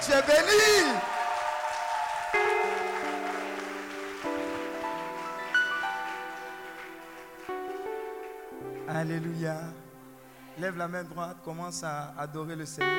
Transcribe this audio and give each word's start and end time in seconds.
Tu 0.00 0.12
es 0.12 0.22
béni. 0.22 0.98
Alléluia. 8.88 9.56
Lève 10.58 10.76
la 10.76 10.88
main 10.88 11.04
droite, 11.04 11.38
commence 11.44 11.84
à 11.84 12.14
adorer 12.18 12.56
le 12.56 12.66
Seigneur. 12.66 12.90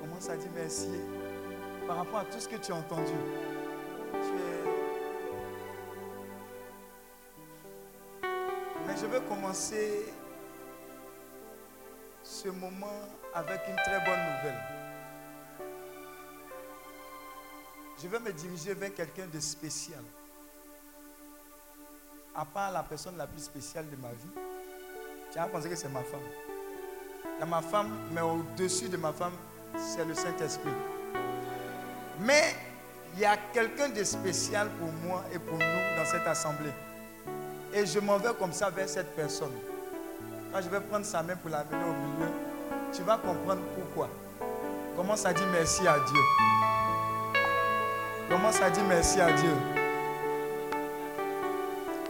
Commence 0.00 0.28
à 0.28 0.36
dire 0.36 0.50
merci 0.54 0.88
par 1.86 1.96
rapport 1.96 2.20
à 2.20 2.24
tout 2.24 2.38
ce 2.38 2.48
que 2.48 2.56
tu 2.56 2.72
as 2.72 2.76
entendu. 2.76 3.12
Commencer 9.52 10.06
ce 12.22 12.48
moment 12.48 12.86
avec 13.34 13.60
une 13.68 13.76
très 13.76 13.98
bonne 13.98 14.18
nouvelle. 14.18 14.60
Je 18.02 18.08
vais 18.08 18.18
me 18.18 18.32
diriger 18.32 18.72
vers 18.72 18.94
quelqu'un 18.94 19.26
de 19.26 19.38
spécial. 19.40 20.02
À 22.34 22.46
part 22.46 22.72
la 22.72 22.82
personne 22.82 23.18
la 23.18 23.26
plus 23.26 23.42
spéciale 23.42 23.90
de 23.90 23.96
ma 23.96 24.08
vie, 24.08 25.38
as 25.38 25.46
pensé 25.48 25.68
que 25.68 25.76
c'est 25.76 25.90
ma 25.90 26.02
femme. 26.02 26.20
A 27.38 27.44
ma 27.44 27.60
femme, 27.60 27.90
mais 28.10 28.22
au-dessus 28.22 28.88
de 28.88 28.96
ma 28.96 29.12
femme, 29.12 29.34
c'est 29.76 30.04
le 30.06 30.14
Saint-Esprit. 30.14 30.70
Mais 32.20 32.56
il 33.14 33.20
y 33.20 33.26
a 33.26 33.36
quelqu'un 33.52 33.90
de 33.90 34.02
spécial 34.02 34.70
pour 34.80 34.90
moi 35.06 35.22
et 35.30 35.38
pour 35.38 35.58
nous 35.58 35.96
dans 35.98 36.06
cette 36.06 36.26
assemblée. 36.26 36.72
Et 37.74 37.86
je 37.86 37.98
m'en 38.00 38.18
vais 38.18 38.34
comme 38.38 38.52
ça 38.52 38.68
vers 38.70 38.88
cette 38.88 39.14
personne. 39.16 39.52
Quand 40.52 40.60
je 40.60 40.68
vais 40.68 40.80
prendre 40.80 41.06
sa 41.06 41.22
main 41.22 41.36
pour 41.36 41.50
la 41.50 41.64
mener 41.64 41.84
au 41.84 41.94
milieu, 41.94 42.30
tu 42.92 43.02
vas 43.02 43.16
comprendre 43.16 43.62
pourquoi. 43.74 44.10
Commence 44.94 45.24
à 45.24 45.32
dire 45.32 45.46
merci 45.50 45.86
à 45.88 45.94
Dieu. 45.94 47.40
Commence 48.28 48.60
à 48.60 48.68
dire 48.68 48.84
merci 48.86 49.20
à 49.20 49.32
Dieu. 49.32 49.54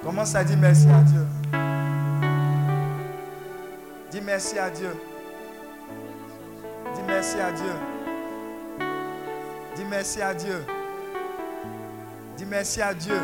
Commence 0.02 0.34
à 0.34 0.42
dire 0.42 0.58
merci 0.58 0.88
à 0.88 1.00
Dieu. 1.02 1.26
Dis 4.10 4.20
merci 4.20 4.58
à 4.58 4.68
Dieu. 4.68 4.90
Dis 6.94 7.02
merci 7.06 7.38
à 7.38 7.52
Dieu. 7.52 7.74
Dis 9.76 9.84
merci 9.84 10.20
à 10.20 10.34
Dieu. 10.34 10.66
Dis 12.36 12.46
merci 12.46 12.82
à 12.82 12.92
Dieu 12.92 13.20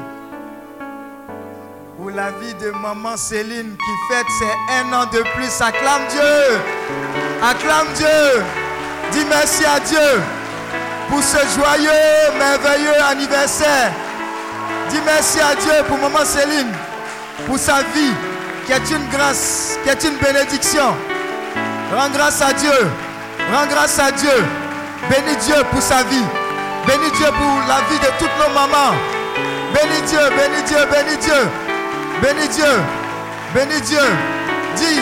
pour 2.09 2.17
la 2.17 2.31
vie 2.31 2.55
de 2.55 2.71
maman 2.71 3.19
Céline 3.19 3.77
qui 3.77 4.15
fête 4.15 4.27
ses 4.39 4.81
un 4.81 4.93
an 4.95 5.05
de 5.13 5.21
plus. 5.35 5.61
Acclame 5.61 6.07
Dieu. 6.09 6.59
Acclame 7.43 7.89
Dieu. 7.97 8.43
Dis 9.13 9.27
merci 9.29 9.65
à 9.67 9.79
Dieu 9.81 10.23
pour 11.11 11.23
ce 11.23 11.37
joyeux, 11.55 12.39
merveilleux 12.39 13.03
anniversaire. 13.11 13.93
Dis 14.89 15.01
merci 15.05 15.39
à 15.41 15.55
Dieu 15.55 15.85
pour 15.87 15.99
maman 15.99 16.25
Céline, 16.25 16.73
pour 17.47 17.59
sa 17.59 17.81
vie 17.95 18.15
qui 18.65 18.73
est 18.73 18.91
une 18.91 19.07
grâce, 19.11 19.79
qui 19.85 19.91
est 19.91 20.05
une 20.05 20.17
bénédiction. 20.17 20.95
Rends 21.95 22.11
grâce 22.11 22.41
à 22.41 22.55
Dieu. 22.55 22.89
Rends 23.53 23.67
grâce 23.67 23.99
à 23.99 24.13
Dieu. 24.13 24.45
Bénis 25.11 25.37
Dieu 25.45 25.57
pour 25.71 25.83
sa 25.83 26.03
vie. 26.05 26.27
Bénis 26.87 27.11
Dieu 27.19 27.27
pour 27.27 27.69
la 27.69 27.81
vie 27.91 27.99
de 27.99 28.11
toutes 28.19 28.37
nos 28.41 28.55
mamans. 28.55 28.97
Bénis 29.75 30.03
Dieu, 30.07 30.21
bénis 30.31 30.63
Dieu, 30.67 30.79
bénis 30.91 31.19
Dieu. 31.19 31.68
Bénis 32.23 32.49
Dieu. 32.49 32.65
Bénis 33.55 33.81
Dieu. 33.83 33.99
Dis 34.77 35.01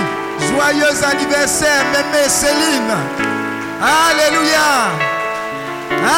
joyeux 0.49 1.04
anniversaire, 1.04 1.84
mémé 1.93 2.28
Céline. 2.28 2.94
Alléluia. 3.81 4.91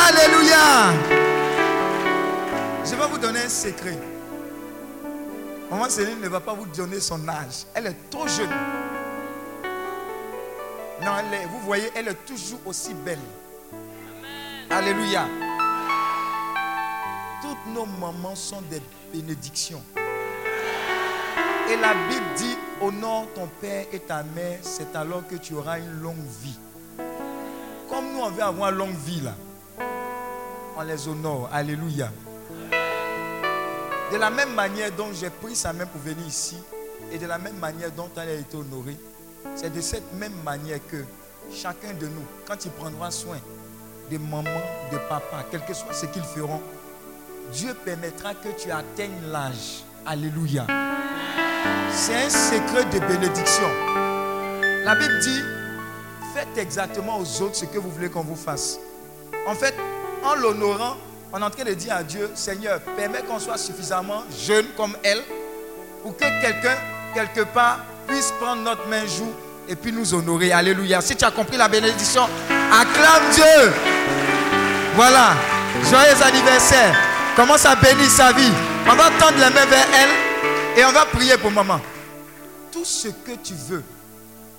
Alléluia. 0.07 0.93
Je 2.85 2.95
vais 2.95 3.07
vous 3.11 3.19
donner 3.19 3.41
un 3.45 3.49
secret. 3.49 3.99
Maman 5.71 5.89
Céline 5.89 6.21
ne 6.21 6.29
va 6.29 6.41
pas 6.41 6.55
vous 6.55 6.67
donner 6.67 7.01
son 7.01 7.29
âge. 7.29 7.67
Elle 7.75 7.87
est 7.87 8.11
trop 8.11 8.27
jeune. 8.27 8.51
Non, 11.05 11.13
elle 11.19 11.35
est, 11.35 11.45
vous 11.47 11.61
voyez, 11.61 11.91
elle 11.95 12.09
est 12.09 12.27
toujours 12.27 12.61
aussi 12.67 12.95
belle. 12.95 13.19
Alléluia. 14.71 15.27
Toutes 17.41 17.75
nos 17.75 17.87
mamans 17.87 18.35
sont 18.35 18.63
des 18.63 18.83
bénédictions. 19.13 19.83
Et 21.71 21.77
la 21.77 21.93
Bible 22.09 22.25
dit, 22.37 22.57
honore 22.81 23.27
ton 23.35 23.47
père 23.61 23.85
et 23.93 23.99
ta 24.01 24.23
mère, 24.23 24.59
c'est 24.63 24.97
alors 24.97 25.27
que 25.27 25.35
tu 25.37 25.53
auras 25.55 25.79
une 25.79 26.01
longue 26.01 26.17
vie. 26.43 26.59
Comme 27.91 28.13
nous, 28.13 28.21
on 28.21 28.31
veut 28.31 28.43
avoir 28.43 28.71
une 28.71 28.79
longue 28.79 28.97
vie 29.05 29.21
là. 29.21 29.35
On 30.79 30.83
les 30.83 31.09
honore. 31.09 31.51
Alléluia. 31.53 32.11
De 34.11 34.17
la 34.17 34.31
même 34.31 34.55
manière 34.55 34.91
dont 34.93 35.13
j'ai 35.13 35.29
pris 35.29 35.55
sa 35.55 35.75
main 35.75 35.85
pour 35.85 36.01
venir 36.01 36.27
ici, 36.27 36.57
et 37.13 37.19
de 37.19 37.27
la 37.27 37.37
même 37.37 37.59
manière 37.59 37.91
dont 37.91 38.09
elle 38.17 38.29
a 38.29 38.35
été 38.35 38.57
honorée, 38.57 38.97
c'est 39.55 39.73
de 39.73 39.81
cette 39.83 40.13
même 40.15 40.33
manière 40.45 40.79
que 40.91 41.05
chacun 41.53 41.93
de 41.93 42.07
nous, 42.07 42.25
quand 42.47 42.65
il 42.65 42.71
prendra 42.71 43.11
soin 43.11 43.39
de 44.11 44.17
maman, 44.17 44.45
de 44.91 44.97
papa, 45.09 45.45
quel 45.51 45.63
que 45.67 45.75
soit 45.75 45.93
ce 45.93 46.07
qu'ils 46.07 46.23
feront, 46.23 46.63
Dieu 47.53 47.75
permettra 47.85 48.33
que 48.33 48.49
tu 48.59 48.71
atteignes 48.71 49.21
l'âge. 49.31 49.85
Alléluia. 50.07 50.67
C'est 51.93 52.15
un 52.15 52.31
secret 52.31 52.85
de 52.93 52.99
bénédiction. 53.07 53.69
La 54.85 54.95
Bible 54.95 55.19
dit, 55.21 55.41
faites 56.35 56.57
exactement 56.57 57.19
aux 57.19 57.43
autres 57.43 57.57
ce 57.57 57.65
que 57.65 57.79
vous 57.79 57.91
voulez 57.91 58.09
qu'on 58.09 58.23
vous 58.23 58.37
fasse. 58.37 58.79
En 59.47 59.55
fait, 59.55 59.75
en 60.25 60.35
l'honorant, 60.35 60.97
on 61.33 61.41
est 61.41 61.45
en 61.45 61.51
train 61.51 61.65
de 61.65 61.75
dire 61.75 61.95
à 61.95 62.03
Dieu, 62.03 62.31
Seigneur, 62.35 62.81
permets 62.97 63.23
qu'on 63.29 63.39
soit 63.39 63.59
suffisamment 63.59 64.25
jeune 64.47 64.67
comme 64.77 64.97
elle, 65.03 65.23
pour 66.03 66.17
que 66.17 66.25
quelqu'un, 66.41 66.77
quelque 67.15 67.43
part, 67.43 67.81
puisse 68.07 68.33
prendre 68.41 68.63
notre 68.63 68.87
main 68.89 69.05
joue 69.07 69.33
et 69.69 69.77
puis 69.77 69.93
nous 69.93 70.15
honorer. 70.15 70.53
Alléluia. 70.53 71.01
Si 71.01 71.17
tu 71.17 71.25
as 71.25 71.31
compris 71.31 71.57
la 71.57 71.69
bénédiction, 71.69 72.23
acclame 72.73 73.31
Dieu. 73.33 73.73
Voilà. 74.95 75.35
Joyeux 75.91 76.23
anniversaire. 76.25 76.97
Commence 77.37 77.67
à 77.67 77.77
bénir 77.77 78.09
sa 78.11 78.33
vie? 78.33 78.53
On 78.91 78.95
va 78.95 79.11
tendre 79.19 79.37
les 79.37 79.55
mains 79.55 79.67
vers 79.67 79.87
elle 79.95 80.28
et 80.79 80.85
on 80.85 80.93
va 80.93 81.07
prier 81.07 81.37
pour 81.37 81.51
maman. 81.51 81.81
Tout 82.71 82.85
ce 82.85 83.09
que 83.09 83.33
tu 83.43 83.53
veux 83.69 83.83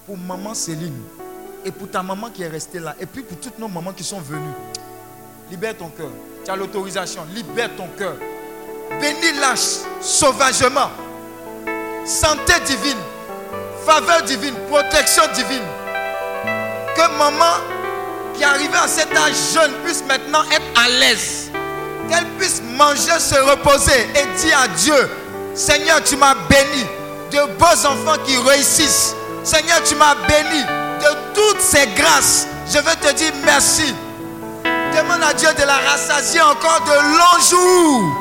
pour 0.06 0.18
maman 0.18 0.54
Céline 0.54 1.02
et 1.64 1.72
pour 1.72 1.90
ta 1.90 2.04
maman 2.04 2.30
qui 2.30 2.44
est 2.44 2.48
restée 2.50 2.80
là 2.80 2.94
et 3.00 3.06
puis 3.06 3.24
pour 3.24 3.40
toutes 3.40 3.58
nos 3.58 3.70
mamans 3.70 3.94
qui 3.94 4.04
sont 4.04 4.20
venues, 4.20 4.54
libère 5.50 5.78
ton 5.78 5.88
cœur. 5.88 6.10
Tu 6.44 6.52
as 6.52 6.58
l'autorisation. 6.58 7.22
Libère 7.34 7.70
ton 7.78 7.88
cœur. 7.98 8.16
Bénis-la 9.00 9.56
sauvagement. 10.02 10.90
Santé 12.06 12.54
divine. 12.66 12.98
Faveur 13.86 14.22
divine. 14.24 14.56
Protection 14.70 15.24
divine. 15.34 15.64
Que 16.96 17.18
maman 17.18 17.64
qui 18.34 18.42
est 18.42 18.46
arrivée 18.46 18.78
à 18.78 18.88
cet 18.90 19.16
âge 19.16 19.36
jeune 19.54 19.72
puisse 19.86 20.04
maintenant 20.06 20.44
être 20.52 20.82
à 20.84 20.90
l'aise. 20.90 21.50
Qu'elle 22.10 22.26
puisse 22.38 22.62
manger, 22.76 23.20
se 23.20 23.36
reposer 23.36 24.02
et 24.16 24.38
dire 24.40 24.60
à 24.60 24.68
Dieu, 24.68 25.10
Seigneur, 25.54 26.04
tu 26.04 26.16
m'as 26.16 26.36
béni 26.50 26.86
de 27.32 27.40
beaux 27.58 27.86
enfants 27.86 28.20
qui 28.26 28.38
réussissent. 28.38 29.16
Seigneur, 29.44 29.82
tu 29.84 29.96
m'as 29.96 30.16
béni 30.28 30.62
de 30.64 31.34
toutes 31.34 31.62
ces 31.62 31.88
grâces. 31.96 32.48
Je 32.72 32.78
veux 32.78 32.96
te 33.02 33.14
dire 33.14 33.32
merci. 33.46 33.94
Demande 34.96 35.24
à 35.24 35.34
Dieu 35.34 35.50
de 35.58 35.64
la 35.64 35.78
rassasier 35.90 36.42
encore 36.42 36.82
de 36.86 37.18
longs 37.18 37.44
jours. 37.50 38.16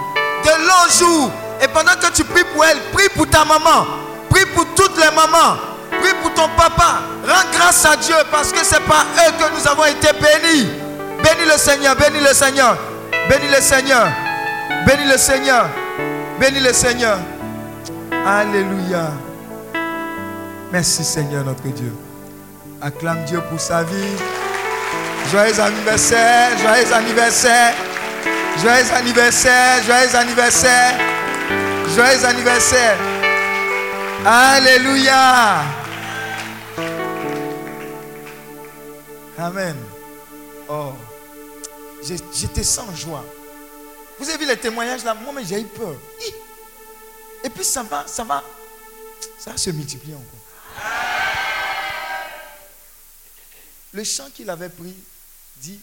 De 0.44 0.66
longs 0.66 0.90
jours. 0.98 1.30
Et 1.60 1.68
pendant 1.68 1.92
que 1.92 2.12
tu 2.12 2.24
pries 2.24 2.44
pour 2.54 2.64
elle, 2.64 2.78
prie 2.92 3.08
pour 3.14 3.28
ta 3.28 3.44
maman. 3.44 3.86
Prie 4.30 4.46
pour 4.54 4.66
toutes 4.74 4.96
les 4.96 5.10
mamans. 5.10 5.56
Prie 6.00 6.14
pour 6.22 6.32
ton 6.34 6.48
papa. 6.56 7.00
Rends 7.26 7.50
grâce 7.52 7.84
à 7.84 7.96
Dieu 7.96 8.14
parce 8.30 8.52
que 8.52 8.64
c'est 8.64 8.80
par 8.80 9.04
eux 9.16 9.32
que 9.38 9.58
nous 9.58 9.68
avons 9.68 9.84
été 9.84 10.08
bénis. 10.12 10.68
Bénis 11.22 11.50
le 11.50 11.58
Seigneur, 11.58 11.96
bénis 11.96 12.20
le 12.20 12.34
Seigneur. 12.34 12.76
Bénis 13.28 13.48
le 13.54 13.60
Seigneur. 13.60 14.06
Bénis 14.86 15.10
le 15.10 15.18
Seigneur. 15.18 15.66
Bénis 16.40 16.60
le 16.60 16.72
Seigneur. 16.72 17.18
Alléluia. 18.26 19.10
Merci 20.70 21.02
Seigneur 21.02 21.44
notre 21.44 21.66
Dieu. 21.68 21.92
Acclame 22.80 23.24
Dieu 23.24 23.40
pour 23.50 23.58
sa 23.58 23.82
vie. 23.82 24.16
Joyeux 25.32 25.60
anniversaire, 25.60 26.56
joyeux 26.58 26.92
anniversaire. 26.92 27.74
Joyeux 28.62 28.92
anniversaire, 28.94 29.82
joyeux 29.82 30.16
anniversaire. 30.16 30.94
Joyeux 31.94 32.24
anniversaire. 32.24 32.96
Alléluia. 34.24 35.62
Amen. 39.38 39.76
Oh, 40.68 40.92
j'étais 42.02 42.62
sans 42.62 42.94
joie. 42.94 43.24
Vous 44.18 44.28
avez 44.28 44.38
vu 44.38 44.46
les 44.46 44.56
témoignages 44.56 45.04
là? 45.04 45.14
Moi, 45.14 45.32
j'ai 45.42 45.60
eu 45.60 45.64
peur. 45.64 45.96
Et 47.44 47.50
puis 47.50 47.64
ça 47.64 47.82
va, 47.82 48.04
ça 48.06 48.24
va, 48.24 48.42
ça 49.38 49.52
va 49.52 49.56
se 49.56 49.70
multiplier 49.70 50.14
encore. 50.14 50.24
Le 53.92 54.04
chant 54.04 54.28
qu'il 54.34 54.50
avait 54.50 54.68
pris 54.68 54.94
dit 55.56 55.80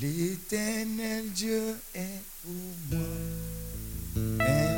L'éternel 0.00 1.30
Dieu 1.30 1.76
est 1.94 2.20
pour 2.42 2.52
moi. 2.90 4.73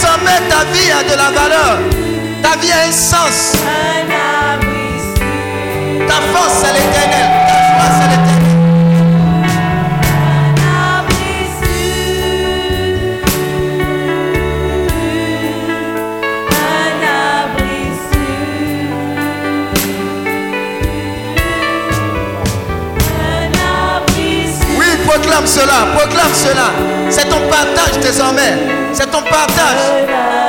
désormais 0.00 0.40
ta 0.48 0.64
vie 0.72 0.90
a 0.92 1.02
de 1.02 1.16
la 1.16 1.30
valeur. 1.30 1.78
Ta 2.42 2.56
vie 2.58 2.70
a 2.70 2.88
un 2.88 2.92
sens. 2.92 3.52
Ta 6.06 6.14
force 6.32 6.62
est 6.62 6.74
l'éternel. 6.74 7.28
Ta 7.48 7.58
force 7.78 7.98
est 8.04 8.10
l'éternel. 8.10 8.38
Oui, 24.78 24.86
proclame 25.06 25.46
cela, 25.46 25.86
proclame 25.96 26.34
cela. 26.34 26.97
C'est 27.10 27.28
ton 27.28 27.40
partage 27.48 27.98
désormais. 28.02 28.54
C'est 28.92 29.10
ton 29.10 29.22
partage. 29.22 30.47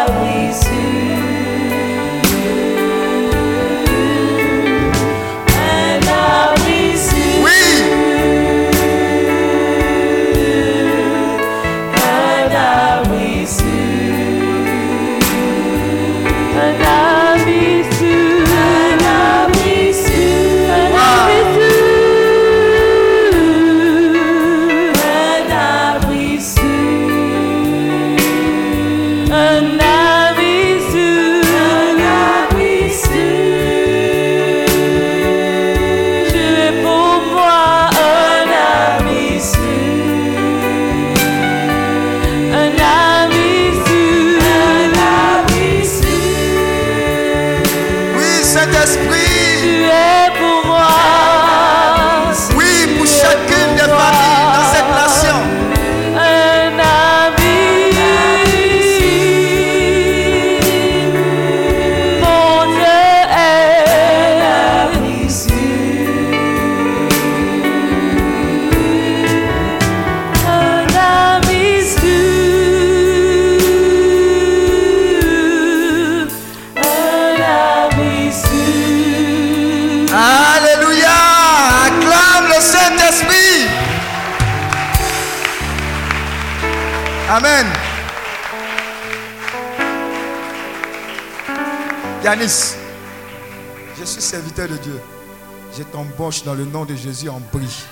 Je 95.99 96.03
t'embauche 96.05 96.43
dans 96.43 96.53
le 96.53 96.63
nom 96.63 96.85
de 96.85 96.95
Jésus 96.95 97.27
en 97.27 97.41
brie. 97.51 97.83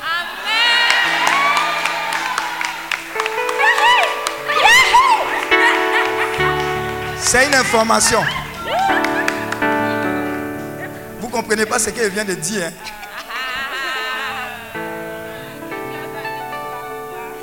C'est 7.18 7.48
une 7.48 7.56
information. 7.56 8.22
Vous 11.20 11.28
ne 11.28 11.32
comprenez 11.32 11.66
pas 11.66 11.80
ce 11.80 11.90
qu'elle 11.90 12.12
vient 12.12 12.24
de 12.24 12.36
dire. 12.36 12.68
Hein? 12.68 12.72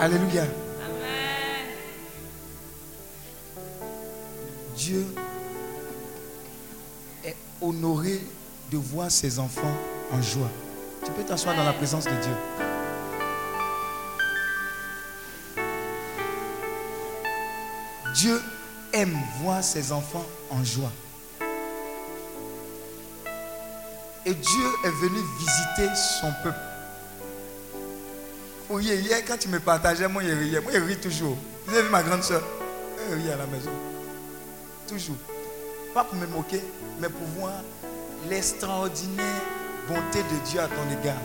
Alléluia. 0.00 0.44
Dieu 4.76 5.04
est 7.22 7.36
honoré 7.60 8.22
de 8.70 8.78
voir 8.78 9.10
ses 9.10 9.38
enfants 9.38 9.76
en 10.14 10.22
joie. 10.22 10.50
Tu 11.04 11.10
peux 11.10 11.24
t'asseoir 11.24 11.56
dans 11.56 11.64
la 11.64 11.72
présence 11.72 12.04
de 12.04 12.10
Dieu. 12.10 12.32
Dieu 18.14 18.40
aime 18.92 19.18
voir 19.40 19.62
ses 19.62 19.92
enfants 19.92 20.24
en 20.50 20.62
joie. 20.64 20.92
Et 24.26 24.32
Dieu 24.32 24.64
est 24.84 24.90
venu 24.90 25.18
visiter 25.38 25.94
son 26.20 26.32
peuple. 26.42 26.58
Oui, 28.70 28.84
hier, 28.84 29.22
quand 29.26 29.36
tu 29.36 29.48
me 29.48 29.60
partageais, 29.60 30.08
moi, 30.08 30.22
je 30.22 30.30
riais. 30.30 30.60
Moi, 30.60 30.72
je 30.72 30.94
toujours. 30.94 31.36
Vous 31.66 31.74
avez 31.74 31.82
vu 31.82 31.90
ma 31.90 32.02
grande 32.02 32.22
soeur 32.22 32.42
Elle 33.10 33.18
rit 33.18 33.30
à 33.30 33.36
la 33.36 33.46
maison. 33.46 33.70
Toujours. 34.88 35.16
Pas 35.92 36.04
pour 36.04 36.16
me 36.16 36.26
moquer, 36.26 36.62
mais 37.00 37.08
pour 37.08 37.26
voir 37.38 37.52
l'extraordinaire 38.30 39.42
bonté 39.88 40.22
de 40.22 40.36
Dieu 40.46 40.60
à 40.60 40.68
ton 40.68 40.90
égard. 41.00 41.20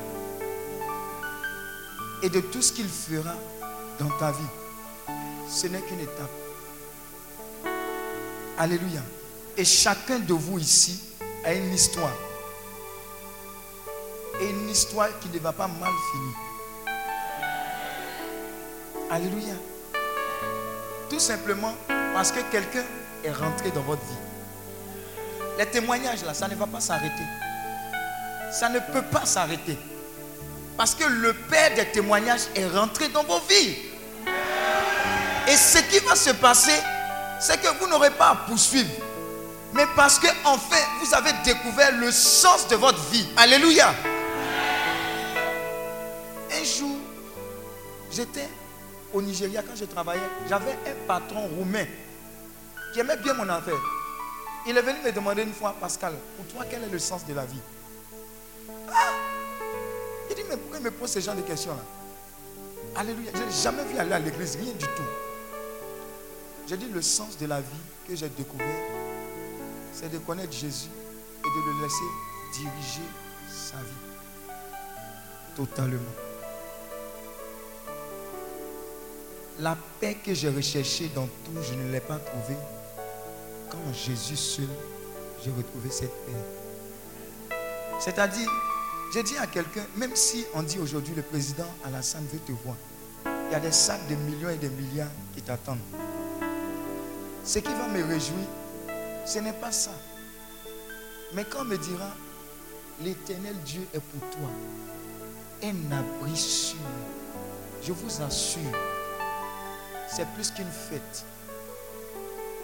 Et 2.21 2.29
de 2.29 2.41
tout 2.41 2.61
ce 2.61 2.73
qu'il 2.73 2.87
fera 2.87 3.33
dans 3.99 4.09
ta 4.17 4.31
vie. 4.31 5.15
Ce 5.47 5.67
n'est 5.67 5.81
qu'une 5.81 6.01
étape. 6.01 6.29
Alléluia. 8.57 9.01
Et 9.55 9.65
chacun 9.65 10.19
de 10.19 10.33
vous 10.33 10.59
ici 10.59 11.01
a 11.45 11.53
une 11.53 11.73
histoire. 11.73 12.15
Et 14.41 14.49
une 14.49 14.69
histoire 14.69 15.09
qui 15.19 15.29
ne 15.29 15.39
va 15.39 15.53
pas 15.53 15.67
mal 15.67 15.91
finir. 16.11 16.35
Alléluia. 19.11 19.55
Tout 21.09 21.19
simplement 21.19 21.73
parce 22.13 22.31
que 22.31 22.39
quelqu'un 22.51 22.83
est 23.23 23.31
rentré 23.31 23.71
dans 23.71 23.81
votre 23.81 24.01
vie. 24.03 24.29
Les 25.57 25.65
témoignages 25.65 26.23
là, 26.23 26.33
ça 26.33 26.47
ne 26.47 26.55
va 26.55 26.67
pas 26.67 26.79
s'arrêter. 26.79 27.23
Ça 28.51 28.69
ne 28.69 28.79
peut 28.79 29.03
pas 29.03 29.25
s'arrêter. 29.25 29.77
Parce 30.77 30.95
que 30.95 31.03
le 31.03 31.33
Père 31.33 31.75
des 31.75 31.85
témoignages 31.91 32.47
est 32.55 32.67
rentré 32.67 33.09
dans 33.09 33.23
vos 33.23 33.39
vies. 33.49 33.75
Et 35.47 35.55
ce 35.55 35.79
qui 35.79 35.99
va 35.99 36.15
se 36.15 36.31
passer, 36.31 36.79
c'est 37.39 37.59
que 37.61 37.67
vous 37.79 37.87
n'aurez 37.87 38.11
pas 38.11 38.29
à 38.29 38.35
poursuivre. 38.35 38.89
Mais 39.73 39.85
parce 39.95 40.17
que 40.19 40.27
enfin, 40.45 40.77
vous 41.01 41.13
avez 41.13 41.31
découvert 41.43 41.91
le 41.97 42.11
sens 42.11 42.67
de 42.67 42.75
votre 42.75 43.01
vie. 43.09 43.27
Alléluia. 43.37 43.93
Un 46.51 46.63
jour, 46.63 46.97
j'étais 48.11 48.49
au 49.13 49.21
Nigeria 49.21 49.61
quand 49.61 49.75
je 49.75 49.85
travaillais. 49.85 50.21
J'avais 50.47 50.71
un 50.71 51.07
patron 51.07 51.47
roumain 51.55 51.85
qui 52.93 52.99
aimait 52.99 53.17
bien 53.17 53.33
mon 53.33 53.47
affaire. 53.49 53.75
Il 54.67 54.77
est 54.77 54.81
venu 54.81 54.97
me 55.03 55.11
demander 55.11 55.43
une 55.43 55.53
fois, 55.53 55.75
Pascal, 55.79 56.13
pour 56.35 56.45
toi, 56.47 56.65
quel 56.69 56.83
est 56.83 56.91
le 56.91 56.99
sens 56.99 57.25
de 57.25 57.33
la 57.33 57.45
vie? 57.45 57.61
Il 60.29 60.35
dit, 60.35 60.43
mais 60.49 60.57
pourquoi 60.57 60.77
il 60.79 60.83
me 60.83 60.91
pose 60.91 61.09
ce 61.09 61.19
genre 61.19 61.35
de 61.35 61.41
questions-là? 61.41 61.83
Alléluia. 62.95 63.31
Je 63.33 63.43
n'ai 63.43 63.51
jamais 63.51 63.83
vu 63.85 63.97
aller 63.97 64.13
à 64.13 64.19
l'église, 64.19 64.55
rien 64.55 64.73
du 64.73 64.85
tout. 64.85 65.03
J'ai 66.67 66.77
dit 66.77 66.89
le 66.93 67.01
sens 67.01 67.37
de 67.37 67.45
la 67.47 67.61
vie 67.61 67.67
que 68.07 68.15
j'ai 68.15 68.29
découvert, 68.29 68.65
c'est 69.93 70.11
de 70.11 70.19
connaître 70.19 70.53
Jésus 70.53 70.89
et 71.39 71.47
de 71.47 71.65
le 71.65 71.83
laisser 71.83 72.09
diriger 72.53 73.07
sa 73.49 73.77
vie. 73.77 74.53
Totalement. 75.55 75.97
La 79.59 79.75
paix 79.99 80.15
que 80.23 80.33
j'ai 80.33 80.49
recherchée 80.49 81.09
dans 81.13 81.25
tout, 81.25 81.61
je 81.61 81.73
ne 81.73 81.91
l'ai 81.91 81.99
pas 81.99 82.17
trouvée. 82.17 82.59
Quand 83.69 83.93
Jésus 83.93 84.37
seul, 84.37 84.69
j'ai 85.43 85.51
retrouvé 85.51 85.89
cette 85.89 86.13
paix. 86.25 87.57
C'est-à-dire, 87.99 88.49
j'ai 89.13 89.23
dit 89.23 89.37
à 89.37 89.47
quelqu'un, 89.47 89.85
même 89.95 90.15
si 90.15 90.45
on 90.53 90.61
dit 90.61 90.79
aujourd'hui 90.79 91.15
le 91.15 91.23
président 91.23 91.65
Alassane 91.83 92.25
veut 92.31 92.39
te 92.39 92.51
voir, 92.51 92.75
il 93.25 93.53
y 93.53 93.55
a 93.55 93.59
des 93.59 93.71
sacs 93.71 94.07
de 94.07 94.15
millions 94.15 94.49
et 94.49 94.57
de 94.57 94.67
milliards 94.67 95.07
qui 95.35 95.41
t'attendent. 95.41 95.79
Ce 97.43 97.59
qui 97.59 97.73
va 97.73 97.87
me 97.87 98.03
réjouir, 98.03 98.45
ce 99.25 99.39
n'est 99.39 99.53
pas 99.53 99.71
ça. 99.71 99.91
Mais 101.33 101.43
quand 101.43 101.61
on 101.61 101.65
me 101.65 101.77
dira, 101.77 102.11
l'éternel 103.01 103.55
Dieu 103.65 103.81
est 103.93 103.99
pour 103.99 104.29
toi, 104.29 104.49
un 105.63 105.91
abri 105.91 106.37
sûr, 106.37 106.77
je 107.81 107.91
vous 107.91 108.21
assure, 108.21 108.61
c'est 110.15 110.27
plus 110.35 110.51
qu'une 110.51 110.71
fête. 110.89 111.25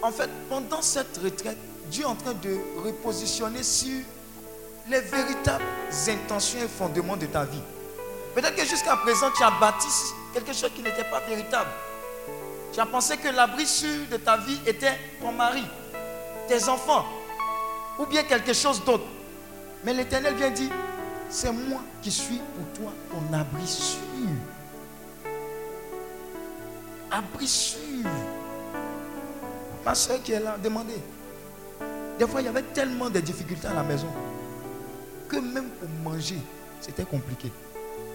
En 0.04 0.12
fait, 0.12 0.30
pendant 0.50 0.82
cette 0.84 1.18
retraite, 1.18 1.58
Dieu 1.90 2.04
est 2.04 2.08
en 2.08 2.16
train 2.16 2.34
de 2.34 2.58
repositionner 2.84 3.64
sur 3.64 4.02
les 4.90 5.00
véritables 5.00 5.64
intentions 6.08 6.60
et 6.60 6.68
fondements 6.68 7.18
de 7.18 7.26
ta 7.26 7.44
vie. 7.46 7.62
Peut-être 8.34 8.56
que 8.56 8.66
jusqu'à 8.66 8.96
présent, 8.98 9.28
tu 9.36 9.44
as 9.44 9.52
bâti 9.52 9.88
quelque 10.34 10.54
chose 10.54 10.72
qui 10.76 10.84
n'était 10.84 11.06
pas 11.06 11.22
véritable. 11.22 11.70
Tu 12.74 12.80
as 12.80 12.86
pensé 12.86 13.18
que 13.18 13.30
l'abri 13.30 13.66
sûr 13.66 14.08
de 14.12 14.18
ta 14.18 14.38
vie 14.38 14.60
était 14.66 15.00
ton 15.22 15.32
mari, 15.32 15.64
tes 16.48 16.68
enfants, 16.68 17.06
ou 17.98 18.06
bien 18.06 18.24
quelque 18.24 18.54
chose 18.54 18.84
d'autre. 18.84 19.06
Mais 19.84 19.94
l'Éternel 19.94 20.36
vient 20.36 20.52
dire, 20.52 20.72
c'est 21.30 21.52
moi 21.52 21.80
qui 22.02 22.12
suis 22.12 22.40
pour 22.56 22.82
toi 22.84 22.92
ton 23.10 23.34
abri 23.34 23.66
sûr. 23.66 23.98
Abri 27.10 27.48
sûr. 27.48 27.80
Ma 29.86 29.96
soeur 29.96 30.22
qui 30.22 30.34
est 30.34 30.40
là, 30.40 30.58
demandez. 30.62 31.02
Des 32.20 32.28
fois, 32.28 32.42
il 32.42 32.46
y 32.46 32.50
avait 32.50 32.64
tellement 32.64 33.10
de 33.10 33.20
difficultés 33.20 33.68
à 33.68 33.74
la 33.74 33.84
maison 33.84 34.08
que 35.28 35.38
même 35.38 35.70
pour 35.70 35.90
manger, 36.04 36.40
c'était 36.82 37.04
compliqué. 37.04 37.52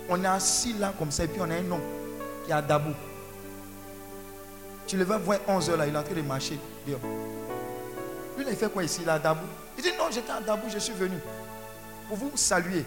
On 0.09 0.23
est 0.23 0.26
assis 0.26 0.73
là 0.75 0.93
comme 0.99 1.11
ça 1.11 1.25
et 1.25 1.29
puis 1.29 1.40
on 1.40 1.50
a 1.50 1.55
un 1.55 1.62
nom 1.62 1.81
qui 2.45 2.52
a 2.52 2.61
Dabou. 2.61 2.93
Tu 4.87 4.97
le 4.97 5.05
vas 5.05 5.19
voir 5.19 5.38
11 5.47 5.71
heures 5.71 5.76
là, 5.76 5.87
il 5.87 5.95
est 5.95 5.99
en 5.99 6.02
train 6.02 6.14
de 6.14 6.23
marcher 6.23 6.59
Lui, 6.87 6.97
il 8.49 8.57
fait 8.57 8.73
quoi 8.73 8.83
ici, 8.83 9.05
là, 9.05 9.19
Dabou 9.19 9.47
Il 9.79 9.85
dit 9.85 9.90
non, 9.97 10.07
j'étais 10.11 10.33
à 10.33 10.40
Dabou, 10.40 10.69
je 10.73 10.79
suis 10.79 10.95
venu 10.95 11.17
pour 12.09 12.17
vous 12.17 12.33
saluer. 12.35 12.85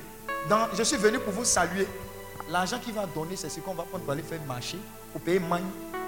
je 0.77 0.83
suis 0.83 0.97
venu 0.97 1.19
pour 1.19 1.31
vous 1.33 1.45
saluer. 1.45 1.87
L'argent 2.49 2.77
qu'il 2.79 2.93
va 2.93 3.05
donner, 3.05 3.35
c'est 3.37 3.49
ce 3.49 3.61
qu'on 3.61 3.73
va 3.73 3.83
prendre 3.83 4.03
pour 4.03 4.11
aller 4.11 4.21
faire 4.21 4.41
marché, 4.45 4.77
pour 5.13 5.21
payer 5.21 5.39
magne, 5.39 5.63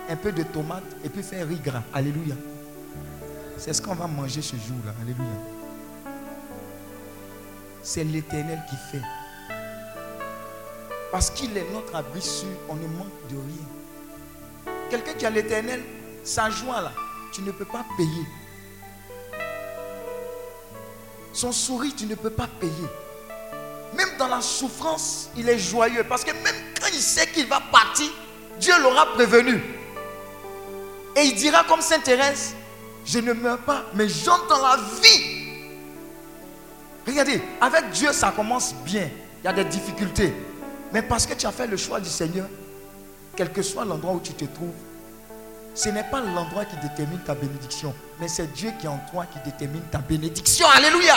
un 0.09 0.15
peu 0.15 0.31
de 0.31 0.43
tomates 0.43 0.83
et 1.03 1.09
puis 1.09 1.23
faire 1.23 1.47
riz 1.47 1.59
gras. 1.59 1.83
Alléluia. 1.93 2.35
C'est 3.57 3.71
ce 3.73 3.81
qu'on 3.81 3.95
va 3.95 4.07
manger 4.07 4.41
ce 4.41 4.55
jour-là. 4.57 4.93
Alléluia. 5.01 5.54
C'est 7.85 8.03
l'éternel 8.03 8.59
qui 8.67 8.75
fait. 8.91 9.03
Parce 11.11 11.29
qu'il 11.29 11.55
est 11.55 11.71
notre 11.71 11.95
abri 11.95 12.19
sûr, 12.19 12.47
on 12.67 12.73
ne 12.73 12.87
manque 12.87 13.27
de 13.29 13.35
rien. 13.35 14.73
Quelqu'un 14.89 15.13
qui 15.13 15.23
a 15.23 15.29
l'éternel, 15.29 15.83
sa 16.23 16.49
joie 16.49 16.81
là, 16.81 16.91
tu 17.31 17.43
ne 17.43 17.51
peux 17.51 17.65
pas 17.65 17.85
payer. 17.95 18.25
Son 21.31 21.51
sourire, 21.51 21.93
tu 21.95 22.07
ne 22.07 22.15
peux 22.15 22.31
pas 22.31 22.47
payer. 22.59 22.89
Même 23.95 24.17
dans 24.17 24.29
la 24.29 24.41
souffrance, 24.41 25.29
il 25.37 25.47
est 25.47 25.59
joyeux. 25.59 26.03
Parce 26.09 26.23
que 26.23 26.31
même 26.31 26.55
quand 26.81 26.87
il 26.91 26.99
sait 26.99 27.27
qu'il 27.27 27.45
va 27.45 27.61
partir, 27.71 28.09
Dieu 28.59 28.73
l'aura 28.81 29.13
prévenu. 29.13 29.61
Et 31.15 31.21
il 31.21 31.35
dira 31.35 31.63
comme 31.65 31.81
Sainte 31.81 32.03
Thérèse, 32.03 32.55
je 33.05 33.19
ne 33.19 33.33
meurs 33.33 33.59
pas, 33.59 33.85
mais 33.93 34.09
j'entends 34.09 34.61
la 34.63 34.77
vie. 35.03 35.34
Regardez, 37.05 37.41
avec 37.61 37.91
Dieu, 37.91 38.11
ça 38.11 38.33
commence 38.35 38.73
bien. 38.83 39.09
Il 39.43 39.45
y 39.45 39.47
a 39.47 39.53
des 39.53 39.65
difficultés. 39.65 40.33
Mais 40.91 41.01
parce 41.01 41.25
que 41.25 41.33
tu 41.33 41.45
as 41.45 41.51
fait 41.51 41.67
le 41.67 41.77
choix 41.77 41.99
du 41.99 42.09
Seigneur, 42.09 42.47
quel 43.35 43.51
que 43.51 43.61
soit 43.61 43.85
l'endroit 43.85 44.13
où 44.13 44.19
tu 44.19 44.33
te 44.33 44.45
trouves, 44.45 44.73
ce 45.73 45.89
n'est 45.89 46.03
pas 46.03 46.21
l'endroit 46.21 46.63
qui 46.63 46.77
détermine 46.77 47.19
ta 47.19 47.35
bénédiction, 47.35 47.93
mais 48.19 48.29
c'est 48.29 48.51
Dieu 48.53 48.71
qui 48.79 48.85
est 48.85 48.89
en 48.89 48.99
toi 49.11 49.25
qui 49.25 49.39
détermine 49.43 49.81
ta 49.91 49.97
bénédiction. 49.97 50.65
Alléluia. 50.73 51.15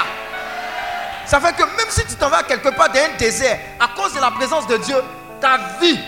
Ça 1.27 1.41
fait 1.41 1.53
que 1.53 1.63
même 1.63 1.91
si 1.91 2.05
tu 2.07 2.17
t'en 2.17 2.29
vas 2.29 2.43
quelque 2.43 2.71
part 2.71 2.89
dans 2.89 2.99
un 2.99 3.17
désert, 3.19 3.59
à 3.79 3.89
cause 3.89 4.15
de 4.15 4.21
la 4.21 4.33
présence 4.33 4.67
de 4.67 4.79
Dieu, 4.79 4.97
ta 5.41 5.59
vie 5.81 5.99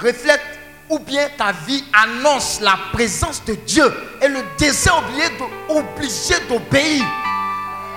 reflète 0.00 0.42
ou 0.88 0.98
bien 0.98 1.28
ta 1.36 1.52
vie 1.52 1.84
annonce 1.92 2.60
la 2.60 2.78
présence 2.92 3.44
de 3.44 3.54
Dieu. 3.54 3.92
Et 4.22 4.28
le 4.28 4.42
désert 4.58 5.02
obligé 5.68 6.34
d'obéir. 6.48 7.04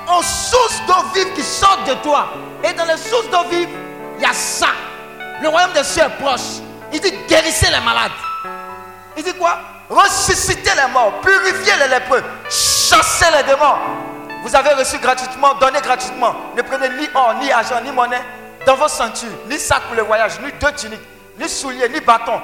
Ont 0.07 0.21
source 0.21 0.81
d'eau 0.87 1.03
vive 1.13 1.33
qui 1.33 1.43
sortent 1.43 1.87
de 1.87 1.93
toi. 1.95 2.27
Et 2.63 2.73
dans 2.73 2.85
les 2.85 2.97
sources 2.97 3.29
d'eau 3.29 3.43
vive, 3.49 3.69
il 4.17 4.21
y 4.21 4.25
a 4.25 4.33
ça. 4.33 4.67
Le 5.41 5.49
royaume 5.49 5.73
des 5.73 5.83
cieux 5.83 6.03
est 6.03 6.21
proche. 6.21 6.61
Il 6.91 6.99
dit 7.01 7.13
guérissez 7.27 7.67
les 7.67 7.79
malades. 7.79 8.11
Il 9.17 9.23
dit 9.23 9.33
quoi? 9.33 9.59
Ressuscitez 9.89 10.71
les 10.75 10.91
morts, 10.91 11.19
purifiez 11.21 11.73
les 11.77 11.87
lépreux, 11.87 12.23
chassez 12.49 13.25
les 13.35 13.43
démons. 13.43 13.75
Vous 14.43 14.55
avez 14.55 14.73
reçu 14.73 14.97
gratuitement, 14.97 15.53
donné 15.55 15.79
gratuitement. 15.81 16.33
Ne 16.55 16.61
prenez 16.61 16.89
ni 16.89 17.07
or, 17.13 17.35
ni 17.39 17.51
argent, 17.51 17.81
ni 17.83 17.91
monnaie 17.91 18.21
dans 18.65 18.75
vos 18.75 18.87
ceintures, 18.87 19.29
ni 19.49 19.57
sac 19.59 19.83
pour 19.83 19.95
le 19.95 20.03
voyage, 20.03 20.39
ni 20.39 20.51
deux 20.59 20.71
tuniques, 20.73 21.01
ni 21.39 21.47
souliers, 21.47 21.89
ni 21.89 21.99
bâtons. 21.99 22.41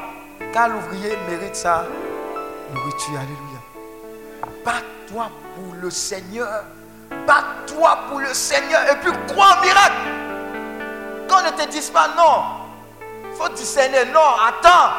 Car 0.53 0.69
l'ouvrier 0.69 1.17
mérite 1.29 1.55
sa 1.55 1.85
nourriture. 2.73 3.17
Alléluia. 3.17 3.59
Bats-toi 4.65 5.29
pour 5.55 5.75
le 5.75 5.89
Seigneur. 5.89 6.63
Bats-toi 7.25 7.99
pour 8.09 8.19
le 8.19 8.33
Seigneur 8.33 8.81
et 8.91 8.95
puis 8.97 9.11
crois 9.27 9.57
en 9.57 9.61
miracle. 9.61 9.93
Quand 11.27 11.39
on 11.41 11.43
ne 11.43 11.49
te 11.51 11.67
dise 11.69 11.89
pas 11.89 12.09
non, 12.17 12.43
il 13.31 13.35
faut 13.37 13.49
discerner. 13.49 14.05
Non, 14.05 14.35
attends. 14.47 14.93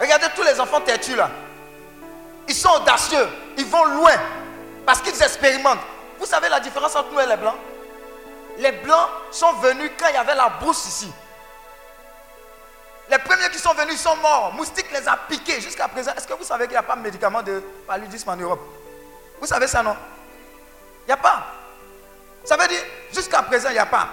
Regardez 0.00 0.26
tous 0.34 0.42
les 0.42 0.60
enfants 0.60 0.80
têtus 0.80 1.16
là. 1.16 1.30
Ils 2.48 2.54
sont 2.54 2.70
audacieux. 2.70 3.28
Ils 3.58 3.66
vont 3.66 3.84
loin. 3.84 4.14
Parce 4.86 5.00
qu'ils 5.00 5.22
expérimentent. 5.22 5.78
Vous 6.18 6.26
savez 6.26 6.48
la 6.48 6.60
différence 6.60 6.96
entre 6.96 7.12
nous 7.12 7.20
et 7.20 7.26
les 7.26 7.36
blancs? 7.36 7.56
Les 8.58 8.72
blancs 8.72 9.08
sont 9.30 9.52
venus 9.54 9.90
quand 9.98 10.08
il 10.08 10.14
y 10.14 10.18
avait 10.18 10.34
la 10.34 10.48
brousse 10.48 10.86
ici. 10.86 11.12
Les 13.10 13.18
premiers 13.18 13.48
qui 13.50 13.58
sont 13.58 13.74
venus 13.74 14.00
sont 14.00 14.16
morts. 14.16 14.52
Moustique 14.54 14.90
les 14.92 15.06
a 15.08 15.16
piqués 15.28 15.60
jusqu'à 15.60 15.88
présent. 15.88 16.12
Est-ce 16.16 16.26
que 16.26 16.34
vous 16.34 16.44
savez 16.44 16.64
qu'il 16.64 16.72
n'y 16.72 16.78
a 16.78 16.82
pas 16.82 16.96
de 16.96 17.02
médicament 17.02 17.42
de 17.42 17.62
paludisme 17.86 18.28
en 18.30 18.36
Europe? 18.36 18.60
Vous 19.40 19.46
savez 19.46 19.66
ça, 19.66 19.82
non? 19.82 19.96
Il 21.04 21.06
n'y 21.06 21.12
a 21.12 21.16
pas. 21.16 21.46
Ça 22.44 22.56
veut 22.56 22.68
dire, 22.68 22.82
jusqu'à 23.12 23.42
présent, 23.42 23.68
il 23.70 23.74
n'y 23.74 23.78
a 23.78 23.86
pas. 23.86 24.08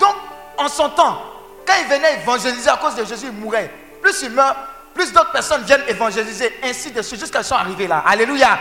Donc, 0.00 0.14
en 0.56 0.68
son 0.68 0.88
temps, 0.90 1.22
quand 1.66 1.74
il 1.80 1.86
venait 1.88 2.14
évangéliser 2.14 2.70
à 2.70 2.76
cause 2.76 2.94
de 2.94 3.04
Jésus, 3.04 3.26
il 3.26 3.32
mourait. 3.32 3.70
Plus 4.00 4.22
il 4.22 4.30
meurt, 4.30 4.56
plus 4.94 5.12
d'autres 5.12 5.32
personnes 5.32 5.62
viennent 5.62 5.84
évangéliser, 5.88 6.58
ainsi 6.62 6.90
de 6.90 7.02
suite, 7.02 7.20
jusqu'à 7.20 7.42
ce 7.42 7.50
sont 7.50 7.54
arrivés 7.56 7.86
là. 7.86 8.02
Alléluia. 8.06 8.58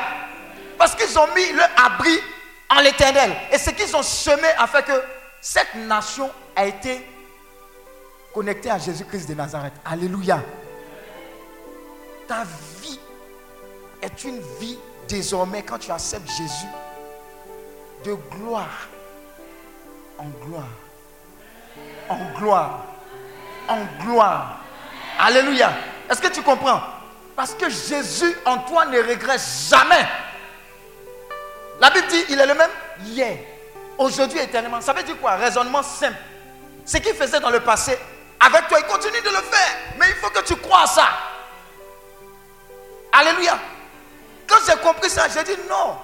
Parce 0.77 0.95
qu'ils 0.95 1.17
ont 1.17 1.27
mis 1.36 1.51
leur 1.53 1.69
abri 1.77 2.19
en 2.69 2.81
l'éternel. 2.81 3.36
Et 3.51 3.57
ce 3.57 3.69
qu'ils 3.71 3.95
ont 3.95 4.03
semé 4.03 4.47
a 4.57 4.67
fait 4.67 4.83
que 4.83 5.03
cette 5.41 5.74
nation 5.75 6.29
a 6.55 6.65
été 6.65 7.05
connectée 8.33 8.69
à 8.69 8.77
Jésus-Christ 8.77 9.29
de 9.29 9.33
Nazareth. 9.36 9.74
Alléluia. 9.86 10.39
Ta 12.27 12.43
vie 12.81 13.00
est 14.01 14.24
une 14.25 14.39
vie 14.59 14.77
désormais, 15.07 15.63
quand 15.63 15.79
tu 15.79 15.91
acceptes 15.91 16.29
Jésus, 16.29 16.67
de 18.03 18.13
gloire 18.13 18.87
en 20.17 20.25
gloire. 20.45 20.65
En 22.09 22.39
gloire. 22.39 22.79
En 23.67 24.03
gloire. 24.03 24.57
Alléluia. 25.19 25.71
Est-ce 26.09 26.21
que 26.21 26.27
tu 26.27 26.41
comprends? 26.41 26.81
Parce 27.35 27.53
que 27.53 27.69
Jésus 27.69 28.35
en 28.45 28.59
toi 28.59 28.85
ne 28.85 28.97
regrette 28.99 29.41
jamais. 29.69 30.07
La 31.79 31.91
Bible 31.91 32.07
dit, 32.07 32.25
il 32.29 32.39
est 32.39 32.45
le 32.45 32.55
même 32.55 32.69
hier, 33.05 33.37
aujourd'hui 33.97 34.39
éternellement. 34.39 34.81
Ça 34.81 34.93
veut 34.93 35.03
dire 35.03 35.19
quoi? 35.19 35.35
Raisonnement 35.35 35.83
simple. 35.83 36.17
Ce 36.85 36.97
qu'il 36.97 37.13
faisait 37.13 37.39
dans 37.39 37.51
le 37.51 37.59
passé, 37.59 37.97
avec 38.39 38.67
toi, 38.67 38.79
il 38.79 38.85
continue 38.85 39.21
de 39.21 39.29
le 39.29 39.43
faire. 39.43 39.77
Mais 39.99 40.07
il 40.09 40.15
faut 40.15 40.29
que 40.29 40.41
tu 40.41 40.55
crois 40.55 40.87
ça. 40.87 41.07
Alléluia. 43.11 43.59
Quand 44.48 44.58
j'ai 44.66 44.77
compris 44.77 45.10
ça, 45.10 45.27
j'ai 45.27 45.44
dit 45.44 45.60
non. 45.70 45.98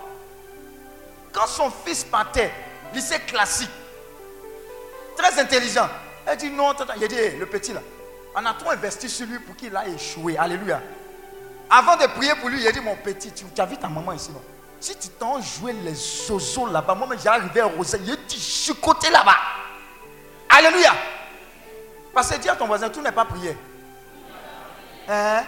Quand 1.32 1.48
son 1.48 1.72
fils 1.86 2.04
partait, 2.04 2.52
lycée 2.94 3.20
classique, 3.20 3.70
très 5.18 5.40
intelligent, 5.40 5.90
elle 6.26 6.38
dit 6.38 6.50
non, 6.50 6.74
il 6.98 7.04
a 7.04 7.08
dit, 7.08 7.38
le 7.38 7.46
petit 7.46 7.74
là, 7.74 7.82
on 8.36 8.46
a 8.46 8.54
trop 8.54 8.72
investi 8.72 9.10
sur 9.10 9.26
lui 9.28 9.40
pour 9.40 9.56
qu'il 9.56 9.76
aille 9.76 9.96
échoué. 9.96 10.38
Alléluia. 10.38 10.82
Avant 11.70 11.96
de 11.96 12.06
prier 12.08 12.36
pour 12.36 12.50
lui, 12.50 12.62
il 12.62 12.68
a 12.68 12.72
dit, 12.72 12.80
mon 12.82 12.96
petit, 12.96 13.32
tu, 13.32 13.46
as 13.58 13.66
vu 13.66 13.78
ta 13.78 13.88
maman 13.88 14.14
ici, 14.14 14.32
non? 14.32 14.42
Si 14.80 14.96
tu 14.98 15.08
t'en 15.10 15.42
joué 15.42 15.72
les 15.74 15.96
zozos 15.96 16.68
là-bas, 16.68 16.94
moi, 16.94 17.08
j'ai 17.22 17.30
arrivé 17.30 17.62
à 17.62 17.66
Rosé, 17.66 17.98
il 18.04 18.12
a 18.12 18.16
dit, 18.16 18.38
je 18.68 18.74
côté 18.74 19.10
là-bas. 19.10 19.38
Alléluia. 20.50 20.94
Parce 22.14 22.30
que 22.30 22.38
dis 22.38 22.50
à 22.50 22.56
ton 22.56 22.68
voisin, 22.68 22.90
tout 22.90 23.02
n'est 23.02 23.12
pas 23.12 23.26
prié. 23.26 23.58
Hein? 25.08 25.44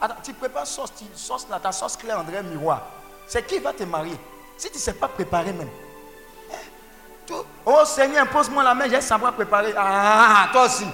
Attends, 0.00 0.16
tu 0.22 0.32
prépares 0.32 0.66
sauce, 0.66 0.92
sauce 1.14 1.46
là, 1.50 1.60
ta 1.60 1.72
sauce 1.72 1.96
claire 1.96 2.18
André 2.18 2.42
Miroir. 2.42 2.86
C'est 3.26 3.46
qui 3.46 3.58
va 3.58 3.72
te 3.72 3.84
marier? 3.84 4.18
Si 4.56 4.68
tu 4.68 4.76
ne 4.76 4.80
sais 4.80 4.94
pas 4.94 5.08
préparer 5.08 5.52
même. 5.52 5.68
Hein? 6.50 7.34
Oh 7.66 7.84
Seigneur, 7.84 8.22
impose-moi 8.22 8.62
la 8.62 8.74
main, 8.74 8.88
j'ai 8.88 9.00
savoir 9.00 9.34
préparer. 9.34 9.74
Ah, 9.76 10.48
toi 10.52 10.64
aussi. 10.66 10.86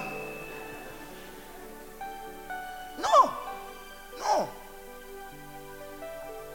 Non. 2.99 3.29
Non. 4.19 4.47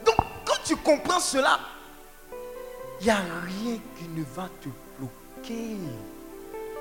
Donc, 0.05 0.15
quand 0.45 0.63
tu 0.63 0.75
comprends 0.77 1.19
cela, 1.19 1.59
il 3.01 3.05
n'y 3.05 3.11
a 3.11 3.17
rien 3.17 3.79
qui 3.97 4.07
ne 4.09 4.23
va 4.23 4.47
te 4.61 4.69
bloquer. 4.97 5.77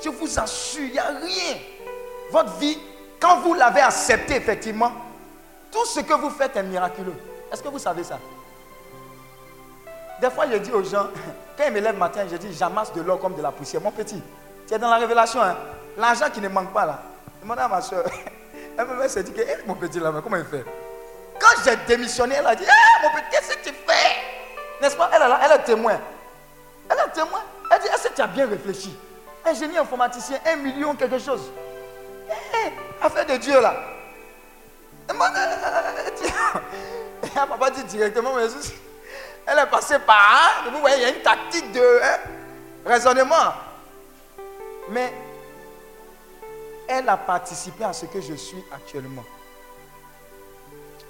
Je 0.05 0.09
vous 0.11 0.39
assure, 0.39 0.85
il 0.85 0.93
n'y 0.93 0.99
a 0.99 1.09
rien. 1.09 1.57
Votre 2.31 2.53
vie, 2.59 2.79
quand 3.19 3.41
vous 3.41 3.55
l'avez 3.55 3.81
accepté 3.81 4.37
effectivement, 4.37 4.93
tout 5.73 5.87
ce 5.87 6.01
que 6.01 6.13
vous 6.13 6.31
faites 6.31 6.55
est 6.57 6.63
miraculeux. 6.63 7.15
Est-ce 7.51 7.63
que 7.63 7.69
vous 7.69 7.79
savez 7.79 8.05
ça? 8.05 8.19
Des 10.21 10.31
fois, 10.31 10.45
je 10.51 10.59
dis 10.59 10.71
aux 10.71 10.85
gens, 10.85 11.09
quand 11.57 11.65
ils 11.67 11.73
me 11.73 11.81
lèvent 11.81 11.99
matin, 11.99 12.25
je 12.31 12.37
dis, 12.37 12.53
j'amasse 12.55 12.93
de 12.93 13.01
l'or 13.01 13.19
comme 13.19 13.35
de 13.35 13.43
la 13.43 13.51
poussière. 13.51 13.83
Mon 13.83 13.91
petit, 13.91 14.23
tu 14.69 14.75
es 14.75 14.79
dans 14.79 14.91
la 14.91 14.99
révélation. 14.99 15.43
Hein? 15.43 15.57
L'argent 15.97 16.27
qui 16.33 16.41
ne 16.41 16.49
manque 16.49 16.73
pas 16.73 16.87
là. 16.87 17.03
Demandez 17.43 17.63
à 17.63 17.69
ma 17.69 17.81
soeur. 17.81 18.05
Elle 18.79 18.87
me 18.87 19.09
s'est 19.09 19.23
dit, 19.23 19.33
eh, 19.37 19.67
mon 19.67 19.75
petit 19.75 19.99
là, 19.99 20.13
comment 20.23 20.37
il 20.37 20.45
fait? 20.45 20.65
Quand 21.41 21.63
j'ai 21.65 21.77
démissionné, 21.87 22.37
elle 22.37 22.47
a 22.47 22.55
dit, 22.55 22.65
eh, 22.65 23.03
mon 23.03 23.11
petit, 23.11 23.25
qu'est-ce 23.31 23.57
que 23.57 23.65
tu 23.69 23.75
fais? 23.87 24.81
N'est-ce 24.81 24.97
pas? 24.97 25.11
Elle, 25.13 25.23
elle, 25.23 25.53
est 25.61 25.65
témoin. 25.65 25.99
Elle 26.89 26.97
est 26.97 27.11
témoin. 27.13 27.41
Elle 27.71 27.81
dit, 27.83 27.89
est-ce 27.89 28.09
que 28.09 28.15
tu 28.15 28.23
as 28.23 28.27
bien 28.29 28.47
réfléchi? 28.47 28.97
Ingénieur 29.45 29.83
informaticien, 29.83 30.39
un 30.47 30.57
million 30.57 30.95
quelque 30.95 31.19
chose. 31.19 31.51
Eh, 32.31 33.05
affaire 33.05 33.27
de 33.27 33.37
Dieu 33.37 33.61
là. 33.61 33.75
Elle 35.09 35.17
m'a 37.49 37.57
pas 37.59 37.71
dit 37.71 37.85
directement, 37.85 38.35
mais 38.35 38.47
elle 39.47 39.59
est 39.59 39.67
passée 39.67 39.99
par. 39.99 40.65
Vous 40.71 40.81
voyez, 40.81 40.97
il 40.97 41.03
y 41.03 41.05
a 41.05 41.09
une 41.11 41.23
tactique 41.23 41.73
de 41.73 42.01
hein, 42.03 42.19
raisonnement. 42.85 43.55
Mais 44.91 45.13
elle 46.89 47.09
a 47.09 47.17
participé 47.17 47.85
à 47.85 47.93
ce 47.93 48.07
que 48.07 48.21
je 48.21 48.35
suis 48.35 48.63
actuellement. 48.73 49.25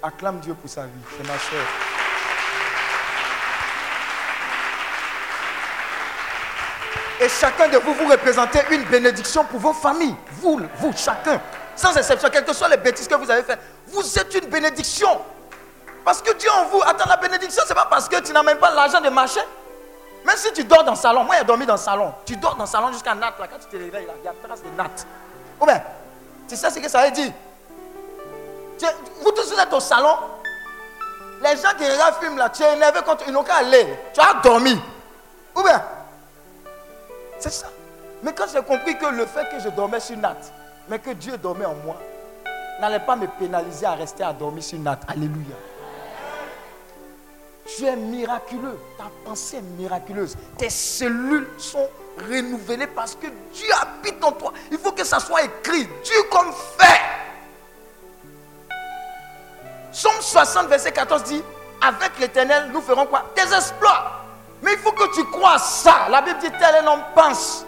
Acclame 0.01 0.39
Dieu 0.39 0.53
pour 0.53 0.69
sa 0.69 0.83
vie. 0.83 0.89
C'est 1.17 1.27
ma 1.27 1.37
soeur. 1.39 1.65
Et 7.21 7.29
chacun 7.29 7.69
de 7.69 7.77
vous, 7.77 7.93
vous 7.93 8.07
représentez 8.07 8.59
une 8.71 8.83
bénédiction 8.83 9.45
pour 9.45 9.59
vos 9.59 9.73
familles. 9.73 10.15
Vous, 10.41 10.59
vous, 10.77 10.93
chacun. 10.95 11.39
Sans 11.75 11.95
exception, 11.95 12.29
quelles 12.29 12.45
que 12.45 12.53
soient 12.53 12.69
les 12.69 12.77
bêtises 12.77 13.07
que 13.07 13.15
vous 13.15 13.29
avez 13.29 13.43
faites. 13.43 13.59
Vous 13.87 14.19
êtes 14.19 14.33
une 14.35 14.49
bénédiction. 14.49 15.21
Parce 16.05 16.21
que 16.21 16.33
Dieu 16.33 16.49
en 16.51 16.65
vous, 16.65 16.81
attends, 16.85 17.07
la 17.07 17.17
bénédiction, 17.17 17.63
ce 17.63 17.69
n'est 17.69 17.75
pas 17.75 17.87
parce 17.89 18.09
que 18.09 18.19
tu 18.19 18.33
n'as 18.33 18.43
même 18.43 18.57
pas 18.57 18.71
l'argent 18.71 18.99
de 19.01 19.09
marcher. 19.09 19.41
Même 20.25 20.37
si 20.37 20.51
tu 20.53 20.63
dors 20.63 20.83
dans 20.83 20.91
le 20.91 20.97
salon, 20.97 21.23
moi 21.23 21.35
j'ai 21.37 21.43
dormi 21.43 21.65
dans 21.65 21.73
le 21.73 21.79
salon. 21.79 22.13
Tu 22.25 22.35
dors 22.35 22.55
dans 22.55 22.63
le 22.63 22.69
salon 22.69 22.91
jusqu'à 22.91 23.15
Nat, 23.15 23.33
là, 23.39 23.47
quand 23.49 23.59
tu 23.59 23.65
te 23.67 23.81
réveilles, 23.81 24.07
il 24.21 24.25
y 24.25 24.27
a 24.27 24.33
trace 24.41 24.61
de 24.61 24.69
Nat. 24.77 24.89
Ou 25.59 25.65
bien, 25.65 25.81
tu 26.47 26.55
sais 26.55 26.69
ce 26.69 26.79
que 26.79 26.89
ça 26.89 27.05
veut 27.05 27.11
dire? 27.11 27.31
Vous 29.21 29.31
tous 29.31 29.51
êtes 29.57 29.73
au 29.73 29.79
salon, 29.79 30.17
les 31.41 31.57
gens 31.57 31.73
qui 31.77 31.89
regardent 31.89 32.15
film 32.21 32.37
là, 32.37 32.49
tu 32.49 32.63
es 32.63 32.73
énervé 32.73 33.01
contre 33.01 33.25
ils 33.27 33.33
n'ont 33.33 33.43
qu'à 33.43 33.55
aller. 33.55 33.97
Tu 34.13 34.19
as 34.19 34.41
dormi. 34.41 34.79
Ou 35.55 35.61
bien, 35.61 35.83
c'est 37.39 37.51
ça. 37.51 37.67
Mais 38.21 38.33
quand 38.33 38.45
j'ai 38.51 38.61
compris 38.61 38.97
que 38.97 39.05
le 39.05 39.25
fait 39.25 39.49
que 39.49 39.59
je 39.59 39.69
dormais 39.69 39.99
sur 39.99 40.17
Nat, 40.17 40.37
mais 40.87 40.99
que 40.99 41.11
Dieu 41.11 41.37
dormait 41.37 41.65
en 41.65 41.75
moi, 41.75 41.97
n'allait 42.79 42.99
pas 42.99 43.15
me 43.15 43.27
pénaliser 43.27 43.85
à 43.85 43.93
rester 43.93 44.23
à 44.23 44.33
dormir 44.33 44.63
sur 44.63 44.79
Nat. 44.79 44.99
Alléluia. 45.07 45.55
Tu 47.65 47.85
es 47.85 47.95
miraculeux. 47.95 48.77
Ta 48.97 49.05
pensée 49.25 49.57
est 49.57 49.61
miraculeuse. 49.61 50.35
Tes 50.57 50.69
cellules 50.69 51.47
sont 51.57 51.87
renouvelées 52.29 52.87
parce 52.87 53.15
que 53.15 53.27
Dieu 53.53 53.69
habite 53.81 54.23
en 54.23 54.31
toi. 54.33 54.53
Il 54.71 54.77
faut 54.77 54.91
que 54.91 55.03
ça 55.03 55.19
soit 55.19 55.43
écrit. 55.43 55.87
Dieu 56.03 56.23
comme 56.29 56.51
fait. 56.77 56.99
Somme 59.91 60.19
60, 60.19 60.67
verset 60.67 60.91
14 60.91 61.23
dit 61.23 61.41
Avec 61.81 62.19
l'éternel, 62.19 62.69
nous 62.73 62.81
ferons 62.81 63.05
quoi? 63.05 63.25
Des 63.35 63.53
exploits. 63.53 64.23
Mais 64.61 64.73
il 64.73 64.79
faut 64.79 64.91
que 64.91 65.13
tu 65.15 65.23
crois 65.25 65.59
ça. 65.59 66.07
La 66.09 66.21
Bible 66.21 66.39
dit 66.39 66.51
tel 66.51 66.83
un 66.83 66.87
homme 66.87 67.03
pense. 67.15 67.65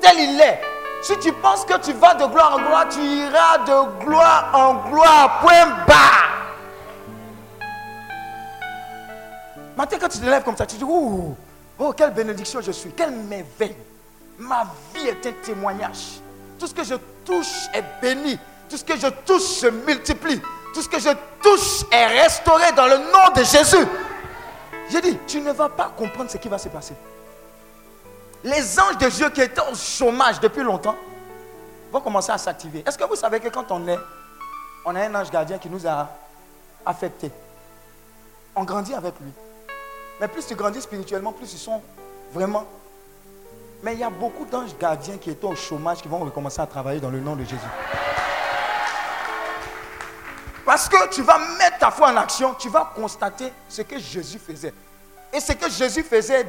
Tel 0.00 0.18
il 0.18 0.40
est. 0.40 0.60
Si 1.02 1.16
tu 1.18 1.32
penses 1.32 1.64
que 1.64 1.78
tu 1.78 1.92
vas 1.94 2.14
de 2.14 2.26
gloire 2.26 2.54
en 2.54 2.58
gloire, 2.58 2.88
tu 2.88 3.00
iras 3.00 3.58
de 3.58 4.04
gloire 4.04 4.50
en 4.52 4.90
gloire. 4.90 5.40
Point 5.40 5.66
bas. 5.86 6.30
Matin, 9.76 9.96
quand 9.98 10.08
tu 10.08 10.18
te 10.18 10.26
lèves 10.26 10.42
comme 10.42 10.56
ça, 10.56 10.66
tu 10.66 10.76
dis, 10.76 10.84
oh, 10.86 11.34
oh, 11.78 11.92
quelle 11.96 12.12
bénédiction 12.12 12.60
je 12.60 12.72
suis, 12.72 12.90
quelle 12.90 13.12
merveille. 13.12 13.76
Ma 14.38 14.64
vie 14.94 15.08
est 15.08 15.26
un 15.26 15.32
témoignage. 15.42 16.20
Tout 16.58 16.66
ce 16.66 16.74
que 16.74 16.84
je 16.84 16.94
touche 17.24 17.68
est 17.72 17.84
béni. 18.02 18.38
Tout 18.68 18.76
ce 18.76 18.84
que 18.84 18.96
je 18.96 19.06
touche 19.24 19.42
se 19.42 19.66
multiplie. 19.68 20.40
Tout 20.74 20.82
ce 20.82 20.88
que 20.88 21.00
je 21.00 21.10
touche 21.42 21.84
est 21.90 22.06
restauré 22.06 22.72
dans 22.76 22.86
le 22.86 22.98
nom 22.98 23.32
de 23.34 23.42
Jésus. 23.42 23.86
J'ai 24.90 25.00
dit, 25.00 25.18
tu 25.26 25.40
ne 25.40 25.52
vas 25.52 25.68
pas 25.68 25.92
comprendre 25.96 26.30
ce 26.30 26.36
qui 26.36 26.48
va 26.48 26.58
se 26.58 26.68
passer. 26.68 26.94
Les 28.42 28.80
anges 28.80 28.98
de 28.98 29.08
Dieu 29.08 29.28
qui 29.30 29.42
étaient 29.42 29.60
au 29.60 29.74
chômage 29.74 30.40
depuis 30.40 30.62
longtemps 30.62 30.96
vont 31.92 32.00
commencer 32.00 32.32
à 32.32 32.38
s'activer. 32.38 32.82
Est-ce 32.86 32.96
que 32.96 33.04
vous 33.04 33.16
savez 33.16 33.40
que 33.40 33.48
quand 33.48 33.70
on 33.70 33.86
est, 33.86 33.98
on 34.84 34.94
a 34.94 35.00
un 35.00 35.14
ange 35.14 35.30
gardien 35.30 35.58
qui 35.58 35.68
nous 35.68 35.86
a 35.86 36.08
affectés, 36.86 37.30
on 38.56 38.64
grandit 38.64 38.94
avec 38.94 39.14
lui. 39.20 39.30
Mais 40.20 40.28
plus 40.28 40.46
tu 40.46 40.54
grandis 40.54 40.80
spirituellement, 40.80 41.32
plus 41.32 41.52
ils 41.52 41.58
sont 41.58 41.82
vraiment. 42.32 42.64
Mais 43.82 43.94
il 43.94 44.00
y 44.00 44.04
a 44.04 44.10
beaucoup 44.10 44.44
d'anges 44.44 44.76
gardiens 44.78 45.16
qui 45.18 45.30
étaient 45.30 45.46
au 45.46 45.54
chômage 45.54 46.02
qui 46.02 46.08
vont 46.08 46.18
recommencer 46.18 46.60
à 46.60 46.66
travailler 46.66 47.00
dans 47.00 47.10
le 47.10 47.20
nom 47.20 47.36
de 47.36 47.44
Jésus. 47.44 47.56
Parce 50.64 50.88
que 50.88 51.08
tu 51.08 51.22
vas 51.22 51.38
mettre 51.58 51.78
ta 51.78 51.90
foi 51.90 52.10
en 52.10 52.16
action, 52.16 52.54
tu 52.54 52.68
vas 52.68 52.92
constater 52.94 53.52
ce 53.68 53.82
que 53.82 53.98
Jésus 53.98 54.38
faisait. 54.38 54.74
Et 55.32 55.40
ce 55.40 55.52
que 55.52 55.68
Jésus 55.70 56.02
faisait, 56.02 56.46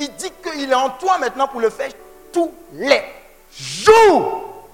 il 0.00 0.14
dit 0.16 0.30
qu'il 0.42 0.70
est 0.70 0.74
en 0.74 0.90
toi 0.90 1.18
maintenant 1.18 1.48
pour 1.48 1.60
le 1.60 1.70
faire 1.70 1.90
tous 2.32 2.52
les 2.72 3.02
jours. 3.50 4.66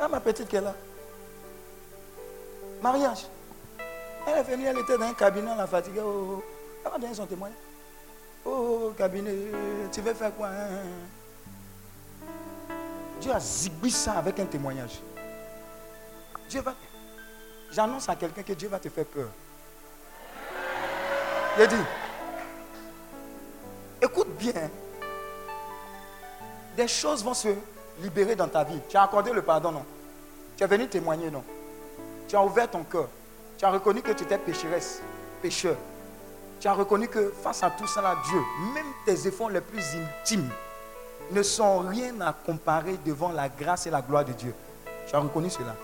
Ah, 0.00 0.08
ma 0.08 0.20
petite 0.20 0.48
qui 0.48 0.56
est 0.56 0.60
là. 0.60 0.74
Mariage. 2.82 3.26
Elle 4.26 4.38
est 4.38 4.42
venue, 4.42 4.66
elle 4.66 4.78
était 4.78 4.96
dans 4.96 5.06
un 5.06 5.14
cabinet, 5.14 5.50
elle 5.52 5.60
a 5.60 5.66
fatiguée. 5.66 6.00
Oh, 6.02 6.08
oh, 6.08 6.38
oh. 6.38 6.44
Elle 6.84 6.92
va 6.92 6.98
donner 6.98 7.14
son 7.14 7.26
témoin. 7.26 7.50
Oh, 8.44 8.92
cabinet, 8.96 9.34
tu 9.92 10.00
veux 10.00 10.14
faire 10.14 10.34
quoi 10.34 10.48
hein? 10.48 10.80
Dieu 13.20 13.32
a 13.32 13.40
zigoué 13.40 13.90
ça 13.90 14.12
avec 14.12 14.40
un 14.40 14.46
témoignage. 14.46 15.00
Dieu 16.48 16.62
va. 16.62 16.74
J'annonce 17.70 18.08
à 18.08 18.16
quelqu'un 18.16 18.42
que 18.42 18.54
Dieu 18.54 18.68
va 18.68 18.78
te 18.78 18.88
faire 18.88 19.04
peur. 19.04 19.28
Il 21.58 21.66
dit, 21.66 21.76
écoute 24.02 24.28
bien, 24.38 24.70
des 26.76 26.88
choses 26.88 27.24
vont 27.24 27.34
se 27.34 27.48
libérer 28.00 28.36
dans 28.36 28.48
ta 28.48 28.64
vie. 28.64 28.80
Tu 28.88 28.96
as 28.96 29.02
accordé 29.02 29.32
le 29.32 29.42
pardon, 29.42 29.72
non? 29.72 29.84
Tu 30.56 30.64
es 30.64 30.66
venu 30.66 30.88
témoigner, 30.88 31.30
non? 31.30 31.44
Tu 32.28 32.36
as 32.36 32.42
ouvert 32.42 32.70
ton 32.70 32.84
cœur. 32.84 33.08
Tu 33.58 33.64
as 33.64 33.70
reconnu 33.70 34.02
que 34.02 34.12
tu 34.12 34.24
étais 34.24 34.38
pécheresse, 34.38 35.02
pécheur. 35.42 35.76
Tu 36.60 36.68
as 36.68 36.72
reconnu 36.72 37.08
que 37.08 37.32
face 37.42 37.62
à 37.62 37.70
tout 37.70 37.86
cela, 37.86 38.16
Dieu, 38.28 38.40
même 38.74 38.86
tes 39.04 39.26
efforts 39.26 39.50
les 39.50 39.60
plus 39.60 39.84
intimes, 39.96 40.48
ne 41.30 41.42
sont 41.42 41.80
rien 41.80 42.20
à 42.20 42.32
comparer 42.32 42.98
devant 43.04 43.32
la 43.32 43.48
grâce 43.48 43.86
et 43.86 43.90
la 43.90 44.02
gloire 44.02 44.24
de 44.24 44.32
Dieu. 44.32 44.54
Tu 45.06 45.14
as 45.14 45.18
reconnu 45.18 45.50
cela. 45.50 45.74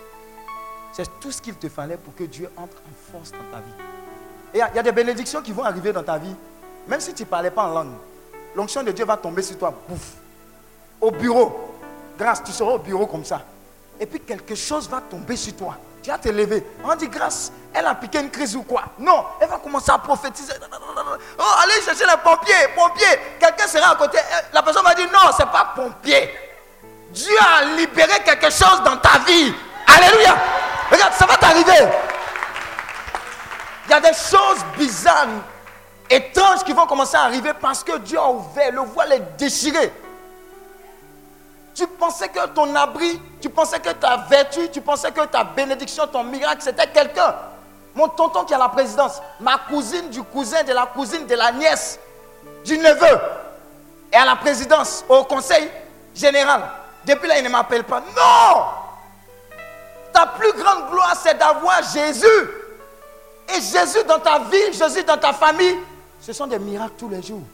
C'est 0.93 1.09
tout 1.21 1.31
ce 1.31 1.43
qu'il 1.43 1.55
te 1.55 1.69
fallait 1.69 1.97
pour 1.97 2.15
que 2.15 2.25
Dieu 2.25 2.51
entre 2.57 2.77
en 2.77 3.13
force 3.13 3.33
dans 3.33 3.39
ta 3.53 3.59
vie. 3.59 3.73
Et 4.55 4.59
il 4.59 4.77
y, 4.77 4.79
a 4.79 4.83
des 4.83 4.93
bénédictions 4.93 5.43
qui 5.43 5.53
vont 5.53 5.65
arriver 5.65 5.93
dans 5.93 6.03
ta 6.03 6.17
vie, 6.17 6.35
même 6.89 7.01
si 7.01 7.13
tu 7.15 7.23
ne 7.23 7.29
parlais 7.29 7.51
pas 7.51 7.65
en 7.65 7.69
langue. 7.69 7.95
L'onction 8.55 8.83
de 8.83 8.93
Dieu 8.93 9.05
va 9.05 9.17
tomber 9.17 9.43
sur 9.43 9.59
toi, 9.59 9.73
bouf. 9.89 10.01
Au 11.01 11.11
bureau, 11.11 11.75
grâce, 12.19 12.43
tu 12.43 12.53
seras 12.53 12.73
au 12.73 12.79
bureau 12.79 13.07
comme 13.07 13.25
ça. 13.25 13.43
Et 13.99 14.07
puis 14.07 14.21
quelque 14.21 14.55
chose 14.55 14.89
va 14.89 15.01
tomber 15.01 15.37
sur 15.37 15.55
toi. 15.57 15.77
Tu 16.03 16.11
vas 16.11 16.19
te 16.19 16.29
lever. 16.29 16.65
On 16.85 16.95
dit 16.95 17.09
grâce, 17.09 17.51
elle 17.75 17.87
a 17.87 17.95
piqué 17.95 18.21
une 18.21 18.31
crise 18.31 18.55
ou 18.55 18.63
quoi? 18.63 18.85
Non, 18.99 19.25
elle 19.41 19.49
va 19.49 19.59
commencer 19.59 19.91
à 19.91 19.99
prophétiser. 19.99 20.53
Oh, 21.39 21.43
allez 21.63 21.83
chercher 21.83 22.05
les 22.05 22.17
pompiers, 22.23 22.69
pompiers. 22.75 23.19
Quelqu'un 23.41 23.67
sera 23.67 23.91
à 23.91 23.97
côté. 23.97 24.19
La 24.53 24.63
personne 24.63 24.85
va 24.85 24.95
dire 24.95 25.09
non, 25.13 25.33
ce 25.37 25.43
n'est 25.43 25.51
pas 25.51 25.73
pompier. 25.75 26.31
Dieu 27.11 27.37
a 27.41 27.65
libéré 27.77 28.21
quelque 28.25 28.51
chose 28.51 28.83
dans 28.85 28.97
ta 28.99 29.19
vie. 29.27 29.53
Alléluia. 29.87 30.37
Regarde, 30.91 31.13
ça 31.15 31.27
va 31.27 31.37
t'arriver. 31.37 31.89
Il 33.87 33.91
y 33.91 33.95
a 33.95 34.01
des 34.01 34.15
choses 34.15 34.65
bizarres, 34.77 35.27
étranges 36.11 36.65
qui 36.65 36.73
vont 36.73 36.87
commencer 36.87 37.17
à 37.17 37.23
arriver 37.23 37.53
parce 37.61 37.83
que 37.83 37.99
Dieu 37.99 38.19
a 38.19 38.31
ouvert, 38.31 38.73
le 38.73 38.81
voile 38.81 39.13
est 39.13 39.37
déchiré. 39.39 39.93
Tu 41.75 41.87
pensais 41.87 42.29
que 42.29 42.47
ton 42.49 42.75
abri, 42.75 43.21
tu 43.41 43.51
pensais 43.51 43.79
que 43.79 43.91
ta 43.91 44.17
vertu, 44.29 44.71
tu 44.71 44.81
pensais 44.81 45.13
que 45.13 45.27
ta 45.27 45.45
bénédiction, 45.45 46.07
ton 46.07 46.25
miracle, 46.25 46.63
c'était 46.63 46.87
quelqu'un. 46.87 47.35
Mon 47.95 48.09
tonton 48.09 48.45
qui 48.45 48.55
a 48.55 48.59
la 48.59 48.69
présidence, 48.69 49.21
ma 49.41 49.59
cousine 49.59 50.09
du 50.09 50.23
cousin, 50.23 50.63
de 50.63 50.73
la 50.73 50.87
cousine, 50.87 51.27
de 51.27 51.35
la 51.35 51.53
nièce, 51.53 51.99
du 52.65 52.79
neveu, 52.79 53.21
est 54.13 54.17
à 54.17 54.25
la 54.25 54.37
présidence, 54.37 55.05
au 55.09 55.25
conseil 55.25 55.71
général. 56.15 56.63
Depuis 57.05 57.29
là, 57.29 57.39
il 57.39 57.45
ne 57.45 57.49
m'appelle 57.51 57.85
pas. 57.85 58.01
Non 58.01 58.65
Ta 60.13 60.27
plus 60.27 60.53
grande 60.55 60.91
gloire, 60.91 61.15
c'est 61.23 61.37
d'avoir 61.37 61.83
Jésus. 61.83 62.27
Et 63.49 63.61
Jésus 63.61 64.03
dans 64.09 64.19
ta 64.19 64.41
vie, 64.41 64.73
Jésus 64.73 65.05
dans 65.05 65.19
ta 65.19 65.33
famille, 65.33 65.79
ce 66.27 66.33
sont 66.33 66.49
des 66.49 66.59
miracles 66.59 66.95
tous 66.99 67.09
les 67.09 67.23
jours. 67.23 67.45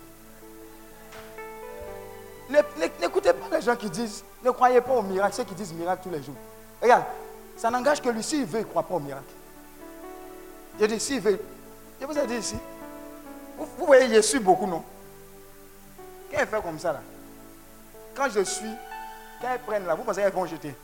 N'écoutez 2.98 3.34
pas 3.34 3.54
les 3.54 3.60
gens 3.60 3.76
qui 3.76 3.90
disent, 3.90 4.24
ne 4.42 4.50
croyez 4.50 4.80
pas 4.80 4.94
au 4.94 5.02
miracle, 5.02 5.34
ceux 5.34 5.44
qui 5.44 5.54
disent 5.54 5.74
miracle 5.74 6.04
tous 6.04 6.10
les 6.10 6.22
jours. 6.22 6.36
Regarde, 6.80 7.04
ça 7.54 7.70
n'engage 7.70 8.00
que 8.00 8.08
lui. 8.08 8.22
S'il 8.22 8.46
veut, 8.46 8.60
il 8.60 8.62
ne 8.62 8.68
croit 8.68 8.82
pas 8.82 8.94
au 8.94 8.98
miracle. 8.98 9.26
Je 10.80 10.86
dis, 10.86 10.98
s'il 10.98 11.20
veut. 11.20 11.38
Je 12.00 12.06
vous 12.06 12.18
ai 12.18 12.26
dit 12.26 12.36
ici. 12.36 12.56
Vous, 13.58 13.84
voyez, 13.84 14.08
je 14.14 14.22
suis 14.22 14.38
beaucoup, 14.38 14.66
non? 14.66 14.82
Quand 16.30 16.38
elle 16.40 16.48
fait 16.48 16.62
comme 16.62 16.78
ça, 16.78 16.94
là, 16.94 17.02
quand 18.14 18.30
je 18.30 18.40
suis, 18.40 18.72
quand 19.42 19.48
elles 19.52 19.60
prennent 19.60 19.84
là, 19.84 19.94
vous 19.94 20.02
pensez 20.02 20.22
qu'elles 20.22 20.32
vont 20.32 20.46
jeter? 20.46 20.74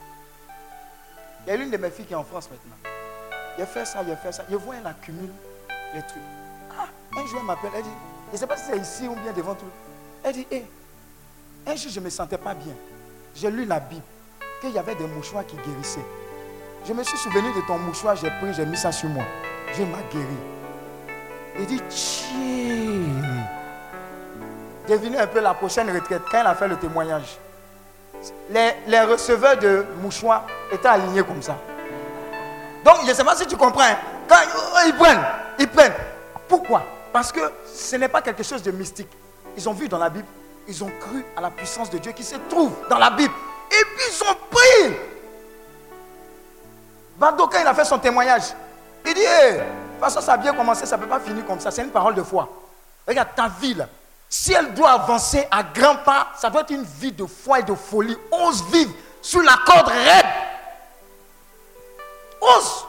Il 1.47 1.49
y 1.49 1.53
a 1.53 1.57
l'une 1.57 1.71
de 1.71 1.77
mes 1.77 1.89
filles 1.89 2.05
qui 2.05 2.13
est 2.13 2.15
en 2.17 2.23
France 2.23 2.47
maintenant. 2.51 2.91
Il 3.57 3.65
fait 3.65 3.85
ça, 3.85 4.03
il 4.07 4.15
fait 4.15 4.31
ça. 4.31 4.43
Je 4.47 4.55
vois, 4.57 4.75
elle 4.75 4.85
accumule 4.85 5.31
les 5.95 6.03
trucs. 6.03 6.21
Un 7.19 7.25
jour, 7.25 7.39
elle 7.41 7.45
m'appelle, 7.45 7.71
elle 7.75 7.83
dit, 7.83 7.89
je 8.29 8.33
ne 8.33 8.37
sais 8.37 8.47
pas 8.47 8.55
si 8.55 8.63
c'est 8.71 8.77
ici 8.77 9.07
ou 9.07 9.15
bien 9.15 9.33
devant 9.33 9.53
tout. 9.53 9.65
Elle 10.23 10.33
dit, 10.33 10.47
hé, 10.49 10.65
un 11.67 11.75
jour, 11.75 11.91
je 11.91 11.99
ne 11.99 12.05
me 12.05 12.09
sentais 12.09 12.37
pas 12.37 12.53
bien. 12.53 12.73
J'ai 13.35 13.51
lu 13.51 13.65
la 13.65 13.79
Bible, 13.79 14.03
qu'il 14.61 14.71
y 14.71 14.79
avait 14.79 14.95
des 14.95 15.07
mouchoirs 15.07 15.45
qui 15.45 15.57
guérissaient. 15.57 16.05
Je 16.85 16.93
me 16.93 17.03
suis 17.03 17.17
souvenu 17.17 17.51
de 17.53 17.67
ton 17.67 17.77
mouchoir, 17.77 18.15
j'ai 18.15 18.29
pris, 18.29 18.53
j'ai 18.53 18.65
mis 18.65 18.77
ça 18.77 18.91
sur 18.91 19.09
moi. 19.09 19.25
Dieu 19.75 19.85
m'a 19.85 19.97
guéri. 20.13 20.37
Il 21.59 21.65
dit, 21.65 21.81
tiens. 21.89 23.47
Devinez 24.87 25.19
un 25.19 25.27
peu 25.27 25.41
la 25.41 25.53
prochaine 25.53 25.93
retraite, 25.93 26.21
quand 26.31 26.39
elle 26.39 26.47
a 26.47 26.55
fait 26.55 26.69
le 26.69 26.77
témoignage. 26.77 27.37
Les, 28.49 28.75
les 28.87 29.01
receveurs 29.01 29.57
de 29.57 29.85
mouchoirs 30.01 30.45
étaient 30.71 30.87
alignés 30.87 31.23
comme 31.23 31.41
ça. 31.41 31.57
Donc, 32.85 32.99
je 33.03 33.09
ne 33.09 33.13
sais 33.13 33.25
pas 33.25 33.35
si 33.35 33.45
tu 33.45 33.57
comprends. 33.57 33.81
Hein. 33.81 33.97
Quand 34.27 34.37
ils 34.85 34.93
prennent, 34.93 35.25
ils 35.59 35.67
prennent. 35.67 35.93
Pourquoi? 36.47 36.83
Parce 37.11 37.31
que 37.31 37.39
ce 37.73 37.95
n'est 37.95 38.07
pas 38.07 38.21
quelque 38.21 38.43
chose 38.43 38.61
de 38.63 38.71
mystique. 38.71 39.09
Ils 39.57 39.67
ont 39.67 39.73
vu 39.73 39.87
dans 39.87 39.97
la 39.97 40.09
Bible 40.09 40.27
ils 40.69 40.83
ont 40.83 40.91
cru 40.99 41.25
à 41.35 41.41
la 41.41 41.49
puissance 41.49 41.89
de 41.89 41.97
Dieu 41.97 42.11
qui 42.11 42.23
se 42.23 42.35
trouve 42.47 42.71
dans 42.89 42.99
la 42.99 43.09
Bible. 43.09 43.33
Et 43.71 43.83
puis 43.95 44.05
ils 44.07 44.23
ont 44.23 44.37
pris. 44.51 44.97
Bando, 47.17 47.47
quand 47.47 47.59
il 47.59 47.67
a 47.67 47.73
fait 47.73 47.85
son 47.85 47.97
témoignage, 47.97 48.53
il 49.05 49.13
dit, 49.13 49.21
de 49.21 49.57
toute 49.57 49.99
façon, 49.99 50.21
ça 50.21 50.33
a 50.33 50.37
bien 50.37 50.53
commencé, 50.53 50.85
ça 50.85 50.95
ne 50.95 51.01
peut 51.01 51.09
pas 51.09 51.19
finir 51.19 51.45
comme 51.45 51.59
ça. 51.59 51.71
C'est 51.71 51.81
une 51.81 51.89
parole 51.89 52.13
de 52.13 52.21
foi. 52.21 52.47
Regarde, 53.07 53.29
ta 53.35 53.49
vie, 53.59 53.75
si 54.29 54.53
elle 54.53 54.73
doit 54.75 54.91
avancer 54.91 55.47
à 55.49 55.63
grands 55.63 55.97
pas, 55.97 56.27
ça 56.37 56.51
doit 56.51 56.61
être 56.61 56.69
une 56.69 56.83
vie 56.83 57.11
de 57.11 57.25
foi 57.25 57.59
et 57.59 57.63
de 57.63 57.73
folie. 57.73 58.17
Ose 58.31 58.63
vivre 58.71 58.91
sous 59.21 59.41
la 59.41 59.57
corde 59.65 59.87
raide. 59.87 60.25
Ose. 62.39 62.85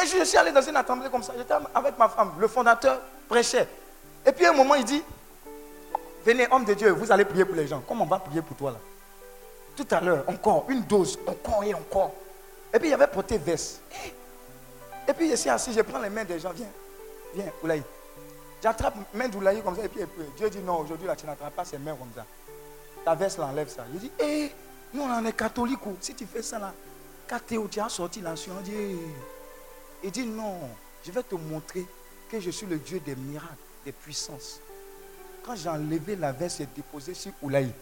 Et 0.00 0.06
je 0.06 0.24
suis 0.24 0.38
allé 0.38 0.52
dans 0.52 0.62
une 0.62 0.76
assemblée 0.76 1.10
comme 1.10 1.22
ça. 1.22 1.32
J'étais 1.36 1.54
avec 1.74 1.98
ma 1.98 2.08
femme. 2.08 2.32
Le 2.38 2.48
fondateur 2.48 3.00
prêchait. 3.28 3.68
Et 4.24 4.32
puis 4.32 4.46
à 4.46 4.50
un 4.50 4.54
moment, 4.54 4.74
il 4.74 4.84
dit, 4.84 5.02
Venez, 6.24 6.46
homme 6.50 6.64
de 6.64 6.74
Dieu, 6.74 6.90
vous 6.90 7.10
allez 7.10 7.24
prier 7.24 7.44
pour 7.44 7.56
les 7.56 7.66
gens. 7.66 7.82
Comment 7.86 8.04
on 8.04 8.06
va 8.06 8.18
prier 8.18 8.42
pour 8.42 8.56
toi 8.56 8.70
là? 8.72 8.78
Tout 9.76 9.86
à 9.90 10.00
l'heure, 10.00 10.24
encore, 10.28 10.66
une 10.68 10.82
dose, 10.82 11.18
encore 11.26 11.64
et 11.64 11.74
encore. 11.74 12.12
Et 12.72 12.78
puis 12.78 12.88
il 12.88 12.90
y 12.90 12.94
avait 12.94 13.06
porté 13.06 13.38
veste. 13.38 13.80
Et 15.08 15.12
puis 15.12 15.30
je 15.30 15.36
suis 15.36 15.50
assis, 15.50 15.72
je 15.72 15.80
prends 15.80 15.98
les 15.98 16.10
mains 16.10 16.24
des 16.24 16.38
gens. 16.38 16.52
Viens, 16.54 16.68
viens, 17.34 17.50
Oulaï. 17.62 17.82
J'attrape 18.62 18.94
main 19.14 19.28
d'Oulaï 19.28 19.62
comme 19.62 19.74
ça 19.74 19.84
et 19.84 19.88
puis 19.88 20.02
Dieu 20.36 20.48
dit 20.48 20.60
non, 20.60 20.78
aujourd'hui 20.80 21.06
là, 21.06 21.16
tu 21.16 21.26
n'attrapes 21.26 21.54
pas 21.54 21.64
ses 21.64 21.78
mains 21.78 21.96
comme 21.96 22.10
ça. 22.14 22.24
Ta 23.04 23.14
veste 23.14 23.38
l'enlève 23.38 23.68
ça. 23.68 23.84
Il 23.92 23.98
dit, 23.98 24.12
hé, 24.20 24.44
eh, 24.44 24.52
nous 24.94 25.02
on 25.02 25.24
est 25.24 25.32
catholiques. 25.32 25.80
Si 26.00 26.14
tu 26.14 26.26
fais 26.26 26.42
ça 26.42 26.58
là, 26.58 26.72
quand 27.28 27.40
tu 27.48 27.80
as 27.80 27.88
sorti 27.88 28.20
la 28.20 28.30
on 28.30 28.60
dit, 28.60 28.96
il 30.02 30.10
dit 30.10 30.24
non, 30.26 30.58
je 31.04 31.10
vais 31.10 31.22
te 31.22 31.34
montrer 31.34 31.86
que 32.30 32.40
je 32.40 32.50
suis 32.50 32.66
le 32.66 32.78
Dieu 32.78 33.00
des 33.00 33.14
miracles, 33.14 33.54
des 33.84 33.92
puissances. 33.92 34.60
Quand 35.44 35.56
j'ai 35.56 35.68
enlevé 35.68 36.16
la 36.16 36.32
veste, 36.32 36.58
j'ai 36.58 36.66
déposé 36.66 37.14
sur 37.14 37.32
Oulaï. 37.42 37.72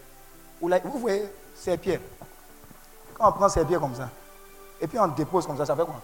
Oulaï, 0.61 0.81
vous 0.83 0.99
voyez 0.99 1.25
ces 1.55 1.77
pierres. 1.77 2.01
Quand 3.13 3.29
on 3.29 3.31
prend 3.31 3.49
ces 3.49 3.63
pierres 3.65 3.79
comme 3.79 3.95
ça, 3.95 4.09
et 4.79 4.87
puis 4.87 4.97
on 4.99 5.07
dépose 5.07 5.45
comme 5.45 5.57
ça, 5.57 5.65
ça 5.65 5.75
fait 5.75 5.85
quoi? 5.85 6.01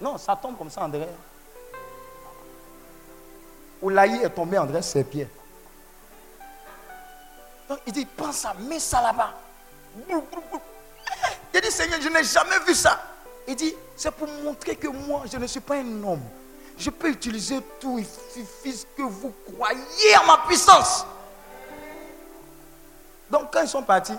Non, 0.00 0.16
ça 0.16 0.34
tombe 0.34 0.56
comme 0.56 0.70
ça, 0.70 0.82
André. 0.82 1.06
Oulaï 3.82 4.22
est 4.22 4.30
tombé, 4.30 4.58
André, 4.58 4.80
ses 4.82 5.04
pieds. 5.04 5.28
Donc 7.68 7.80
il 7.86 7.92
dit, 7.92 8.06
prends 8.06 8.32
ça, 8.32 8.54
mets 8.54 8.80
ça 8.80 9.02
là-bas. 9.02 9.34
Il 10.08 11.60
dit, 11.60 11.70
Seigneur, 11.70 12.00
je 12.00 12.08
n'ai 12.08 12.24
jamais 12.24 12.58
vu 12.66 12.74
ça. 12.74 13.09
Il 13.48 13.56
dit, 13.56 13.74
c'est 13.96 14.10
pour 14.10 14.28
montrer 14.44 14.76
que 14.76 14.88
moi, 14.88 15.22
je 15.30 15.36
ne 15.36 15.46
suis 15.46 15.60
pas 15.60 15.76
un 15.76 16.02
homme. 16.04 16.22
Je 16.78 16.90
peux 16.90 17.10
utiliser 17.10 17.60
tout. 17.80 17.98
Il 17.98 18.06
suffit 18.06 18.86
que 18.96 19.02
vous 19.02 19.32
croyez 19.54 20.16
en 20.22 20.26
ma 20.26 20.38
puissance. 20.46 21.04
Donc 23.30 23.52
quand 23.52 23.62
ils 23.62 23.68
sont 23.68 23.82
partis, 23.82 24.18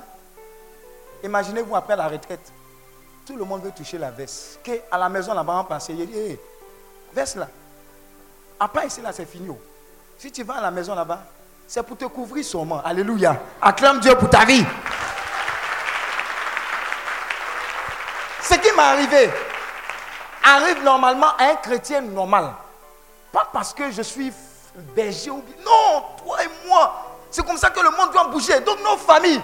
imaginez-vous 1.24 1.76
après 1.76 1.96
la 1.96 2.08
retraite, 2.08 2.52
tout 3.26 3.36
le 3.36 3.44
monde 3.44 3.64
veut 3.64 3.72
toucher 3.72 3.98
la 3.98 4.12
veste. 4.12 4.60
Que 4.64 4.72
à 4.92 4.98
la 4.98 5.10
maison 5.10 5.34
là-bas, 5.34 5.58
on 5.60 5.64
passe, 5.66 5.90
il 5.90 6.06
dit, 6.06 6.18
hey, 6.18 6.40
veste 7.14 7.36
là. 7.36 7.48
Après 8.60 8.88
ici 8.88 9.02
là, 9.02 9.12
c'est 9.12 9.26
fini. 9.26 9.50
oh. 9.50 9.60
Si 10.18 10.32
tu 10.32 10.44
vas 10.44 10.56
à 10.56 10.62
la 10.62 10.72
maison 10.72 10.94
là-bas, 10.94 11.24
c'est 11.68 11.82
pour 11.84 11.98
te 11.98 12.06
couvrir 12.06 12.46
seulement. 12.46 12.82
Alléluia. 12.84 13.42
Acclame 13.62 14.00
Dieu 14.00 14.14
pour 14.16 14.30
ta 14.30 14.46
vie. 14.46 14.64
Ce 18.44 18.56
qui 18.72 18.78
m'est 18.78 18.84
arrivé 18.84 19.30
arrive 20.44 20.84
normalement 20.84 21.36
à 21.38 21.52
un 21.52 21.56
chrétien 21.56 22.02
normal. 22.02 22.54
Pas 23.32 23.48
parce 23.52 23.74
que 23.74 23.92
je 23.92 24.02
suis 24.02 24.34
berger 24.96 25.30
ou. 25.30 25.44
Non, 25.64 26.04
toi 26.24 26.44
et 26.44 26.68
moi. 26.68 27.20
C'est 27.30 27.46
comme 27.46 27.58
ça 27.58 27.70
que 27.70 27.80
le 27.80 27.90
monde 27.92 28.12
doit 28.12 28.28
bouger. 28.28 28.60
Donc 28.62 28.80
nos 28.84 28.98
familles. 28.98 29.42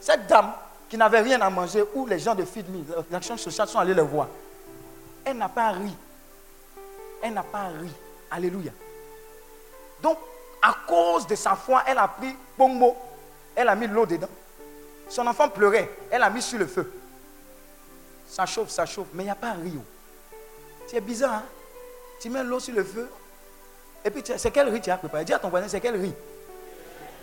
Cette 0.00 0.26
dame 0.26 0.52
qui 0.88 0.96
n'avait 0.96 1.20
rien 1.20 1.40
à 1.40 1.50
manger, 1.50 1.84
où 1.94 2.06
les 2.06 2.18
gens 2.18 2.34
de 2.34 2.44
Feed 2.44 2.66
l'action 3.10 3.36
sociale 3.36 3.68
sont 3.68 3.78
allés 3.78 3.94
le 3.94 4.02
voir. 4.02 4.28
Elle 5.24 5.38
n'a 5.38 5.48
pas 5.48 5.70
ri. 5.70 5.96
Elle 7.22 7.32
n'a 7.32 7.42
pas 7.42 7.68
ri. 7.80 7.90
Alléluia. 8.30 8.70
Donc, 10.02 10.18
à 10.60 10.74
cause 10.86 11.26
de 11.26 11.34
sa 11.34 11.56
foi, 11.56 11.82
elle 11.86 11.98
a 11.98 12.06
pris 12.08 12.36
bongo. 12.58 12.94
Elle 13.56 13.68
a 13.68 13.74
mis 13.74 13.86
l'eau 13.86 14.04
dedans. 14.04 14.28
Son 15.08 15.26
enfant 15.26 15.48
pleurait. 15.48 15.90
Elle 16.10 16.22
a 16.22 16.30
mis 16.30 16.42
sur 16.42 16.58
le 16.58 16.66
feu. 16.66 16.92
Ça 18.34 18.46
chauffe, 18.46 18.70
ça 18.70 18.84
chauffe. 18.84 19.06
Mais 19.14 19.22
il 19.22 19.26
n'y 19.26 19.30
a 19.30 19.36
pas 19.36 19.52
ri. 19.52 19.72
oh. 19.78 19.84
C'est 20.88 21.00
bizarre. 21.00 21.34
Hein? 21.34 21.42
Tu 22.20 22.28
mets 22.28 22.42
l'eau 22.42 22.58
sur 22.58 22.74
le 22.74 22.82
feu. 22.82 23.08
Et 24.04 24.10
puis, 24.10 24.24
c'est 24.36 24.50
quel 24.50 24.68
riz 24.70 24.80
tu 24.80 24.90
as 24.90 24.96
préparé? 24.96 25.24
Dis 25.24 25.32
à 25.32 25.38
ton 25.38 25.50
voisin, 25.50 25.68
c'est 25.68 25.80
quel 25.80 25.94
riz? 25.94 26.12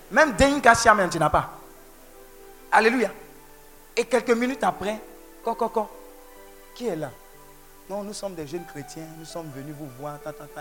Même 0.10 0.32
Dein 0.38 0.62
même, 0.96 1.10
tu 1.10 1.20
n'as 1.20 1.30
pas. 1.30 1.50
Alléluia. 2.72 3.10
Et 3.98 4.06
quelques 4.06 4.32
minutes 4.32 4.64
après, 4.64 5.02
co, 5.44 5.54
co, 5.54 5.68
co, 5.68 5.90
qui 6.74 6.88
est 6.88 6.96
là? 6.96 7.12
Non, 7.90 8.04
nous 8.04 8.14
sommes 8.14 8.34
des 8.36 8.48
jeunes 8.48 8.66
chrétiens, 8.66 9.04
nous 9.20 9.26
sommes 9.26 9.52
venus 9.54 9.76
vous 9.78 9.90
voir. 10.00 10.18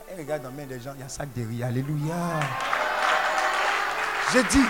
Elle 0.09 0.19
regarde 0.19 0.43
dans 0.43 0.49
les 0.51 0.57
mains 0.57 0.67
des 0.67 0.81
gens, 0.81 0.95
il 0.97 1.01
y 1.01 1.05
a 1.05 1.09
sac 1.09 1.33
de 1.33 1.47
riz. 1.47 1.63
Alléluia. 1.63 2.15
Je 4.33 4.41
dis, 4.41 4.67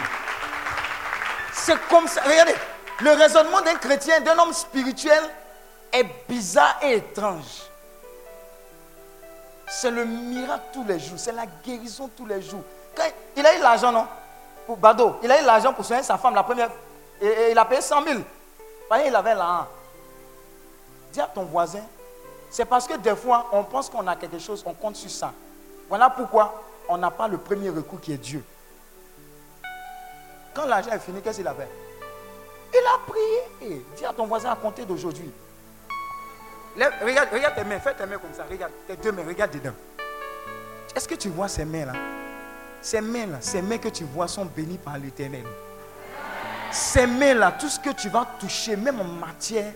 c'est 1.54 1.80
comme 1.88 2.06
ça. 2.06 2.20
Regardez, 2.22 2.54
le 3.00 3.12
raisonnement 3.12 3.62
d'un 3.62 3.76
chrétien, 3.76 4.20
d'un 4.20 4.38
homme 4.38 4.52
spirituel 4.52 5.22
est 5.92 6.06
bizarre 6.28 6.78
et 6.82 6.96
étrange. 6.96 7.62
C'est 9.68 9.90
le 9.90 10.04
miracle 10.04 10.64
tous 10.72 10.84
les 10.84 10.98
jours, 10.98 11.18
c'est 11.18 11.32
la 11.32 11.46
guérison 11.64 12.10
tous 12.16 12.26
les 12.26 12.42
jours. 12.42 12.62
Quand 12.96 13.04
il 13.36 13.46
a 13.46 13.56
eu 13.56 13.60
l'argent, 13.60 13.92
non? 13.92 14.06
Pour 14.66 14.76
Bado, 14.76 15.18
il 15.22 15.30
a 15.30 15.40
eu 15.40 15.44
l'argent 15.44 15.72
pour 15.72 15.84
soigner 15.84 16.02
sa 16.02 16.18
femme 16.18 16.34
la 16.34 16.42
première. 16.42 16.70
Et, 17.20 17.50
il 17.52 17.58
a 17.58 17.64
payé 17.64 17.80
100 17.80 18.02
000. 18.04 18.20
Voyez, 18.88 19.08
il 19.08 19.14
avait 19.14 19.34
l'argent. 19.34 19.68
Dis 21.12 21.20
à 21.20 21.26
ton 21.26 21.44
voisin, 21.44 21.82
c'est 22.50 22.64
parce 22.64 22.86
que 22.86 22.96
des 22.96 23.14
fois, 23.14 23.46
on 23.52 23.62
pense 23.62 23.88
qu'on 23.88 24.06
a 24.06 24.16
quelque 24.16 24.38
chose, 24.38 24.62
on 24.66 24.74
compte 24.74 24.96
sur 24.96 25.10
ça. 25.10 25.32
Voilà 25.88 26.10
pourquoi 26.10 26.62
on 26.88 26.96
n'a 26.98 27.10
pas 27.10 27.28
le 27.28 27.38
premier 27.38 27.70
recours 27.70 28.00
qui 28.00 28.12
est 28.12 28.16
Dieu. 28.18 28.44
Quand 30.52 30.66
l'argent 30.66 30.90
est 30.90 30.98
fini, 30.98 31.20
qu'est-ce 31.20 31.38
qu'il 31.38 31.48
a 31.48 31.54
fait 31.54 31.68
Il 32.72 32.86
a 32.86 32.98
prié. 33.06 33.84
Dis 33.96 34.04
à 34.04 34.12
ton 34.12 34.26
voisin 34.26 34.50
à 34.50 34.56
compter 34.56 34.84
d'aujourd'hui. 34.84 35.30
Regarde, 36.76 37.28
regarde 37.32 37.54
tes 37.54 37.64
mains, 37.64 37.80
fais 37.80 37.94
tes 37.94 38.06
mains 38.06 38.18
comme 38.18 38.32
ça. 38.32 38.44
Regarde 38.48 38.72
tes 38.86 38.96
deux 38.96 39.12
mains, 39.12 39.24
regarde 39.26 39.52
dedans. 39.52 39.74
Est-ce 40.94 41.06
que 41.08 41.14
tu 41.14 41.28
vois 41.28 41.48
ces 41.48 41.64
mains-là? 41.64 41.92
Ces 42.80 43.00
mains-là, 43.00 43.38
ces 43.40 43.62
mains 43.62 43.78
que 43.78 43.88
tu 43.88 44.04
vois 44.04 44.28
sont 44.28 44.44
bénies 44.44 44.78
par 44.78 44.96
l'éternel. 44.96 45.44
Ces 46.72 47.06
mains-là, 47.06 47.52
tout 47.52 47.68
ce 47.68 47.78
que 47.78 47.90
tu 47.90 48.08
vas 48.08 48.26
toucher, 48.38 48.76
même 48.76 49.00
en 49.00 49.04
matière 49.04 49.72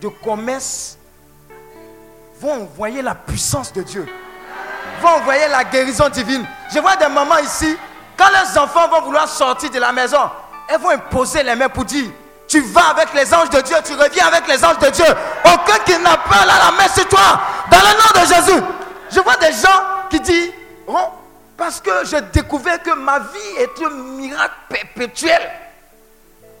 de 0.00 0.08
commerce, 0.08 0.96
vont 2.40 2.62
envoyer 2.62 3.02
la 3.02 3.14
puissance 3.14 3.72
de 3.72 3.82
Dieu. 3.82 4.06
Vont 5.00 5.08
envoyer 5.08 5.48
la 5.48 5.64
guérison 5.64 6.08
divine. 6.08 6.46
Je 6.72 6.78
vois 6.78 6.96
des 6.96 7.08
mamans 7.08 7.38
ici, 7.38 7.76
quand 8.16 8.30
leurs 8.30 8.62
enfants 8.62 8.88
vont 8.88 9.02
vouloir 9.02 9.28
sortir 9.28 9.70
de 9.70 9.78
la 9.78 9.92
maison, 9.92 10.30
elles 10.68 10.80
vont 10.80 10.90
imposer 10.90 11.42
les 11.42 11.54
mains 11.54 11.68
pour 11.68 11.84
dire 11.84 12.10
tu 12.48 12.60
vas 12.60 12.90
avec 12.90 13.12
les 13.14 13.32
anges 13.34 13.50
de 13.50 13.60
Dieu, 13.60 13.76
tu 13.84 13.94
reviens 13.94 14.26
avec 14.26 14.46
les 14.46 14.64
anges 14.64 14.78
de 14.78 14.90
Dieu. 14.90 15.04
Aucun 15.44 15.78
qui 15.84 15.98
n'a 15.98 16.16
pas 16.16 16.44
la 16.46 16.70
main 16.72 16.88
sur 16.92 17.06
toi, 17.08 17.40
dans 17.70 17.78
le 17.78 17.84
nom 17.84 18.22
de 18.22 18.34
Jésus. 18.34 18.62
Je 19.10 19.20
vois 19.20 19.36
des 19.36 19.52
gens 19.52 19.82
qui 20.10 20.20
disent 20.20 20.52
oh, 20.86 20.94
parce 21.56 21.80
que 21.80 22.04
j'ai 22.04 22.20
découvert 22.32 22.82
que 22.82 22.94
ma 22.94 23.18
vie 23.18 23.56
est 23.58 23.84
un 23.84 23.90
miracle 23.90 24.54
perpétuel. 24.68 25.50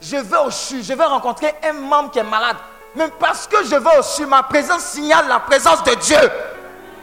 Je 0.00 0.16
vais 0.16 0.36
au 0.38 0.50
CHU, 0.50 0.82
je 0.82 0.92
vais 0.92 1.04
rencontrer 1.04 1.54
un 1.62 1.72
membre 1.72 2.10
qui 2.10 2.18
est 2.18 2.24
malade. 2.24 2.56
Mais 2.94 3.08
parce 3.20 3.46
que 3.46 3.64
je 3.64 3.76
vais 3.76 3.98
au 3.98 4.02
CHU, 4.02 4.26
ma 4.26 4.42
présence 4.42 4.84
signale 4.84 5.26
la 5.28 5.40
présence 5.40 5.82
de 5.84 5.94
Dieu. 5.94 6.30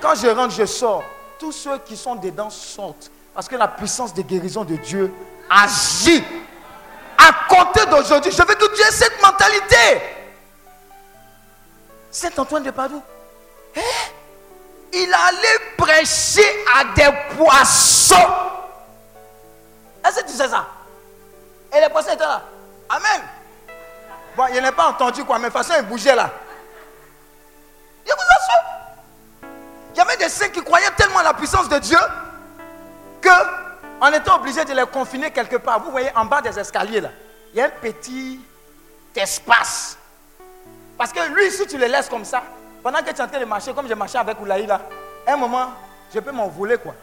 Quand 0.02 0.15
je 0.15 0.28
rentre, 0.28 0.54
je 0.54 0.65
sors. 0.65 1.04
Tous 1.39 1.52
ceux 1.52 1.78
qui 1.80 1.96
sont 1.96 2.15
dedans 2.15 2.50
sortent. 2.50 3.12
Parce 3.34 3.48
que 3.48 3.56
la 3.56 3.67
puissance 3.67 4.13
de 4.13 4.22
guérison 4.22 4.63
de 4.63 4.76
Dieu 4.76 5.13
agit. 5.50 6.24
À 7.28 7.48
compter 7.48 7.86
d'aujourd'hui, 7.86 8.32
je 8.32 8.38
veux 8.38 8.56
que 8.56 8.76
tu 8.76 8.84
cette 8.92 9.22
mentalité. 9.22 10.02
Saint 12.12 12.30
Antoine 12.38 12.64
de 12.64 12.72
Padoue, 12.72 13.02
hein? 13.76 13.82
il 14.92 15.14
allait 15.14 15.60
prêcher 15.78 16.66
à 16.78 16.84
des 16.94 17.10
poissons. 17.36 18.16
Est-ce 20.06 20.20
que 20.20 20.28
tu 20.28 20.34
sais 20.34 20.50
ça? 20.50 20.68
Et 21.76 21.80
les 21.80 21.90
poissons 21.90 22.12
étaient 22.12 22.24
là. 22.24 22.44
Amen. 22.90 23.22
Bon, 24.36 24.46
il 24.54 24.62
n'a 24.62 24.72
pas 24.72 24.88
entendu 24.88 25.24
quoi, 25.24 25.40
mais 25.40 25.50
de 25.50 25.54
toute 25.54 25.66
façon, 25.66 25.80
il 25.80 25.88
bougeait 25.88 26.16
là. 26.16 26.30
Je 28.06 28.12
vous. 28.12 29.48
Il 29.94 29.98
y 29.98 30.02
avait 30.02 30.18
des 30.18 30.30
saints 30.30 30.50
qui 30.50 30.62
croyaient 30.62 30.92
tellement 30.98 31.20
à 31.20 31.24
la 31.24 31.34
puissance 31.34 31.70
de 31.70 31.78
Dieu 31.78 32.00
que 33.22 33.30
on 34.01 34.08
était 34.12 34.32
obligé 34.32 34.65
de 34.65 34.73
les 34.73 34.86
confiner 34.86 35.32
quelque 35.32 35.58
part. 35.58 35.82
Vous 35.84 35.91
voyez, 35.91 36.10
en 36.15 36.25
bas 36.25 36.41
des 36.41 36.58
escaliers 36.58 37.01
là, 37.01 37.12
il 37.53 37.58
y 37.58 37.62
a 37.62 37.65
un 37.65 37.69
petit 37.69 38.39
espace. 39.15 39.97
Parce 40.97 41.12
que 41.12 41.19
lui, 41.34 41.51
si 41.51 41.65
tu 41.67 41.77
le 41.77 41.86
laisses 41.88 42.10
comme 42.10 42.25
ça, 42.25 42.43
pendant 42.82 42.99
que 42.99 43.10
tu 43.10 43.15
es 43.15 43.21
en 43.21 43.27
train 43.27 43.39
de 43.39 43.45
marcher, 43.45 43.73
comme 43.73 43.88
j'ai 43.88 43.95
marché 43.95 44.17
avec 44.17 44.39
Oulaï 44.39 44.65
là, 44.65 44.82
à 45.25 45.34
un 45.34 45.38
moment, 45.38 45.71
je 46.13 46.19
peux 46.19 46.32
m'envoler 46.32 46.77
quoi. 46.77 46.95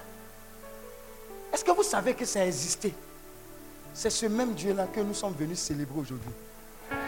Est-ce 1.52 1.64
que 1.64 1.72
vous 1.72 1.82
savez 1.82 2.14
que 2.14 2.24
ça 2.24 2.40
a 2.40 2.44
existé? 2.44 2.94
C'est 3.92 4.10
ce 4.10 4.26
même 4.26 4.52
Dieu-là 4.52 4.86
que 4.94 5.00
nous 5.00 5.14
sommes 5.14 5.34
venus 5.34 5.58
célébrer 5.58 5.98
aujourd'hui. 5.98 6.32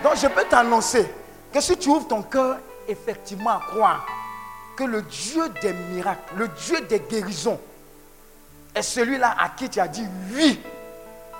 Donc 0.03 0.17
je 0.17 0.27
peux 0.27 0.45
t'annoncer 0.45 1.09
que 1.53 1.61
si 1.61 1.77
tu 1.77 1.89
ouvres 1.91 2.09
ton 2.09 2.23
cœur 2.23 2.59
effectivement 2.89 3.51
à 3.51 3.61
croire 3.61 4.07
que 4.77 4.85
le 4.85 5.03
Dieu 5.03 5.49
des 5.61 5.73
miracles, 5.73 6.35
le 6.37 6.49
Dieu 6.49 6.81
des 6.83 7.01
guérisons, 7.01 7.61
est 8.75 8.83
celui-là 8.83 9.35
à 9.39 9.51
qui 9.51 9.69
tu 9.69 9.81
as 9.81 9.89
dit 9.89 10.07
oui, 10.35 10.61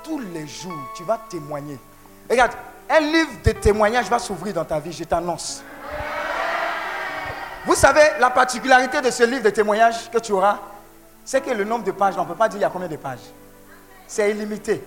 tous 0.03 0.19
les 0.19 0.47
jours, 0.47 0.91
tu 0.97 1.05
vas 1.05 1.19
témoigner. 1.29 1.79
Regarde, 2.29 2.53
un 2.91 3.01
livre 3.01 3.31
de 3.45 3.53
témoignages 3.53 4.09
va 4.09 4.19
s'ouvrir 4.19 4.55
dans 4.55 4.65
ta 4.65 4.79
vie, 4.79 4.93
je 4.93 5.05
t'annonce. 5.05 5.63
Vous 7.65 7.75
savez, 7.75 8.03
la 8.19 8.31
particularité 8.31 9.01
de 9.01 9.11
ce 9.11 9.23
livre 9.23 9.45
de 9.45 9.51
témoignages 9.51 10.11
que 10.11 10.19
tu 10.19 10.33
auras, 10.33 10.59
c'est 11.25 11.41
que 11.41 11.51
le 11.51 11.65
nombre 11.65 11.85
de 11.85 11.93
pages, 11.93 12.15
on 12.19 12.23
ne 12.23 12.27
peut 12.27 12.35
pas 12.35 12.49
dire 12.49 12.59
il 12.59 12.63
y 12.63 12.65
a 12.65 12.71
combien 12.71 12.89
de 12.89 12.97
pages. 12.97 13.21
C'est 14.07 14.31
illimité. 14.31 14.83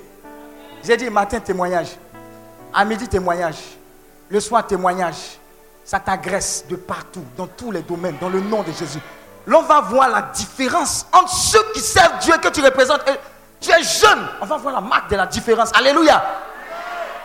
J'ai 0.84 0.98
dit 0.98 1.10
matin 1.10 1.40
témoignage, 1.40 1.98
à 2.74 2.84
midi 2.84 3.08
témoignage, 3.08 3.58
le 4.30 4.40
soir 4.40 4.68
témoignage. 4.68 5.40
Ça 5.86 6.00
t'agresse 6.00 6.66
de 6.68 6.76
partout, 6.76 7.24
dans 7.38 7.46
tous 7.46 7.72
les 7.72 7.84
domaines, 7.84 8.18
dans 8.20 8.30
le 8.30 8.42
nom 8.42 8.64
de 8.64 8.72
Jésus. 8.72 9.00
L'on 9.48 9.62
va 9.62 9.82
voir 9.82 10.10
la 10.10 10.22
différence 10.24 11.06
entre 11.14 11.30
ceux 11.34 11.72
qui 11.74 11.80
servent 11.80 12.20
Dieu 12.20 12.38
que 12.38 12.48
tu 12.50 12.62
représentes. 12.62 13.02
tu 13.62 13.72
es 13.72 13.84
jeune, 13.84 14.28
on 14.42 14.46
va 14.46 14.58
voir 14.58 14.74
la 14.74 14.82
marque 14.82 15.10
de 15.10 15.16
la 15.16 15.28
différence. 15.28 15.72
Alléluia. 15.76 16.24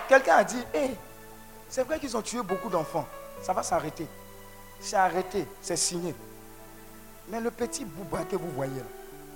Quelqu'un 0.09 0.37
a 0.37 0.44
dit, 0.44 0.62
Hé, 0.74 0.90
c'est 1.68 1.85
vrai 1.85 1.98
qu'ils 1.98 2.16
ont 2.16 2.22
tué 2.22 2.42
beaucoup 2.42 2.68
d'enfants. 2.68 3.06
Ça 3.42 3.52
va 3.52 3.62
s'arrêter. 3.62 4.06
C'est 4.80 4.96
arrêté, 4.96 5.46
c'est 5.62 5.76
signé. 5.76 6.14
Mais 7.28 7.40
le 7.40 7.50
petit 7.50 7.85
Bouba 7.85 8.24
que 8.24 8.37
vous 8.37 8.50
voyez 8.50 8.74
là, 8.74 8.87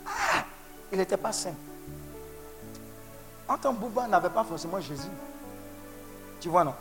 ah, 0.06 0.44
il 0.90 0.98
n'était 0.98 1.16
pas 1.16 1.32
saint. 1.32 1.54
En 3.48 3.56
tant 3.56 3.72
que 3.72 3.78
Bouba 3.78 4.06
n'avait 4.08 4.30
pas 4.30 4.44
forcément 4.44 4.80
Jésus. 4.80 5.08
Tu 6.40 6.48
vois, 6.48 6.64
non? 6.64 6.74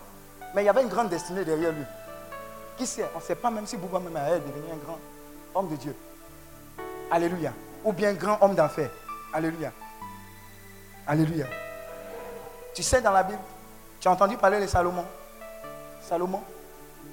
Mais 0.55 0.63
il 0.63 0.65
y 0.65 0.69
avait 0.69 0.81
une 0.81 0.89
grande 0.89 1.09
destinée 1.09 1.45
derrière 1.45 1.71
lui. 1.71 1.83
Qui 2.77 2.87
sait? 2.87 3.09
On 3.13 3.19
ne 3.19 3.23
sait 3.23 3.35
pas 3.35 3.51
même 3.51 3.67
si 3.67 3.77
Bouba 3.77 3.99
même 3.99 4.17
est 4.17 4.39
devenu 4.39 4.71
un 4.71 4.77
grand 4.77 4.97
homme 5.55 5.69
de 5.69 5.75
Dieu. 5.75 5.95
Alléluia. 7.11 7.53
Ou 7.83 7.93
bien 7.93 8.13
grand 8.13 8.37
homme 8.41 8.55
d'affaires. 8.55 8.91
Alléluia. 9.33 9.71
Alléluia. 11.05 11.47
Tu 12.73 12.81
sais 12.81 13.01
dans 13.01 13.11
la 13.11 13.23
Bible, 13.23 13.39
tu 13.99 14.07
as 14.07 14.11
entendu 14.11 14.37
parler 14.37 14.59
de 14.59 14.67
Salomon. 14.67 15.05
Salomon, 16.01 16.41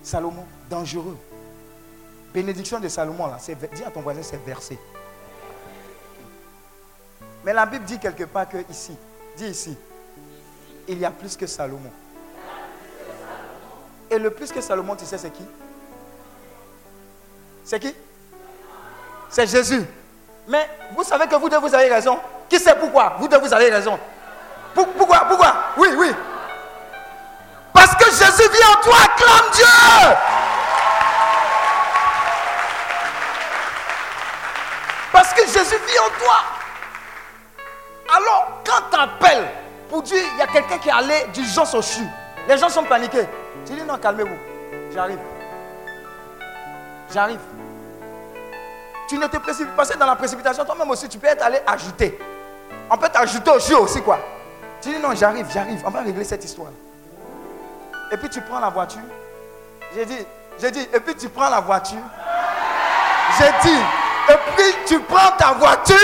Salomon, 0.02 0.46
dangereux. 0.68 1.16
Bénédiction 2.32 2.78
de 2.80 2.88
Salomon, 2.88 3.26
là, 3.26 3.38
dis 3.74 3.84
à 3.84 3.90
ton 3.90 4.00
voisin, 4.00 4.22
c'est 4.22 4.42
versé. 4.44 4.78
Mais 7.44 7.52
la 7.52 7.66
Bible 7.66 7.84
dit 7.84 7.98
quelque 7.98 8.24
part 8.24 8.48
que 8.48 8.58
ici, 8.70 8.96
dis 9.36 9.46
ici, 9.46 9.76
il 10.88 10.98
y 10.98 11.04
a 11.04 11.10
plus 11.10 11.36
que 11.36 11.46
Salomon. 11.46 11.90
Et 14.10 14.18
le 14.18 14.30
plus 14.30 14.50
que 14.50 14.60
Salomon, 14.60 14.96
tu 14.96 15.04
sais, 15.04 15.18
c'est 15.18 15.30
qui? 15.30 15.44
C'est 17.64 17.78
qui? 17.78 17.94
C'est 19.30 19.46
Jésus. 19.46 19.86
Mais 20.48 20.68
vous 20.96 21.04
savez 21.04 21.26
que 21.28 21.36
vous 21.36 21.48
deux, 21.48 21.58
vous 21.58 21.74
avez 21.74 21.88
raison. 21.88 22.18
Qui 22.48 22.58
sait 22.58 22.74
pourquoi? 22.74 23.14
Vous 23.18 23.28
deux, 23.28 23.38
vous 23.38 23.54
avez 23.54 23.70
raison. 23.70 23.98
Pourquoi 24.74 25.20
Pourquoi? 25.28 25.54
Oui, 25.76 25.88
oui. 25.96 26.12
Parce 27.72 27.94
que 27.94 28.04
Jésus 28.06 28.48
vit 28.50 28.64
en 28.64 28.82
toi, 28.82 28.96
acclame 29.04 29.50
Dieu. 29.52 29.64
Parce 35.12 35.32
que 35.32 35.46
Jésus 35.46 35.76
vit 35.86 35.98
en 35.98 36.24
toi. 36.24 36.36
Alors, 38.16 38.62
quand 38.64 38.82
tu 38.90 39.00
appelles 39.00 39.48
pour 39.88 40.02
dire, 40.02 40.24
il 40.34 40.38
y 40.38 40.42
a 40.42 40.46
quelqu'un 40.48 40.78
qui 40.78 40.88
est 40.88 40.92
allé 40.92 41.26
d'urgence 41.32 41.74
au 41.74 41.82
CHU, 41.82 42.02
les 42.48 42.58
gens 42.58 42.68
sont 42.68 42.84
paniqués. 42.84 43.28
Tu 43.64 43.74
dis 43.74 43.82
non, 43.82 43.96
calmez-vous. 43.98 44.36
J'arrive. 44.92 45.18
J'arrive. 47.12 47.38
Tu 49.10 49.18
ne 49.18 49.26
te 49.26 49.38
précipites 49.38 49.74
pas 49.74 49.84
dans 49.86 50.06
la 50.06 50.14
précipitation. 50.14 50.64
Toi-même 50.64 50.88
aussi, 50.88 51.08
tu 51.08 51.18
peux 51.18 51.26
être 51.26 51.42
allé 51.42 51.58
ajouter. 51.66 52.16
On 52.88 52.96
peut 52.96 53.08
t'ajouter 53.08 53.50
au 53.50 53.58
CHU 53.58 53.74
aussi, 53.74 54.00
quoi. 54.02 54.20
Tu 54.80 54.90
dis 54.90 55.00
non, 55.00 55.16
j'arrive, 55.16 55.48
j'arrive. 55.52 55.82
On 55.84 55.90
va 55.90 56.02
régler 56.02 56.22
cette 56.22 56.44
histoire. 56.44 56.68
Et 58.12 58.16
puis 58.16 58.28
tu 58.28 58.40
prends 58.42 58.60
la 58.60 58.68
voiture. 58.68 59.00
J'ai 59.96 60.04
dit, 60.06 60.18
j'ai 60.60 60.70
dit, 60.70 60.88
et 60.94 61.00
puis 61.00 61.16
tu 61.16 61.28
prends 61.28 61.50
la 61.50 61.58
voiture. 61.58 61.98
J'ai 63.36 63.68
dit, 63.68 63.78
et 64.28 64.36
puis 64.54 64.74
tu 64.86 65.00
prends 65.00 65.32
ta 65.36 65.54
voiture. 65.54 65.96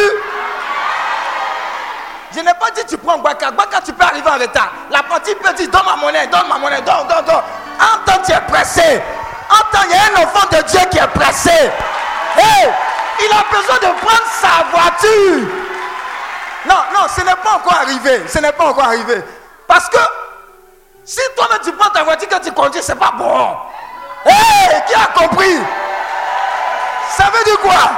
Je 2.33 2.41
n'ai 2.41 2.55
pas 2.55 2.73
dit 2.75 2.83
tu 2.89 2.99
prends 2.99 3.19
Gwaka. 3.19 3.53
Gwaka, 3.53 3.83
tu 3.83 3.93
peux 3.93 4.05
arriver 4.05 4.29
en 4.29 4.39
retard. 4.39 4.73
La 4.91 5.05
partie 5.05 5.37
peut 5.37 5.55
dire 5.55 5.71
donne 5.71 5.85
ma 5.87 5.95
monnaie, 5.95 6.27
donne 6.27 6.49
ma 6.49 6.59
monnaie, 6.59 6.83
donne, 6.83 7.07
donne, 7.07 7.25
donne. 7.25 7.37
En 7.37 8.05
temps, 8.05 8.21
tu 8.27 8.33
es 8.33 8.41
pressé. 8.49 9.01
En 9.49 9.71
temps, 9.71 9.85
il 9.85 9.93
y 9.93 9.95
a 9.95 10.21
un 10.21 10.25
enfant 10.25 10.49
de 10.51 10.61
Dieu 10.69 10.81
qui 10.91 10.99
est 10.99 11.07
pressé. 11.15 11.71
Hey, 12.37 12.69
il 13.21 13.33
a 13.33 13.45
besoin 13.51 13.77
de 13.77 14.01
prendre 14.01 14.27
sa 14.41 14.65
voiture. 14.71 15.49
Non, 16.67 16.83
non, 16.93 17.07
ce 17.15 17.21
n'est 17.23 17.37
pas 17.37 17.55
encore 17.57 17.75
arrivé. 17.75 18.23
Ce 18.29 18.39
n'est 18.39 18.53
pas 18.53 18.67
encore 18.67 18.85
arrivé. 18.85 19.23
Parce 19.67 19.89
que 19.89 19.99
si 21.05 21.21
toi-même 21.37 21.61
tu 21.63 21.73
prends 21.73 21.91
ta 21.91 22.03
voiture 22.03 22.29
que 22.29 22.45
tu 22.45 22.53
conduis, 22.53 22.83
c'est 22.83 22.99
pas 22.99 23.13
bon. 23.17 23.57
Hé, 24.27 24.83
qui 24.87 24.95
a 24.95 25.07
compris? 25.15 25.59
Ça 27.11 27.25
veut 27.33 27.45
dire 27.45 27.61
quoi? 27.61 27.91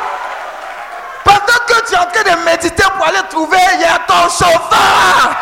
Pendant 1.24 1.64
que 1.66 1.86
tu 1.88 1.94
es 1.94 1.98
en 1.98 2.06
train 2.06 2.22
de 2.22 2.44
méditer 2.44 2.84
pour 2.96 3.06
aller 3.06 3.22
trouver, 3.30 3.58
il 3.74 3.80
y 3.80 3.84
a 3.84 3.98
ton 4.06 4.28
chauffeur. 4.28 5.36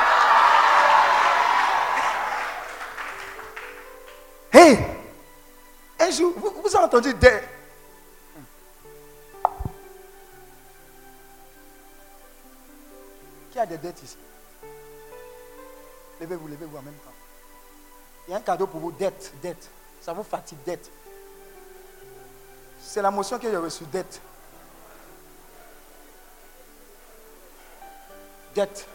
Hé, 4.52 4.78
un 6.00 6.10
jour, 6.10 6.32
vous, 6.36 6.54
vous 6.64 6.76
avez 6.76 6.84
entendu 6.84 7.12
des, 7.14 7.42
Qui 13.56 13.60
a 13.60 13.64
des 13.64 13.78
dettes 13.78 14.02
ici 14.02 14.18
Levez-vous, 16.20 16.46
levez-vous 16.46 16.76
en 16.76 16.82
même 16.82 16.92
temps. 16.92 17.14
Il 18.28 18.32
y 18.32 18.34
a 18.34 18.36
un 18.36 18.42
cadeau 18.42 18.66
pour 18.66 18.80
vous, 18.80 18.92
dette, 18.92 19.32
dette. 19.40 19.70
Ça 20.02 20.12
vous 20.12 20.24
fatigue, 20.24 20.58
dette. 20.66 20.90
C'est 22.82 23.00
la 23.00 23.10
motion 23.10 23.38
que 23.38 23.50
j'ai 23.50 23.56
reçue, 23.56 23.86
dette. 23.86 24.20
Dette. 28.54 28.86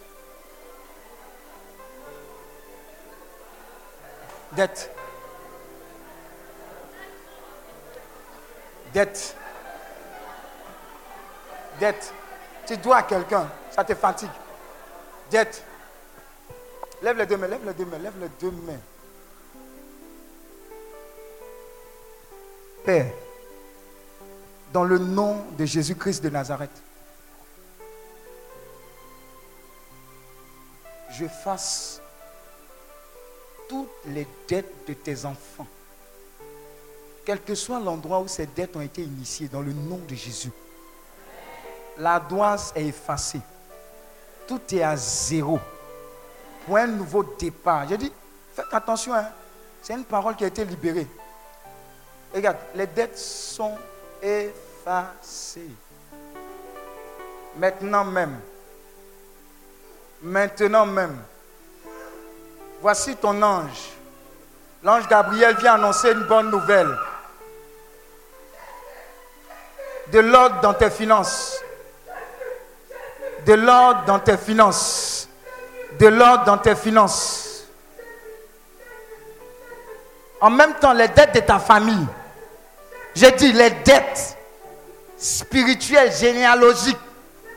Dette. 4.51 4.91
Dette. 8.93 9.35
Dette. 11.79 12.13
Tu 12.67 12.77
dois 12.77 12.97
à 12.97 13.03
quelqu'un, 13.03 13.49
ça 13.71 13.83
te 13.83 13.95
fatigue. 13.95 14.29
Dette. 15.31 15.63
Lève 17.01 17.17
les 17.17 17.25
deux 17.25 17.37
mains, 17.37 17.47
lève 17.47 17.65
les 17.65 17.73
deux 17.73 17.85
mains, 17.85 17.97
lève 17.97 18.19
les 18.19 18.29
deux 18.39 18.51
mains. 18.51 18.79
Père, 22.83 23.11
dans 24.73 24.83
le 24.83 24.97
nom 24.97 25.45
de 25.57 25.65
Jésus-Christ 25.65 26.21
de 26.21 26.29
Nazareth, 26.29 26.83
je 31.11 31.25
fasse 31.27 32.01
toutes 33.69 33.87
les 34.07 34.27
dettes 34.47 34.87
de 34.87 34.93
tes 34.93 35.25
enfants, 35.25 35.67
quel 37.25 37.41
que 37.41 37.55
soit 37.55 37.79
l'endroit 37.79 38.19
où 38.19 38.27
ces 38.27 38.47
dettes 38.47 38.75
ont 38.75 38.81
été 38.81 39.01
initiées, 39.01 39.47
dans 39.47 39.61
le 39.61 39.71
nom 39.71 39.99
de 40.09 40.15
Jésus. 40.15 40.51
La 41.97 42.19
doise 42.19 42.73
est 42.75 42.87
effacée. 42.87 43.41
Tout 44.51 44.75
est 44.75 44.83
à 44.83 44.97
zéro. 44.97 45.61
Pour 46.65 46.75
un 46.75 46.87
nouveau 46.87 47.23
départ. 47.23 47.87
J'ai 47.87 47.97
dit, 47.97 48.11
faites 48.53 48.65
attention, 48.73 49.13
hein. 49.13 49.23
c'est 49.81 49.93
une 49.93 50.03
parole 50.03 50.35
qui 50.35 50.43
a 50.43 50.47
été 50.47 50.65
libérée. 50.65 51.07
Regarde, 52.35 52.57
les 52.75 52.85
dettes 52.85 53.17
sont 53.17 53.77
effacées. 54.21 55.71
Maintenant 57.55 58.03
même. 58.03 58.41
Maintenant 60.21 60.85
même. 60.85 61.17
Voici 62.81 63.15
ton 63.15 63.41
ange. 63.41 63.91
L'ange 64.83 65.07
Gabriel 65.07 65.55
vient 65.59 65.75
annoncer 65.75 66.11
une 66.11 66.25
bonne 66.25 66.51
nouvelle. 66.51 66.93
De 70.11 70.19
l'ordre 70.19 70.59
dans 70.59 70.73
tes 70.73 70.89
finances. 70.89 71.61
De 73.45 73.53
l'ordre 73.53 74.03
dans 74.05 74.19
tes 74.19 74.37
finances. 74.37 75.27
De 75.99 76.07
l'ordre 76.07 76.45
dans 76.45 76.57
tes 76.57 76.75
finances. 76.75 77.63
En 80.39 80.49
même 80.49 80.73
temps, 80.75 80.93
les 80.93 81.07
dettes 81.09 81.35
de 81.35 81.39
ta 81.41 81.59
famille. 81.59 82.07
J'ai 83.15 83.31
dit 83.31 83.51
les 83.51 83.69
dettes 83.69 84.37
spirituelles, 85.17 86.11
généalogiques, 86.11 86.97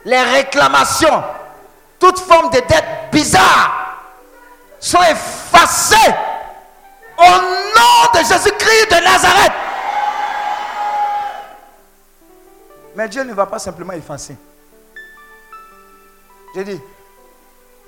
les 0.05 0.21
réclamations, 0.21 1.23
toute 1.99 2.19
forme 2.19 2.51
de 2.51 2.59
dettes 2.59 3.09
bizarres 3.11 3.97
sont 4.79 5.01
effacées 5.01 6.13
au 7.17 7.23
nom 7.23 8.11
de 8.13 8.19
Jésus-Christ 8.19 8.91
de 8.91 9.03
Nazareth. 9.03 9.51
Mais 12.95 13.09
Dieu 13.09 13.23
ne 13.23 13.33
va 13.33 13.47
pas 13.47 13.59
simplement 13.59 13.93
effacer. 13.93 14.37
J'ai 16.55 16.63
dit, 16.63 16.81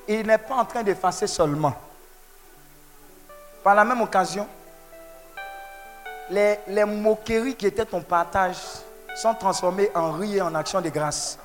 il 0.10 0.28
n'est 0.28 0.38
pas 0.38 0.56
en 0.56 0.66
train 0.66 0.84
d'effacer 0.84 1.26
seulement. 1.26 1.74
Par 3.64 3.74
la 3.74 3.86
même 3.86 4.02
occasion, 4.02 4.46
les, 6.30 6.60
les, 6.68 6.84
moqueries 6.84 7.56
qui 7.56 7.66
étaient 7.66 7.86
ton 7.86 8.02
partage 8.02 8.58
sont 9.16 9.34
transformées 9.36 9.90
en 9.96 10.12
rire 10.12 10.36
et 10.36 10.42
en 10.42 10.54
action 10.54 10.82
de 10.82 10.90
grâce. 10.90 11.40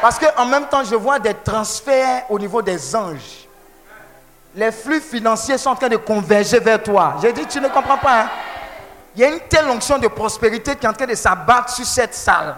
Parce 0.00 0.18
qu'en 0.18 0.46
même 0.46 0.66
temps, 0.68 0.82
je 0.82 0.94
vois 0.94 1.18
des 1.18 1.34
transferts 1.34 2.24
au 2.30 2.38
niveau 2.38 2.62
des 2.62 2.96
anges. 2.96 3.46
Les 4.54 4.72
flux 4.72 5.02
financiers 5.02 5.58
sont 5.58 5.70
en 5.70 5.76
train 5.76 5.90
de 5.90 5.98
converger 5.98 6.58
vers 6.58 6.82
toi. 6.82 7.16
J'ai 7.20 7.34
dit, 7.34 7.44
tu 7.46 7.60
ne 7.60 7.68
comprends 7.68 7.98
pas. 7.98 8.22
Hein? 8.22 8.30
Il 9.14 9.20
y 9.20 9.24
a 9.24 9.28
une 9.28 9.40
telle 9.40 9.68
onction 9.68 9.98
de 9.98 10.08
prospérité 10.08 10.74
qui 10.74 10.86
est 10.86 10.88
en 10.88 10.94
train 10.94 11.06
de 11.06 11.14
s'abattre 11.14 11.68
sur 11.68 11.84
cette 11.84 12.14
salle. 12.14 12.56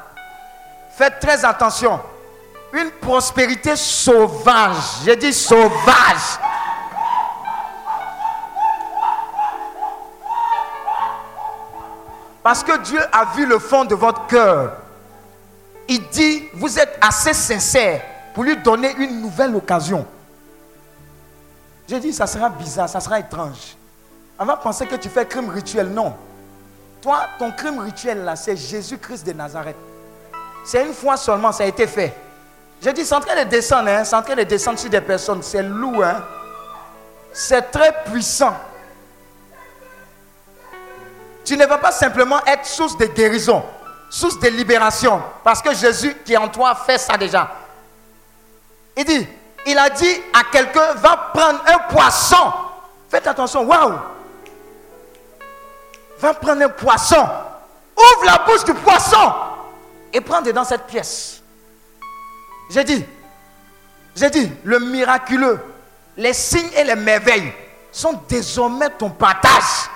Faites 0.96 1.18
très 1.18 1.44
attention. 1.44 1.98
Une 2.73 2.91
prospérité 2.93 3.75
sauvage. 3.77 5.03
J'ai 5.05 5.16
dit 5.16 5.33
sauvage. 5.33 6.39
Parce 12.43 12.64
que 12.64 12.79
Dieu 12.79 13.01
a 13.12 13.27
vu 13.37 13.47
le 13.47 13.59
fond 13.59 13.85
de 13.85 13.95
votre 13.95 14.27
cœur. 14.27 14.77
Il 15.89 16.09
dit, 16.09 16.45
vous 16.55 16.79
êtes 16.79 16.97
assez 17.01 17.35
sincère 17.35 18.03
pour 18.33 18.45
lui 18.45 18.57
donner 18.57 18.95
une 18.97 19.21
nouvelle 19.21 19.55
occasion. 19.57 20.07
J'ai 21.89 21.99
dit, 21.99 22.12
ça 22.12 22.27
sera 22.27 22.49
bizarre, 22.49 22.89
ça 22.89 23.01
sera 23.01 23.18
étrange. 23.18 23.77
On 24.39 24.45
va 24.45 24.57
penser 24.57 24.87
que 24.87 24.95
tu 24.95 25.09
fais 25.09 25.27
crime 25.27 25.51
rituel. 25.51 25.89
Non. 25.89 26.14
Toi, 27.03 27.23
ton 27.39 27.51
crime 27.51 27.81
rituel 27.81 28.25
là, 28.25 28.37
c'est 28.37 28.57
Jésus-Christ 28.57 29.27
de 29.27 29.33
Nazareth. 29.33 29.77
C'est 30.64 30.87
une 30.87 30.95
fois 30.95 31.16
seulement, 31.16 31.53
ça 31.53 31.64
a 31.64 31.66
été 31.66 31.87
fait. 31.87 32.14
Je 32.83 32.91
dis, 32.91 33.05
c'est 33.05 33.14
en 33.14 33.20
train 33.20 33.45
de 33.45 33.49
descendre, 33.49 33.89
hein, 33.91 34.05
c'est 34.05 34.16
en 34.16 34.22
train 34.22 34.35
de 34.35 34.43
descendre 34.43 34.78
sur 34.78 34.89
des 34.89 35.01
personnes. 35.01 35.43
C'est 35.43 35.62
lourd, 35.62 36.03
hein. 36.03 36.24
C'est 37.33 37.70
très 37.70 38.05
puissant. 38.05 38.57
Tu 41.45 41.57
ne 41.57 41.66
vas 41.66 41.78
pas 41.78 41.93
simplement 41.93 42.45
être 42.47 42.64
source 42.64 42.97
de 42.97 43.07
guérison, 43.07 43.62
source 44.09 44.39
de 44.39 44.49
libération, 44.49 45.22
parce 45.45 45.61
que 45.61 45.74
Jésus 45.74 46.16
qui 46.24 46.33
est 46.33 46.37
en 46.37 46.49
toi 46.49 46.74
fait 46.74 46.99
ça 46.99 47.16
déjà. 47.16 47.51
Il 48.97 49.05
dit, 49.05 49.28
il 49.66 49.78
a 49.78 49.91
dit 49.91 50.22
à 50.33 50.45
quelqu'un, 50.51 50.95
va 50.95 51.31
prendre 51.35 51.61
un 51.66 51.78
poisson. 51.93 52.53
Faites 53.09 53.26
attention, 53.26 53.62
waouh. 53.62 53.95
Va 56.18 56.35
prendre 56.35 56.62
un 56.62 56.68
poisson. 56.68 57.28
Ouvre 57.97 58.24
la 58.24 58.39
bouche 58.47 58.64
du 58.64 58.74
poisson 58.74 59.33
et 60.12 60.20
prends 60.20 60.41
dedans 60.41 60.64
cette 60.64 60.87
pièce. 60.87 61.39
J'ai 62.71 62.85
dit, 62.85 63.05
j'ai 64.14 64.31
dit, 64.31 64.51
le 64.64 64.79
miraculeux, 64.79 65.59
les 66.16 66.33
signes 66.33 66.71
et 66.77 66.85
les 66.85 66.95
merveilles 66.95 67.53
sont 67.91 68.21
désormais 68.29 68.91
ton 68.91 69.11
partage. 69.11 69.91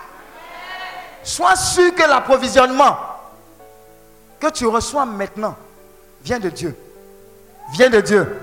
Sois 1.22 1.56
sûr 1.56 1.94
que 1.94 2.02
l'approvisionnement 2.02 2.96
que 4.40 4.48
tu 4.50 4.66
reçois 4.66 5.06
maintenant 5.06 5.56
vient 6.22 6.40
de 6.40 6.50
Dieu. 6.50 6.76
Vient 7.72 7.88
de 7.88 8.00
Dieu. 8.00 8.40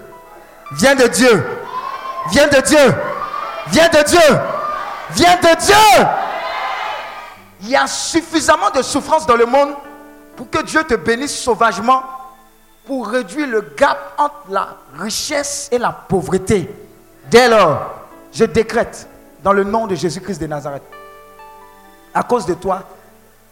Vient 0.71 0.95
de 0.95 1.07
Dieu. 1.07 1.45
Vient 2.31 2.47
de 2.47 2.61
Dieu. 2.61 2.95
Vient 3.67 3.89
de 3.89 4.03
Dieu. 4.03 4.19
Vient 5.11 5.35
de 5.35 5.61
Dieu. 5.61 6.05
Il 7.61 7.69
y 7.69 7.75
a 7.75 7.85
suffisamment 7.85 8.71
de 8.71 8.81
souffrance 8.81 9.27
dans 9.27 9.35
le 9.35 9.45
monde 9.45 9.75
pour 10.35 10.49
que 10.49 10.63
Dieu 10.63 10.83
te 10.83 10.95
bénisse 10.95 11.37
sauvagement 11.37 12.03
pour 12.85 13.07
réduire 13.07 13.47
le 13.47 13.61
gap 13.77 14.13
entre 14.17 14.43
la 14.49 14.77
richesse 14.97 15.69
et 15.71 15.77
la 15.77 15.91
pauvreté. 15.91 16.69
Dès 17.29 17.47
lors, 17.47 17.93
je 18.33 18.45
décrète 18.45 19.07
dans 19.43 19.53
le 19.53 19.63
nom 19.63 19.87
de 19.87 19.95
Jésus-Christ 19.95 20.39
de 20.39 20.47
Nazareth, 20.47 20.83
à 22.13 22.23
cause 22.23 22.45
de 22.45 22.53
toi, 22.53 22.83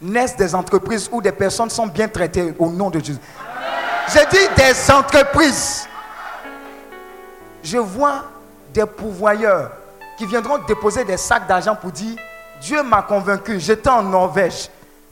naissent 0.00 0.36
des 0.36 0.54
entreprises 0.54 1.08
où 1.12 1.20
des 1.20 1.32
personnes 1.32 1.70
sont 1.70 1.86
bien 1.86 2.08
traitées 2.08 2.54
au 2.58 2.70
nom 2.70 2.90
de 2.90 2.98
Jésus. 2.98 3.18
Je 4.08 4.18
dis 4.30 4.54
des 4.56 4.90
entreprises. 4.90 5.86
Je 7.62 7.78
vois 7.78 8.24
des 8.72 8.86
pourvoyeurs 8.86 9.70
qui 10.16 10.26
viendront 10.26 10.58
déposer 10.58 11.04
des 11.04 11.16
sacs 11.16 11.46
d'argent 11.46 11.76
pour 11.76 11.90
dire, 11.90 12.16
Dieu 12.60 12.82
m'a 12.82 13.02
convaincu, 13.02 13.58
j'étais 13.58 13.88
en 13.88 14.02
Norvège, 14.02 14.68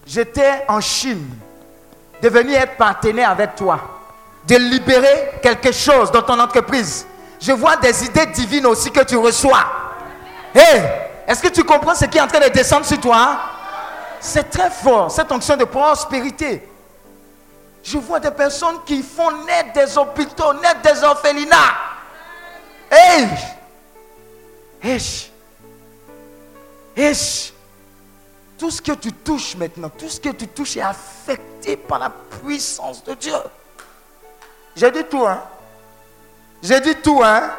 j'étais 0.07 0.65
en 0.69 0.81
Chine, 0.81 1.29
de 2.23 2.29
venir 2.29 2.59
être 2.59 2.77
partenaire 2.77 3.31
avec 3.31 3.55
toi, 3.55 3.81
de 4.49 4.57
libérer 4.57 5.33
quelque 5.43 5.73
chose 5.73 6.11
dans 6.11 6.23
ton 6.23 6.41
entreprise. 6.41 7.07
Je 7.39 7.53
vois 7.53 7.77
des 7.77 8.05
idées 8.05 8.27
divines 8.27 8.67
aussi 8.67 8.91
que 8.91 9.05
tu 9.05 9.17
reçois. 9.17 9.65
Hé, 10.55 10.81
est-ce 11.27 11.43
que 11.43 11.49
tu 11.49 11.63
comprends 11.63 11.95
ce 11.95 12.07
qui 12.07 12.17
est 12.17 12.21
en 12.23 12.27
train 12.27 12.41
de 12.41 12.49
descendre 12.49 12.87
sur 12.87 12.99
toi 12.99 13.39
C'est 14.21 14.49
très 14.49 14.71
fort, 14.71 15.11
cette 15.11 15.31
onction 15.31 15.55
de 15.55 15.65
prospérité. 15.65 16.67
Je 17.85 17.99
vois 17.99 18.21
des 18.21 18.31
personnes 18.31 18.79
qui 18.87 19.03
font 19.03 19.31
naître 19.45 19.75
des 19.75 19.99
hôpitaux, 19.99 20.55
naître 20.55 20.81
des 20.83 21.05
orphelinats. 21.05 21.75
Hé 22.91 23.27
Hé 24.83 24.99
Hé 26.97 27.13
tout 28.57 28.71
ce 28.71 28.83
que 28.83 28.93
tu 28.93 29.13
touches 29.13 29.55
maintenant, 29.57 29.91
tout 29.91 30.09
ce 30.09 30.19
que 30.19 30.31
tu 30.31 30.49
touches 30.49 30.79
est 30.79 30.83
affecté 30.83 31.77
par 31.77 32.01
la 32.01 32.11
puissance 32.11 33.05
de 33.05 33.15
Dieu. 33.15 33.35
J'ai 34.79 34.93
dit 34.93 35.05
tout, 35.11 35.27
hein. 35.27 35.41
J'ai 36.63 36.81
dit 36.81 36.95
tout, 36.97 37.21
hein. 37.25 37.51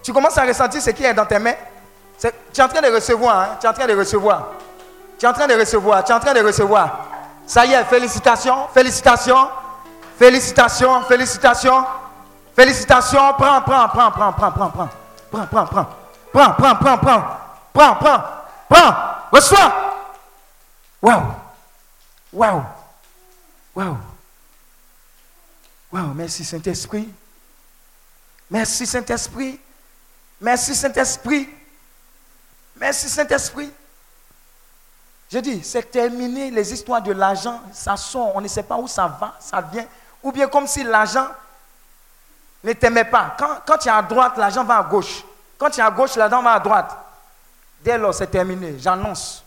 Tu 0.00 0.12
commences 0.12 0.38
à 0.38 0.44
ressentir 0.44 0.80
ce 0.80 0.90
qui 0.90 1.04
est 1.04 1.12
dans 1.12 1.26
tes 1.26 1.40
mains. 1.40 1.54
tu 2.20 2.28
es 2.28 2.62
en 2.62 2.68
train 2.68 2.80
de 2.80 2.94
recevoir, 2.94 3.40
hein. 3.40 3.56
Tu 3.60 3.66
es 3.66 3.68
en 3.68 3.72
train 3.72 3.86
de 3.88 3.96
recevoir. 3.96 4.48
Tu 5.18 5.26
es 5.26 5.28
en 5.28 5.32
train 5.32 5.48
de 5.48 5.54
recevoir. 5.54 6.04
Tu 6.04 6.12
es 6.12 6.14
en 6.14 6.20
train 6.20 6.32
de 6.32 6.40
recevoir. 6.40 7.06
Ça 7.48 7.66
y 7.66 7.72
est, 7.72 7.84
félicitations, 7.84 8.68
félicitations, 8.72 9.48
félicitations, 10.16 11.02
félicitations, 11.02 11.84
félicitations. 12.54 13.32
Prends, 13.36 13.62
prends, 13.62 13.88
prends, 13.88 14.10
prends, 14.12 14.32
prends, 14.32 14.52
prends, 14.52 14.70
prends. 14.70 14.88
Prends, 15.32 15.46
prends, 15.46 15.66
prends. 15.66 15.86
Prends, 16.32 16.52
prends, 16.52 16.76
prends, 16.76 16.98
prends. 16.98 17.22
Prends, 17.72 17.94
prends, 17.96 18.22
prends. 18.68 18.94
Reçois. 19.32 19.72
Waouh. 21.02 21.22
Waouh. 22.32 22.62
Waouh. 23.74 23.96
Merci 26.02 26.44
Saint-Esprit. 26.44 27.08
Merci 28.50 28.86
Saint-Esprit. 28.86 29.60
Merci 30.40 30.74
Saint-Esprit. 30.74 31.48
Merci 32.76 33.08
Saint-Esprit. 33.08 33.70
Je 35.30 35.38
dis, 35.38 35.62
c'est 35.62 35.90
terminé 35.90 36.50
les 36.50 36.72
histoires 36.72 37.02
de 37.02 37.12
l'argent. 37.12 37.62
Ça 37.72 37.96
sort, 37.96 38.34
on 38.34 38.40
ne 38.40 38.48
sait 38.48 38.62
pas 38.62 38.76
où 38.76 38.88
ça 38.88 39.06
va, 39.06 39.36
ça 39.40 39.60
vient. 39.60 39.86
Ou 40.22 40.32
bien 40.32 40.48
comme 40.48 40.66
si 40.66 40.82
l'argent 40.82 41.28
ne 42.62 42.72
t'aimait 42.72 43.04
pas. 43.04 43.36
Quand, 43.38 43.58
quand 43.66 43.78
tu 43.78 43.88
es 43.88 43.92
à 43.92 44.02
droite, 44.02 44.36
l'argent 44.36 44.64
va 44.64 44.78
à 44.78 44.82
gauche. 44.82 45.24
Quand 45.56 45.70
tu 45.70 45.80
es 45.80 45.82
à 45.82 45.90
gauche, 45.90 46.16
l'argent 46.16 46.42
va 46.42 46.52
à 46.52 46.60
droite. 46.60 46.96
Dès 47.82 47.98
lors, 47.98 48.14
c'est 48.14 48.26
terminé. 48.26 48.76
J'annonce 48.78 49.44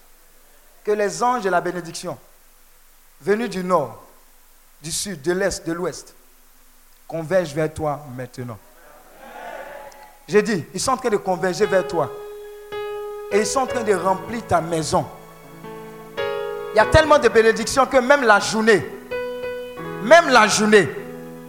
que 0.84 0.92
les 0.92 1.22
anges 1.22 1.44
de 1.44 1.50
la 1.50 1.60
bénédiction, 1.60 2.18
venus 3.20 3.50
du 3.50 3.64
nord, 3.64 4.04
du 4.82 4.92
sud, 4.92 5.22
de 5.22 5.34
l'est, 5.34 5.66
de 5.66 5.74
l'ouest, 5.74 6.14
convergent 7.08 7.54
vers 7.54 7.74
toi 7.74 8.02
maintenant. 8.16 8.58
J'ai 10.28 10.42
dit, 10.42 10.66
ils 10.74 10.80
sont 10.80 10.92
en 10.92 10.98
train 10.98 11.10
de 11.10 11.18
converger 11.18 11.66
vers 11.66 11.88
toi. 11.88 12.12
Et 13.32 13.40
ils 13.40 13.46
sont 13.46 13.62
en 13.62 13.66
train 13.66 13.84
de 13.84 13.94
remplir 13.94 14.46
ta 14.46 14.60
maison. 14.60 15.06
Il 16.74 16.78
y 16.78 16.80
a 16.80 16.86
tellement 16.86 17.18
de 17.18 17.30
bénédictions 17.30 17.86
que 17.86 17.98
même 17.98 18.24
la 18.24 18.40
journée, 18.40 18.86
même 20.04 20.30
la 20.30 20.48
journée, 20.48 20.88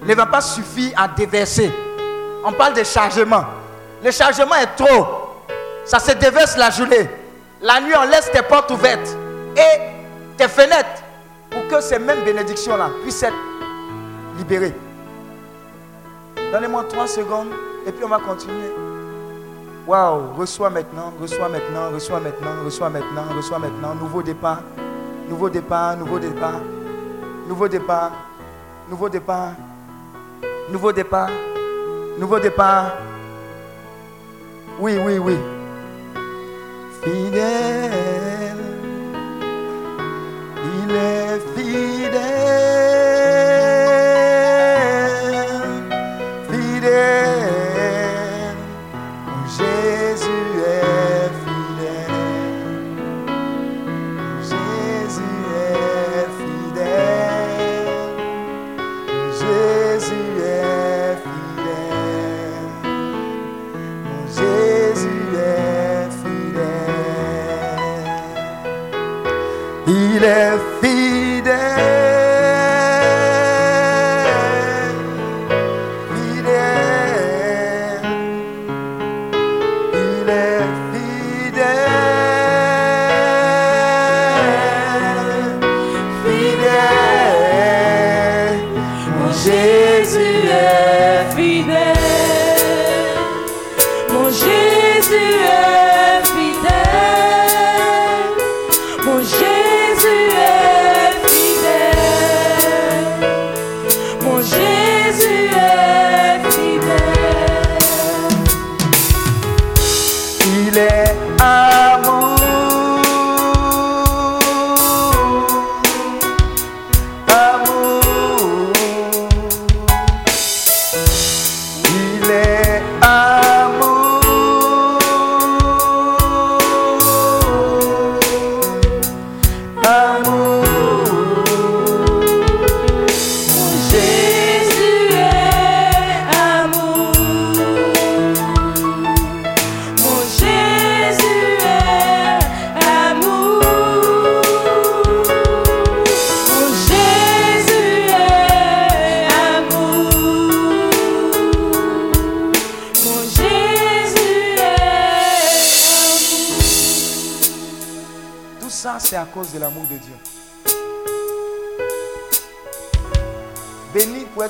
ne 0.02 0.14
va 0.14 0.26
pas 0.26 0.40
suffire 0.40 0.92
à 0.96 1.08
déverser. 1.08 1.70
On 2.44 2.52
parle 2.52 2.74
de 2.74 2.84
chargement. 2.84 3.44
Le 4.02 4.10
chargement 4.12 4.54
est 4.54 4.76
trop. 4.76 5.06
Ça 5.84 5.98
se 5.98 6.12
déverse 6.12 6.56
la 6.56 6.70
journée. 6.70 7.08
La 7.60 7.80
nuit, 7.80 7.94
on 7.96 8.04
laisse 8.08 8.30
tes 8.30 8.42
portes 8.42 8.70
ouvertes 8.70 9.16
et 9.56 9.80
tes 10.36 10.46
fenêtres 10.48 11.02
pour 11.50 11.66
que 11.66 11.80
ces 11.80 11.98
mêmes 11.98 12.22
bénédictions-là 12.24 12.90
puissent 13.02 13.24
être 13.24 13.34
libérées. 14.36 14.74
Donnez-moi 16.52 16.84
trois 16.84 17.06
secondes 17.06 17.48
et 17.86 17.92
puis 17.92 18.04
on 18.04 18.08
va 18.08 18.18
continuer. 18.18 18.72
Waouh, 19.86 20.34
reçois 20.36 20.70
maintenant, 20.70 21.12
reçois 21.20 21.48
maintenant, 21.48 21.90
reçois 21.92 22.20
maintenant, 22.20 22.64
reçois 22.64 22.88
maintenant, 22.90 23.24
reçois 23.36 23.58
maintenant. 23.58 23.94
Nouveau 23.94 24.22
départ, 24.22 24.62
nouveau 25.28 25.48
départ, 25.48 25.96
nouveau 25.96 26.18
départ, 26.18 26.60
nouveau 27.48 27.68
départ, 27.68 28.12
nouveau 28.88 29.08
départ, 29.08 29.52
nouveau 30.70 30.92
départ, 30.92 31.30
nouveau 32.18 32.38
départ. 32.38 32.92
Oui, 34.78 34.98
oui, 35.04 35.18
oui 35.18 35.38
fidèle. 37.02 38.58
Il 40.64 40.94
est 40.94 41.17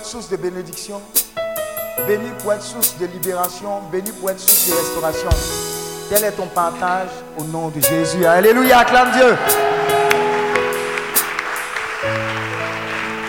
source 0.09 0.31
de 0.31 0.37
bénédiction. 0.37 1.03
Béni 2.07 2.31
pour 2.39 2.55
être 2.55 2.63
source 2.63 2.97
de 2.97 3.05
libération. 3.05 3.83
Béni 3.93 4.11
pour 4.13 4.31
être 4.31 4.41
source 4.41 4.71
de 4.71 4.75
restauration. 4.75 5.29
Tel 6.09 6.25
est 6.25 6.33
ton 6.33 6.47
partage 6.47 7.11
au 7.39 7.45
nom 7.45 7.69
de 7.69 7.79
Jésus. 7.79 8.25
Alléluia, 8.25 8.79
acclame 8.79 9.11
Dieu. 9.13 9.37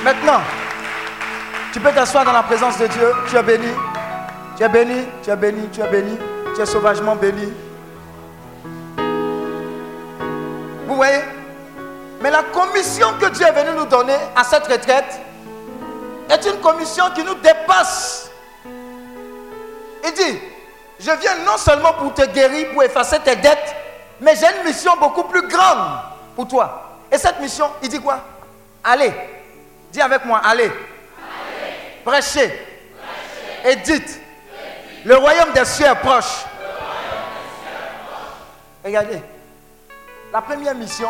Maintenant, 0.06 0.40
tu 1.74 1.82
peux 1.82 1.92
t'asseoir 1.92 2.24
dans 2.24 2.32
la 2.32 2.44
présence 2.44 2.78
de 2.78 2.88
Dieu. 2.88 3.12
Tu 3.30 3.36
es 3.36 3.44
béni. 3.44 3.68
Tu 4.56 4.64
es 4.64 4.70
béni, 4.70 5.06
tu 5.22 5.30
es 5.32 5.36
béni, 5.36 5.68
tu 5.70 5.82
es 5.82 5.88
béni. 5.88 6.18
Tu 6.56 6.62
es 6.62 6.66
sauvagement 6.66 7.18
béni. 7.18 7.52
Vous 10.88 10.96
voyez? 10.96 11.24
Mais 12.22 12.32
la 12.32 12.44
commission 12.44 13.08
que 13.20 13.28
Dieu 13.32 13.46
est 13.46 13.52
venu 13.52 13.78
nous 13.78 13.86
donner 13.86 14.18
à 14.34 14.46
cette 14.46 14.68
retraite 14.68 15.20
une 16.46 16.60
commission 16.60 17.06
qui 17.16 17.24
nous 17.24 17.36
dépasse. 17.36 18.30
Il 18.66 20.14
dit, 20.14 20.40
je 21.00 21.12
viens 21.12 21.36
non 21.46 21.58
seulement 21.58 21.94
pour 21.94 22.14
te 22.14 22.26
guérir, 22.26 22.72
pour 22.72 22.84
effacer 22.84 23.20
tes 23.20 23.36
dettes, 23.36 23.76
mais 24.22 24.36
j'ai 24.36 24.48
une 24.58 24.66
mission 24.66 24.96
beaucoup 24.98 25.24
plus 25.24 25.48
grande 25.48 26.00
pour 26.36 26.48
toi. 26.48 26.98
Et 27.12 27.18
cette 27.18 27.40
mission, 27.40 27.70
il 27.82 27.90
dit 27.90 28.00
quoi? 28.00 28.20
Allez, 28.84 29.14
dis 29.92 30.02
avec 30.02 30.26
moi, 30.26 30.42
allez. 30.44 30.72
Prêchez. 32.06 32.68
Et 33.66 33.76
dites, 33.78 34.20
le 35.06 35.16
royaume 35.16 35.52
des 35.54 35.66
cieux 35.66 35.86
est 35.86 35.96
proche. 35.96 36.46
Regardez, 38.84 39.22
la 40.32 40.42
première 40.42 40.76
mission, 40.76 41.10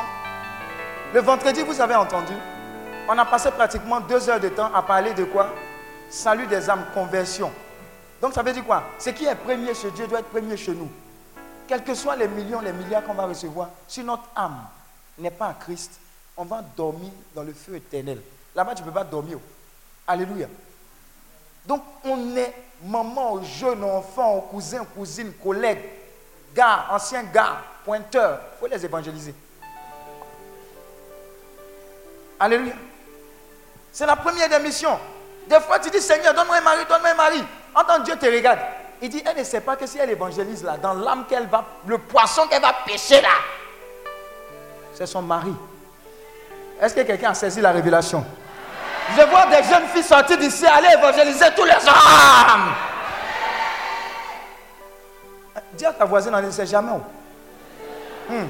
le 1.14 1.22
vendredi, 1.22 1.62
vous 1.64 1.80
avez 1.80 1.96
entendu, 1.96 2.34
on 3.10 3.18
a 3.18 3.26
passé 3.26 3.50
pratiquement 3.50 4.00
deux 4.00 4.30
heures 4.30 4.40
de 4.40 4.50
temps 4.50 4.72
à 4.72 4.84
parler 4.84 5.16
de 5.16 5.24
quoi? 5.24 5.52
Salut 6.12 6.46
des 6.46 6.70
âmes, 6.70 6.86
conversion. 6.94 7.52
Donc 8.22 8.34
ça 8.34 8.44
veut 8.44 8.54
dire 8.54 8.64
quoi? 8.64 8.84
Ce 9.00 9.10
qui 9.10 9.26
est 9.26 9.34
premier 9.34 9.74
chez 9.74 9.90
Dieu 9.90 10.06
doit 10.06 10.20
être 10.20 10.30
premier 10.30 10.56
chez 10.56 10.74
nous. 10.74 10.90
Quels 11.68 11.84
que 11.84 11.96
soient 11.96 12.16
les 12.16 12.28
millions, 12.28 12.62
les 12.62 12.72
milliards 12.72 13.04
qu'on 13.04 13.16
va 13.16 13.26
recevoir, 13.26 13.70
si 13.88 14.04
notre 14.04 14.26
âme 14.36 14.60
n'est 15.18 15.32
pas 15.32 15.48
en 15.48 15.54
Christ, 15.54 16.00
on 16.38 16.46
va 16.46 16.62
dormir 16.78 17.12
dans 17.34 17.42
le 17.42 17.52
feu 17.52 17.76
éternel. 17.78 18.22
Là-bas, 18.56 18.76
tu 18.76 18.84
ne 18.84 18.88
peux 18.88 18.94
pas 18.94 19.04
dormir. 19.04 19.40
Alléluia. 20.08 20.48
Donc, 21.66 21.82
on 22.04 22.36
est 22.36 22.54
maman, 22.84 23.44
jeune, 23.44 23.84
enfant, 23.84 24.40
cousin, 24.52 24.86
cousine, 24.86 25.34
collègue, 25.44 25.82
gars, 26.56 26.86
ancien 26.92 27.24
gars, 27.24 27.58
pointeur. 27.84 28.40
Il 28.54 28.60
faut 28.60 28.68
les 28.68 28.86
évangéliser. 28.86 29.34
Alléluia. 32.40 32.74
C'est 33.92 34.06
la 34.06 34.16
première 34.16 34.50
des 34.50 34.60
missions. 34.60 35.00
Des 35.48 35.60
fois, 35.60 35.80
tu 35.80 35.90
dis, 35.90 36.02
Seigneur, 36.02 36.34
donne-moi 36.34 36.58
un 36.58 36.62
mari, 36.62 36.86
donne-moi 36.88 37.10
un 37.12 37.16
mari. 37.16 37.44
Entends, 37.74 38.00
Dieu 38.00 38.16
te 38.16 38.26
regarde. 38.26 38.60
Il 39.02 39.10
dit, 39.10 39.24
elle 39.26 39.38
ne 39.38 39.44
sait 39.44 39.62
pas 39.62 39.76
que 39.76 39.88
si 39.88 39.98
elle 39.98 40.10
évangélise 40.10 40.64
là, 40.64 40.78
dans 40.78 40.94
l'âme 40.94 41.26
qu'elle 41.28 41.48
va, 41.48 41.64
le 41.88 41.98
poisson 41.98 42.48
qu'elle 42.48 42.62
va 42.62 42.74
pêcher 42.86 43.22
là, 43.22 43.30
c'est 44.94 45.06
son 45.06 45.22
mari. 45.22 45.54
Est-ce 46.82 46.94
que 46.94 47.02
quelqu'un 47.02 47.32
a 47.32 47.34
saisi 47.34 47.62
la 47.62 47.72
révélation? 47.72 48.26
Je 49.18 49.22
vois 49.24 49.46
des 49.48 49.64
jeunes 49.68 49.88
filles 49.88 50.04
sortir 50.04 50.38
d'ici, 50.38 50.66
aller 50.66 50.90
évangéliser 50.94 51.46
tous 51.56 51.64
les 51.64 51.72
hommes. 51.72 52.74
Dis 55.74 55.86
à 55.86 55.94
ta 55.94 56.06
voisine, 56.06 56.36
on 56.36 56.42
ne 56.42 56.52
sait 56.52 56.66
jamais 56.66 56.92
où. 56.92 58.34
Hmm. 58.34 58.48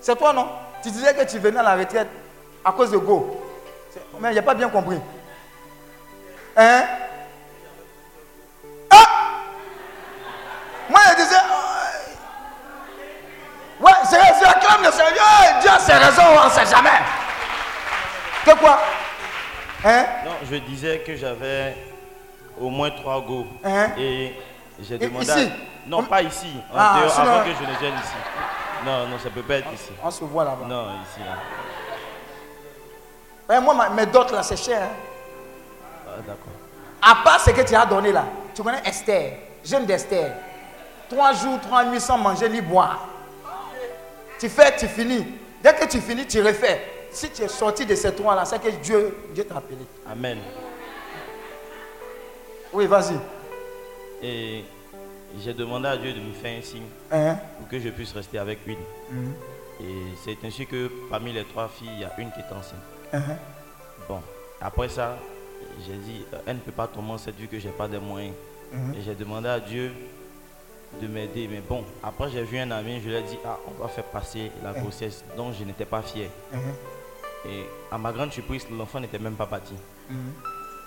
C'est 0.00 0.16
toi, 0.16 0.32
non? 0.32 0.48
Tu 0.82 0.90
disais 0.90 1.14
que 1.14 1.22
tu 1.22 1.38
venais 1.38 1.60
à 1.60 1.62
la 1.62 1.76
retraite 1.76 2.08
à 2.64 2.72
cause 2.72 2.90
de 2.90 2.98
Go. 2.98 3.40
Mais 4.20 4.30
il 4.30 4.32
n'y 4.34 4.38
a 4.38 4.42
pas 4.42 4.54
bien 4.54 4.68
compris. 4.68 4.98
Hein? 6.56 6.84
Ah 8.90 9.04
Moi, 10.88 11.00
je 11.10 11.14
disais. 11.22 11.36
Ouais, 13.80 13.90
c'est 14.04 14.16
je 14.16 14.46
acclame 14.48 14.84
le 14.84 14.90
Seigneur. 14.92 15.60
Dieu 15.60 15.70
a 15.70 15.78
ses 15.78 15.92
raisons, 15.94 16.22
on 16.40 16.44
ne 16.44 16.50
sait 16.50 16.66
jamais. 16.66 16.90
Que 18.44 18.52
quoi? 18.58 18.78
Hein? 19.84 20.04
Non, 20.24 20.32
je 20.48 20.56
disais 20.56 20.98
que 21.00 21.16
j'avais 21.16 21.76
au 22.60 22.68
moins 22.70 22.90
trois 22.90 23.20
go. 23.22 23.46
Hein? 23.64 23.88
Et 23.98 24.34
j'ai 24.80 24.98
demandé. 24.98 25.24
ici? 25.26 25.50
À- 25.52 25.88
Non, 25.88 25.98
On- 25.98 26.02
pas 26.04 26.22
ici. 26.22 26.52
En 26.72 26.76
Ah, 26.78 26.96
dehors, 27.00 27.10
sinon- 27.12 27.26
avant 27.32 27.40
que 27.44 27.50
je 27.50 27.62
ne 27.72 27.76
vienne 27.78 27.94
ici. 28.04 28.14
Non, 28.86 29.06
non, 29.08 29.18
ça 29.18 29.30
peut 29.30 29.42
pas 29.42 29.54
être 29.54 29.72
ici. 29.72 29.90
On 30.02 30.10
se 30.12 30.22
voit 30.24 30.44
là-bas. 30.44 30.66
Non, 30.68 30.86
ici, 31.02 31.20
là. 31.20 31.36
Ouais, 33.52 33.60
moi, 33.60 33.88
mes 33.90 34.06
dots 34.06 34.24
là, 34.32 34.42
c'est 34.42 34.56
cher. 34.56 34.82
hein. 34.82 34.94
Ah, 36.08 36.16
d'accord. 36.26 36.52
À 37.02 37.22
part 37.22 37.40
ce 37.40 37.50
que 37.50 37.60
tu 37.62 37.74
as 37.74 37.84
donné 37.84 38.10
là, 38.12 38.24
tu 38.54 38.62
connais 38.62 38.80
Esther, 38.86 39.34
jeune 39.64 39.84
d'Esther. 39.84 40.32
Trois 41.08 41.32
jours, 41.34 41.60
trois 41.60 41.84
nuits 41.84 42.00
sans 42.00 42.16
manger 42.16 42.48
ni 42.48 42.60
boire. 42.62 43.06
Tu 44.38 44.48
fais, 44.48 44.74
tu 44.76 44.86
finis. 44.88 45.26
Dès 45.62 45.74
que 45.74 45.84
tu 45.86 46.00
finis, 46.00 46.26
tu 46.26 46.40
refais. 46.42 46.80
Si 47.10 47.28
tu 47.30 47.42
es 47.42 47.48
sorti 47.48 47.84
de 47.84 47.94
ces 47.94 48.14
trois 48.14 48.34
là, 48.34 48.44
c'est 48.46 48.58
que 48.58 48.70
Dieu, 48.70 49.14
Dieu 49.34 49.44
t'a 49.44 49.56
appelé. 49.58 49.76
Amen. 50.10 50.38
Oui, 52.72 52.86
vas-y. 52.86 53.16
Et 54.22 54.64
j'ai 55.40 55.52
demandé 55.52 55.88
à 55.88 55.96
Dieu 55.98 56.14
de 56.14 56.20
me 56.20 56.32
faire 56.32 56.58
un 56.58 56.62
signe 56.62 56.86
Hein? 57.10 57.36
pour 57.58 57.68
que 57.68 57.78
je 57.78 57.90
puisse 57.90 58.12
rester 58.14 58.38
avec 58.38 58.60
une. 58.66 58.78
Mhm. 59.10 59.34
Et 59.80 59.94
c'est 60.24 60.38
ainsi 60.46 60.66
que 60.66 60.90
parmi 61.10 61.32
les 61.34 61.44
trois 61.44 61.68
filles, 61.68 61.90
il 61.96 62.00
y 62.00 62.04
a 62.04 62.12
une 62.16 62.30
qui 62.32 62.40
est 62.40 62.52
enceinte. 62.56 62.80
Mhm. 63.12 63.36
Bon, 64.08 64.20
après 64.60 64.88
ça, 64.88 65.16
j'ai 65.86 65.94
dit, 65.96 66.24
euh, 66.32 66.38
elle 66.46 66.56
ne 66.56 66.60
peut 66.60 66.72
pas 66.72 66.86
tomber 66.86 67.12
enceinte 67.12 67.36
vu 67.36 67.46
que 67.46 67.58
j'ai 67.58 67.70
pas 67.70 67.88
de 67.88 67.98
moyens. 67.98 68.34
Mhm. 68.72 68.94
Et 68.94 69.02
j'ai 69.02 69.14
demandé 69.14 69.48
à 69.48 69.60
Dieu 69.60 69.92
de 71.00 71.06
m'aider. 71.06 71.48
Mais 71.50 71.60
bon, 71.66 71.84
après 72.02 72.30
j'ai 72.30 72.42
vu 72.42 72.58
un 72.58 72.70
ami, 72.70 73.00
je 73.02 73.08
lui 73.08 73.16
ai 73.16 73.22
dit, 73.22 73.38
ah, 73.46 73.58
on 73.68 73.82
va 73.82 73.88
faire 73.88 74.04
passer 74.04 74.50
la 74.62 74.72
grossesse 74.72 75.24
dont 75.36 75.52
je 75.52 75.64
n'étais 75.64 75.84
pas 75.84 76.02
fier. 76.02 76.28
Mhm. 76.52 76.60
Et 77.46 77.64
à 77.90 77.98
ma 77.98 78.12
grande 78.12 78.32
surprise, 78.32 78.66
l'enfant 78.70 79.00
n'était 79.00 79.18
même 79.18 79.34
pas 79.34 79.46
parti. 79.46 79.74
Mhm. 80.10 80.16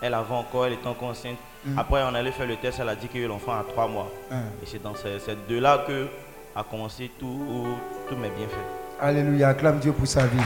Elle 0.01 0.13
avait 0.13 0.33
encore, 0.33 0.65
elle 0.65 0.73
était 0.73 0.87
encore 0.87 1.09
enceinte. 1.09 1.37
Mhm. 1.65 1.79
Après, 1.79 2.03
on 2.03 2.13
allait 2.13 2.31
faire 2.31 2.47
le 2.47 2.57
test, 2.57 2.79
elle 2.79 2.89
a 2.89 2.95
dit 2.95 3.07
que 3.07 3.17
l'enfant 3.19 3.53
a 3.53 3.63
trois 3.63 3.87
mois. 3.87 4.09
Mhm. 4.31 4.37
Et 4.61 4.65
c'est 4.65 4.81
dans 4.81 4.95
ces, 4.95 5.19
ces 5.19 5.35
deux-là 5.47 5.83
que 5.87 6.07
a 6.55 6.63
commencé 6.63 7.11
tout, 7.19 7.67
tous 8.07 8.15
mes 8.15 8.29
bienfaits. 8.29 8.55
Alléluia, 8.99 9.49
acclame 9.49 9.79
Dieu 9.79 9.91
pour 9.91 10.07
sa 10.07 10.25
vie. 10.25 10.37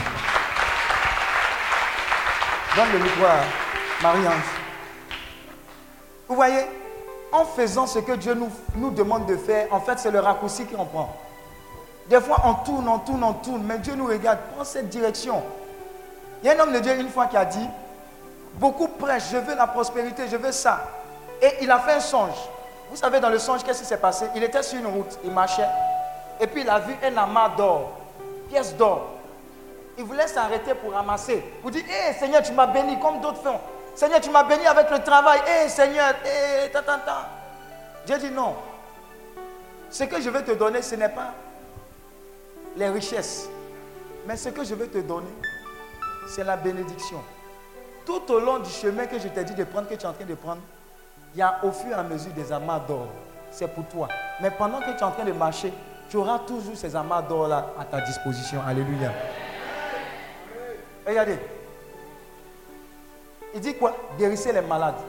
Donne 2.76 2.92
le 2.92 2.98
micro 3.00 3.24
à 3.24 4.02
Marie-Ange. 4.02 4.34
Vous 6.28 6.36
voyez, 6.36 6.64
en 7.32 7.44
faisant 7.44 7.86
ce 7.88 7.98
que 7.98 8.12
Dieu 8.12 8.34
nous, 8.34 8.50
nous 8.76 8.90
demande 8.90 9.26
de 9.26 9.36
faire, 9.36 9.66
en 9.72 9.80
fait, 9.80 9.98
c'est 9.98 10.12
le 10.12 10.20
raccourci 10.20 10.66
qu'on 10.66 10.84
prend. 10.84 11.16
Des 12.06 12.20
fois, 12.20 12.42
on 12.44 12.54
tourne, 12.54 12.88
on 12.88 12.98
tourne, 12.98 13.24
on 13.24 13.32
tourne, 13.32 13.62
mais 13.64 13.78
Dieu 13.78 13.94
nous 13.96 14.06
regarde, 14.06 14.38
prends 14.54 14.64
cette 14.64 14.88
direction. 14.88 15.42
Il 16.42 16.46
y 16.46 16.50
a 16.50 16.56
un 16.56 16.60
homme 16.60 16.72
de 16.72 16.78
Dieu 16.78 16.94
une 16.98 17.08
fois 17.08 17.26
qui 17.26 17.36
a 17.36 17.44
dit, 17.44 17.68
beaucoup 18.54 18.86
prêchent, 18.86 19.30
je 19.32 19.38
veux 19.38 19.56
la 19.56 19.66
prospérité, 19.66 20.28
je 20.28 20.36
veux 20.36 20.52
ça. 20.52 20.88
Et 21.42 21.52
il 21.62 21.70
a 21.70 21.80
fait 21.80 21.94
un 21.94 22.00
songe. 22.00 22.38
Vous 22.90 22.96
savez, 22.96 23.18
dans 23.18 23.30
le 23.30 23.38
songe, 23.38 23.64
qu'est-ce 23.64 23.80
qui 23.80 23.86
s'est 23.86 23.96
passé? 23.96 24.26
Il 24.36 24.44
était 24.44 24.62
sur 24.62 24.78
une 24.78 24.86
route, 24.86 25.18
il 25.24 25.32
marchait, 25.32 25.68
et 26.40 26.46
puis 26.46 26.62
il 26.62 26.70
a 26.70 26.78
vu 26.78 26.94
un 27.04 27.16
amas 27.16 27.48
d'or, 27.50 27.90
pièces 28.48 28.76
d'or. 28.76 29.08
Il 30.00 30.06
voulait 30.06 30.26
s'arrêter 30.28 30.72
pour 30.72 30.92
ramasser. 30.92 31.44
Vous 31.62 31.70
dites, 31.70 31.84
hé 31.86 32.14
Seigneur, 32.14 32.40
tu 32.40 32.52
m'as 32.52 32.66
béni 32.66 32.98
comme 32.98 33.20
d'autres 33.20 33.42
font. 33.42 33.60
Seigneur, 33.94 34.18
tu 34.22 34.30
m'as 34.30 34.44
béni 34.44 34.66
avec 34.66 34.90
le 34.90 35.00
travail. 35.00 35.40
Hé 35.46 35.68
Seigneur, 35.68 36.14
hé, 36.24 36.70
ta, 36.70 36.80
ta. 36.80 37.28
Dieu 38.06 38.16
dit 38.16 38.30
non. 38.30 38.56
Ce 39.90 40.04
que 40.04 40.18
je 40.18 40.30
vais 40.30 40.42
te 40.42 40.52
donner, 40.52 40.80
ce 40.80 40.94
n'est 40.94 41.10
pas 41.10 41.34
les 42.76 42.88
richesses. 42.88 43.46
Mais 44.26 44.38
ce 44.38 44.48
que 44.48 44.64
je 44.64 44.74
vais 44.74 44.86
te 44.86 44.96
donner, 44.96 45.34
c'est 46.26 46.44
la 46.44 46.56
bénédiction. 46.56 47.20
Tout 48.06 48.22
au 48.32 48.40
long 48.40 48.58
du 48.58 48.70
chemin 48.70 49.04
que 49.04 49.18
je 49.18 49.28
t'ai 49.28 49.44
dit 49.44 49.54
de 49.54 49.64
prendre, 49.64 49.86
que 49.86 49.96
tu 49.96 50.04
es 50.04 50.06
en 50.06 50.14
train 50.14 50.24
de 50.24 50.34
prendre, 50.34 50.62
il 51.34 51.40
y 51.40 51.42
a 51.42 51.60
au 51.62 51.72
fur 51.72 51.90
et 51.90 51.92
à 51.92 52.02
mesure 52.02 52.32
des 52.32 52.50
amas 52.50 52.78
d'or. 52.88 53.08
C'est 53.50 53.68
pour 53.68 53.84
toi. 53.84 54.08
Mais 54.40 54.50
pendant 54.50 54.78
que 54.80 54.92
tu 54.92 54.96
es 54.96 55.02
en 55.02 55.10
train 55.10 55.24
de 55.24 55.32
marcher, 55.32 55.74
tu 56.08 56.16
auras 56.16 56.38
toujours 56.38 56.74
ces 56.74 56.96
amas 56.96 57.20
d'or-là 57.20 57.66
à 57.78 57.84
ta 57.84 58.00
disposition. 58.00 58.62
Alléluia. 58.66 59.12
Regardez. 61.10 61.38
Il 63.52 63.60
dit 63.60 63.74
quoi? 63.74 63.96
Guérissez 64.16 64.52
les 64.52 64.60
malades. 64.60 65.00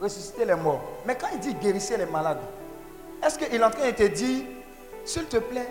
Ressuscitez 0.00 0.46
les 0.46 0.54
morts. 0.54 0.80
Mais 1.04 1.16
quand 1.16 1.26
il 1.34 1.38
dit 1.38 1.52
guérissez 1.52 1.98
les 1.98 2.06
malades, 2.06 2.40
est-ce 3.22 3.38
qu'il 3.38 3.54
est 3.54 3.62
en 3.62 3.68
train 3.68 3.84
de 3.84 3.90
te 3.90 4.04
dire, 4.04 4.46
s'il 5.04 5.26
te 5.26 5.36
plaît, 5.36 5.70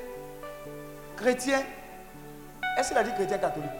chrétien, 1.16 1.64
est-ce 2.78 2.90
qu'il 2.90 2.98
a 3.00 3.04
dit 3.04 3.14
chrétien 3.14 3.40
catholique? 3.40 3.72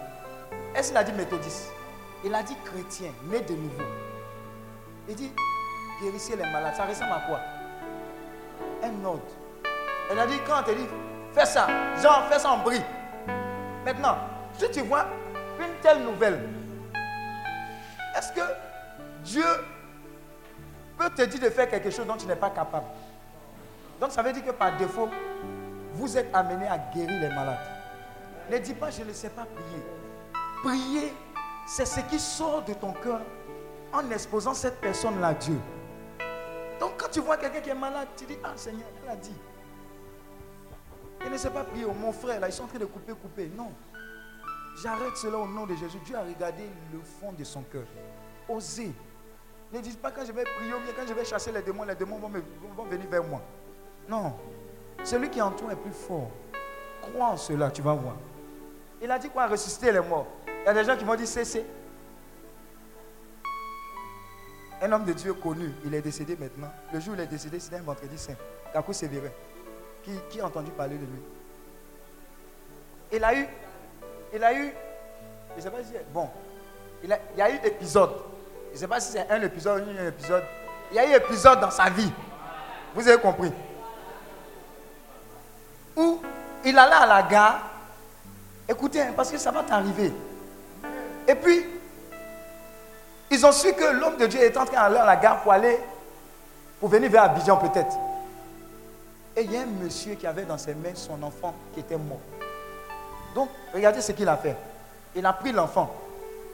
Est-ce 0.74 0.88
qu'il 0.88 0.98
a 0.98 1.04
dit 1.04 1.12
méthodiste? 1.12 1.70
Il 2.26 2.34
a 2.34 2.42
dit 2.42 2.56
chrétien, 2.66 3.12
né 3.26 3.42
de 3.42 3.54
nouveau. 3.54 3.84
Il 5.08 5.16
dit, 5.16 5.32
guérissez 6.02 6.36
les 6.36 6.44
malades. 6.44 6.74
Ça 6.76 6.86
ressemble 6.86 7.12
à 7.12 7.22
quoi? 7.28 7.40
Un 8.82 9.06
ordre. 9.06 9.22
Il 10.12 10.18
a 10.18 10.26
dit, 10.26 10.40
quand 10.48 10.62
on 10.62 10.64
te 10.64 10.72
dit, 10.72 10.88
fais 11.34 11.46
ça. 11.46 11.68
Genre, 12.02 12.28
fais 12.32 12.40
ça 12.40 12.50
en 12.50 12.58
bris. 12.64 12.82
Maintenant, 13.86 14.18
si 14.58 14.70
tu 14.72 14.82
vois 14.82 15.06
une 15.60 15.74
telle 15.82 16.04
nouvelle, 16.04 16.40
est-ce 18.18 18.32
que 18.32 18.42
Dieu 19.24 19.46
peut 20.98 21.10
te 21.12 21.22
dire 21.24 21.42
de 21.42 21.50
faire 21.50 21.70
quelque 21.70 21.90
chose 21.92 22.08
dont 22.08 22.18
tu 22.18 22.26
n'es 22.26 22.36
pas 22.36 22.50
capable? 22.50 22.88
Donc 24.00 24.12
ça 24.12 24.22
veut 24.22 24.34
dire 24.34 24.44
que 24.44 24.52
par 24.52 24.76
défaut, 24.78 25.10
vous 25.94 26.18
êtes 26.18 26.34
amené 26.34 26.68
à 26.68 26.78
guérir 26.78 27.20
les 27.22 27.30
malades. 27.30 27.60
Ne 28.52 28.58
dis 28.60 28.74
pas, 28.74 28.90
je 28.90 29.04
ne 29.04 29.14
sais 29.14 29.30
pas 29.30 29.46
prier. 29.46 29.84
Prier, 30.64 31.14
c'est 31.68 31.86
ce 31.86 32.00
qui 32.02 32.20
sort 32.20 32.64
de 32.64 32.74
ton 32.74 32.94
cœur 32.94 33.22
en 33.94 34.10
exposant 34.12 34.54
cette 34.54 34.80
personne-là 34.80 35.28
à 35.28 35.34
Dieu. 35.34 35.60
Donc 36.80 36.94
quand 36.98 37.10
tu 37.12 37.20
vois 37.20 37.38
quelqu'un 37.38 37.62
qui 37.62 37.70
est 37.70 37.76
malade, 37.76 38.08
tu 38.16 38.26
dis, 38.26 38.38
ah 38.44 38.54
Seigneur, 38.56 38.88
elle 39.04 39.12
a 39.12 39.16
dit. 39.16 39.36
Il 41.26 41.32
ne 41.32 41.38
sait 41.38 41.50
pas 41.50 41.64
prier. 41.64 41.86
Mon 41.86 42.12
frère, 42.12 42.40
là, 42.40 42.48
ils 42.48 42.54
sont 42.54 42.64
en 42.64 42.68
train 42.68 42.78
de 42.78 42.86
couper, 42.86 43.14
couper. 43.14 43.52
Non. 43.56 43.72
J'arrête 44.82 45.18
cela 45.18 45.38
au 45.38 45.48
nom 45.48 45.66
de 45.66 45.76
Jésus. 45.76 45.98
Dieu 46.06 46.16
a 46.16 46.22
regardé 46.22 46.64
le 46.94 47.00
fond 47.00 47.32
de 47.32 47.44
son 47.44 47.64
cœur. 47.64 47.86
Osez. 48.48 48.92
Ne 49.74 49.80
dites 49.80 50.00
pas 50.00 50.12
quand 50.12 50.24
je 50.26 50.32
vais 50.32 50.44
prier 50.44 50.74
ou 50.74 50.80
bien 50.80 50.94
quand 50.96 51.08
je 51.08 51.14
vais 51.14 51.26
chasser 51.26 51.52
les 51.52 51.62
démons, 51.62 51.84
les 51.84 51.96
démons 51.96 52.20
vont, 52.20 52.32
vont 52.76 52.84
venir 52.86 53.08
vers 53.10 53.24
moi. 53.24 53.42
Non. 54.08 54.36
Celui 55.04 55.30
qui 55.30 55.40
est 55.40 55.42
en 55.42 55.52
toi 55.52 55.74
est 55.74 55.76
plus 55.76 55.92
fort. 55.92 56.30
Crois 57.02 57.26
en 57.26 57.38
cela, 57.38 57.72
tu 57.72 57.82
vas 57.82 57.94
voir. 57.94 58.16
Il 59.02 59.10
a 59.12 59.20
dit 59.20 59.30
quoi? 59.30 59.48
Ressusciter 59.48 59.92
les 59.92 60.00
morts. 60.00 60.28
Il 60.48 60.66
y 60.66 60.70
a 60.70 60.74
des 60.74 60.84
gens 60.84 60.96
qui 60.96 61.06
m'ont 61.06 61.16
dit 61.16 61.28
cessez. 61.28 61.66
Un 64.82 64.92
homme 64.92 65.06
de 65.06 65.14
Dieu 65.14 65.34
connu, 65.34 65.74
il 65.86 65.94
est 65.96 66.02
décédé 66.02 66.38
maintenant. 66.38 66.72
Le 66.94 67.00
jour 67.00 67.14
où 67.14 67.18
il 67.18 67.22
est 67.22 67.28
décédé, 67.28 67.60
c'était 67.60 67.78
un 67.78 67.82
vendredi 67.82 68.18
saint. 68.18 68.36
Kakou 68.72 68.94
Sévérin. 68.94 69.30
Qui, 70.04 70.12
qui 70.30 70.40
a 70.40 70.46
entendu 70.46 70.72
parler 70.72 70.98
de 70.98 71.06
lui 71.06 71.22
Il 73.12 73.24
a 73.24 73.36
eu, 73.36 73.48
il 74.34 74.44
a 74.44 74.54
eu, 74.54 74.74
je 75.52 75.58
ne 75.58 75.62
sais 75.62 75.70
pas 75.70 75.84
si, 75.84 75.94
bon, 76.14 76.30
il, 77.04 77.12
a, 77.12 77.20
y 77.38 77.42
a 77.42 77.50
eu 77.52 77.60
épisode. 77.64 78.12
Je 78.70 78.74
ne 78.74 78.80
sais 78.80 78.88
pas 78.88 79.00
si 79.00 79.12
c'est 79.14 79.30
un 79.30 79.42
épisode 79.42 79.88
ou 79.88 80.02
un 80.02 80.08
épisode. 80.08 80.44
Il 80.92 80.98
y 80.98 81.00
a 81.00 81.06
eu 81.08 81.16
épisode 81.16 81.60
dans 81.60 81.72
sa 81.72 81.90
vie. 81.90 82.12
Vous 82.94 83.08
avez 83.08 83.22
compris? 83.22 83.52
Où 85.96 86.22
il 86.64 86.78
allait 86.78 86.94
à 86.94 87.06
la 87.06 87.24
gare. 87.24 87.62
Écoutez, 88.68 89.02
hein, 89.02 89.14
parce 89.16 89.32
que 89.32 89.38
ça 89.38 89.52
va 89.52 89.64
t'arriver. 89.64 90.14
Et 91.28 91.36
puis, 91.36 91.66
ils 93.30 93.46
ont 93.46 93.52
su 93.52 93.74
que 93.74 93.84
l'homme 93.84 94.18
de 94.18 94.28
Dieu 94.28 94.42
est 94.42 94.56
en 94.58 94.66
train 94.66 94.84
d'aller 94.84 94.98
à 94.98 95.06
la 95.06 95.16
gare 95.16 95.42
pour 95.42 95.52
aller, 95.52 95.80
pour 96.80 96.90
venir 96.90 97.10
vers 97.10 97.24
Abidjan 97.24 97.58
peut-être. 97.58 97.96
Et 99.36 99.44
il 99.44 99.52
y 99.52 99.58
a 99.58 99.62
un 99.62 99.66
monsieur 99.66 100.16
qui 100.16 100.26
avait 100.26 100.44
dans 100.44 100.58
ses 100.58 100.74
mains 100.74 100.96
son 100.96 101.22
enfant 101.24 101.54
qui 101.74 101.82
était 101.82 101.98
mort. 101.98 102.20
Donc, 103.38 103.50
regardez 103.72 104.02
ce 104.02 104.14
qu'il 104.14 104.28
a 104.28 104.36
fait. 104.36 104.58
Il 105.16 105.24
a 105.24 105.32
pris 105.32 105.52
l'enfant. 105.52 105.94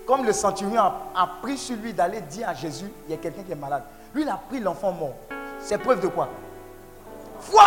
Comme 0.06 0.26
le 0.26 0.34
centurion 0.34 0.82
a, 1.16 1.30
pris 1.42 1.58
sur 1.58 1.78
lui 1.78 1.94
d'aller 1.94 2.20
dire 2.20 2.50
à 2.50 2.54
Jésus, 2.54 2.92
il 3.08 3.12
y 3.12 3.14
a 3.14 3.18
quelqu'un 3.18 3.44
qui 3.44 3.54
est 3.54 3.56
malade. 3.56 3.84
Lui, 4.14 4.24
il 4.24 4.28
a 4.28 4.38
pris 4.50 4.60
l'enfant 4.60 4.92
mort. 4.92 5.14
C'est 5.62 5.78
preuve 5.78 6.02
de 6.02 6.08
quoi? 6.08 6.28
Foi 7.40 7.64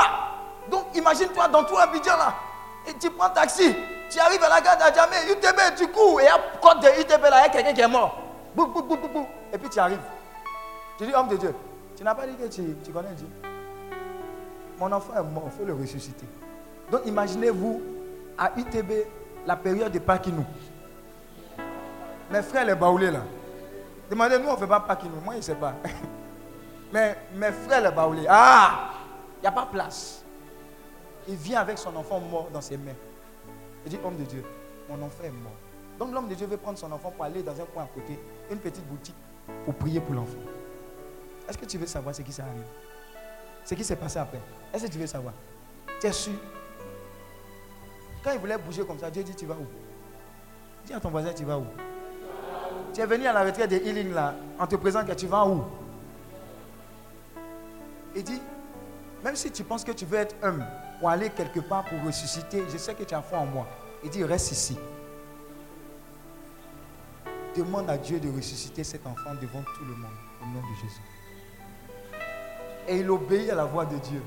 Donc, 0.71 0.95
imagine-toi 0.95 1.49
dans 1.49 1.65
tout 1.65 1.79
Abidjan 1.79 2.19
là. 2.19 2.35
Et 2.87 2.93
tu 3.01 3.11
prends 3.11 3.31
taxi. 3.31 3.75
Tu 4.11 4.19
arrives 4.19 4.43
à 4.45 4.51
la 4.51 4.61
gare 4.61 4.77
d'Adjamé, 4.77 5.17
UTB, 5.31 5.77
tu 5.79 5.89
cours. 5.89 6.21
Et 6.21 6.29
à 6.29 6.39
côté 6.61 6.89
de 6.89 7.01
UTB 7.01 7.23
là, 7.23 7.39
il 7.39 7.43
y 7.43 7.47
a 7.47 7.49
quelqu'un 7.49 7.73
qui 7.73 7.81
est 7.81 7.89
mort. 7.89 8.19
Et 9.51 9.57
puis 9.57 9.71
tu 9.71 9.79
arrives. 9.79 10.03
Tu 10.99 11.07
dis, 11.07 11.15
homme 11.15 11.29
de 11.29 11.37
Dieu, 11.39 11.55
tu 11.97 12.05
n'as 12.05 12.15
pas 12.15 12.27
dit 12.27 12.35
que 12.35 12.49
tu, 12.49 12.93
connais 12.93 13.15
Dieu? 13.17 13.29
Mon 14.79 14.93
enfant 14.93 15.15
est 15.15 15.23
mort, 15.23 15.45
il 15.47 15.59
faut 15.59 15.65
le 15.65 15.73
ressusciter. 15.73 16.27
Donc 16.91 17.01
imaginez-vous 17.07 17.96
à 18.39 18.53
UTB 18.57 18.93
la 19.47 19.57
période 19.57 19.93
de 19.93 19.99
Pakinou. 19.99 20.45
Mes 22.31 22.43
frères 22.43 22.65
les 22.65 22.75
baoulés 22.75 23.11
là. 23.11 23.23
Demandez-nous, 24.11 24.49
on 24.49 24.53
ne 24.53 24.59
fait 24.59 24.67
pas 24.67 24.81
Pakinou. 24.81 25.21
Moi, 25.25 25.35
je 25.35 25.39
ne 25.39 25.43
sais 25.43 25.55
pas. 25.55 25.75
Mais 26.93 27.17
mes 27.35 27.53
frères 27.53 27.83
les 27.83 27.95
baoulés, 27.95 28.27
ah, 28.29 28.91
il 29.39 29.41
n'y 29.43 29.47
a 29.47 29.53
pas 29.53 29.67
place. 29.67 30.25
Il 31.29 31.37
vient 31.37 31.61
avec 31.61 31.79
son 31.79 31.95
enfant 31.97 32.21
mort 32.21 32.49
dans 32.53 32.61
ses 32.61 32.77
mains. 32.77 32.95
Il 33.85 33.91
dit, 33.91 33.99
homme 34.05 34.17
de 34.17 34.25
Dieu, 34.25 34.45
mon 34.89 34.95
enfant 35.05 35.25
est 35.25 35.31
mort. 35.31 35.53
Donc 35.99 36.13
l'homme 36.13 36.29
de 36.29 36.35
Dieu 36.35 36.47
veut 36.47 36.57
prendre 36.57 36.79
son 36.79 36.91
enfant 36.93 37.11
pour 37.11 37.25
aller 37.25 37.43
dans 37.43 37.59
un 37.61 37.65
coin 37.65 37.85
à 37.85 37.87
côté, 37.87 38.19
une 38.51 38.59
petite 38.59 38.87
boutique, 38.87 39.15
pour 39.65 39.75
prier 39.75 40.01
pour 40.01 40.15
l'enfant. 40.15 40.39
Est-ce 41.49 41.57
que 41.59 41.65
tu 41.65 41.79
veux 41.79 41.87
savoir 41.87 42.15
ce 42.15 42.23
qui 42.23 42.33
s'est 42.33 42.43
arrivé? 42.43 42.65
Ce 43.65 43.75
qui 43.75 43.83
s'est 43.85 43.97
passé 43.97 44.19
après? 44.19 44.41
Est-ce 44.73 44.87
que 44.87 44.93
tu 44.93 44.99
veux 44.99 45.07
savoir? 45.07 45.33
Tu 46.01 46.07
es 46.07 46.13
sûr? 46.13 46.35
Quand 48.27 48.33
il 48.33 48.41
voulait 48.41 48.59
bouger 48.59 48.85
comme 48.85 48.99
ça, 48.99 49.09
Dieu 49.09 49.23
dit 49.23 49.37
Tu 49.37 49.47
vas 49.47 49.55
où? 49.55 49.67
Dis 50.85 50.93
à 50.93 50.99
ton 50.99 51.11
voisin 51.11 51.33
Tu 51.33 51.45
vas 51.45 51.59
où? 51.59 51.67
Tu 52.93 53.01
es 53.01 53.07
venu 53.07 53.25
à 53.25 53.33
la 53.33 53.45
retraite 53.45 53.71
de 53.71 53.77
healing 53.77 54.13
là, 54.13 54.35
en 54.59 54.67
te 54.67 54.75
présentant 54.75 55.07
que 55.07 55.13
tu 55.13 55.29
vas 55.29 55.47
où? 55.47 55.63
Il 58.17 58.25
dit 58.25 58.43
Même 59.23 59.37
si 59.37 59.53
tu 59.53 59.63
penses 59.63 59.85
que 59.85 59.93
tu 59.93 60.05
veux 60.05 60.19
être 60.19 60.35
homme 60.43 60.65
pour 60.99 61.09
aller 61.09 61.31
quelque 61.31 61.61
part 61.61 61.85
pour 61.85 62.03
ressusciter, 62.05 62.65
je 62.69 62.77
sais 62.79 62.95
que 62.95 63.05
tu 63.05 63.15
as 63.15 63.23
foi 63.23 63.39
en 63.39 63.47
moi. 63.47 63.69
Il 64.03 64.11
dit 64.11 64.25
Reste 64.25 64.51
ici 64.51 64.77
demande 67.57 67.89
à 67.89 67.97
Dieu 67.97 68.19
de 68.19 68.29
ressusciter 68.29 68.83
cet 68.83 69.07
enfant 69.07 69.35
devant 69.41 69.63
tout 69.63 69.85
le 69.85 69.95
monde, 69.95 70.11
au 70.43 70.47
nom 70.47 70.61
de 70.61 70.75
Jésus. 70.75 71.01
Et 72.89 72.99
il 72.99 73.09
obéit 73.09 73.51
à 73.51 73.55
la 73.55 73.65
voix 73.65 73.87
de 73.87 73.97
Dieu. 73.99 74.21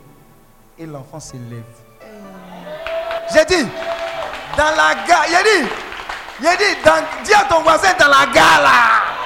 Et 0.78 0.86
l'enfant 0.86 1.20
s'élève. 1.20 1.64
J'ai 3.34 3.46
dit, 3.46 3.68
dans 4.58 4.72
la 4.76 4.96
gare, 5.08 5.26
il 5.30 5.36
a 5.36 5.44
dit, 5.44 6.48
a 6.48 6.56
dit, 6.56 6.82
dans, 6.84 7.24
dis 7.24 7.34
à 7.34 7.44
ton 7.44 7.62
voisin 7.62 7.94
dans 8.00 8.08
la 8.08 8.26
gare 8.34 8.62
là. 8.62 9.20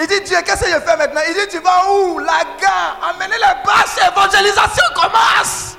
Il 0.00 0.06
dit, 0.08 0.20
Dieu, 0.22 0.38
qu'est-ce 0.44 0.64
que 0.64 0.70
je 0.70 0.80
fais 0.80 0.96
maintenant? 0.96 1.20
Il 1.28 1.34
dit, 1.34 1.48
tu 1.48 1.58
vas 1.60 1.90
où? 1.90 2.18
La 2.18 2.42
gare. 2.60 2.98
Amenez 3.10 3.36
les 3.36 3.64
bâches, 3.64 3.96
l'évangélisation 4.02 4.84
commence. 4.94 5.76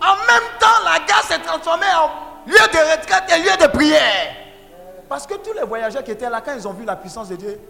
En 0.00 0.14
même 0.26 0.48
temps, 0.60 0.84
la 0.84 1.00
gare 1.00 1.24
s'est 1.24 1.40
transformée 1.40 1.86
en 1.96 2.08
lieu 2.46 2.54
de 2.54 2.92
retraite 2.92 3.24
et 3.34 3.38
lieu 3.40 3.56
de 3.60 3.66
prière. 3.66 4.36
Parce 5.08 5.26
que 5.26 5.34
tous 5.34 5.52
les 5.52 5.64
voyageurs 5.64 6.04
qui 6.04 6.12
étaient 6.12 6.30
là, 6.30 6.40
quand 6.40 6.54
ils 6.54 6.68
ont 6.68 6.72
vu 6.72 6.84
la 6.84 6.96
puissance 6.96 7.28
de 7.28 7.36
Dieu, 7.36 7.60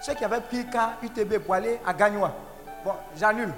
ceux 0.00 0.14
qui 0.14 0.24
avaient 0.24 0.40
pris 0.40 0.64
KUTB 0.66 1.38
pour 1.38 1.54
aller 1.54 1.80
à 1.86 1.92
Gagnois, 1.92 2.32
bon, 2.84 2.94
j'annule. 3.16 3.52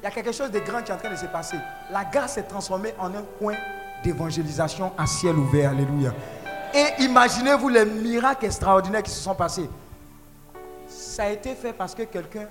Il 0.00 0.04
y 0.04 0.06
a 0.06 0.10
quelque 0.10 0.32
chose 0.32 0.50
de 0.50 0.58
grand 0.60 0.82
qui 0.82 0.92
est 0.92 0.94
en 0.94 0.98
train 0.98 1.10
de 1.10 1.16
se 1.16 1.26
passer. 1.26 1.56
La 1.90 2.04
gare 2.04 2.28
s'est 2.28 2.42
transformée 2.42 2.94
en 2.98 3.14
un 3.14 3.22
coin 3.38 3.54
d'évangélisation 4.02 4.92
à 4.98 5.06
ciel 5.06 5.36
ouvert. 5.36 5.70
Alléluia. 5.70 6.12
Et 6.74 7.02
imaginez-vous 7.04 7.68
les 7.68 7.84
miracles 7.84 8.46
extraordinaires 8.46 9.02
qui 9.02 9.12
se 9.12 9.20
sont 9.20 9.34
passés. 9.34 9.70
Ça 10.88 11.24
a 11.24 11.28
été 11.28 11.54
fait 11.54 11.72
parce 11.72 11.94
que 11.94 12.02
quelqu'un 12.02 12.48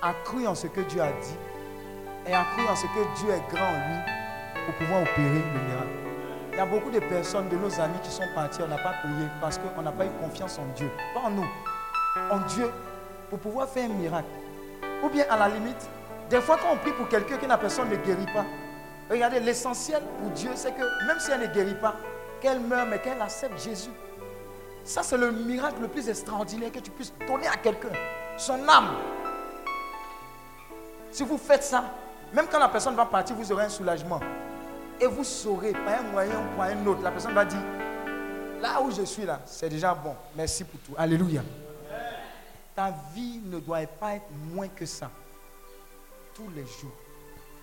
a 0.00 0.12
cru 0.24 0.46
en 0.46 0.54
ce 0.54 0.68
que 0.68 0.80
Dieu 0.82 1.02
a 1.02 1.08
dit 1.08 1.36
et 2.26 2.34
a 2.34 2.44
cru 2.54 2.66
en 2.68 2.76
ce 2.76 2.84
que 2.84 3.18
Dieu 3.18 3.30
est 3.30 3.54
grand 3.54 3.66
en 3.66 3.88
lui 3.88 4.64
pour 4.64 4.74
pouvoir 4.76 5.02
opérer 5.02 5.42
le 5.54 5.60
miracle. 5.68 5.88
Il 6.52 6.58
y 6.58 6.60
a 6.60 6.66
beaucoup 6.66 6.90
de 6.90 7.00
personnes, 7.00 7.48
de 7.48 7.56
nos 7.56 7.80
amis 7.80 7.98
qui 8.02 8.10
sont 8.10 8.22
partis, 8.34 8.60
on 8.62 8.68
n'a 8.68 8.78
pas 8.78 8.94
prié 9.02 9.26
parce 9.40 9.58
qu'on 9.58 9.82
n'a 9.82 9.92
pas 9.92 10.06
eu 10.06 10.10
confiance 10.22 10.58
en 10.58 10.66
Dieu. 10.76 10.90
Pas 11.14 11.20
en 11.20 11.30
nous, 11.30 11.46
en 12.30 12.38
Dieu, 12.48 12.70
pour 13.28 13.38
pouvoir 13.38 13.68
faire 13.68 13.90
un 13.90 13.94
miracle. 13.94 14.28
Ou 15.02 15.08
bien 15.08 15.24
à 15.30 15.36
la 15.36 15.48
limite, 15.48 15.88
des 16.30 16.40
fois 16.40 16.58
quand 16.60 16.72
on 16.72 16.76
prie 16.76 16.92
pour 16.92 17.08
quelqu'un 17.08 17.36
que 17.36 17.46
la 17.46 17.58
personne 17.58 17.88
ne 17.88 17.96
guérit 17.96 18.26
pas, 18.32 18.44
regardez, 19.10 19.40
l'essentiel 19.40 20.02
pour 20.20 20.30
Dieu, 20.30 20.50
c'est 20.54 20.72
que 20.72 21.06
même 21.06 21.18
si 21.18 21.30
elle 21.30 21.40
ne 21.40 21.46
guérit 21.46 21.74
pas, 21.74 21.94
qu'elle 22.40 22.60
meure, 22.60 22.86
mais 22.86 23.00
qu'elle 23.00 23.20
accepte 23.20 23.58
Jésus. 23.60 23.90
Ça, 24.84 25.02
c'est 25.02 25.18
le 25.18 25.32
miracle 25.32 25.82
le 25.82 25.88
plus 25.88 26.08
extraordinaire 26.08 26.72
que 26.72 26.78
tu 26.78 26.90
puisses 26.90 27.12
donner 27.26 27.46
à 27.46 27.56
quelqu'un. 27.56 27.88
Son 28.36 28.66
âme. 28.68 28.96
Si 31.10 31.24
vous 31.24 31.38
faites 31.38 31.64
ça, 31.64 31.84
même 32.32 32.46
quand 32.50 32.58
la 32.58 32.68
personne 32.68 32.94
va 32.94 33.06
partir, 33.06 33.36
vous 33.36 33.52
aurez 33.52 33.64
un 33.64 33.68
soulagement. 33.68 34.20
Et 35.00 35.06
vous 35.06 35.24
saurez, 35.24 35.72
par 35.72 36.00
un 36.00 36.02
moyen 36.10 36.40
ou 36.40 36.56
par 36.56 36.66
un 36.66 36.86
autre, 36.86 37.02
la 37.02 37.10
personne 37.10 37.34
va 37.34 37.44
dire, 37.44 37.60
là 38.60 38.80
où 38.82 38.90
je 38.90 39.02
suis 39.02 39.24
là, 39.24 39.40
c'est 39.46 39.68
déjà 39.68 39.94
bon. 39.94 40.14
Merci 40.34 40.64
pour 40.64 40.80
tout. 40.80 40.94
Alléluia. 40.96 41.42
Ta 42.74 42.92
vie 43.14 43.40
ne 43.44 43.58
doit 43.58 43.86
pas 43.86 44.14
être 44.14 44.30
moins 44.52 44.68
que 44.68 44.86
ça. 44.86 45.10
Tous 46.34 46.48
les 46.54 46.62
jours. 46.62 46.96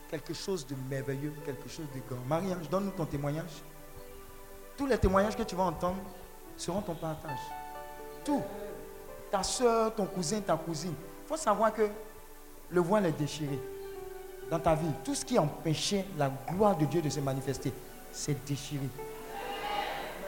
Quelque 0.10 0.34
chose 0.34 0.66
de 0.68 0.76
merveilleux, 0.90 1.34
quelque 1.46 1.68
chose 1.68 1.88
de 1.94 2.00
grand. 2.08 2.24
Marie-Ange, 2.28 2.70
donne-nous 2.70 2.92
ton 2.92 3.06
témoignage. 3.06 3.64
Tous 4.78 4.86
les 4.86 4.98
témoignages 4.98 5.36
que 5.36 5.44
tu 5.44 5.56
vas 5.56 5.64
entendre 5.64 5.98
seront 6.58 6.82
ton 6.82 6.96
partage. 6.96 7.40
Tout. 8.24 8.44
Ta 9.32 9.44
soeur, 9.44 9.94
ton 9.96 10.06
cousin, 10.06 10.42
ta 10.42 10.56
cousine. 10.56 10.94
Il 11.24 11.28
faut 11.28 11.38
savoir 11.38 11.74
que 11.74 11.88
le 12.70 12.82
voile 12.82 13.08
est 13.08 13.12
déchiré 13.12 13.60
dans 14.50 14.60
ta 14.60 14.76
vie, 14.76 14.92
tout 15.04 15.16
ce 15.16 15.26
qui 15.26 15.40
empêchait 15.40 16.06
la 16.18 16.30
gloire 16.50 16.78
de 16.78 16.86
Dieu 16.86 17.02
de 17.02 17.10
se 17.10 17.20
manifester, 17.20 17.74
c'est 18.12 18.46
déchiré. 18.46 18.88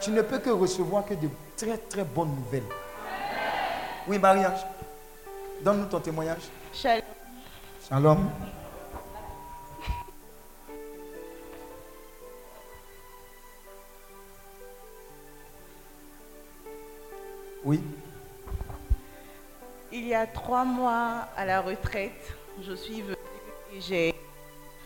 Tu 0.00 0.10
ne 0.10 0.22
peux 0.22 0.38
que 0.38 0.50
recevoir 0.50 1.04
que 1.04 1.14
de 1.14 1.28
très 1.56 1.76
très 1.76 2.04
bonnes 2.04 2.34
nouvelles. 2.34 2.68
Oui, 4.06 4.18
Marie-Ange, 4.18 4.64
donne-nous 5.62 5.86
ton 5.86 6.00
témoignage. 6.00 6.42
Shalom. 6.72 7.04
Shalom. 7.88 8.30
Oui. 17.64 17.80
Il 19.92 20.06
y 20.06 20.14
a 20.14 20.26
trois 20.26 20.64
mois 20.64 21.28
à 21.36 21.44
la 21.46 21.60
retraite, 21.60 22.34
je 22.62 22.72
suis 22.74 23.00
venue 23.00 23.16
et 23.74 23.80
j'ai 23.80 24.12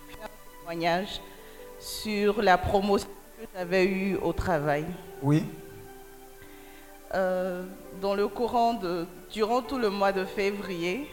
fait 0.09 0.23
un 0.23 0.29
témoignage 0.61 1.21
sur 1.81 2.41
la 2.41 2.57
promotion 2.57 3.09
que 3.41 3.47
j'avais 3.55 3.85
eue 3.85 4.17
au 4.17 4.33
travail. 4.33 4.85
Oui. 5.21 5.45
Euh, 7.15 7.65
dans 8.01 8.15
le 8.15 8.29
courant 8.29 8.75
de, 8.75 9.07
durant 9.33 9.61
tout 9.61 9.77
le 9.79 9.91
mois 9.91 10.13
de 10.13 10.25
février, 10.25 11.11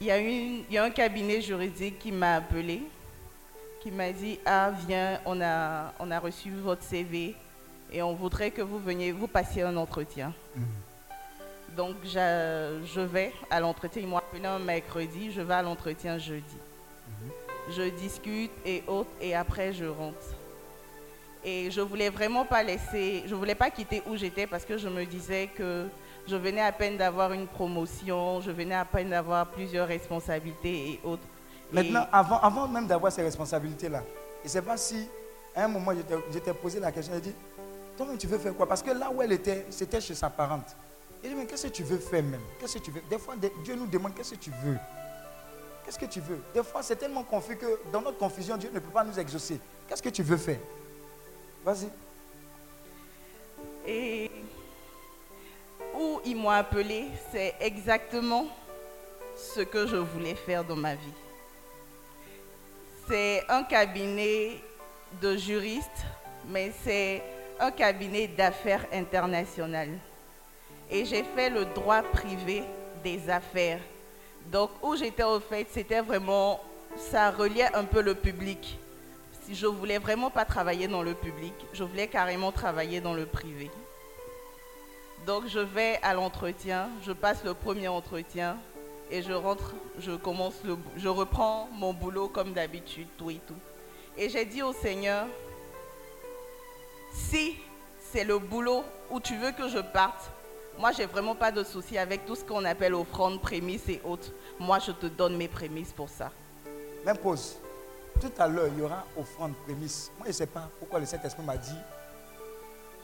il 0.00 0.06
y 0.06 0.10
a, 0.10 0.18
une- 0.18 0.64
il 0.68 0.72
y 0.72 0.78
a 0.78 0.84
un 0.84 0.90
cabinet 0.90 1.42
juridique 1.42 1.98
qui 1.98 2.12
m'a 2.12 2.36
appelé, 2.36 2.82
qui 3.82 3.90
m'a 3.90 4.10
dit 4.12 4.38
Ah, 4.46 4.70
viens, 4.86 5.20
on 5.26 5.40
a, 5.42 5.92
on 5.98 6.10
a 6.10 6.18
reçu 6.18 6.50
votre 6.52 6.82
CV 6.82 7.34
et 7.92 8.02
on 8.02 8.14
voudrait 8.14 8.50
que 8.50 8.62
vous 8.62 8.78
veniez, 8.78 9.12
vous 9.12 9.26
passiez 9.26 9.62
un 9.62 9.76
entretien. 9.76 10.32
Donc, 11.76 11.96
j'a- 12.04 12.80
je 12.84 13.00
vais 13.00 13.32
à 13.50 13.60
l'entretien. 13.60 14.02
Ils 14.02 14.08
m'ont 14.08 14.18
appelé 14.18 14.44
un 14.44 14.58
mercredi, 14.58 15.30
je 15.32 15.40
vais 15.40 15.54
à 15.54 15.62
l'entretien 15.62 16.18
jeudi. 16.18 16.56
Je 17.70 17.82
discute 17.90 18.50
et 18.66 18.82
autres, 18.88 19.10
et 19.20 19.34
après, 19.34 19.72
je 19.72 19.84
rentre. 19.84 20.16
Et 21.44 21.70
je 21.70 21.80
voulais 21.80 22.10
vraiment 22.10 22.44
pas 22.44 22.62
laisser, 22.62 23.22
je 23.26 23.34
voulais 23.34 23.54
pas 23.54 23.70
quitter 23.70 24.02
où 24.06 24.16
j'étais 24.16 24.46
parce 24.46 24.64
que 24.64 24.76
je 24.76 24.88
me 24.88 25.04
disais 25.06 25.48
que 25.56 25.86
je 26.28 26.36
venais 26.36 26.60
à 26.60 26.72
peine 26.72 26.96
d'avoir 26.98 27.32
une 27.32 27.46
promotion, 27.46 28.40
je 28.40 28.50
venais 28.50 28.74
à 28.74 28.84
peine 28.84 29.10
d'avoir 29.10 29.46
plusieurs 29.46 29.86
responsabilités 29.88 30.90
et 30.92 31.00
autres. 31.04 31.22
Et- 31.72 31.76
Maintenant, 31.76 32.06
avant, 32.12 32.38
avant 32.40 32.68
même 32.68 32.86
d'avoir 32.86 33.10
ces 33.12 33.22
responsabilités-là, 33.22 34.02
je 34.40 34.44
ne 34.44 34.48
sais 34.50 34.60
pas 34.62 34.76
si, 34.76 35.06
à 35.54 35.64
un 35.64 35.68
moment, 35.68 35.92
je 36.32 36.38
t'ai 36.40 36.52
posé 36.52 36.78
la 36.80 36.90
question, 36.92 37.14
j'ai 37.14 37.20
dit, 37.30 37.34
toi-même, 38.00 38.16
tu 38.16 38.26
veux 38.26 38.38
faire 38.38 38.54
quoi? 38.54 38.66
Parce 38.66 38.82
que 38.82 38.90
là 38.92 39.10
où 39.10 39.20
elle 39.20 39.32
était, 39.32 39.66
c'était 39.68 40.00
chez 40.00 40.14
sa 40.14 40.30
parente. 40.30 40.74
Il 41.22 41.28
dit, 41.28 41.36
mais 41.36 41.44
qu'est-ce 41.44 41.66
que 41.66 41.72
tu 41.72 41.82
veux 41.82 41.98
faire 41.98 42.22
même? 42.22 42.40
Qu'est-ce 42.58 42.78
que 42.78 42.82
tu 42.82 42.90
veux? 42.90 43.02
Des 43.10 43.18
fois, 43.18 43.34
Dieu 43.62 43.74
nous 43.74 43.86
demande, 43.86 44.14
qu'est-ce 44.14 44.30
que 44.30 44.40
tu 44.40 44.50
veux? 44.64 44.78
Qu'est-ce 45.84 45.98
que 45.98 46.06
tu 46.06 46.20
veux? 46.20 46.40
Des 46.54 46.62
fois, 46.62 46.82
c'est 46.82 46.96
tellement 46.96 47.22
confus 47.24 47.56
que 47.56 47.78
dans 47.92 48.00
notre 48.00 48.16
confusion, 48.16 48.56
Dieu 48.56 48.70
ne 48.72 48.78
peut 48.78 48.90
pas 48.90 49.04
nous 49.04 49.18
exaucer. 49.18 49.60
Qu'est-ce 49.86 50.02
que 50.02 50.08
tu 50.08 50.22
veux 50.22 50.38
faire? 50.38 50.60
Vas-y. 51.62 51.90
Et 53.86 54.30
où 55.94 56.22
ils 56.24 56.36
m'ont 56.36 56.48
appelé, 56.48 57.08
c'est 57.30 57.54
exactement 57.60 58.46
ce 59.36 59.60
que 59.60 59.86
je 59.86 59.96
voulais 59.96 60.36
faire 60.36 60.64
dans 60.64 60.76
ma 60.76 60.94
vie. 60.94 61.12
C'est 63.06 63.44
un 63.50 63.62
cabinet 63.62 64.58
de 65.20 65.36
juristes, 65.36 66.06
mais 66.46 66.72
c'est 66.82 67.22
un 67.60 67.70
cabinet 67.70 68.26
d'affaires 68.26 68.86
internationales. 68.92 69.98
Et 70.90 71.04
j'ai 71.04 71.22
fait 71.22 71.50
le 71.50 71.66
droit 71.66 72.02
privé 72.02 72.64
des 73.04 73.30
affaires. 73.30 73.80
Donc, 74.50 74.70
où 74.82 74.96
j'étais 74.96 75.22
au 75.22 75.38
fait, 75.38 75.66
c'était 75.70 76.00
vraiment, 76.00 76.60
ça 76.96 77.30
reliait 77.30 77.72
un 77.74 77.84
peu 77.84 78.00
le 78.00 78.14
public. 78.14 78.78
Si 79.44 79.54
je 79.54 79.66
voulais 79.66 79.98
vraiment 79.98 80.30
pas 80.30 80.44
travailler 80.44 80.88
dans 80.88 81.02
le 81.02 81.14
public, 81.14 81.54
je 81.72 81.84
voulais 81.84 82.08
carrément 82.08 82.50
travailler 82.50 83.00
dans 83.00 83.14
le 83.14 83.26
privé. 83.26 83.70
Donc 85.26 85.46
je 85.46 85.58
vais 85.58 85.98
à 86.02 86.14
l'entretien, 86.14 86.88
je 87.02 87.12
passe 87.12 87.44
le 87.44 87.52
premier 87.52 87.88
entretien 87.88 88.56
et 89.10 89.22
je 89.22 89.32
rentre, 89.32 89.74
je 89.98 90.12
commence 90.12 90.54
le, 90.64 90.78
je 90.96 91.08
reprends 91.08 91.68
mon 91.72 91.92
boulot 91.92 92.28
comme 92.28 92.52
d'habitude, 92.52 93.06
tout 93.18 93.30
et 93.30 93.40
tout. 93.46 93.58
Et 94.16 94.30
j'ai 94.30 94.46
dit 94.46 94.62
au 94.62 94.72
Seigneur, 94.72 95.26
si 97.10 97.56
c'est 98.12 98.24
le 98.24 98.38
boulot 98.38 98.84
où 99.10 99.20
tu 99.20 99.36
veux 99.36 99.52
que 99.52 99.68
je 99.68 99.78
parte, 99.78 100.30
moi 100.78 100.92
j'ai 100.92 101.06
vraiment 101.06 101.34
pas 101.34 101.52
de 101.52 101.62
souci 101.62 101.98
avec 101.98 102.24
tout 102.26 102.34
ce 102.34 102.44
qu'on 102.44 102.64
appelle 102.64 102.94
offrande, 102.94 103.40
prémices 103.40 103.88
et 103.88 104.00
autres. 104.04 104.32
Moi 104.58 104.78
je 104.78 104.92
te 104.92 105.06
donne 105.06 105.36
mes 105.36 105.48
prémices 105.48 105.92
pour 105.92 106.08
ça. 106.08 106.30
Même 107.04 107.18
pause. 107.18 107.56
Tout 108.20 108.32
à 108.38 108.46
l'heure, 108.48 108.68
il 108.68 108.80
y 108.80 108.82
aura 108.82 109.04
offrande, 109.16 109.54
prémisse. 109.64 110.10
Moi, 110.18 110.26
je 110.26 110.28
ne 110.30 110.34
sais 110.34 110.46
pas 110.46 110.68
pourquoi 110.78 111.00
le 111.00 111.06
Saint-Esprit 111.06 111.42
m'a 111.42 111.56
dit, 111.56 111.76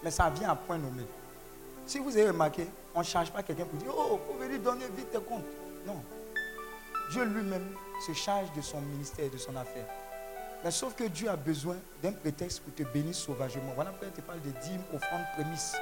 mais 0.02 0.10
ça 0.10 0.28
vient 0.28 0.50
à 0.50 0.56
point 0.56 0.76
nommé. 0.76 1.04
Si 1.86 1.98
vous 1.98 2.14
avez 2.16 2.28
remarqué, 2.28 2.66
on 2.94 2.98
ne 2.98 3.04
charge 3.04 3.30
pas 3.30 3.42
quelqu'un 3.42 3.64
pour 3.64 3.78
dire, 3.78 3.92
oh, 3.96 4.20
faut 4.26 4.38
venir 4.38 4.60
donner 4.60 4.84
vite 4.94 5.10
tes 5.10 5.20
comptes. 5.20 5.44
Non. 5.86 6.02
Dieu 7.12 7.24
lui-même 7.24 7.74
se 8.04 8.12
charge 8.12 8.52
de 8.52 8.60
son 8.60 8.80
ministère, 8.80 9.30
de 9.30 9.38
son 9.38 9.54
affaire. 9.56 9.86
Sauf 10.70 10.94
que 10.94 11.04
Dieu 11.04 11.28
a 11.28 11.36
besoin 11.36 11.76
d'un 12.02 12.12
prétexte 12.12 12.60
pour 12.60 12.74
te 12.74 12.82
bénir 12.82 13.14
sauvagement. 13.14 13.72
Voilà 13.74 13.90
pourquoi 13.90 14.08
elle 14.08 14.14
te 14.14 14.20
parle 14.20 14.40
de 14.40 14.50
dîmes, 14.50 14.82
offrande, 14.94 15.22
prémisse. 15.34 15.76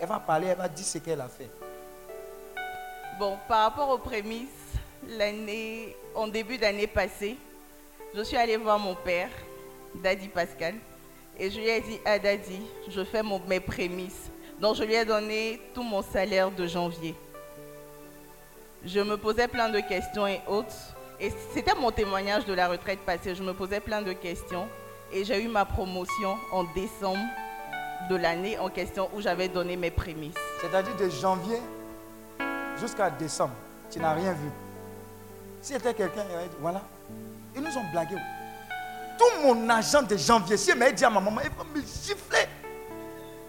Elle 0.00 0.08
va 0.08 0.18
parler, 0.18 0.48
elle 0.48 0.58
va 0.58 0.68
dire 0.68 0.84
ce 0.84 0.98
qu'elle 0.98 1.20
a 1.20 1.28
fait. 1.28 1.50
Bon, 3.18 3.36
par 3.46 3.64
rapport 3.64 3.90
aux 3.90 3.98
prémices, 3.98 4.48
l'année, 5.06 5.96
en 6.14 6.28
début 6.28 6.58
d'année 6.58 6.86
passée, 6.86 7.36
je 8.14 8.22
suis 8.22 8.36
allée 8.36 8.56
voir 8.56 8.78
mon 8.78 8.94
père, 8.94 9.30
Daddy 9.94 10.28
Pascal, 10.28 10.74
et 11.38 11.50
je 11.50 11.58
lui 11.58 11.68
ai 11.68 11.80
dit, 11.80 12.00
ah 12.04 12.18
Daddy, 12.18 12.60
je 12.88 13.04
fais 13.04 13.22
mes 13.46 13.60
prémices. 13.60 14.30
Donc 14.60 14.76
je 14.76 14.84
lui 14.84 14.94
ai 14.94 15.04
donné 15.04 15.60
tout 15.74 15.82
mon 15.82 16.02
salaire 16.02 16.50
de 16.50 16.66
janvier. 16.66 17.14
Je 18.84 19.00
me 19.00 19.16
posais 19.16 19.48
plein 19.48 19.68
de 19.68 19.80
questions 19.80 20.26
et 20.26 20.40
autres. 20.46 20.96
Et 21.22 21.32
c'était 21.54 21.74
mon 21.76 21.92
témoignage 21.92 22.44
de 22.46 22.52
la 22.52 22.66
retraite 22.66 22.98
passée. 23.06 23.36
Je 23.36 23.44
me 23.44 23.54
posais 23.54 23.78
plein 23.78 24.02
de 24.02 24.12
questions. 24.12 24.66
Et 25.12 25.24
j'ai 25.24 25.40
eu 25.40 25.46
ma 25.46 25.64
promotion 25.64 26.36
en 26.50 26.64
décembre 26.74 27.24
de 28.10 28.16
l'année 28.16 28.58
en 28.58 28.68
question 28.68 29.08
où 29.14 29.20
j'avais 29.20 29.46
donné 29.46 29.76
mes 29.76 29.92
prémices. 29.92 30.34
C'est-à-dire 30.60 30.96
de 30.96 31.08
janvier 31.08 31.60
jusqu'à 32.80 33.08
décembre, 33.08 33.54
tu 33.88 34.00
n'as 34.00 34.14
rien 34.14 34.32
vu. 34.32 34.50
Si 35.60 35.74
c'était 35.74 35.94
quelqu'un, 35.94 36.24
il 36.28 36.34
aurait 36.34 36.48
dit, 36.48 36.56
voilà, 36.60 36.82
ils 37.54 37.62
nous 37.62 37.78
ont 37.78 37.90
blagué. 37.92 38.16
Tout 39.16 39.42
mon 39.44 39.68
argent 39.68 40.02
de 40.02 40.16
janvier, 40.16 40.56
si 40.56 40.74
m'avait 40.74 40.92
dit 40.92 41.04
à 41.04 41.10
ma 41.10 41.20
maman, 41.20 41.40
il 41.44 41.50
va 41.50 41.62
me 41.62 41.80
gifler. 41.80 42.48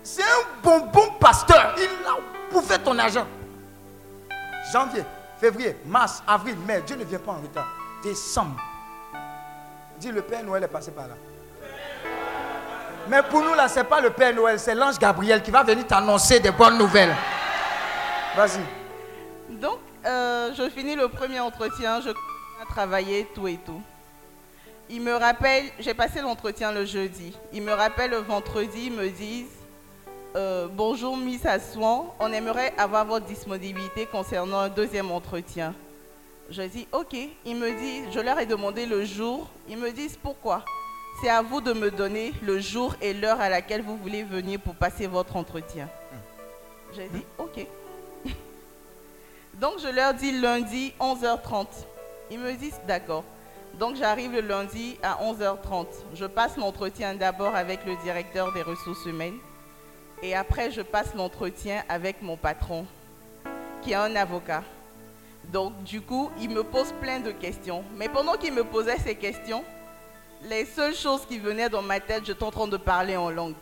C'est 0.04 0.22
un 0.22 0.62
bonbon 0.62 1.14
pasteur. 1.20 1.74
Il 1.78 2.06
a 2.06 2.52
bouffé 2.52 2.78
ton 2.78 3.00
argent. 3.00 3.26
Janvier, 4.72 5.04
février, 5.44 5.76
mars, 5.86 6.24
avril, 6.26 6.56
mai, 6.66 6.82
Dieu 6.88 6.96
ne 6.96 7.04
vient 7.04 7.20
pas 7.20 7.34
en 7.34 7.42
retard. 7.42 7.68
Décembre. 8.02 8.56
Dis, 10.00 10.10
le 10.10 10.22
Père 10.22 10.42
Noël 10.42 10.64
est 10.64 10.68
passé 10.70 10.92
par 10.92 11.08
là. 11.08 11.16
Mais 13.10 13.22
pour 13.24 13.42
nous, 13.42 13.54
là, 13.54 13.68
ce 13.68 13.80
n'est 13.80 13.84
pas 13.86 14.00
le 14.00 14.12
Père 14.12 14.34
Noël, 14.34 14.58
c'est 14.58 14.74
l'ange 14.74 14.98
Gabriel 14.98 15.42
qui 15.44 15.52
va 15.52 15.64
venir 15.64 15.86
t'annoncer 15.86 16.40
des 16.40 16.52
bonnes 16.52 16.78
nouvelles. 16.78 17.14
Vas-y. 18.38 18.62
Donc, 19.58 19.80
euh, 20.06 20.52
je 20.56 20.70
finis 20.70 20.96
le 20.96 21.10
premier 21.10 21.42
entretien, 21.42 22.00
je 22.00 22.10
à 22.10 22.66
travailler, 22.66 23.28
tout 23.36 23.50
et 23.50 23.58
tout. 23.66 23.82
Ils 24.90 25.02
me 25.02 25.14
rappellent, 25.14 25.70
j'ai 25.80 25.94
passé 25.94 26.22
l'entretien 26.22 26.72
le 26.72 26.86
jeudi. 26.86 27.38
Ils 27.52 27.62
me 27.62 27.74
rappellent 27.74 28.12
le 28.12 28.18
vendredi, 28.20 28.86
ils 28.86 28.94
me 28.94 29.10
disent 29.10 29.48
euh, 30.36 30.68
Bonjour 30.72 31.16
Miss 31.18 31.46
Assouan, 31.46 32.14
on 32.20 32.32
aimerait 32.32 32.74
avoir 32.78 33.06
votre 33.06 33.26
disponibilité 33.26 34.06
concernant 34.06 34.60
un 34.60 34.70
deuxième 34.70 35.12
entretien. 35.12 35.74
Je 36.50 36.64
dis 36.64 36.88
Ok. 36.92 37.16
Ils 37.46 37.56
me 37.56 37.72
disent 37.78 38.08
Je 38.12 38.20
leur 38.20 38.40
ai 38.40 38.46
demandé 38.46 38.86
le 38.86 39.06
jour. 39.06 39.50
Ils 39.70 39.78
me 39.78 39.92
disent 39.92 40.18
Pourquoi? 40.22 40.64
C'est 41.22 41.30
à 41.30 41.42
vous 41.42 41.62
de 41.62 41.74
me 41.74 41.92
donner 41.92 42.34
le 42.42 42.60
jour 42.60 42.96
et 43.02 43.14
l'heure 43.14 43.40
à 43.40 43.50
laquelle 43.50 43.82
vous 43.82 43.96
voulez 43.98 44.24
venir 44.24 44.60
pour 44.60 44.76
passer 44.76 45.08
votre 45.08 45.36
entretien. 45.36 45.88
J'ai 46.96 47.08
dit 47.10 47.26
Ok. 47.38 47.66
Donc 49.56 49.74
je 49.80 49.88
leur 49.88 50.14
dis 50.14 50.32
lundi 50.32 50.94
11h30. 51.00 51.68
Ils 52.32 52.40
me 52.40 52.54
disent 52.54 52.82
d'accord. 52.88 53.24
Donc 53.80 53.96
j'arrive 53.96 54.34
le 54.34 54.42
lundi 54.42 54.98
à 55.02 55.20
11h30. 55.24 55.88
Je 56.14 56.26
passe 56.26 56.58
l'entretien 56.58 57.16
d'abord 57.16 57.56
avec 57.56 57.86
le 57.86 57.96
directeur 58.04 58.52
des 58.54 58.62
ressources 58.62 59.06
humaines 59.06 59.38
et 60.24 60.34
après 60.34 60.72
je 60.72 60.82
passe 60.82 61.14
l'entretien 61.14 61.84
avec 61.90 62.22
mon 62.22 62.38
patron 62.38 62.88
qui 63.84 63.92
est 63.92 63.96
un 63.96 64.16
avocat. 64.16 64.64
Donc 65.52 65.84
du 65.84 66.02
coup, 66.02 66.32
il 66.40 66.50
me 66.50 66.64
pose 66.64 66.94
plein 67.02 67.20
de 67.20 67.32
questions. 67.32 67.84
Mais 67.98 68.08
pendant 68.08 68.34
qu'il 68.34 68.54
me 68.54 68.64
posait 68.64 68.98
ces 68.98 69.16
questions, 69.16 69.64
les 70.44 70.66
seules 70.66 70.96
choses 70.96 71.26
qui 71.26 71.38
venaient 71.38 71.70
dans 71.70 71.82
ma 71.82 72.00
tête, 72.00 72.26
j'étais 72.26 72.44
en 72.44 72.52
train 72.52 72.68
de 72.68 72.78
parler 72.78 73.18
en 73.18 73.30
langue. 73.30 73.56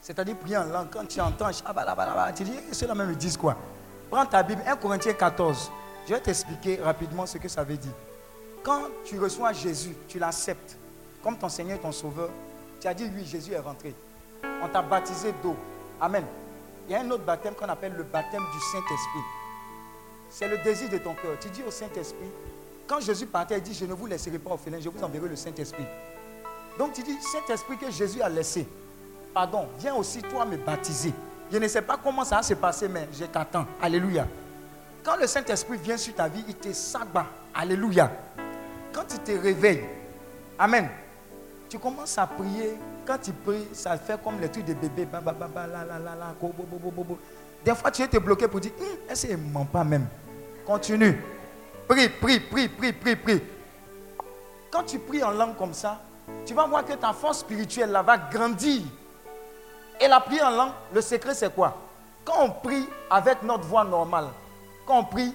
C'est-à-dire 0.00 0.36
prier 0.38 0.56
en 0.56 0.64
langue. 0.64 0.88
Quand 0.90 1.06
tu 1.06 1.20
entends, 1.20 1.52
shabalabalaba, 1.52 2.32
tu 2.32 2.44
dis, 2.44 2.54
Eh, 2.70 2.74
ceux-là 2.74 2.94
même 2.94 3.10
ils 3.10 3.18
disent 3.18 3.36
quoi? 3.36 3.56
Prends 4.10 4.24
ta 4.24 4.42
Bible, 4.42 4.62
1 4.66 4.76
Corinthiens 4.76 5.12
14. 5.12 5.70
Je 6.08 6.14
vais 6.14 6.20
t'expliquer 6.20 6.80
rapidement 6.82 7.26
ce 7.26 7.36
que 7.36 7.48
ça 7.48 7.62
veut 7.62 7.76
dire. 7.76 7.92
Quand 8.62 8.84
tu 9.04 9.18
reçois 9.18 9.52
Jésus, 9.52 9.94
tu 10.08 10.18
l'acceptes 10.18 10.76
comme 11.22 11.36
ton 11.36 11.50
Seigneur 11.50 11.76
et 11.76 11.80
ton 11.80 11.92
Sauveur. 11.92 12.30
Tu 12.80 12.88
as 12.88 12.94
dit, 12.94 13.10
oui, 13.14 13.26
Jésus 13.26 13.52
est 13.52 13.58
rentré. 13.58 13.94
On 14.62 14.68
t'a 14.68 14.82
baptisé 14.82 15.32
d'eau. 15.42 15.56
Amen. 16.00 16.24
Il 16.88 16.92
y 16.92 16.94
a 16.94 17.00
un 17.00 17.10
autre 17.10 17.24
baptême 17.24 17.54
qu'on 17.54 17.68
appelle 17.68 17.94
le 17.96 18.02
baptême 18.02 18.42
du 18.52 18.60
Saint-Esprit. 18.72 19.20
C'est 20.28 20.48
le 20.48 20.58
désir 20.58 20.88
de 20.88 20.98
ton 20.98 21.14
cœur. 21.14 21.38
Tu 21.40 21.48
dis 21.50 21.62
au 21.66 21.70
Saint-Esprit, 21.70 22.30
quand 22.86 23.00
Jésus 23.00 23.26
partait, 23.26 23.58
il 23.58 23.62
dit, 23.62 23.74
je 23.74 23.84
ne 23.84 23.94
vous 23.94 24.06
laisserai 24.06 24.38
pas 24.38 24.50
orphelin, 24.50 24.78
je 24.80 24.88
vous 24.88 25.02
enverrai 25.02 25.28
le 25.28 25.36
Saint-Esprit. 25.36 25.84
Donc 26.78 26.92
tu 26.92 27.02
dis, 27.02 27.16
Saint-Esprit 27.20 27.76
que 27.76 27.90
Jésus 27.90 28.20
a 28.22 28.28
laissé, 28.28 28.66
pardon, 29.32 29.68
viens 29.78 29.94
aussi 29.94 30.22
toi 30.22 30.44
me 30.44 30.56
baptiser. 30.56 31.12
Je 31.52 31.58
ne 31.58 31.68
sais 31.68 31.82
pas 31.82 31.98
comment 32.02 32.24
ça 32.24 32.36
va 32.36 32.42
se 32.42 32.54
passer, 32.54 32.88
mais 32.88 33.08
je 33.12 33.24
t'attends. 33.24 33.66
Alléluia. 33.80 34.26
Quand 35.04 35.16
le 35.16 35.26
Saint-Esprit 35.26 35.78
vient 35.78 35.96
sur 35.96 36.14
ta 36.14 36.28
vie, 36.28 36.44
il 36.48 36.54
te 36.54 36.72
sabat. 36.72 37.26
Alléluia. 37.54 38.10
Quand 38.92 39.04
tu 39.08 39.18
te 39.18 39.32
réveilles, 39.32 39.84
Amen. 40.60 40.90
Tu 41.70 41.78
commences 41.78 42.18
à 42.18 42.26
prier. 42.26 42.74
Quand 43.10 43.18
tu 43.18 43.32
pries, 43.32 43.66
ça 43.72 43.98
fait 43.98 44.22
comme 44.22 44.38
les 44.40 44.48
trucs 44.48 44.66
de 44.66 44.72
bébé. 44.72 45.04
Des 47.64 47.74
fois, 47.74 47.90
tu 47.90 48.02
es 48.02 48.20
bloqué 48.20 48.46
pour 48.46 48.60
dire, 48.60 48.70
Hum, 48.78 48.86
est-ce 49.10 49.26
ne 49.32 49.36
ment 49.36 49.64
pas 49.64 49.82
même? 49.82 50.06
Continue. 50.64 51.20
Prie, 51.88 52.08
prie, 52.08 52.38
prie, 52.38 52.68
prie, 52.68 52.92
prie, 52.92 53.16
prie. 53.16 53.42
Quand 54.70 54.84
tu 54.84 55.00
pries 55.00 55.24
en 55.24 55.32
langue 55.32 55.56
comme 55.56 55.74
ça, 55.74 56.00
tu 56.46 56.54
vas 56.54 56.66
voir 56.66 56.84
que 56.84 56.92
ta 56.92 57.12
force 57.12 57.40
spirituelle 57.40 57.90
là 57.90 58.02
va 58.02 58.16
grandir. 58.16 58.82
Et 60.00 60.06
la 60.06 60.20
prière 60.20 60.46
en 60.46 60.50
langue, 60.50 60.72
le 60.94 61.00
secret 61.00 61.34
c'est 61.34 61.52
quoi? 61.52 61.76
Quand 62.24 62.44
on 62.44 62.50
prie 62.50 62.86
avec 63.10 63.42
notre 63.42 63.64
voix 63.64 63.82
normale, 63.82 64.28
quand 64.86 65.00
on 65.00 65.04
prie 65.04 65.34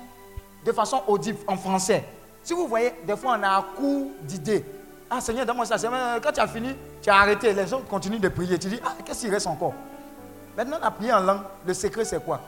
de 0.66 0.72
façon 0.72 1.04
audible 1.08 1.40
en 1.46 1.58
français, 1.58 2.06
si 2.42 2.54
vous 2.54 2.70
voyez, 2.70 2.94
des 3.06 3.18
fois 3.18 3.36
on 3.38 3.44
a 3.44 3.50
un 3.50 3.62
coup 3.76 4.14
d'idée. 4.22 4.64
Ah 5.10 5.22
Seigneur, 5.22 5.46
donne-moi 5.46 5.66
ça. 5.66 5.78
Quand 6.22 6.32
tu 6.32 6.40
as 6.40 6.48
fini, 6.48 6.76
tu 7.02 7.10
as 7.10 7.16
arrêté. 7.18 7.54
Les 7.54 7.72
autres 7.74 7.86
continuent 7.86 8.20
de 8.20 8.30
prier. 8.30 8.58
Tu 8.58 8.68
dis, 8.68 8.80
ah, 8.84 8.94
qu'est-ce 9.06 9.22
qu'il 9.22 9.32
reste 9.32 9.48
encore? 9.48 9.74
Maintenant, 10.58 10.78
la 10.82 10.92
prière 10.92 11.18
en 11.18 11.22
langue, 11.22 11.42
le 11.66 11.74
secret 11.74 12.06
c'est 12.06 12.24
quoi? 12.24 12.40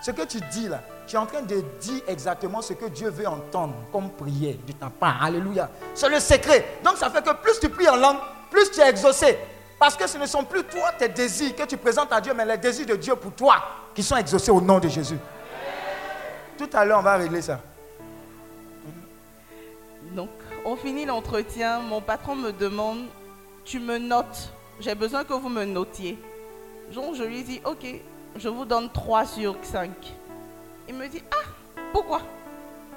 Ce 0.00 0.10
que 0.10 0.22
tu 0.22 0.38
dis 0.52 0.68
là, 0.68 0.80
tu 1.06 1.16
es 1.16 1.18
en 1.18 1.26
train 1.26 1.42
de 1.42 1.62
dire 1.80 2.02
exactement 2.06 2.62
ce 2.62 2.74
que 2.74 2.86
Dieu 2.86 3.08
veut 3.10 3.26
entendre 3.26 3.74
comme 3.90 4.10
prière 4.10 4.54
de 4.66 4.72
ta 4.72 4.88
part. 4.88 5.22
Alléluia. 5.22 5.68
C'est 5.94 6.08
le 6.08 6.20
secret. 6.20 6.78
Donc 6.84 6.96
ça 6.96 7.10
fait 7.10 7.24
que 7.24 7.32
plus 7.34 7.58
tu 7.60 7.68
pries 7.68 7.88
en 7.88 7.96
langue, 7.96 8.18
plus 8.50 8.70
tu 8.70 8.80
es 8.80 8.88
exaucé. 8.88 9.38
Parce 9.78 9.96
que 9.96 10.06
ce 10.06 10.16
ne 10.16 10.26
sont 10.26 10.44
plus 10.44 10.64
toi 10.64 10.92
tes 10.98 11.08
désirs 11.08 11.54
que 11.56 11.64
tu 11.64 11.76
présentes 11.76 12.12
à 12.12 12.20
Dieu, 12.20 12.32
mais 12.34 12.44
les 12.44 12.56
désirs 12.56 12.86
de 12.86 12.96
Dieu 12.96 13.16
pour 13.16 13.32
toi 13.32 13.56
qui 13.94 14.02
sont 14.02 14.16
exaucés 14.16 14.50
au 14.50 14.60
nom 14.60 14.78
de 14.78 14.88
Jésus. 14.88 15.18
Tout 16.56 16.70
à 16.72 16.84
l'heure, 16.84 17.00
on 17.00 17.02
va 17.02 17.16
régler 17.16 17.42
ça. 17.42 17.60
On 20.68 20.74
finit 20.74 21.04
l'entretien. 21.06 21.78
Mon 21.78 22.00
patron 22.00 22.34
me 22.34 22.50
demande, 22.52 23.04
tu 23.64 23.78
me 23.78 23.98
notes? 23.98 24.52
J'ai 24.80 24.94
besoin 24.96 25.22
que 25.24 25.32
vous 25.32 25.48
me 25.48 25.64
notiez. 25.64 26.18
Donc, 26.92 27.14
je 27.14 27.22
lui 27.22 27.42
dis, 27.44 27.60
ok, 27.64 27.86
je 28.36 28.48
vous 28.48 28.64
donne 28.64 28.90
3 28.90 29.24
sur 29.26 29.56
5. 29.62 29.90
Il 30.88 30.94
me 30.96 31.06
dit, 31.08 31.22
ah, 31.30 31.48
pourquoi? 31.92 32.20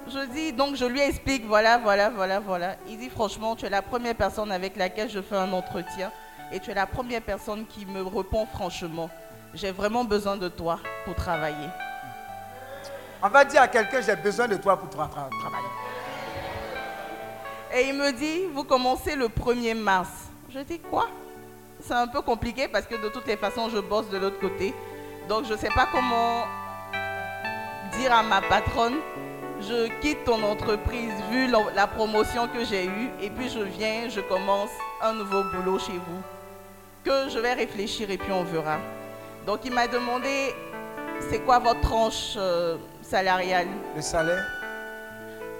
Je 0.08 0.26
dis, 0.32 0.52
donc 0.52 0.74
je 0.74 0.84
lui 0.84 1.00
explique, 1.00 1.46
voilà, 1.46 1.78
voilà, 1.78 2.10
voilà, 2.10 2.40
voilà. 2.40 2.74
Il 2.88 2.98
dit, 2.98 3.08
franchement, 3.08 3.54
tu 3.54 3.66
es 3.66 3.70
la 3.70 3.82
première 3.82 4.14
personne 4.16 4.50
avec 4.50 4.76
laquelle 4.76 5.08
je 5.08 5.20
fais 5.20 5.36
un 5.36 5.52
entretien 5.52 6.10
et 6.52 6.58
tu 6.58 6.70
es 6.70 6.74
la 6.74 6.86
première 6.86 7.22
personne 7.22 7.64
qui 7.66 7.86
me 7.86 8.02
répond 8.02 8.46
franchement. 8.46 9.08
J'ai 9.54 9.70
vraiment 9.70 10.04
besoin 10.04 10.36
de 10.36 10.48
toi 10.48 10.80
pour 11.04 11.14
travailler. 11.14 11.68
On 13.22 13.28
va 13.28 13.44
dire 13.44 13.60
à 13.62 13.68
quelqu'un, 13.68 14.00
j'ai 14.00 14.16
besoin 14.16 14.48
de 14.48 14.56
toi 14.56 14.76
pour 14.76 14.88
tra- 14.88 15.08
tra- 15.08 15.28
travailler. 15.40 15.68
Et 17.72 17.88
il 17.88 17.94
me 17.94 18.10
dit, 18.12 18.46
vous 18.52 18.64
commencez 18.64 19.14
le 19.14 19.28
1er 19.28 19.74
mars. 19.74 20.08
Je 20.52 20.58
dis, 20.60 20.80
quoi? 20.80 21.06
C'est 21.80 21.94
un 21.94 22.08
peu 22.08 22.20
compliqué 22.20 22.66
parce 22.66 22.86
que 22.86 22.96
de 23.00 23.08
toutes 23.08 23.26
les 23.26 23.36
façons, 23.36 23.68
je 23.68 23.78
bosse 23.78 24.08
de 24.10 24.18
l'autre 24.18 24.40
côté. 24.40 24.74
Donc, 25.28 25.44
je 25.44 25.52
ne 25.52 25.58
sais 25.58 25.68
pas 25.68 25.86
comment 25.92 26.46
dire 27.98 28.12
à 28.12 28.22
ma 28.24 28.40
patronne, 28.40 28.96
je 29.60 29.88
quitte 30.00 30.24
ton 30.24 30.42
entreprise 30.42 31.12
vu 31.30 31.46
la, 31.74 31.86
promotion 31.86 32.48
que 32.48 32.64
j'ai 32.64 32.86
eue 32.86 33.10
et 33.20 33.30
puis 33.30 33.48
je 33.48 33.60
viens, 33.60 34.08
je 34.08 34.20
commence 34.20 34.70
un 35.00 35.14
nouveau 35.14 35.44
boulot 35.44 35.78
chez 35.78 35.92
vous. 35.92 36.22
Que 37.04 37.30
je 37.30 37.38
vais 37.38 37.54
réfléchir 37.54 38.10
et 38.10 38.18
puis 38.18 38.32
on 38.32 38.42
verra. 38.42 38.78
Donc, 39.46 39.60
il 39.64 39.72
m'a 39.72 39.86
demandé, 39.86 40.54
c'est 41.30 41.38
quoi 41.40 41.60
votre 41.60 41.80
tranche 41.80 42.34
euh, 42.36 42.76
salariale? 43.00 43.68
Le 43.94 44.02
salaire? 44.02 44.59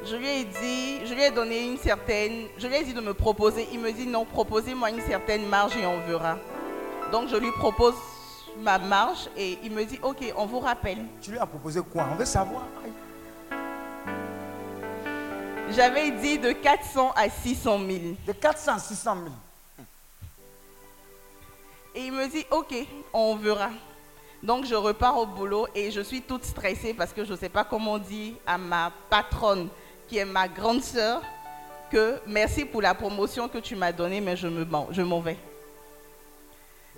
Je 0.04 0.16
lui 0.16 0.28
ai 0.28 0.44
dit, 0.44 1.06
je 1.06 1.14
lui 1.14 1.22
ai 1.22 1.30
donné 1.30 1.66
une 1.66 1.76
certaine, 1.76 2.46
je 2.58 2.66
lui 2.66 2.76
ai 2.76 2.84
dit 2.84 2.94
de 2.94 3.00
me 3.00 3.14
proposer. 3.14 3.68
Il 3.72 3.80
me 3.80 3.92
dit 3.92 4.06
non, 4.06 4.24
proposez-moi 4.24 4.90
une 4.90 5.00
certaine 5.02 5.46
marge 5.46 5.76
et 5.76 5.84
on 5.86 6.00
verra. 6.06 6.38
Donc 7.12 7.28
je 7.28 7.36
lui 7.36 7.50
propose 7.52 7.94
ma 8.58 8.78
marge 8.78 9.28
et 9.36 9.58
il 9.62 9.72
me 9.72 9.84
dit 9.84 9.98
ok, 10.02 10.32
on 10.36 10.46
vous 10.46 10.60
rappelle. 10.60 11.04
Tu 11.20 11.32
lui 11.32 11.38
as 11.38 11.46
proposé 11.46 11.80
quoi? 11.82 12.06
On 12.12 12.14
veut 12.14 12.24
savoir. 12.24 12.62
J'avais 15.70 16.10
dit 16.10 16.38
de 16.38 16.52
400 16.52 17.12
à 17.14 17.28
600 17.28 17.78
000. 17.78 17.98
De 18.26 18.32
400 18.32 18.72
à 18.72 18.78
600 18.78 19.16
000. 19.22 19.26
Et 21.94 22.06
il 22.06 22.12
me 22.12 22.26
dit 22.28 22.44
ok, 22.50 22.74
on 23.12 23.36
verra. 23.36 23.70
Donc 24.42 24.64
je 24.64 24.74
repars 24.74 25.18
au 25.18 25.26
boulot 25.26 25.66
et 25.74 25.90
je 25.90 26.00
suis 26.00 26.22
toute 26.22 26.44
stressée 26.44 26.94
parce 26.94 27.12
que 27.12 27.24
je 27.24 27.32
ne 27.32 27.36
sais 27.36 27.50
pas 27.50 27.62
comment 27.62 27.98
dire 27.98 28.34
à 28.46 28.56
ma 28.56 28.90
patronne, 29.10 29.68
qui 30.10 30.18
est 30.18 30.24
ma 30.24 30.48
grande 30.48 30.82
sœur, 30.82 31.22
que 31.88 32.20
merci 32.26 32.64
pour 32.64 32.82
la 32.82 32.94
promotion 32.94 33.48
que 33.48 33.58
tu 33.58 33.76
m'as 33.76 33.92
donnée, 33.92 34.20
mais 34.20 34.34
je 34.36 34.48
me 34.48 34.64
m'en- 34.64 34.88
je 34.90 35.02
m'en 35.02 35.20
vais. 35.20 35.36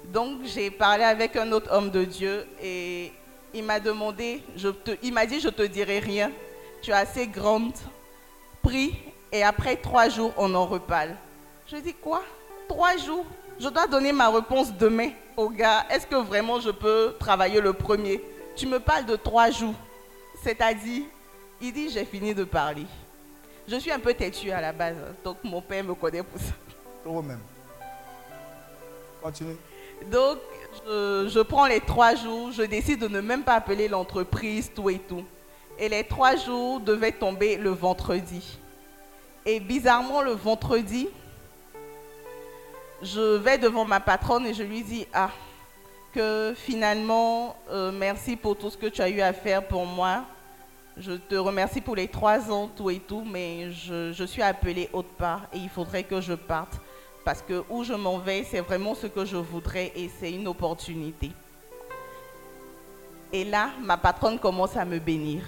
Donc 0.04 0.44
j'ai 0.44 0.70
parlé 0.70 1.04
avec 1.04 1.36
un 1.36 1.52
autre 1.52 1.70
homme 1.70 1.90
de 1.90 2.04
Dieu 2.04 2.46
et 2.62 3.12
il 3.52 3.64
m'a 3.64 3.78
demandé, 3.80 4.42
je 4.56 4.68
te- 4.70 4.96
il 5.02 5.12
m'a 5.12 5.26
dit 5.26 5.40
je 5.40 5.50
te 5.50 5.60
dirai 5.62 5.98
rien, 5.98 6.32
tu 6.80 6.90
es 6.90 6.94
assez 6.94 7.26
grande, 7.26 7.74
prie 8.62 8.94
et 9.30 9.42
après 9.42 9.76
trois 9.76 10.08
jours 10.08 10.32
on 10.38 10.54
en 10.54 10.64
reparle. 10.64 11.14
Je 11.66 11.76
dis 11.76 11.92
quoi? 11.94 12.22
Trois 12.66 12.96
jours? 12.96 13.26
Je 13.60 13.68
dois 13.68 13.86
donner 13.86 14.12
ma 14.12 14.30
réponse 14.30 14.72
demain 14.72 15.10
au 15.36 15.50
gars. 15.50 15.84
Est-ce 15.90 16.06
que 16.06 16.16
vraiment 16.16 16.60
je 16.60 16.70
peux 16.70 17.14
travailler 17.20 17.60
le 17.60 17.74
premier? 17.74 18.22
Tu 18.56 18.66
me 18.66 18.80
parles 18.80 19.04
de 19.04 19.16
trois 19.16 19.50
jours. 19.50 19.74
C'est-à-dire, 20.42 21.02
il 21.60 21.72
dit 21.72 21.90
j'ai 21.90 22.04
fini 22.04 22.34
de 22.34 22.44
parler. 22.44 22.86
Je 23.72 23.78
suis 23.78 23.90
un 23.90 23.98
peu 23.98 24.12
têtue 24.12 24.50
à 24.50 24.60
la 24.60 24.70
base, 24.70 24.96
donc 25.24 25.38
mon 25.42 25.62
père 25.62 25.82
me 25.82 25.94
connaît 25.94 26.22
pour 26.22 26.38
ça. 26.38 26.52
Trop 27.02 27.22
même. 27.22 27.40
Continue. 29.22 29.56
Donc, 30.10 30.40
je, 30.86 31.30
je 31.32 31.40
prends 31.40 31.66
les 31.66 31.80
trois 31.80 32.14
jours, 32.14 32.52
je 32.52 32.64
décide 32.64 33.00
de 33.00 33.08
ne 33.08 33.22
même 33.22 33.42
pas 33.42 33.54
appeler 33.54 33.88
l'entreprise, 33.88 34.70
tout 34.74 34.90
et 34.90 34.98
tout. 34.98 35.24
Et 35.78 35.88
les 35.88 36.04
trois 36.04 36.36
jours 36.36 36.80
devaient 36.80 37.12
tomber 37.12 37.56
le 37.56 37.70
vendredi. 37.70 38.58
Et 39.46 39.58
bizarrement, 39.58 40.20
le 40.20 40.32
vendredi, 40.32 41.08
je 43.00 43.36
vais 43.36 43.56
devant 43.56 43.86
ma 43.86 44.00
patronne 44.00 44.46
et 44.46 44.52
je 44.52 44.64
lui 44.64 44.82
dis, 44.82 45.06
ah, 45.14 45.30
que 46.14 46.52
finalement, 46.54 47.56
euh, 47.70 47.90
merci 47.90 48.36
pour 48.36 48.54
tout 48.54 48.68
ce 48.68 48.76
que 48.76 48.88
tu 48.88 49.00
as 49.00 49.08
eu 49.08 49.22
à 49.22 49.32
faire 49.32 49.66
pour 49.66 49.86
moi. 49.86 50.26
Je 50.96 51.12
te 51.12 51.34
remercie 51.34 51.80
pour 51.80 51.96
les 51.96 52.08
trois 52.08 52.50
ans, 52.50 52.68
tout 52.68 52.90
et 52.90 52.98
tout, 52.98 53.24
mais 53.24 53.70
je, 53.72 54.12
je 54.12 54.24
suis 54.24 54.42
appelée 54.42 54.90
autre 54.92 55.08
part 55.16 55.42
et 55.52 55.58
il 55.58 55.68
faudrait 55.68 56.04
que 56.04 56.20
je 56.20 56.34
parte. 56.34 56.80
Parce 57.24 57.40
que 57.40 57.64
où 57.70 57.84
je 57.84 57.94
m'en 57.94 58.18
vais, 58.18 58.44
c'est 58.44 58.60
vraiment 58.60 58.94
ce 58.94 59.06
que 59.06 59.24
je 59.24 59.36
voudrais 59.36 59.92
et 59.94 60.10
c'est 60.18 60.32
une 60.32 60.48
opportunité. 60.48 61.30
Et 63.32 63.44
là, 63.44 63.70
ma 63.80 63.96
patronne 63.96 64.38
commence 64.38 64.76
à 64.76 64.84
me 64.84 64.98
bénir. 64.98 65.42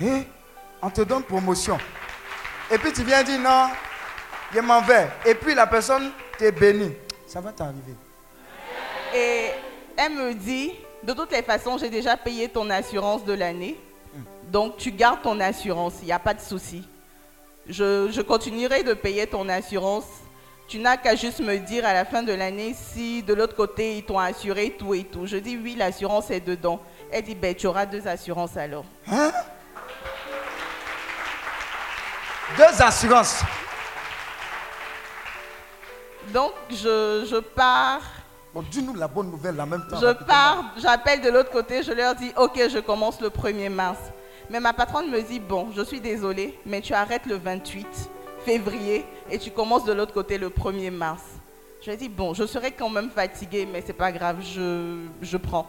Eh, 0.00 0.22
on 0.80 0.90
te 0.90 1.00
donne 1.00 1.24
promotion. 1.24 1.76
Et 2.70 2.78
puis 2.78 2.92
tu 2.92 3.02
viens 3.02 3.24
dire 3.24 3.40
non, 3.40 3.68
je 4.54 4.60
m'en 4.60 4.80
vais. 4.82 5.08
Et 5.26 5.34
puis 5.34 5.54
la 5.54 5.66
personne 5.66 6.12
t'est 6.38 6.52
bénie. 6.52 6.94
Ça 7.26 7.40
va 7.40 7.50
t'arriver. 7.50 7.94
Et 9.12 9.50
elle 9.96 10.12
me 10.12 10.34
dit, 10.34 10.72
de 11.02 11.12
toutes 11.12 11.32
les 11.32 11.42
façons, 11.42 11.78
j'ai 11.78 11.90
déjà 11.90 12.16
payé 12.16 12.48
ton 12.48 12.68
assurance 12.70 13.24
de 13.24 13.32
l'année. 13.32 13.78
Donc 14.44 14.76
tu 14.78 14.90
gardes 14.90 15.22
ton 15.22 15.38
assurance, 15.40 15.94
il 16.00 16.06
n'y 16.06 16.12
a 16.12 16.18
pas 16.18 16.34
de 16.34 16.40
souci. 16.40 16.88
Je, 17.68 18.08
je 18.10 18.22
continuerai 18.22 18.82
de 18.82 18.94
payer 18.94 19.26
ton 19.26 19.48
assurance. 19.48 20.06
Tu 20.66 20.78
n'as 20.78 20.96
qu'à 20.96 21.14
juste 21.16 21.40
me 21.40 21.56
dire 21.58 21.86
à 21.86 21.92
la 21.92 22.04
fin 22.04 22.22
de 22.22 22.32
l'année 22.32 22.74
si 22.74 23.22
de 23.22 23.34
l'autre 23.34 23.54
côté 23.54 23.98
ils 23.98 24.04
t'ont 24.04 24.18
assuré 24.18 24.76
tout 24.78 24.94
et 24.94 25.04
tout. 25.04 25.26
Je 25.26 25.36
dis 25.36 25.56
oui, 25.56 25.74
l'assurance 25.76 26.30
est 26.30 26.40
dedans. 26.40 26.80
Elle 27.10 27.24
dit, 27.24 27.34
ben, 27.34 27.54
tu 27.54 27.66
auras 27.66 27.86
deux 27.86 28.06
assurances 28.06 28.56
alors. 28.56 28.84
Hein? 29.10 29.32
Deux 32.56 32.82
assurances. 32.82 33.42
Donc 36.32 36.52
je, 36.70 37.26
je 37.30 37.36
pars 37.36 38.02
Bon, 38.54 38.64
dis-nous 38.70 38.94
la 38.94 39.08
bonne 39.08 39.30
nouvelle 39.30 39.60
en 39.60 39.66
même 39.66 39.84
temps. 39.88 40.00
Je 40.00 40.12
pars, 40.24 40.72
j'appelle 40.78 41.20
de 41.20 41.28
l'autre 41.28 41.50
côté, 41.50 41.82
je 41.82 41.92
leur 41.92 42.14
dis, 42.14 42.32
ok, 42.36 42.68
je 42.70 42.78
commence 42.78 43.20
le 43.20 43.28
1er 43.28 43.68
mars. 43.68 43.98
Mais 44.50 44.60
ma 44.60 44.72
patronne 44.72 45.10
me 45.10 45.20
dit, 45.20 45.38
bon, 45.38 45.68
je 45.76 45.82
suis 45.82 46.00
désolée, 46.00 46.58
mais 46.64 46.80
tu 46.80 46.94
arrêtes 46.94 47.26
le 47.26 47.36
28 47.36 47.86
février 48.44 49.04
et 49.30 49.38
tu 49.38 49.50
commences 49.50 49.84
de 49.84 49.92
l'autre 49.92 50.14
côté 50.14 50.38
le 50.38 50.48
1er 50.48 50.90
mars. 50.90 51.22
Je 51.80 51.86
lui 51.86 51.92
ai 51.92 51.96
dit, 51.96 52.08
bon, 52.08 52.32
je 52.32 52.46
serai 52.46 52.72
quand 52.72 52.88
même 52.88 53.10
fatiguée, 53.10 53.68
mais 53.70 53.82
c'est 53.86 53.92
pas 53.92 54.10
grave, 54.10 54.38
je, 54.40 55.04
je 55.20 55.36
prends. 55.36 55.66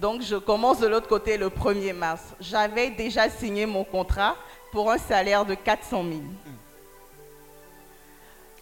Donc 0.00 0.22
je 0.22 0.36
commence 0.36 0.80
de 0.80 0.86
l'autre 0.86 1.08
côté 1.08 1.36
le 1.38 1.48
1er 1.48 1.92
mars. 1.92 2.22
J'avais 2.40 2.90
déjà 2.90 3.28
signé 3.28 3.66
mon 3.66 3.84
contrat 3.84 4.36
pour 4.72 4.90
un 4.90 4.98
salaire 4.98 5.44
de 5.44 5.54
400 5.54 6.04
000. 6.04 6.20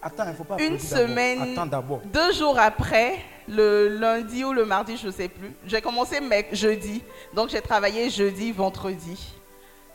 Attends, 0.06 0.22
il 0.26 0.30
ne 0.30 0.34
faut 0.34 0.44
pas 0.44 0.56
Une 0.60 0.78
semaine, 0.78 1.58
Attends 1.58 1.98
deux 2.04 2.32
jours 2.32 2.56
après, 2.60 3.18
le 3.48 3.88
lundi 3.88 4.44
ou 4.44 4.52
le 4.52 4.64
mardi, 4.64 4.96
je 4.96 5.08
ne 5.08 5.10
sais 5.10 5.26
plus. 5.26 5.52
J'ai 5.66 5.80
commencé 5.80 6.20
mec, 6.20 6.50
jeudi. 6.52 7.02
Donc 7.34 7.48
j'ai 7.48 7.60
travaillé 7.60 8.08
jeudi, 8.08 8.52
vendredi. 8.52 9.18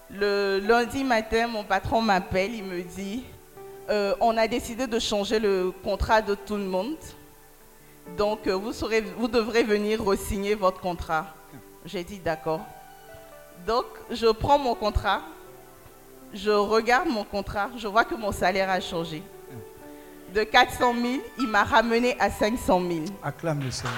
Le 0.09 0.59
lundi 0.59 1.05
matin, 1.05 1.47
mon 1.47 1.63
patron 1.63 2.01
m'appelle, 2.01 2.53
il 2.53 2.65
me 2.65 2.81
dit, 2.81 3.23
euh, 3.89 4.13
on 4.19 4.35
a 4.35 4.49
décidé 4.49 4.85
de 4.85 4.99
changer 4.99 5.39
le 5.39 5.71
contrat 5.81 6.21
de 6.21 6.35
tout 6.35 6.57
le 6.57 6.65
monde. 6.65 6.97
Donc 8.17 8.47
euh, 8.47 8.53
vous, 8.53 8.73
serez, 8.73 8.99
vous 8.99 9.29
devrez 9.29 9.63
venir 9.63 10.03
re-signer 10.03 10.55
votre 10.55 10.81
contrat. 10.81 11.27
J'ai 11.85 12.03
dit 12.03 12.19
d'accord. 12.19 12.59
Donc 13.65 13.85
je 14.09 14.27
prends 14.27 14.59
mon 14.59 14.75
contrat, 14.75 15.21
je 16.33 16.51
regarde 16.51 17.07
mon 17.07 17.23
contrat, 17.23 17.69
je 17.77 17.87
vois 17.87 18.03
que 18.03 18.15
mon 18.15 18.33
salaire 18.33 18.69
a 18.69 18.81
changé. 18.81 19.23
De 20.33 20.43
400 20.43 20.93
000, 21.01 21.21
il 21.39 21.47
m'a 21.47 21.63
ramené 21.63 22.15
à 22.19 22.29
500 22.31 22.81
000. 22.87 23.01
Acclame 23.23 23.61
le 23.63 23.71
Seigneur. 23.71 23.95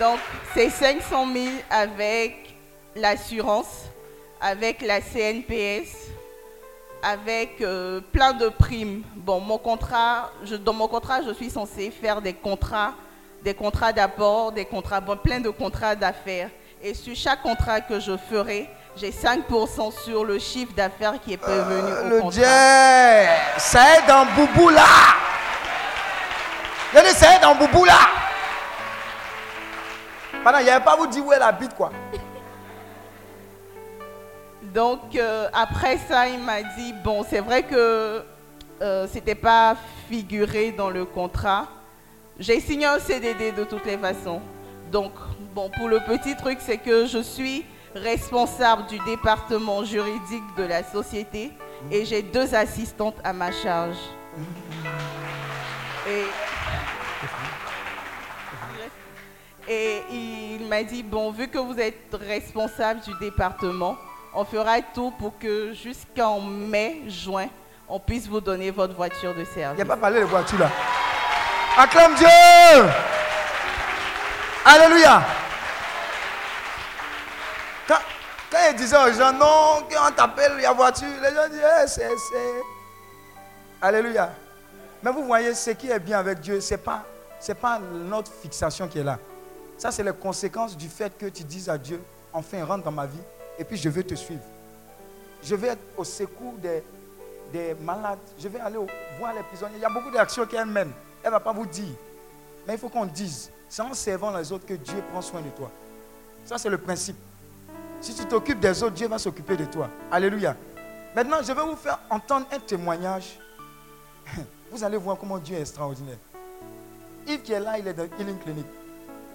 Donc, 0.00 0.18
c'est 0.54 0.68
500 0.70 1.26
000 1.32 1.46
avec 1.70 2.54
l'assurance, 2.94 3.84
avec 4.40 4.82
la 4.82 5.00
CNPS, 5.00 6.10
avec 7.02 7.60
euh, 7.60 8.00
plein 8.12 8.32
de 8.32 8.48
primes. 8.48 9.02
Bon, 9.14 9.40
mon 9.40 9.58
contrat, 9.58 10.30
je- 10.44 10.56
dans 10.56 10.72
mon 10.74 10.88
contrat, 10.88 11.22
je 11.22 11.32
suis 11.32 11.50
censée 11.50 11.90
faire 11.90 12.20
des 12.20 12.34
contrats, 12.34 12.92
des 13.42 13.54
contrats 13.54 13.92
d'apport, 13.92 14.52
des 14.52 14.64
contrats, 14.64 15.00
bon, 15.00 15.16
plein 15.16 15.40
de 15.40 15.50
contrats 15.50 15.94
d'affaires. 15.94 16.50
Et 16.82 16.94
sur 16.94 17.16
chaque 17.16 17.42
contrat 17.42 17.80
que 17.80 17.98
je 17.98 18.16
ferai, 18.16 18.68
j'ai 18.96 19.10
5% 19.10 19.92
sur 20.04 20.24
le 20.24 20.38
chiffre 20.38 20.72
d'affaires 20.74 21.20
qui 21.20 21.32
est 21.32 21.36
prévenu 21.36 21.92
au 21.92 22.08
Le 22.08 22.20
contrat. 22.20 22.30
Dieu, 22.30 22.44
ça 23.58 23.98
est 23.98 24.06
dans 24.06 24.26
Boubou 24.34 24.68
là. 24.70 24.84
Je 26.94 27.00
dis, 27.00 27.14
ça 27.18 27.36
est 27.36 27.40
dans 27.40 27.54
Boubou 27.54 27.84
là. 27.84 27.98
Pendant, 30.44 30.58
il 30.58 30.64
n'y 30.64 30.70
avait 30.70 30.84
pas 30.84 30.96
vous 30.96 31.06
dire 31.06 31.26
où 31.26 31.32
est 31.32 31.38
la 31.38 31.52
bite 31.52 31.74
quoi. 31.74 31.90
Donc 34.62 35.16
euh, 35.16 35.48
après 35.52 35.98
ça, 36.08 36.28
il 36.28 36.38
m'a 36.38 36.62
dit 36.62 36.92
bon, 37.04 37.24
c'est 37.28 37.40
vrai 37.40 37.62
que 37.62 38.22
euh, 38.82 39.06
c'était 39.10 39.34
pas 39.34 39.76
figuré 40.08 40.72
dans 40.72 40.90
le 40.90 41.04
contrat. 41.04 41.66
J'ai 42.38 42.60
signé 42.60 42.84
un 42.86 42.98
CDD 42.98 43.52
de 43.52 43.64
toutes 43.64 43.86
les 43.86 43.96
façons. 43.96 44.40
Donc 44.92 45.12
bon, 45.56 45.70
pour 45.70 45.88
le 45.88 46.00
petit 46.00 46.36
truc, 46.36 46.58
c'est 46.60 46.76
que 46.76 47.06
je 47.06 47.18
suis 47.18 47.64
responsable 47.94 48.86
du 48.86 48.98
département 49.00 49.82
juridique 49.84 50.44
de 50.58 50.64
la 50.64 50.84
société 50.84 51.50
et 51.90 52.04
j'ai 52.04 52.20
deux 52.20 52.54
assistantes 52.54 53.16
à 53.24 53.32
ma 53.32 53.50
charge. 53.50 53.96
Et 59.66 60.02
il 60.12 60.66
m'a 60.68 60.82
dit, 60.82 61.02
bon, 61.02 61.32
vu 61.32 61.48
que 61.48 61.58
vous 61.58 61.80
êtes 61.80 62.14
responsable 62.28 63.00
du 63.00 63.14
département, 63.18 63.96
on 64.34 64.44
fera 64.44 64.80
tout 64.94 65.10
pour 65.18 65.38
que 65.38 65.72
jusqu'en 65.72 66.38
mai, 66.40 67.00
juin, 67.08 67.46
on 67.88 67.98
puisse 67.98 68.28
vous 68.28 68.40
donner 68.42 68.70
votre 68.70 68.94
voiture 68.94 69.34
de 69.34 69.40
Il 69.40 69.46
service. 69.46 69.76
n'y 69.76 69.82
a 69.82 69.86
pas 69.86 69.96
parlé 69.96 70.20
de 70.20 70.26
voiture 70.26 70.58
là. 70.58 70.70
Acclame 71.78 72.14
Dieu. 72.14 72.28
Alléluia. 74.66 75.22
Quand, 77.88 77.98
quand 78.50 78.58
il 78.70 78.76
disait 78.76 78.96
aux 78.96 79.12
gens, 79.12 79.32
non, 79.32 79.84
on 79.84 80.12
t'appelle, 80.12 80.52
il 80.56 80.62
y 80.62 80.66
a 80.66 80.72
voiture, 80.72 81.08
les 81.22 81.34
gens 81.34 81.48
disent, 81.48 81.60
Eh, 81.82 81.86
c'est, 81.86 82.08
c'est. 82.08 82.62
Alléluia. 83.80 84.30
Mais 85.02 85.10
vous 85.12 85.24
voyez, 85.24 85.54
ce 85.54 85.70
qui 85.70 85.90
est 85.90 85.98
bien 85.98 86.18
avec 86.18 86.40
Dieu, 86.40 86.60
ce 86.60 86.74
n'est 86.74 86.78
pas, 86.78 87.04
c'est 87.38 87.54
pas 87.54 87.78
notre 87.78 88.32
fixation 88.32 88.88
qui 88.88 88.98
est 88.98 89.04
là. 89.04 89.18
Ça, 89.78 89.90
c'est 89.92 90.02
les 90.02 90.12
conséquences 90.12 90.76
du 90.76 90.88
fait 90.88 91.16
que 91.16 91.26
tu 91.26 91.44
dises 91.44 91.68
à 91.68 91.76
Dieu, 91.76 92.02
enfin, 92.32 92.64
rentre 92.64 92.84
dans 92.84 92.90
ma 92.90 93.06
vie, 93.06 93.20
et 93.58 93.64
puis 93.64 93.76
je 93.76 93.88
vais 93.88 94.02
te 94.02 94.14
suivre. 94.14 94.42
Je 95.42 95.54
vais 95.54 95.68
être 95.68 95.82
au 95.96 96.02
secours 96.04 96.54
des, 96.54 96.82
des 97.52 97.74
malades. 97.74 98.18
Je 98.38 98.48
vais 98.48 98.58
aller 98.58 98.78
voir 99.18 99.34
les 99.34 99.42
prisonniers. 99.42 99.76
Il 99.76 99.82
y 99.82 99.84
a 99.84 99.90
beaucoup 99.90 100.10
d'actions 100.10 100.46
qu'elle 100.46 100.66
mène. 100.66 100.90
Elle 101.22 101.28
ne 101.28 101.32
va 101.32 101.40
pas 101.40 101.52
vous 101.52 101.66
dire. 101.66 101.94
Mais 102.66 102.74
il 102.74 102.78
faut 102.78 102.88
qu'on 102.88 103.06
dise. 103.06 103.50
C'est 103.68 103.82
en 103.82 103.94
servant 103.94 104.36
les 104.36 104.50
autres 104.50 104.66
que 104.66 104.74
Dieu 104.74 105.02
prend 105.12 105.22
soin 105.22 105.40
de 105.40 105.50
toi. 105.50 105.70
Ça, 106.44 106.58
c'est 106.58 106.68
le 106.68 106.78
principe. 106.78 107.16
Si 108.00 108.14
tu 108.14 108.24
t'occupes 108.26 108.60
des 108.60 108.82
autres, 108.82 108.94
Dieu 108.94 109.08
va 109.08 109.18
s'occuper 109.18 109.56
de 109.56 109.64
toi. 109.64 109.88
Alléluia. 110.10 110.56
Maintenant, 111.14 111.38
je 111.42 111.52
vais 111.52 111.62
vous 111.62 111.76
faire 111.76 111.98
entendre 112.10 112.46
un 112.52 112.58
témoignage. 112.58 113.38
Vous 114.70 114.82
allez 114.84 114.96
voir 114.96 115.16
comment 115.16 115.38
Dieu 115.38 115.56
est 115.56 115.60
extraordinaire. 115.60 116.18
Yves 117.26 117.42
qui 117.42 117.52
est 117.52 117.60
là, 117.60 117.78
il 117.78 117.86
est 117.86 117.94
dans 117.94 118.04
Healing 118.18 118.38
Clinic. 118.38 118.66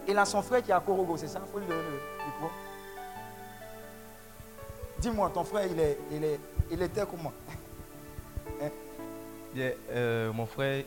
Il 0.08 0.18
a 0.18 0.26
son 0.26 0.42
frère 0.42 0.62
qui 0.62 0.72
est 0.72 0.74
à 0.74 0.80
Korogo, 0.80 1.16
c'est 1.18 1.28
ça 1.28 1.42
Il 1.46 1.52
faut 1.52 1.60
lui 1.60 1.66
donner 1.68 1.82
le 1.82 2.26
micro. 2.26 2.50
Dis-moi, 5.00 5.32
ton 5.34 5.44
frère, 5.44 5.68
il, 5.72 5.80
est, 5.80 5.98
il, 6.12 6.24
est, 6.24 6.40
il 6.70 6.82
était 6.82 7.04
comment? 7.10 7.32
Bien, 9.54 9.72
euh, 9.90 10.32
mon 10.32 10.46
frère, 10.46 10.84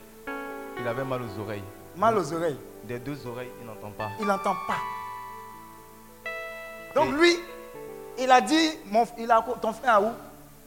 il 0.81 0.87
avait 0.89 1.05
mal 1.05 1.21
aux 1.23 1.41
oreilles. 1.41 1.65
Mal 1.97 2.17
aux 2.17 2.33
oreilles? 2.33 2.59
Des 2.85 2.99
deux 2.99 3.27
oreilles, 3.27 3.51
il 3.61 3.67
n'entend 3.67 3.91
pas. 3.91 4.11
Il 4.21 4.27
n'entend 4.27 4.55
pas. 4.67 4.79
Donc 6.95 7.09
Et- 7.09 7.13
lui, 7.19 7.37
il 8.19 8.31
a 8.31 8.41
dit, 8.41 8.71
mon, 8.91 9.05
il 9.19 9.31
a, 9.31 9.45
ton 9.61 9.73
frère 9.73 9.95
à 9.95 10.01
où? 10.01 10.11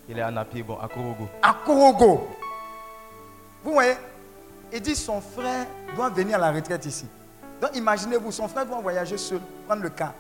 Il 0.10 0.18
est 0.18 0.46
pied, 0.50 0.64
bon, 0.64 0.78
à 0.80 0.88
Korogo. 0.88 1.28
À 1.42 1.56
Korogo. 1.66 2.28
Vous 3.64 3.74
voyez 3.74 3.96
Il 4.72 4.82
dit 4.82 4.96
son 4.96 5.20
frère 5.20 5.66
doit 5.96 6.10
venir 6.10 6.36
à 6.36 6.40
la 6.40 6.52
retraite 6.52 6.86
ici. 6.86 7.06
Donc 7.62 7.76
imaginez-vous, 7.76 8.32
son 8.32 8.48
frère 8.48 8.66
doit 8.66 8.80
voyager 8.80 9.18
seul, 9.18 9.40
prendre 9.68 9.84
le 9.84 9.90
car. 9.90 10.14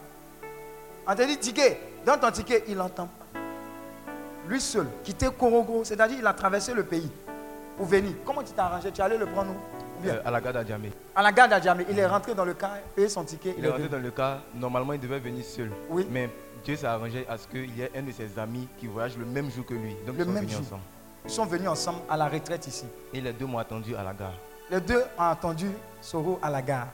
On 1.07 1.15
te 1.15 1.21
dit 1.21 1.38
ticket, 1.38 1.80
dans 2.05 2.17
ton 2.17 2.32
ticket, 2.32 2.65
il 2.67 2.75
n'entend 2.75 3.07
pas. 3.07 3.39
Lui 4.47 4.59
seul, 4.59 4.88
quitter 5.03 5.30
Korogo, 5.38 5.84
c'est-à-dire 5.84 6.17
il 6.19 6.28
a 6.28 6.34
traversé 6.34 6.73
le 6.73 6.84
pays 6.84 7.09
pour 7.78 7.86
venir. 7.86 8.13
Comment 8.25 8.43
tu 8.43 8.51
t'es 8.51 8.59
arrangé? 8.59 8.91
Tu 8.91 9.01
allais 9.01 9.17
le 9.17 9.25
prendre 9.25 9.51
où? 9.51 10.07
Euh, 10.07 10.21
à 10.25 10.32
la 10.32 10.41
gare 10.41 10.53
d'Adjamé. 10.53 10.91
À 11.15 11.23
la 11.23 11.32
gare 11.32 11.47
d'Adjamé, 11.49 11.86
il 11.89 11.97
est 11.97 12.05
rentré 12.05 12.36
dans 12.36 12.45
le 12.45 12.53
car, 12.53 12.71
payé 12.95 13.09
son 13.09 13.23
ticket. 13.23 13.55
Il 13.57 13.65
est 13.65 13.67
rentré 13.67 13.84
venu. 13.84 13.91
dans 13.91 14.03
le 14.03 14.11
car. 14.11 14.41
Normalement, 14.53 14.93
il 14.93 14.99
devait 14.99 15.19
venir 15.19 15.43
seul. 15.45 15.71
Oui. 15.89 16.07
Mais 16.09 16.30
Dieu 16.68 16.76
s'est 16.76 16.86
arrangé 16.86 17.26
à 17.30 17.38
ce 17.38 17.47
qu'il 17.47 17.74
y 17.78 17.82
ait 17.82 17.91
un 17.95 18.01
de 18.01 18.11
ses 18.11 18.38
amis 18.38 18.68
qui 18.78 18.88
voyage 18.88 19.15
le 19.18 19.24
même 19.24 19.49
jour 19.49 19.65
que 19.65 19.74
lui. 19.74 19.95
Donc, 20.05 20.18
Le 20.18 20.24
ils 20.24 20.26
sont 20.26 20.32
même 20.34 20.43
venus 20.43 20.51
jour. 20.57 20.65
ensemble. 20.65 20.82
Ils 21.24 21.32
sont 21.32 21.45
venus 21.45 21.70
ensemble 21.70 21.99
à 22.09 22.18
la 22.18 22.28
retraite 22.28 22.68
ici. 22.68 22.84
Et 23.13 23.22
les 23.22 23.32
deux 23.32 23.45
m'ont 23.45 23.57
attendu 23.57 23.95
à 23.95 24.03
la 24.03 24.13
gare. 24.13 24.34
Les 24.70 24.82
deux 24.82 25.01
ont 25.18 25.22
attendu 25.24 25.72
Soro 26.01 26.38
à 26.41 26.49
la 26.49 26.61
gare. 26.61 26.89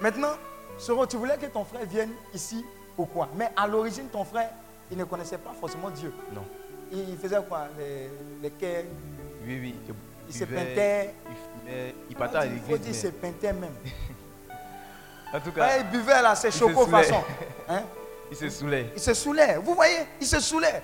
Maintenant, 0.00 0.32
Soro, 0.78 1.04
tu 1.04 1.18
voulais 1.18 1.36
que 1.36 1.44
ton 1.44 1.62
frère 1.62 1.84
vienne 1.84 2.08
ici 2.32 2.64
pourquoi 2.96 3.28
Mais 3.36 3.50
à 3.54 3.66
l'origine, 3.68 4.06
ton 4.08 4.24
frère, 4.24 4.48
il 4.90 4.96
ne 4.96 5.04
connaissait 5.04 5.36
pas 5.36 5.52
forcément 5.52 5.90
Dieu. 5.90 6.14
Non. 6.32 6.44
Il 6.90 7.18
faisait 7.18 7.36
quoi? 7.46 7.68
Les, 7.76 8.08
les 8.42 8.50
quais, 8.52 8.86
Oui, 9.46 9.58
oui. 9.60 9.74
il 10.26 10.34
se 10.34 10.44
peintait. 10.44 11.14
Il, 11.28 11.36
fumait, 11.36 11.94
il 12.08 12.16
partait 12.16 12.36
à 12.38 12.46
Il 12.46 12.58
faut 12.60 12.72
l'église. 12.72 12.80
dire, 12.80 12.90
il 12.92 12.94
se 12.94 13.06
peintait 13.08 13.52
même. 13.52 13.74
En 15.34 15.38
tout 15.38 15.52
cas, 15.52 15.66
Ouais, 15.66 15.80
il 15.82 15.90
buvait 15.98 16.22
là, 16.22 16.34
c'est 16.34 16.50
choco 16.50 16.86
façon. 16.86 17.22
Hein? 17.68 17.82
Il 18.30 18.36
se 18.36 18.48
saoulait. 18.48 18.90
Il 18.94 19.00
se 19.00 19.14
saoulait. 19.14 19.56
Vous 19.58 19.74
voyez, 19.74 19.98
il 20.20 20.26
se 20.26 20.40
saoulait. 20.40 20.82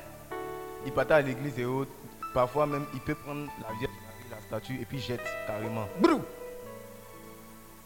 Il 0.84 0.92
partait 0.92 1.14
à 1.14 1.20
l'église 1.22 1.59
et 1.59 1.64
autres. 1.64 1.90
Parfois 2.34 2.66
même, 2.66 2.84
il 2.94 3.01
peut 3.01 3.14
prendre 3.14 3.47
la 3.62 3.74
Vierge 3.78 3.92
la 4.30 4.40
statue, 4.40 4.78
et 4.80 4.84
puis 4.84 4.99
jette 4.99 5.20
carrément. 5.47 5.86
Brou. 5.99 6.20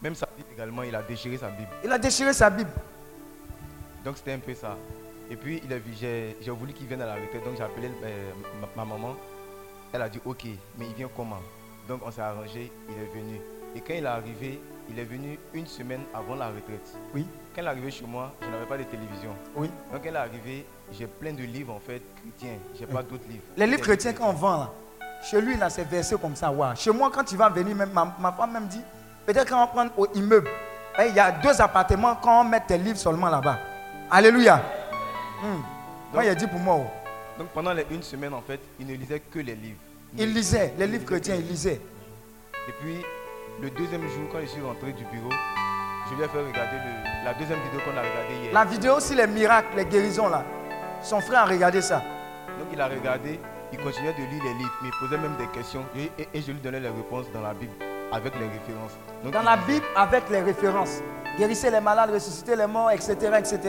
Même 0.01 0.15
sa 0.15 0.27
Bible 0.35 0.49
également, 0.53 0.83
il 0.83 0.95
a 0.95 1.01
déchiré 1.03 1.37
sa 1.37 1.49
Bible. 1.49 1.69
Il 1.83 1.91
a 1.91 1.97
déchiré 1.99 2.33
sa 2.33 2.49
Bible. 2.49 2.71
Donc 4.03 4.17
c'était 4.17 4.33
un 4.33 4.39
peu 4.39 4.53
ça. 4.55 4.75
Et 5.29 5.35
puis 5.35 5.61
il 5.63 5.71
a 5.71 5.77
vu- 5.77 5.93
j'ai 5.99 6.35
j'ai 6.41 6.51
voulu 6.51 6.73
qu'il 6.73 6.87
vienne 6.87 7.01
à 7.01 7.05
la 7.05 7.13
retraite, 7.15 7.43
donc 7.43 7.55
j'ai 7.55 7.63
appelé 7.63 7.89
euh, 8.03 8.31
ma, 8.75 8.83
ma 8.83 8.93
maman. 8.93 9.15
Elle 9.93 10.01
a 10.01 10.09
dit 10.09 10.19
ok, 10.25 10.45
mais 10.77 10.87
il 10.87 10.93
vient 10.95 11.09
comment? 11.15 11.39
Donc 11.87 12.01
on 12.05 12.11
s'est 12.11 12.21
arrangé, 12.21 12.71
il 12.89 12.95
est 12.95 13.13
venu. 13.13 13.39
Et 13.75 13.81
quand 13.81 13.93
il 13.93 14.03
est 14.03 14.07
arrivé, 14.07 14.61
il 14.89 14.99
est 14.99 15.03
venu 15.03 15.39
une 15.53 15.67
semaine 15.67 16.01
avant 16.13 16.35
la 16.35 16.47
retraite. 16.47 16.95
Oui. 17.13 17.25
Quand 17.55 17.61
il 17.61 17.65
est 17.65 17.69
arrivé 17.69 17.91
chez 17.91 18.05
moi, 18.05 18.33
je 18.41 18.47
n'avais 18.49 18.65
pas 18.65 18.77
de 18.77 18.83
télévision. 18.83 19.33
Oui. 19.55 19.69
Donc 19.91 20.03
quand 20.03 20.09
il 20.09 20.15
est 20.15 20.17
arrivé, 20.17 20.65
j'ai 20.91 21.07
plein 21.07 21.31
de 21.33 21.43
livres 21.43 21.73
en 21.73 21.79
fait 21.79 22.01
chrétiens. 22.21 22.57
J'ai 22.77 22.85
pas 22.85 23.01
d'autres 23.03 23.27
livres. 23.29 23.43
Les 23.55 23.67
livres 23.67 23.81
chrétiens 23.81 24.13
qu'on 24.13 24.33
vend 24.33 24.57
là, 24.57 24.71
chez 25.23 25.39
lui, 25.39 25.55
là, 25.55 25.69
c'est 25.69 25.87
versé 25.87 26.15
comme 26.17 26.35
ça. 26.35 26.51
Chez 26.75 26.91
moi, 26.91 27.11
quand 27.13 27.31
il 27.31 27.37
va 27.37 27.47
venir, 27.49 27.75
même, 27.75 27.91
ma, 27.91 28.15
ma 28.19 28.31
femme 28.31 28.51
même 28.53 28.67
dit, 28.67 28.81
peut-être 29.25 29.49
qu'on 29.49 29.59
va 29.59 29.67
prendre 29.67 29.91
au 29.97 30.07
immeuble. 30.15 30.49
Eh, 30.99 31.07
Il 31.09 31.15
y 31.15 31.19
a 31.19 31.31
deux 31.31 31.61
appartements 31.61 32.15
quand 32.15 32.41
on 32.41 32.43
met 32.43 32.59
tes 32.61 32.77
livres 32.77 32.97
seulement 32.97 33.29
là-bas. 33.29 33.59
Alléluia. 34.09 34.61
Hmm. 35.41 35.61
Moi, 36.13 36.25
il 36.25 36.29
a 36.29 36.35
dit 36.35 36.47
pour 36.47 36.59
moi. 36.59 36.77
oh. 36.79 36.85
Donc 37.37 37.47
pendant 37.49 37.71
les 37.73 37.85
une 37.91 38.03
semaine 38.03 38.33
en 38.33 38.41
fait, 38.41 38.59
il 38.79 38.85
ne 38.87 38.93
lisait 38.95 39.19
que 39.19 39.39
les 39.39 39.55
livres. 39.55 39.79
Il 40.17 40.33
lisait, 40.33 40.73
les 40.77 40.87
livres 40.87 41.05
chrétiens, 41.05 41.35
il 41.35 41.47
lisait. 41.47 41.79
Et 42.67 42.71
puis, 42.81 42.97
le 43.61 43.69
deuxième 43.69 44.01
jour, 44.09 44.27
quand 44.31 44.39
je 44.41 44.45
suis 44.47 44.61
rentré 44.61 44.91
du 44.93 45.03
bureau, 45.05 45.29
je 46.09 46.15
lui 46.15 46.23
ai 46.23 46.27
fait 46.27 46.39
regarder 46.39 46.77
le- 46.77 47.25
la 47.25 47.33
deuxième 47.33 47.59
vidéo 47.59 47.79
qu'on 47.85 47.97
a 47.97 48.01
regardée 48.01 48.35
hier. 48.43 48.53
La 48.53 48.65
vidéo 48.65 48.99
sur 48.99 49.15
les 49.15 49.27
miracles, 49.27 49.75
les 49.77 49.85
guérisons 49.85 50.29
là. 50.29 50.43
Son 51.01 51.21
frère 51.21 51.41
a 51.41 51.45
regardé 51.45 51.81
ça. 51.81 52.01
Donc 52.59 52.67
il 52.71 52.81
a 52.81 52.87
regardé, 52.87 53.39
il 53.71 53.79
continuait 53.79 54.13
de 54.13 54.23
lire 54.23 54.43
les 54.43 54.53
livres, 54.55 54.73
mais 54.81 54.89
il 54.89 54.99
posait 55.07 55.21
même 55.21 55.35
des 55.37 55.47
questions 55.47 55.85
et, 55.95 56.11
et- 56.21 56.27
et 56.33 56.41
je 56.41 56.51
lui 56.51 56.59
donnais 56.59 56.79
les 56.79 56.89
réponses 56.89 57.25
dans 57.33 57.41
la 57.41 57.53
Bible 57.53 57.73
avec 58.11 58.33
les 58.35 58.45
références. 58.47 58.97
Donc, 59.23 59.33
Dans 59.33 59.41
la. 59.43 59.57
Bible, 59.57 59.85
avec 59.95 60.29
les 60.29 60.41
références. 60.41 61.01
Guérissez 61.37 61.71
les 61.71 61.79
malades, 61.79 62.11
ressuscitez 62.11 62.55
les 62.55 62.67
morts, 62.67 62.91
etc. 62.91 63.15
etc. 63.37 63.59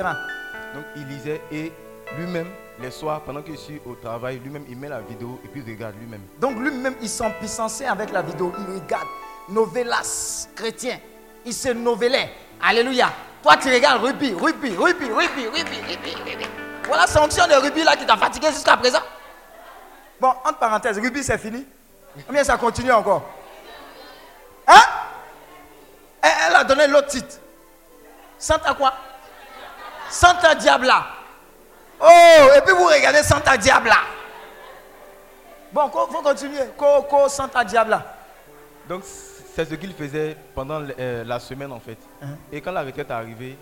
Donc 0.74 0.84
il 0.96 1.06
lisait 1.06 1.40
et 1.52 1.70
lui-même, 2.18 2.48
les 2.80 2.90
soirs, 2.90 3.20
pendant 3.20 3.40
que 3.42 3.52
je 3.52 3.56
suis 3.58 3.80
au 3.86 3.94
travail, 3.94 4.40
lui-même 4.42 4.64
il 4.68 4.76
met 4.76 4.88
la 4.88 5.00
vidéo 5.00 5.38
et 5.44 5.48
puis 5.48 5.62
il 5.64 5.72
regarde 5.72 5.94
lui-même. 6.00 6.22
Donc 6.40 6.58
lui-même, 6.58 6.94
il 7.00 7.08
s'empuissançait 7.08 7.86
avec 7.86 8.10
la 8.10 8.22
vidéo. 8.22 8.52
Il 8.58 8.80
regarde. 8.80 9.06
Novelas, 9.48 10.48
chrétien. 10.54 10.98
Il 11.44 11.54
se 11.54 11.70
novelait. 11.70 12.32
Alléluia. 12.60 13.10
Toi, 13.42 13.56
tu 13.56 13.72
regardes 13.72 14.02
rugby, 14.02 14.32
rugby, 14.32 14.70
rugby, 14.76 15.06
rugby, 15.10 15.46
rugby, 15.46 15.80
rugby, 15.80 16.14
rugby. 16.14 16.46
Voilà 16.86 17.06
sanction 17.06 17.46
de 17.46 17.54
rugby 17.54 17.82
là 17.82 17.96
qui 17.96 18.06
t'a 18.06 18.16
fatigué 18.16 18.48
jusqu'à 18.48 18.76
présent. 18.76 19.02
Bon, 20.20 20.32
entre 20.44 20.58
parenthèses, 20.58 20.98
rugby 20.98 21.24
c'est 21.24 21.38
fini. 21.38 21.66
Ou 22.28 22.32
bien 22.32 22.44
ça 22.44 22.56
continue 22.56 22.92
encore? 22.92 23.28
Hein? 24.66 24.82
Elle, 26.22 26.30
elle 26.48 26.56
a 26.56 26.64
donné 26.64 26.86
l'autre 26.86 27.08
titre. 27.08 27.36
Santa 28.38 28.74
quoi? 28.74 28.92
Santa 30.08 30.54
Diabla. 30.54 31.06
Oh, 32.00 32.48
et 32.56 32.60
puis 32.60 32.74
vous 32.74 32.84
regardez 32.84 33.22
Santa 33.22 33.56
Diabla. 33.56 33.96
Bon, 35.72 35.86
il 35.86 36.12
faut 36.12 36.22
continuer. 36.22 36.60
Coco 36.76 37.28
Santa 37.28 37.64
Diabla. 37.64 38.04
Donc 38.88 39.02
c'est 39.54 39.64
ce 39.68 39.74
qu'il 39.74 39.92
faisait 39.92 40.36
pendant 40.54 40.80
euh, 40.98 41.24
la 41.24 41.38
semaine 41.38 41.72
en 41.72 41.80
fait. 41.80 41.98
Hein? 42.22 42.36
Et 42.50 42.60
quand 42.60 42.72
la 42.72 42.82
retraite 42.82 43.08
est 43.10 43.12
arrivée, 43.12 43.56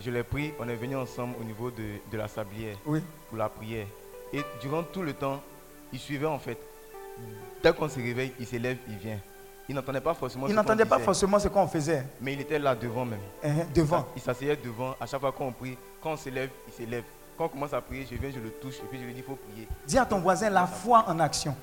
je 0.00 0.10
l'ai 0.10 0.22
pris, 0.22 0.52
on 0.58 0.68
est 0.68 0.74
venu 0.76 0.96
ensemble 0.96 1.34
au 1.40 1.44
niveau 1.44 1.70
de, 1.70 1.82
de 2.10 2.16
la 2.18 2.28
sablière 2.28 2.76
Oui. 2.84 3.00
pour 3.28 3.38
la 3.38 3.48
prière. 3.48 3.86
Et 4.32 4.42
durant 4.60 4.82
tout 4.82 5.02
le 5.02 5.12
temps, 5.14 5.40
il 5.92 5.98
suivait 5.98 6.26
en 6.26 6.38
fait. 6.38 6.58
Dès 7.62 7.72
qu'on 7.72 7.88
se 7.88 7.96
réveille, 7.96 8.32
il 8.38 8.46
s'élève, 8.46 8.76
il 8.88 8.96
vient. 8.96 9.18
Il 9.68 9.74
n'entendait 9.74 10.00
pas 10.00 10.14
forcément 10.14 10.46
Il 10.46 10.50
ce 10.50 10.54
qu'on 10.54 10.62
n'entendait 10.62 10.84
pas 10.84 10.98
forcément 11.00 11.38
ce 11.38 11.48
qu'on 11.48 11.66
faisait 11.66 12.04
Mais 12.20 12.34
il 12.34 12.40
était 12.40 12.58
là 12.58 12.74
devant 12.74 13.04
même. 13.04 13.18
hein, 13.42 13.66
devant. 13.74 14.06
Il 14.14 14.22
s'asseyait 14.22 14.56
devant. 14.56 14.94
À 15.00 15.06
chaque 15.06 15.20
fois 15.20 15.32
qu'on 15.32 15.50
prie, 15.52 15.76
quand 16.00 16.12
on 16.12 16.16
s'élève, 16.16 16.50
il 16.68 16.72
s'élève. 16.74 17.02
Quand 17.36 17.46
on 17.46 17.48
commence 17.48 17.72
à 17.72 17.80
prier, 17.80 18.06
je 18.10 18.16
viens, 18.16 18.30
je 18.30 18.38
le 18.38 18.50
touche 18.50 18.76
et 18.76 18.86
puis 18.88 18.98
je 19.00 19.04
lui 19.04 19.12
dis, 19.12 19.20
il 19.20 19.24
faut 19.24 19.36
prier. 19.36 19.66
Dis 19.86 19.98
à 19.98 20.06
ton 20.06 20.18
voisin 20.20 20.50
la 20.50 20.66
foi 20.66 21.04
en 21.08 21.18
action. 21.18 21.56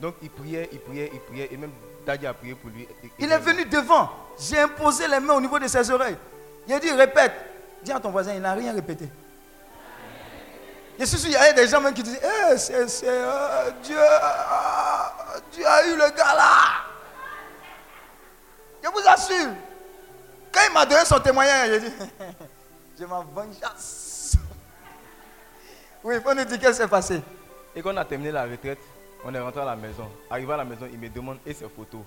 Donc 0.00 0.16
il 0.22 0.30
priait, 0.30 0.68
il 0.72 0.80
priait, 0.80 1.10
il 1.12 1.20
priait. 1.20 1.48
Et 1.52 1.56
même 1.56 1.72
Daddy 2.06 2.26
a 2.26 2.34
prié 2.34 2.54
pour 2.54 2.70
lui. 2.70 2.86
Il 3.18 3.30
est 3.30 3.38
venu 3.38 3.64
devant. 3.64 4.10
J'ai 4.38 4.58
imposé 4.58 5.06
les 5.08 5.20
mains 5.20 5.34
au 5.34 5.40
niveau 5.40 5.58
de 5.58 5.66
ses 5.68 5.90
oreilles. 5.90 6.16
Il 6.66 6.74
a 6.74 6.80
dit 6.80 6.90
répète. 6.90 7.32
Dis 7.82 7.92
à 7.92 8.00
ton 8.00 8.10
voisin, 8.10 8.34
il 8.34 8.40
n'a 8.40 8.54
rien 8.54 8.72
répété. 8.72 9.08
Je 10.98 11.04
suis 11.04 11.18
sûr, 11.18 11.28
il 11.28 11.32
y 11.32 11.36
avait 11.36 11.54
des 11.54 11.68
gens 11.68 11.80
même 11.80 11.92
qui 11.92 12.02
disaient 12.02 12.20
Eh, 12.22 12.56
c'est, 12.56 12.88
c'est, 12.88 13.06
euh, 13.08 13.70
Dieu, 13.82 13.96
ah, 13.98 15.12
Dieu 15.52 15.66
a 15.66 15.86
eu 15.86 15.92
le 15.96 16.10
gars 16.16 16.34
là. 16.34 16.50
Je 18.82 18.88
vous 18.88 19.08
assure. 19.08 19.50
Quand 20.52 20.60
il 20.68 20.72
m'a 20.72 20.86
donné 20.86 21.04
son 21.04 21.18
témoignage, 21.18 21.68
j'ai 21.70 21.80
dit 21.80 21.92
Je 23.00 23.04
m'en 23.04 23.24
vengeance. 23.24 24.36
Oui, 26.04 26.14
il 26.16 26.20
faut 26.20 26.34
nous 26.34 26.44
dire 26.44 26.58
qu'est-ce 26.60 26.70
qui 26.70 26.76
s'est 26.76 26.88
passé. 26.88 27.20
Et 27.74 27.82
quand 27.82 27.92
on 27.92 27.96
a 27.96 28.04
terminé 28.04 28.30
la 28.30 28.44
retraite, 28.44 28.78
on 29.24 29.34
est 29.34 29.38
rentré 29.40 29.60
à 29.60 29.64
la 29.64 29.76
maison. 29.76 30.06
Arrivé 30.30 30.52
à 30.52 30.56
la 30.58 30.64
maison, 30.64 30.86
il 30.92 30.98
me 30.98 31.08
demande 31.08 31.38
et 31.46 31.52
ses 31.54 31.68
photos, 31.68 32.02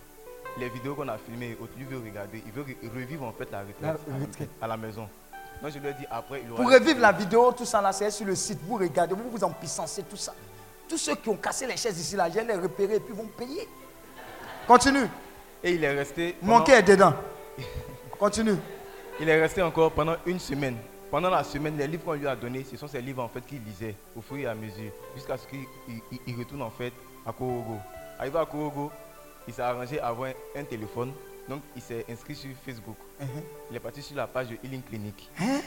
les 0.57 0.70
vidéos 0.70 0.95
qu'on 0.95 1.07
a 1.07 1.18
filmées, 1.18 1.51
et 1.51 1.57
autres, 1.61 1.74
lui 1.78 1.86
veut 1.86 1.97
regarder, 1.99 2.43
il 2.45 2.51
veut 2.51 2.63
re- 2.63 2.89
revivre 2.93 3.24
en 3.26 3.32
fait 3.32 3.49
la 3.51 3.59
retraite, 3.61 4.49
La 4.61 4.65
à- 4.65 4.68
la 4.68 4.78
maison. 4.78 5.07
Donc 5.61 5.72
je 5.74 5.80
lui 5.80 5.88
ai 5.88 5.93
dit 5.93 6.05
après, 6.11 6.41
il 6.45 6.51
aura. 6.51 6.61
Pour 6.61 6.72
revivre 6.72 6.99
la 6.99 7.11
vidéo, 7.11 7.51
tout 7.51 7.65
ça 7.65 7.82
là, 7.82 7.91
c'est 7.91 8.11
sur 8.11 8.26
le 8.28 8.36
site. 8.36 8.59
Vous 8.63 8.76
regardez, 8.78 9.15
vous 9.15 9.30
vous 9.32 9.43
en 9.43 9.49
puissancez, 9.51 10.03
tout 10.03 10.15
ça. 10.18 10.34
Tous 10.88 10.97
ceux 10.97 11.15
qui 11.15 11.30
ont 11.30 11.36
cassé 11.38 11.65
les 11.68 11.76
chaises 11.78 11.99
ici 11.99 12.15
là, 12.15 12.30
je 12.30 12.39
les 12.39 12.53
repérer 12.53 12.95
et 12.95 12.99
puis 12.99 13.13
ils 13.13 13.18
vont 13.20 13.28
payer. 13.28 13.68
Continue. 14.68 15.07
Et 15.63 15.72
il 15.74 15.84
est 15.84 15.95
resté. 15.97 16.36
pendant- 16.39 16.59
Manquer 16.59 16.74
est 16.74 16.84
dedans. 16.84 17.13
Continue. 18.20 18.55
Il 19.20 19.28
est 19.30 19.41
resté 19.41 19.61
encore 19.61 19.91
pendant 19.91 20.15
une 20.26 20.39
semaine. 20.39 20.78
Pendant 21.09 21.30
la 21.30 21.43
semaine, 21.43 21.78
les 21.78 21.88
livres 21.88 22.03
qu'on 22.03 22.13
lui 22.13 22.28
a 22.28 22.36
donnés, 22.36 22.65
ce 22.69 22.76
sont 22.77 22.88
ces 22.88 23.02
livres 23.02 23.23
en 23.23 23.30
fait 23.30 23.41
qu'il 23.45 23.64
lisait 23.64 23.95
au 24.15 24.22
fur 24.22 24.38
et 24.38 24.45
à 24.45 24.53
mesure, 24.53 24.91
jusqu'à 25.15 25.38
ce 25.38 25.48
qu'il 25.48 25.61
il- 25.88 26.02
il- 26.11 26.19
il 26.27 26.35
retourne 26.38 26.61
en 26.61 26.69
fait 26.69 26.91
à 27.28 27.34
Korogo. 27.34 27.78
Arrivé 28.18 28.40
à 28.40 28.48
il 29.48 29.54
s'est 29.54 29.62
arrangé 29.62 29.99
à 29.99 30.08
avoir 30.08 30.32
un 30.56 30.64
téléphone, 30.64 31.14
donc 31.48 31.62
il 31.76 31.82
s'est 31.82 32.06
inscrit 32.10 32.36
sur 32.36 32.49
Facebook. 32.66 32.98
Il 33.70 33.76
est 33.76 33.80
parti 33.80 34.02
sur 34.02 34.16
la 34.16 34.28
page 34.28 34.49
de 34.49 34.58
Healing 34.64 34.82
Clinic. 34.82 35.30
Hein? 35.40 35.62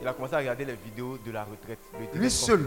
Il 0.00 0.08
a 0.08 0.12
commencé 0.12 0.34
à 0.34 0.38
regarder 0.38 0.64
les 0.64 0.74
vidéos 0.74 1.18
de 1.18 1.30
la 1.30 1.44
retraite. 1.44 1.78
le 1.92 2.20
Lui 2.20 2.30
seul? 2.30 2.66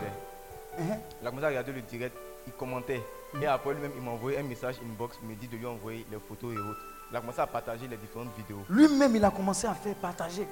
Hein? 0.79 0.97
Il 1.21 1.27
a 1.27 1.29
commencé 1.29 1.45
à 1.45 1.49
regarder 1.49 1.71
le 1.71 1.81
direct, 1.81 2.15
il 2.45 2.53
commentait. 2.53 3.01
Et 3.41 3.45
après 3.45 3.73
lui-même, 3.73 3.91
il 3.95 4.03
m'a 4.03 4.11
envoyé 4.11 4.37
un 4.37 4.43
message 4.43 4.75
inbox, 4.83 5.17
il 5.23 5.29
me 5.29 5.35
dit 5.35 5.47
de 5.47 5.57
lui 5.57 5.65
envoyer 5.65 6.05
les 6.11 6.17
photos 6.19 6.53
et 6.53 6.57
autres. 6.57 6.79
Il 7.09 7.15
a 7.15 7.19
commencé 7.19 7.39
à 7.39 7.47
partager 7.47 7.87
les 7.87 7.97
différentes 7.97 8.35
vidéos. 8.37 8.63
Lui-même, 8.69 9.15
il 9.15 9.23
a 9.23 9.31
commencé 9.31 9.65
à 9.65 9.73
faire 9.73 9.95
partager. 9.95 10.47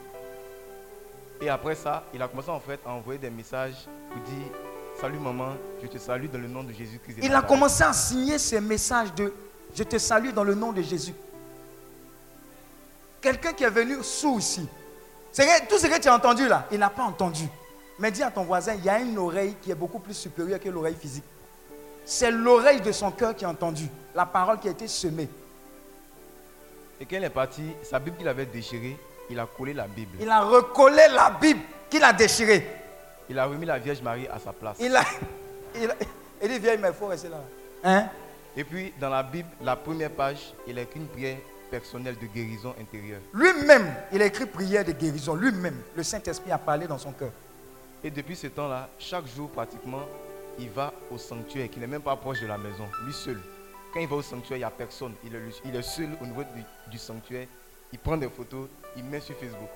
Et 1.42 1.50
après 1.50 1.76
ça, 1.76 2.04
il 2.14 2.22
a 2.22 2.28
commencé 2.28 2.50
en 2.50 2.60
fait 2.60 2.80
à 2.86 2.92
envoyer 2.92 3.20
des 3.20 3.30
messages 3.30 3.88
pour 4.10 4.22
dire 4.22 4.52
Salut 5.00 5.20
maman, 5.20 5.56
je 5.82 5.88
te 5.88 5.98
salue 5.98 6.28
dans 6.28 6.40
le 6.40 6.48
nom 6.48 6.64
de 6.64 6.72
Jésus-Christ. 6.72 7.18
Il 7.22 7.34
a 7.34 7.42
commencé 7.42 7.84
à 7.84 7.92
signer 7.92 8.40
ces 8.40 8.62
messages 8.62 9.14
de 9.14 9.34
Je 9.76 9.84
te 9.84 9.98
salue 9.98 10.32
dans 10.32 10.44
le 10.44 10.56
nom 10.56 10.72
de 10.72 10.82
Jésus. 10.82 11.14
Quelqu'un 13.20 13.52
qui 13.52 13.66
est 13.66 13.70
venu 13.70 13.98
sous 14.04 14.40
ici. 14.40 14.68
Tout 15.70 15.78
ce 15.78 15.88
que 15.88 16.00
tu 16.00 16.08
as 16.08 16.16
entendu 16.16 16.48
là, 16.48 16.66
il 16.72 16.80
n'a 16.80 16.90
pas 16.90 17.04
entendu. 17.04 17.44
Mais 18.00 18.10
dis 18.10 18.24
à 18.24 18.32
ton 18.32 18.44
voisin, 18.44 18.76
il 18.76 18.86
y 18.86 18.90
a 18.90 19.00
une 19.00 19.18
oreille 19.18 19.56
qui 19.62 19.70
est 19.72 19.76
beaucoup 19.76 20.00
plus 20.00 20.14
supérieure 20.14 20.60
que 20.62 20.70
l'oreille 20.70 20.96
physique. 20.96 21.26
C'est 22.06 22.32
l'oreille 22.32 22.80
de 22.80 22.92
son 22.94 23.12
cœur 23.12 23.36
qui 23.36 23.44
a 23.44 23.50
entendu 23.50 23.90
la 24.14 24.26
parole 24.26 24.60
qui 24.60 24.70
a 24.70 24.72
été 24.72 24.88
semée. 24.88 25.28
Et 27.02 27.06
quand 27.06 27.18
il 27.18 27.24
est 27.24 27.30
parti, 27.30 27.64
sa 27.84 28.00
Bible 28.00 28.16
qu'il 28.18 28.28
avait 28.30 28.46
déchirée, 28.46 28.98
il 29.30 29.40
a 29.40 29.46
collé 29.46 29.74
la 29.74 29.88
Bible. 29.88 30.18
Il 30.22 30.30
a 30.30 30.42
recollé 30.42 31.02
la 31.14 31.32
Bible 31.32 31.60
qu'il 31.90 32.04
a 32.04 32.14
déchirée. 32.14 32.85
Il 33.30 33.40
a 33.40 33.46
remis 33.46 33.66
la 33.66 33.80
Vierge 33.80 34.02
Marie 34.02 34.28
à 34.28 34.40
sa 34.40 34.54
place. 34.54 34.78
Il 34.80 34.96
a, 34.96 35.04
il 35.76 35.90
a, 35.90 35.96
il 36.44 36.50
dit, 36.50 36.60
viens, 36.60 36.78
mais 36.78 36.90
il 36.90 36.94
faut 36.94 37.08
rester 37.08 37.30
là. 37.30 37.42
Hein? 37.84 38.08
Et 38.56 38.64
puis 38.64 38.94
dans 39.00 39.10
la 39.10 39.24
Bible, 39.24 39.50
la 39.62 39.76
première 39.76 40.12
page, 40.12 40.54
il 40.68 40.78
a 40.78 40.84
écrit 40.84 41.00
une 41.00 41.08
prière 41.08 41.38
personnelle 41.70 42.18
de 42.18 42.28
guérison 42.28 42.74
intérieure. 42.80 43.22
Lui-même, 43.34 43.94
il 44.12 44.22
a 44.22 44.26
écrit 44.26 44.46
prière 44.46 44.86
de 44.86 44.92
guérison. 44.92 45.36
Lui-même, 45.36 45.82
le 45.96 46.04
Saint-Esprit 46.04 46.52
a 46.52 46.58
parlé 46.58 46.88
dans 46.88 46.98
son 46.98 47.12
cœur. 47.12 47.32
Et 48.04 48.12
depuis 48.12 48.36
ce 48.36 48.48
temps-là, 48.48 48.90
chaque 49.00 49.26
jour 49.28 49.50
pratiquement, 49.50 50.04
il 50.60 50.70
va 50.70 50.94
au 51.12 51.18
sanctuaire, 51.18 51.70
qui 51.70 51.80
n'est 51.80 51.88
même 51.88 52.02
pas 52.02 52.16
proche 52.16 52.40
de 52.40 52.48
la 52.48 52.58
maison, 52.58 52.86
lui 53.06 53.14
seul. 53.14 53.42
Quand 53.94 54.00
il 54.00 54.08
va 54.08 54.16
au 54.18 54.22
sanctuaire, 54.22 54.58
il 54.58 54.62
n'y 54.62 54.66
a 54.66 54.70
personne. 54.70 55.14
Il 55.24 55.36
est, 55.36 55.40
il 55.66 55.76
est 55.76 55.82
seul 55.82 56.10
au 56.22 56.26
niveau 56.26 56.44
du, 56.44 56.64
du 56.92 56.98
sanctuaire. 56.98 57.48
Il 57.92 58.00
prend 58.00 58.16
des 58.18 58.30
photos, 58.30 58.68
il 58.96 59.04
met 59.04 59.20
sur 59.20 59.36
Facebook. 59.36 59.70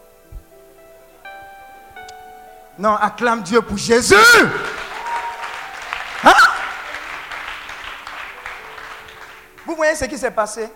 Non, 2.79 2.95
acclame 2.95 3.43
Dieu 3.43 3.61
pour 3.61 3.75
Jésus. 3.75 4.15
Hein? 6.23 6.31
Vous 9.65 9.75
voyez 9.75 9.95
ce 9.95 10.05
qui 10.05 10.17
s'est 10.17 10.31
passé? 10.31 10.69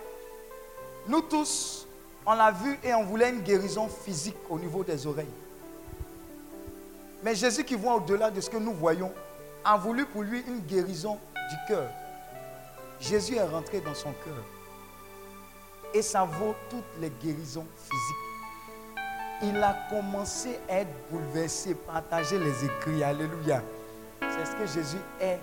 Nous 1.06 1.22
tous, 1.22 1.86
on 2.26 2.34
l'a 2.34 2.50
vu 2.50 2.78
et 2.84 2.92
on 2.92 3.04
voulait 3.04 3.30
une 3.30 3.40
guérison 3.40 3.88
physique 3.88 4.36
au 4.50 4.58
niveau 4.58 4.84
des 4.84 5.06
oreilles. 5.06 5.32
Mais 7.22 7.34
Jésus 7.34 7.64
qui 7.64 7.74
voit 7.74 7.94
au-delà 7.94 8.30
de 8.30 8.38
ce 8.38 8.50
que 8.50 8.58
nous 8.58 8.74
voyons, 8.74 9.12
a 9.64 9.78
voulu 9.78 10.04
pour 10.04 10.24
lui 10.24 10.44
une 10.46 10.60
guérison 10.60 11.18
du 11.34 11.56
cœur. 11.66 11.88
Jésus 13.00 13.36
est 13.36 13.48
rentré 13.48 13.80
dans 13.80 13.94
son 13.94 14.12
cœur. 14.12 14.44
Et 15.94 16.02
ça 16.02 16.24
vaut 16.24 16.54
toutes 16.68 17.00
les 17.00 17.08
guérisons 17.08 17.66
physiques 17.78 18.33
il 19.42 19.56
a 19.62 19.76
commencé 19.90 20.58
à 20.68 20.80
être 20.80 20.92
bouleversé, 21.10 21.74
partager 21.74 22.38
les 22.38 22.64
écrits. 22.64 23.02
Alléluia. 23.02 23.62
C'est 24.20 24.46
ce 24.46 24.56
que 24.56 24.66
Jésus 24.66 25.02
est 25.20 25.38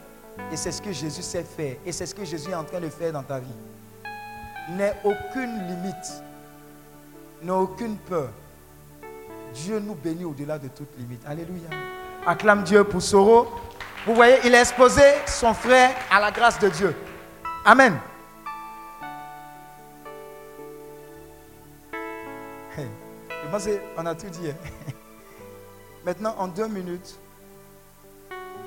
et 0.51 0.57
c'est 0.57 0.71
ce 0.71 0.81
que 0.81 0.91
Jésus 0.91 1.21
sait 1.21 1.43
faire 1.43 1.75
et 1.85 1.91
c'est 1.91 2.05
ce 2.05 2.15
que 2.15 2.25
Jésus 2.25 2.49
est 2.51 2.55
en 2.55 2.63
train 2.63 2.79
de 2.79 2.89
faire 2.89 3.11
dans 3.11 3.23
ta 3.23 3.39
vie. 3.39 3.47
N'aie 4.69 4.95
aucune 5.03 5.67
limite, 5.67 6.23
n'aie 7.41 7.51
aucune 7.51 7.97
peur. 7.97 8.29
Dieu 9.53 9.79
nous 9.79 9.95
bénit 9.95 10.25
au-delà 10.25 10.57
de 10.57 10.69
toute 10.69 10.97
limite. 10.97 11.21
Alléluia. 11.27 11.69
Acclame 12.25 12.63
Dieu 12.63 12.83
pour 12.83 13.01
Soro. 13.01 13.47
Vous 14.05 14.15
voyez, 14.15 14.37
il 14.45 14.55
a 14.55 14.61
exposé 14.61 15.03
son 15.27 15.53
frère 15.53 15.91
à 16.09 16.19
la 16.19 16.31
grâce 16.31 16.57
de 16.59 16.69
Dieu. 16.69 16.95
Amen. 17.65 17.97
Je 23.43 23.49
pense 23.49 23.67
qu'on 23.95 24.05
a 24.05 24.15
tout 24.15 24.29
dit. 24.29 24.49
hein. 24.49 24.55
Maintenant, 26.05 26.35
en 26.37 26.47
deux 26.47 26.67
minutes, 26.67 27.17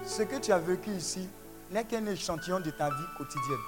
ce 0.05 0.22
que 0.22 0.36
tu 0.36 0.52
as 0.52 0.59
vécu 0.59 0.90
ici 0.90 1.28
n'est 1.70 1.84
qu'un 1.84 2.05
échantillon 2.06 2.60
de 2.60 2.70
ta 2.70 2.88
vie 2.90 3.06
quotidienne. 3.16 3.59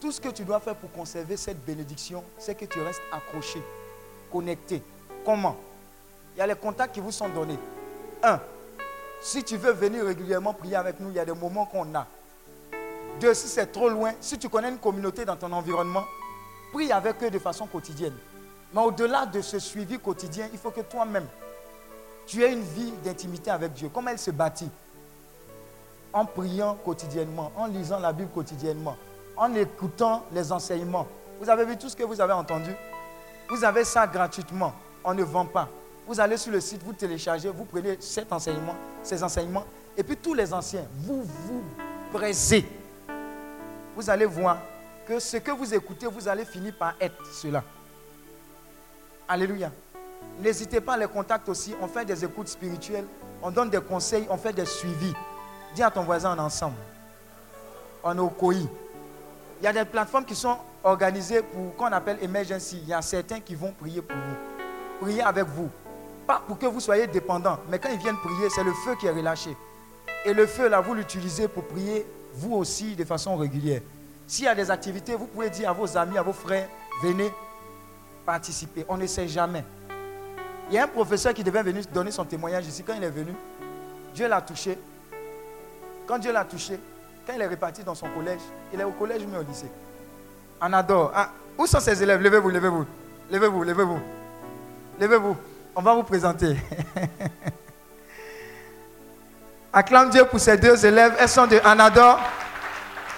Tout 0.00 0.12
ce 0.12 0.20
que 0.20 0.28
tu 0.28 0.44
dois 0.44 0.60
faire 0.60 0.76
pour 0.76 0.92
conserver 0.92 1.36
cette 1.36 1.64
bénédiction, 1.64 2.22
c'est 2.38 2.54
que 2.54 2.66
tu 2.66 2.80
restes 2.82 3.00
accroché, 3.12 3.62
connecté. 4.30 4.82
Comment? 5.24 5.56
Il 6.34 6.40
y 6.40 6.42
a 6.42 6.46
les 6.46 6.54
contacts 6.54 6.94
qui 6.94 7.00
vous 7.00 7.12
sont 7.12 7.28
donnés. 7.30 7.58
Un, 8.22 8.38
si 9.22 9.42
tu 9.42 9.56
veux 9.56 9.72
venir 9.72 10.04
régulièrement 10.04 10.52
prier 10.52 10.76
avec 10.76 11.00
nous, 11.00 11.08
il 11.08 11.16
y 11.16 11.18
a 11.18 11.24
des 11.24 11.32
moments 11.32 11.64
qu'on 11.64 11.94
a. 11.94 12.06
Deux, 13.20 13.32
si 13.32 13.48
c'est 13.48 13.66
trop 13.72 13.88
loin, 13.88 14.12
si 14.20 14.38
tu 14.38 14.50
connais 14.50 14.68
une 14.68 14.78
communauté 14.78 15.24
dans 15.24 15.36
ton 15.36 15.50
environnement, 15.52 16.04
prie 16.72 16.92
avec 16.92 17.22
eux 17.22 17.30
de 17.30 17.38
façon 17.38 17.66
quotidienne. 17.66 18.16
Mais 18.76 18.82
au-delà 18.82 19.24
de 19.24 19.40
ce 19.40 19.58
suivi 19.58 19.98
quotidien, 19.98 20.50
il 20.52 20.58
faut 20.58 20.70
que 20.70 20.82
toi-même, 20.82 21.24
tu 22.26 22.42
aies 22.42 22.52
une 22.52 22.60
vie 22.60 22.92
d'intimité 23.02 23.50
avec 23.50 23.72
Dieu. 23.72 23.88
Comment 23.88 24.10
elle 24.10 24.18
se 24.18 24.30
bâtit 24.30 24.68
En 26.12 26.26
priant 26.26 26.74
quotidiennement, 26.84 27.50
en 27.56 27.68
lisant 27.68 27.98
la 27.98 28.12
Bible 28.12 28.28
quotidiennement, 28.34 28.98
en 29.34 29.54
écoutant 29.54 30.26
les 30.30 30.52
enseignements. 30.52 31.06
Vous 31.40 31.48
avez 31.48 31.64
vu 31.64 31.78
tout 31.78 31.88
ce 31.88 31.96
que 31.96 32.02
vous 32.02 32.20
avez 32.20 32.34
entendu? 32.34 32.70
Vous 33.48 33.64
avez 33.64 33.82
ça 33.82 34.06
gratuitement. 34.06 34.74
On 35.02 35.14
ne 35.14 35.22
vend 35.22 35.46
pas. 35.46 35.70
Vous 36.06 36.20
allez 36.20 36.36
sur 36.36 36.52
le 36.52 36.60
site, 36.60 36.82
vous 36.82 36.92
téléchargez, 36.92 37.48
vous 37.48 37.64
prenez 37.64 37.96
cet 37.98 38.30
enseignement, 38.30 38.74
ces 39.02 39.24
enseignements, 39.24 39.64
et 39.96 40.02
puis 40.02 40.18
tous 40.18 40.34
les 40.34 40.52
anciens, 40.52 40.84
vous 40.96 41.22
vous 41.22 41.64
braisez. 42.12 42.68
Vous 43.96 44.10
allez 44.10 44.26
voir 44.26 44.58
que 45.06 45.18
ce 45.18 45.38
que 45.38 45.50
vous 45.50 45.72
écoutez, 45.72 46.06
vous 46.08 46.28
allez 46.28 46.44
finir 46.44 46.76
par 46.78 46.92
être 47.00 47.24
cela. 47.32 47.64
Alléluia. 49.28 49.72
N'hésitez 50.40 50.80
pas 50.80 50.94
à 50.94 50.96
les 50.98 51.06
contacter 51.06 51.50
aussi. 51.50 51.74
On 51.80 51.88
fait 51.88 52.04
des 52.04 52.24
écoutes 52.24 52.48
spirituelles, 52.48 53.06
on 53.42 53.50
donne 53.50 53.70
des 53.70 53.80
conseils, 53.80 54.26
on 54.30 54.36
fait 54.36 54.52
des 54.52 54.66
suivis. 54.66 55.14
Dis 55.74 55.82
à 55.82 55.90
ton 55.90 56.02
voisin 56.02 56.36
en 56.38 56.44
ensemble. 56.44 56.76
On 58.04 58.16
est 58.16 58.20
au. 58.20 58.52
Il 58.52 58.68
y 59.64 59.66
a 59.66 59.72
des 59.72 59.84
plateformes 59.84 60.24
qui 60.24 60.34
sont 60.34 60.56
organisées 60.84 61.42
pour 61.42 61.74
qu'on 61.76 61.92
appelle 61.92 62.18
emergency. 62.22 62.78
Il 62.82 62.88
y 62.88 62.94
a 62.94 63.02
certains 63.02 63.40
qui 63.40 63.54
vont 63.54 63.72
prier 63.72 64.00
pour 64.00 64.16
vous. 64.16 65.04
Prier 65.04 65.22
avec 65.22 65.46
vous. 65.46 65.68
Pas 66.26 66.42
pour 66.46 66.58
que 66.58 66.66
vous 66.66 66.80
soyez 66.80 67.06
dépendants, 67.06 67.58
mais 67.68 67.78
quand 67.78 67.88
ils 67.90 67.98
viennent 67.98 68.16
prier, 68.16 68.48
c'est 68.50 68.64
le 68.64 68.72
feu 68.72 68.94
qui 68.98 69.06
est 69.06 69.10
relâché. 69.10 69.56
Et 70.24 70.34
le 70.34 70.46
feu, 70.46 70.68
là, 70.68 70.80
vous 70.80 70.94
l'utilisez 70.94 71.48
pour 71.48 71.64
prier 71.64 72.06
vous 72.34 72.54
aussi 72.54 72.96
de 72.96 73.04
façon 73.04 73.36
régulière. 73.36 73.80
S'il 74.26 74.44
y 74.44 74.48
a 74.48 74.54
des 74.54 74.70
activités, 74.70 75.14
vous 75.14 75.26
pouvez 75.26 75.50
dire 75.50 75.70
à 75.70 75.72
vos 75.72 75.96
amis, 75.96 76.18
à 76.18 76.22
vos 76.22 76.32
frères, 76.32 76.68
venez 77.02 77.32
On 78.88 78.96
ne 78.96 79.06
sait 79.06 79.28
jamais. 79.28 79.64
Il 80.68 80.74
y 80.74 80.78
a 80.78 80.84
un 80.84 80.88
professeur 80.88 81.32
qui 81.32 81.44
devait 81.44 81.62
venir 81.62 81.84
donner 81.92 82.10
son 82.10 82.24
témoignage 82.24 82.66
ici. 82.66 82.82
Quand 82.82 82.94
il 82.94 83.04
est 83.04 83.10
venu, 83.10 83.32
Dieu 84.14 84.26
l'a 84.28 84.40
touché. 84.40 84.78
Quand 86.06 86.18
Dieu 86.18 86.32
l'a 86.32 86.44
touché, 86.44 86.78
quand 87.26 87.32
il 87.34 87.40
est 87.40 87.46
reparti 87.46 87.82
dans 87.84 87.94
son 87.94 88.08
collège, 88.08 88.40
il 88.72 88.80
est 88.80 88.84
au 88.84 88.90
collège 88.92 89.22
mais 89.30 89.38
au 89.38 89.42
lycée? 89.42 89.70
On 90.60 90.72
adore. 90.72 91.12
Ah, 91.14 91.30
où 91.58 91.66
sont 91.66 91.80
ses 91.80 92.02
élèves? 92.02 92.20
Levez-vous, 92.20 92.50
levez-vous. 92.50 92.86
Levez-vous, 93.30 93.62
levez-vous. 93.62 94.00
Levez-vous. 95.00 95.36
On 95.74 95.82
va 95.82 95.94
vous 95.94 96.02
présenter. 96.02 96.56
Acclame 99.72 100.10
Dieu 100.10 100.24
pour 100.24 100.40
ces 100.40 100.56
deux 100.56 100.84
élèves. 100.86 101.14
Elles 101.18 101.28
sont 101.28 101.46
de 101.46 101.60
Anador. 101.64 102.18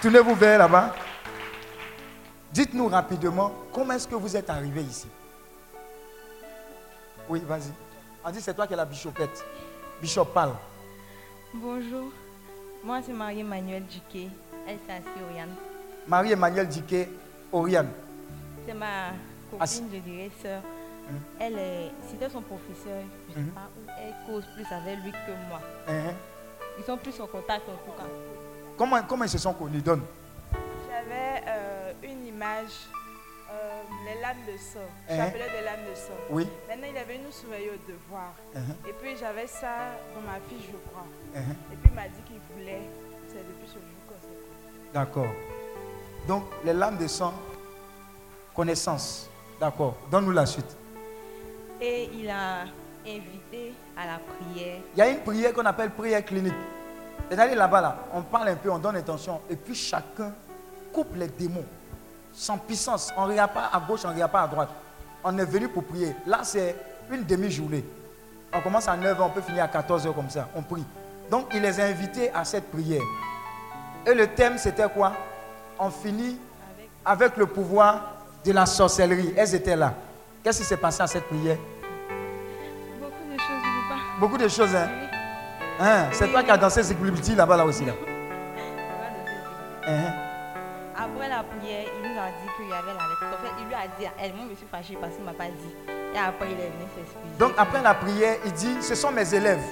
Tournez-vous 0.02 0.34
vers 0.34 0.58
là-bas. 0.58 0.94
Dites-nous 2.52 2.88
rapidement 2.88 3.52
comment 3.72 3.94
est-ce 3.94 4.08
que 4.08 4.14
vous 4.14 4.36
êtes 4.36 4.48
arrivé 4.50 4.82
ici? 4.82 5.06
Oui, 7.28 7.42
vas-y. 7.46 7.70
On 8.24 8.30
dit 8.30 8.40
c'est 8.40 8.54
toi 8.54 8.66
qui 8.66 8.72
es 8.72 8.76
la 8.76 8.84
bichopette. 8.84 9.44
Bishop 10.00 10.26
parle. 10.26 10.54
Bonjour, 11.54 12.10
moi 12.84 13.00
c'est 13.04 13.12
Marie-Emmanuelle 13.12 13.84
Duquet. 13.86 14.28
Assise 14.66 15.04
Oriane. 15.28 15.54
Marie-Emmanuelle 16.06 16.68
Diké, 16.68 17.08
Oriane. 17.52 17.90
C'est 18.66 18.74
ma 18.74 19.10
copine, 19.50 19.88
je 19.92 19.98
dirais, 19.98 20.30
sœur. 20.42 20.60
Mhm. 21.10 21.18
Elle 21.40 21.58
est, 21.58 21.90
c'était 22.10 22.28
son 22.28 22.42
professeur, 22.42 23.02
je 23.28 23.34
sais 23.34 23.40
Mhm. 23.40 23.50
pas, 23.52 23.68
où 23.76 23.90
elle 23.98 24.14
cause 24.26 24.44
plus 24.54 24.66
avec 24.74 24.98
lui 25.04 25.10
que 25.12 25.48
moi. 25.48 25.60
Hein? 25.88 26.12
Ils 26.78 26.84
sont 26.84 26.96
plus 26.98 27.18
en 27.20 27.26
contact 27.26 27.62
en 27.68 27.72
tout 27.90 27.96
cas. 27.96 28.06
Comment, 28.76 29.02
comment 29.02 29.24
ils 29.24 29.30
se 29.30 29.38
sont 29.38 29.54
connus? 29.54 29.80
Donne. 29.80 30.02
J'avais 30.86 31.42
euh, 31.46 31.67
image, 32.38 32.86
euh, 33.50 33.82
les 34.06 34.20
lames 34.20 34.36
de 34.46 34.56
sang. 34.56 34.78
Hein? 35.08 35.16
J'appelais 35.16 35.50
des 35.58 35.64
lames 35.64 35.84
de 35.90 35.94
sang. 35.96 36.18
Oui. 36.30 36.46
Maintenant, 36.68 36.86
il 36.90 36.96
est 36.96 37.04
venu 37.04 37.24
nous 37.26 37.32
surveiller 37.32 37.70
au 37.70 37.90
devoir. 37.92 38.32
Hein, 38.54 38.60
Et 38.88 38.92
puis, 38.92 39.16
j'avais 39.18 39.46
ça 39.48 39.98
dans 40.14 40.20
ma 40.20 40.38
fiche, 40.48 40.68
je 40.70 40.90
crois. 40.90 41.06
hein. 41.34 41.40
Et 41.72 41.76
puis, 41.76 41.90
il 41.90 41.94
m'a 41.94 42.02
dit 42.08 42.22
qu'il 42.26 42.40
voulait. 42.54 42.82
C'est 43.28 43.38
depuis 43.46 43.66
ce 43.66 43.74
jour 43.74 44.00
qu'on 44.08 44.14
s'est 44.20 44.28
connus. 44.28 44.92
D'accord. 44.94 45.26
Donc, 46.28 46.44
les 46.64 46.72
lames 46.72 46.96
de 46.98 47.06
sang, 47.08 47.34
connaissance. 48.54 49.28
D'accord. 49.60 49.96
Donne-nous 50.10 50.32
la 50.32 50.46
suite. 50.46 50.76
Et 51.80 52.08
il 52.12 52.28
a 52.30 52.62
invité 53.06 53.72
à 53.96 54.06
la 54.06 54.18
prière. 54.18 54.78
Il 54.94 54.98
y 54.98 55.02
a 55.02 55.08
une 55.08 55.20
prière 55.20 55.52
qu'on 55.52 55.64
appelle 55.66 55.90
prière 55.90 56.24
clinique. 56.24 56.54
C'est-à-dire 57.30 57.56
là-bas, 57.56 57.80
là, 57.80 57.98
on 58.14 58.22
parle 58.22 58.48
un 58.48 58.56
peu, 58.56 58.70
on 58.70 58.78
donne 58.78 58.96
intention, 58.96 59.40
et 59.50 59.56
puis 59.56 59.74
chacun 59.74 60.32
coupe 60.92 61.14
les 61.16 61.28
démons 61.28 61.64
sans 62.38 62.56
puissance. 62.56 63.12
On 63.16 63.26
ne 63.26 63.32
regarde 63.32 63.52
pas 63.52 63.68
à 63.72 63.80
gauche, 63.80 64.00
on 64.04 64.08
ne 64.08 64.14
regarde 64.14 64.30
pas 64.30 64.42
à 64.42 64.48
droite. 64.48 64.68
On 65.24 65.36
est 65.36 65.44
venu 65.44 65.68
pour 65.68 65.84
prier. 65.84 66.14
Là, 66.26 66.40
c'est 66.44 66.76
une 67.10 67.24
demi-journée. 67.24 67.84
On 68.52 68.60
commence 68.60 68.88
à 68.88 68.96
9h, 68.96 69.16
on 69.20 69.28
peut 69.30 69.40
finir 69.40 69.64
à 69.64 69.66
14h 69.66 70.14
comme 70.14 70.30
ça. 70.30 70.48
On 70.54 70.62
prie. 70.62 70.84
Donc, 71.30 71.48
il 71.52 71.60
les 71.60 71.80
a 71.80 71.84
invités 71.84 72.30
à 72.32 72.44
cette 72.44 72.70
prière. 72.70 73.02
Et 74.06 74.14
le 74.14 74.28
thème, 74.28 74.56
c'était 74.56 74.88
quoi? 74.88 75.12
On 75.78 75.90
finit 75.90 76.38
avec 77.04 77.36
le 77.36 77.46
pouvoir 77.46 78.12
de 78.44 78.52
la 78.52 78.64
sorcellerie. 78.64 79.34
Elles 79.36 79.54
étaient 79.54 79.76
là. 79.76 79.92
Qu'est-ce 80.42 80.60
qui 80.60 80.64
s'est 80.64 80.76
passé 80.76 81.02
à 81.02 81.06
cette 81.06 81.24
prière? 81.24 81.58
Beaucoup 83.00 83.18
de 83.34 83.38
choses, 83.38 83.48
je 83.62 83.68
ne 83.68 83.88
pas. 83.88 84.20
Beaucoup 84.20 84.38
de 84.38 84.48
choses, 84.48 84.74
hein? 84.74 84.88
Hein, 85.80 86.06
C'est 86.12 86.28
toi 86.28 86.42
qui 86.42 86.50
as 86.50 86.56
dansé 86.56 86.82
Zigbulibiti 86.82 87.34
là-bas, 87.34 87.56
là 87.56 87.64
aussi. 87.66 87.84
Là. 87.84 87.92
Hein, 89.86 90.12
Après 91.14 91.28
la 91.28 91.42
prière, 91.42 91.84
il 91.96 92.10
nous 92.10 92.18
a 92.18 92.26
dit 92.26 92.48
qu'il 92.56 92.68
y 92.68 92.72
avait 92.72 92.86
la 92.86 93.04
lettre. 93.08 93.26
En 93.26 93.44
fait, 93.44 93.52
il 93.62 93.66
lui 93.66 93.74
a 93.74 93.86
dit 93.98 94.06
elle, 94.20 94.34
moi 94.34 94.44
je 94.50 94.56
suis 94.56 94.66
fâchée 94.70 94.96
parce 95.00 95.14
qu'il 95.14 95.22
ne 95.24 95.26
m'a 95.30 95.34
pas 95.34 95.44
dit. 95.46 95.74
Et 96.14 96.18
après, 96.18 96.46
il 96.50 96.58
est 96.60 96.70
venu 96.70 96.86
s'excuser. 96.94 97.38
Donc 97.38 97.52
après 97.58 97.82
la 97.82 97.94
prière, 97.94 98.36
il 98.44 98.52
dit, 98.52 98.82
ce 98.82 98.94
sont 98.94 99.10
mes 99.10 99.34
élèves. 99.34 99.62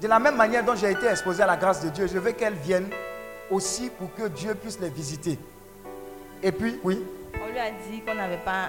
De 0.00 0.08
la 0.08 0.18
même 0.18 0.36
manière 0.36 0.62
dont 0.64 0.74
j'ai 0.74 0.90
été 0.90 1.06
exposé 1.06 1.42
à 1.42 1.46
la 1.46 1.56
grâce 1.56 1.82
de 1.82 1.88
Dieu, 1.88 2.06
je 2.06 2.18
veux 2.18 2.32
qu'elles 2.32 2.54
viennent 2.54 2.90
aussi 3.50 3.88
pour 3.90 4.12
que 4.14 4.28
Dieu 4.28 4.54
puisse 4.54 4.78
les 4.80 4.90
visiter. 4.90 5.38
Et 6.42 6.52
puis, 6.52 6.78
oui, 6.84 7.02
On 7.42 7.50
lui 7.50 7.58
a 7.58 7.70
dit 7.70 8.02
qu'on 8.02 8.14
n'avait 8.14 8.36
pas 8.38 8.68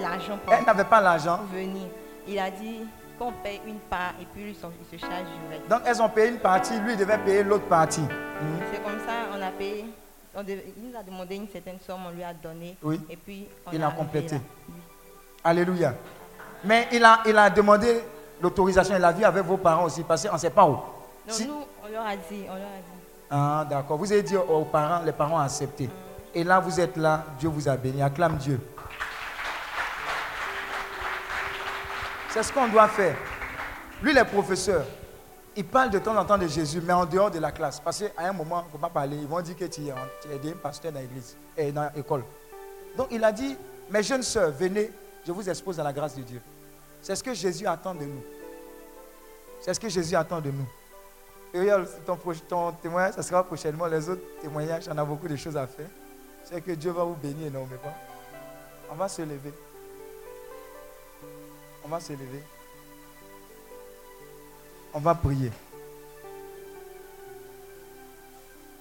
l'argent 0.00 0.38
pour, 0.44 0.54
elle 0.54 0.64
n'avait 0.64 0.84
pas 0.84 1.00
l'argent. 1.00 1.40
venir. 1.52 1.86
Il 2.26 2.38
a 2.38 2.50
dit 2.50 2.80
qu'on 3.18 3.30
paye 3.32 3.60
une 3.66 3.78
part 3.78 4.14
et 4.20 4.24
puis 4.32 4.42
lui, 4.44 4.50
il 4.50 4.56
se 4.98 5.00
charge 5.04 5.24
du 5.24 5.50
reste. 5.54 5.68
Donc 5.68 5.82
elles 5.84 6.00
ont 6.00 6.08
payé 6.08 6.28
une 6.28 6.38
partie, 6.38 6.78
lui 6.80 6.92
il 6.92 6.98
devait 6.98 7.18
payer 7.18 7.42
l'autre 7.42 7.66
partie. 7.66 8.02
C'est 8.72 8.82
comme 8.82 8.98
ça, 9.06 9.26
on 9.36 9.42
a 9.42 9.50
payé. 9.50 9.84
On 10.36 10.42
devait- 10.42 10.72
il 10.76 10.90
nous 10.90 10.96
a 10.98 11.02
demandé 11.02 11.36
une 11.36 11.48
certaine 11.48 11.78
somme, 11.86 12.00
on 12.06 12.10
lui 12.10 12.22
a 12.24 12.32
donné. 12.34 12.76
Oui. 12.82 13.00
Et 13.10 13.16
puis, 13.16 13.46
on 13.66 13.72
Il 13.72 13.80
est 13.80 13.84
a 13.84 13.90
complété. 13.90 14.36
Oui. 14.68 14.74
Alléluia. 15.42 15.94
Mais 16.64 16.88
il 16.92 17.04
a, 17.04 17.20
il 17.26 17.36
a 17.36 17.50
demandé 17.50 18.00
l'autorisation, 18.40 18.96
il 18.96 19.04
a 19.04 19.12
vu 19.12 19.24
avec 19.24 19.44
vos 19.44 19.56
parents 19.58 19.84
aussi, 19.84 20.02
parce 20.02 20.26
qu'on 20.26 20.34
ne 20.34 20.38
sait 20.38 20.50
pas 20.50 20.66
où. 20.66 20.78
Si- 21.28 21.46
nous, 21.46 21.62
on 21.84 21.88
leur 21.92 22.06
a 22.06 22.16
dit, 22.16 22.44
on 22.48 22.54
leur 22.54 22.62
a 22.64 22.78
dit. 22.78 23.04
Ah, 23.30 23.66
d'accord. 23.68 23.96
Vous 23.98 24.10
avez 24.12 24.22
dit 24.22 24.36
aux 24.36 24.64
parents, 24.64 25.02
les 25.04 25.12
parents 25.12 25.36
ont 25.36 25.40
accepté. 25.40 25.88
Et 26.34 26.44
là, 26.44 26.58
vous 26.60 26.78
êtes 26.80 26.96
là, 26.96 27.24
Dieu 27.38 27.48
vous 27.48 27.68
a 27.68 27.76
béni. 27.76 28.02
Acclame 28.02 28.36
Dieu. 28.36 28.60
C'est 32.30 32.42
ce 32.42 32.52
qu'on 32.52 32.66
doit 32.68 32.88
faire. 32.88 33.16
Lui, 34.02 34.12
les 34.12 34.24
professeurs, 34.24 34.84
ils 35.56 35.64
parlent 35.64 35.90
de 35.90 35.98
temps 35.98 36.16
en 36.16 36.24
temps 36.24 36.38
de 36.38 36.46
Jésus, 36.46 36.80
mais 36.80 36.92
en 36.92 37.04
dehors 37.06 37.30
de 37.30 37.38
la 37.38 37.52
classe. 37.52 37.80
Parce 37.80 37.98
qu'à 38.00 38.10
un 38.28 38.32
moment, 38.32 38.62
il 38.62 38.66
ne 38.66 38.70
faut 38.72 38.78
pas 38.78 38.88
parler. 38.88 39.16
Ils 39.16 39.26
vont 39.26 39.40
dire 39.40 39.56
que 39.56 39.64
tu 39.66 39.86
es, 39.86 39.90
un- 39.90 40.52
pasteur 40.62 40.92
dans 40.92 41.00
l'église, 41.00 41.36
et 41.56 41.70
dans 41.72 41.90
l'école. 41.94 42.24
Donc, 42.96 43.08
il 43.10 43.22
a 43.22 43.32
dit, 43.32 43.56
mes 43.90 44.02
jeunes 44.02 44.22
sœurs, 44.22 44.50
venez, 44.52 44.90
je 45.26 45.32
vous 45.32 45.48
expose 45.48 45.78
à 45.80 45.82
la 45.84 45.92
grâce 45.92 46.16
de 46.16 46.22
Dieu. 46.22 46.40
C'est 47.02 47.14
ce 47.16 47.22
que 47.22 47.34
Jésus 47.34 47.66
attend 47.66 47.94
de 47.94 48.04
nous. 48.04 48.22
C'est 49.60 49.74
ce 49.74 49.80
que 49.80 49.88
Jésus 49.88 50.14
attend 50.16 50.40
de 50.40 50.50
nous. 50.50 50.66
Et 51.52 51.60
regarde, 51.60 51.86
ton, 52.04 52.18
ton 52.48 52.72
témoignage, 52.72 53.14
ça 53.14 53.22
sera 53.22 53.44
prochainement. 53.44 53.86
Les 53.86 54.08
autres 54.08 54.22
témoignages, 54.40 54.84
on 54.90 54.98
a 54.98 55.04
beaucoup 55.04 55.28
de 55.28 55.36
choses 55.36 55.56
à 55.56 55.66
faire. 55.66 55.86
C'est 56.42 56.60
que 56.60 56.72
Dieu 56.72 56.90
va 56.90 57.04
vous 57.04 57.14
bénir 57.14 57.46
énormément. 57.46 57.94
On 58.90 58.94
va 58.96 59.08
se 59.08 59.22
lever. 59.22 59.52
On 61.84 61.88
va 61.88 62.00
se 62.00 62.12
lever. 62.12 62.42
On 64.94 65.00
va 65.00 65.14
prier. 65.14 65.50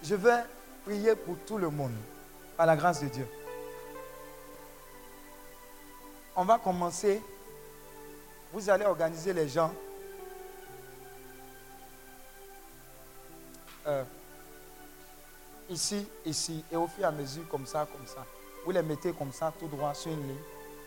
Je 0.03 0.15
vais 0.15 0.44
prier 0.85 1.15
pour 1.15 1.38
tout 1.45 1.57
le 1.57 1.69
monde, 1.69 1.94
par 2.56 2.65
la 2.65 2.76
grâce 2.76 3.02
de 3.02 3.07
Dieu. 3.07 3.27
On 6.35 6.45
va 6.45 6.60
commencer. 6.60 7.22
Vous 8.52 8.69
allez 8.69 8.85
organiser 8.85 9.34
les 9.34 9.48
gens 9.49 9.72
Euh, 13.85 14.03
ici, 15.69 16.07
ici, 16.26 16.64
et 16.72 16.76
au 16.76 16.88
fur 16.88 17.03
et 17.03 17.07
à 17.07 17.11
mesure, 17.11 17.44
comme 17.49 17.65
ça, 17.65 17.88
comme 17.91 18.07
ça. 18.07 18.26
Vous 18.65 18.72
les 18.72 18.81
mettez 18.81 19.11
comme 19.11 19.34
ça, 19.34 19.52
tout 19.60 19.68
droit, 19.68 19.94
sur 19.94 20.11
une 20.11 20.22
ligne. 20.26 20.38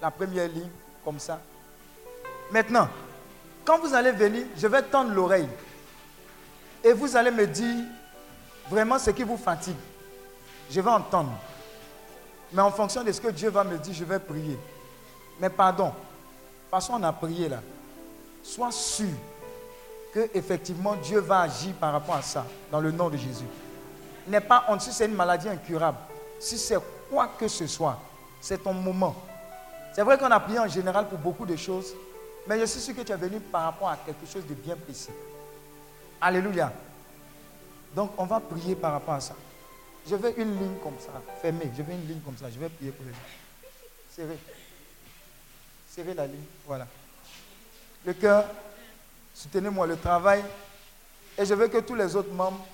La 0.01 0.11
première 0.11 0.49
ligne, 0.49 0.71
comme 1.05 1.19
ça. 1.19 1.41
Maintenant, 2.51 2.89
quand 3.67 3.81
vous 3.81 3.93
allez 3.93 4.13
venir, 4.13 4.47
je 4.57 4.67
vais 4.67 4.83
tendre 4.83 5.13
l'oreille. 5.13 5.49
Et 6.85 6.93
vous 6.93 7.17
allez 7.17 7.33
me 7.33 7.47
dire 7.47 7.85
vraiment 8.71 8.99
ce 8.99 9.11
qui 9.11 9.25
vous 9.25 9.37
fatigue. 9.37 9.75
Je 10.71 10.81
vais 10.81 10.91
entendre. 10.91 11.33
Mais 12.53 12.63
en 12.63 12.71
fonction 12.71 13.03
de 13.03 13.11
ce 13.11 13.21
que 13.21 13.29
Dieu 13.29 13.51
va 13.51 13.65
me 13.65 13.77
dire, 13.77 13.93
je 13.93 14.05
vais 14.05 14.21
prier. 14.21 14.57
Mais 15.41 15.51
pardon, 15.51 15.93
parce 16.71 16.87
qu'on 16.87 17.03
a 17.03 17.13
prié 17.13 17.49
là. 17.49 17.61
Sois 18.43 18.71
sûr 18.71 19.09
que 20.15 20.31
effectivement 20.33 20.95
Dieu 20.95 21.19
va 21.19 21.41
agir 21.41 21.75
par 21.75 21.93
rapport 21.93 22.15
à 22.15 22.23
ça, 22.23 22.47
dans 22.71 22.81
le 22.81 22.93
nom 22.93 23.11
de 23.11 23.17
Jésus. 23.17 23.45
N'est 24.29 24.41
pas 24.41 24.65
honte 24.69 24.81
si 24.81 24.93
c'est 24.93 25.07
une 25.07 25.15
maladie 25.15 25.49
incurable, 25.49 25.99
si 26.39 26.57
c'est 26.57 26.79
quoi 27.11 27.31
que 27.39 27.49
ce 27.49 27.67
soit, 27.67 27.99
c'est 28.41 28.63
ton 28.63 28.73
moment. 28.73 29.15
C'est 29.93 30.03
vrai 30.03 30.17
qu'on 30.17 30.31
a 30.31 30.39
prié 30.41 30.59
en 30.59 30.69
général 30.69 31.09
pour 31.09 31.19
beaucoup 31.19 31.47
de 31.47 31.57
choses, 31.57 31.95
mais 32.47 32.61
je 32.61 32.65
suis 32.67 32.81
sûr 32.81 32.95
que 32.95 33.03
tu 33.03 33.13
es 33.13 33.17
venu 33.17 33.41
par 33.41 33.65
rapport 33.65 33.89
à 33.89 33.97
quelque 33.97 34.27
chose 34.27 34.47
de 34.47 34.55
bien 34.55 34.77
précis. 34.77 35.11
Alléluia. 36.21 36.73
Donc 37.95 38.13
on 38.19 38.25
va 38.25 38.41
prier 38.41 38.75
par 38.77 38.93
rapport 38.93 39.15
à 39.15 39.21
ça. 39.21 39.35
Je 40.09 40.15
veux 40.15 40.39
une 40.41 40.59
ligne 40.59 40.77
comme 40.83 40.99
ça, 41.01 41.21
fermée. 41.43 41.71
Je 41.77 41.83
veux 41.83 41.93
une 41.93 42.07
ligne 42.07 42.21
comme 42.21 42.37
ça. 42.37 42.49
Je 42.51 42.59
vais 42.59 42.69
prier 42.69 42.93
pour 42.93 43.05
les 43.05 43.13
gens. 43.13 43.19
Serrez. 44.15 44.39
Serrez 45.91 46.15
la 46.15 46.27
ligne. 46.27 46.45
Voilà. 46.67 46.87
Le 48.05 48.13
cœur, 48.13 48.45
soutenez-moi 49.35 49.87
le 49.87 49.97
travail. 49.97 50.45
Et 51.37 51.45
je 51.45 51.55
veux 51.55 51.69
que 51.69 51.79
tous 51.79 51.95
les 51.95 52.15
autres 52.15 52.33
membres 52.33 52.65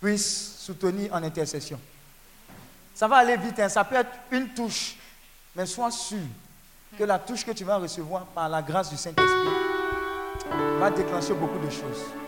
puissent 0.00 0.56
soutenir 0.58 1.14
en 1.14 1.22
intercession. 1.22 1.78
Ça 2.94 3.06
va 3.06 3.16
aller 3.16 3.36
vite, 3.36 3.58
hein. 3.60 3.68
ça 3.68 3.84
peut 3.84 3.94
être 3.94 4.10
une 4.30 4.48
touche, 4.50 4.96
mais 5.54 5.64
sois 5.64 5.90
sûr 5.90 6.18
que 6.96 7.04
la 7.04 7.18
touche 7.18 7.44
que 7.44 7.52
tu 7.52 7.64
vas 7.64 7.76
recevoir 7.76 8.26
par 8.26 8.48
la 8.48 8.62
grâce 8.62 8.90
du 8.90 8.96
Saint-Esprit 8.96 9.48
va 10.78 10.90
déclencher 10.90 11.34
beaucoup 11.34 11.58
de 11.58 11.70
choses. 11.70 12.21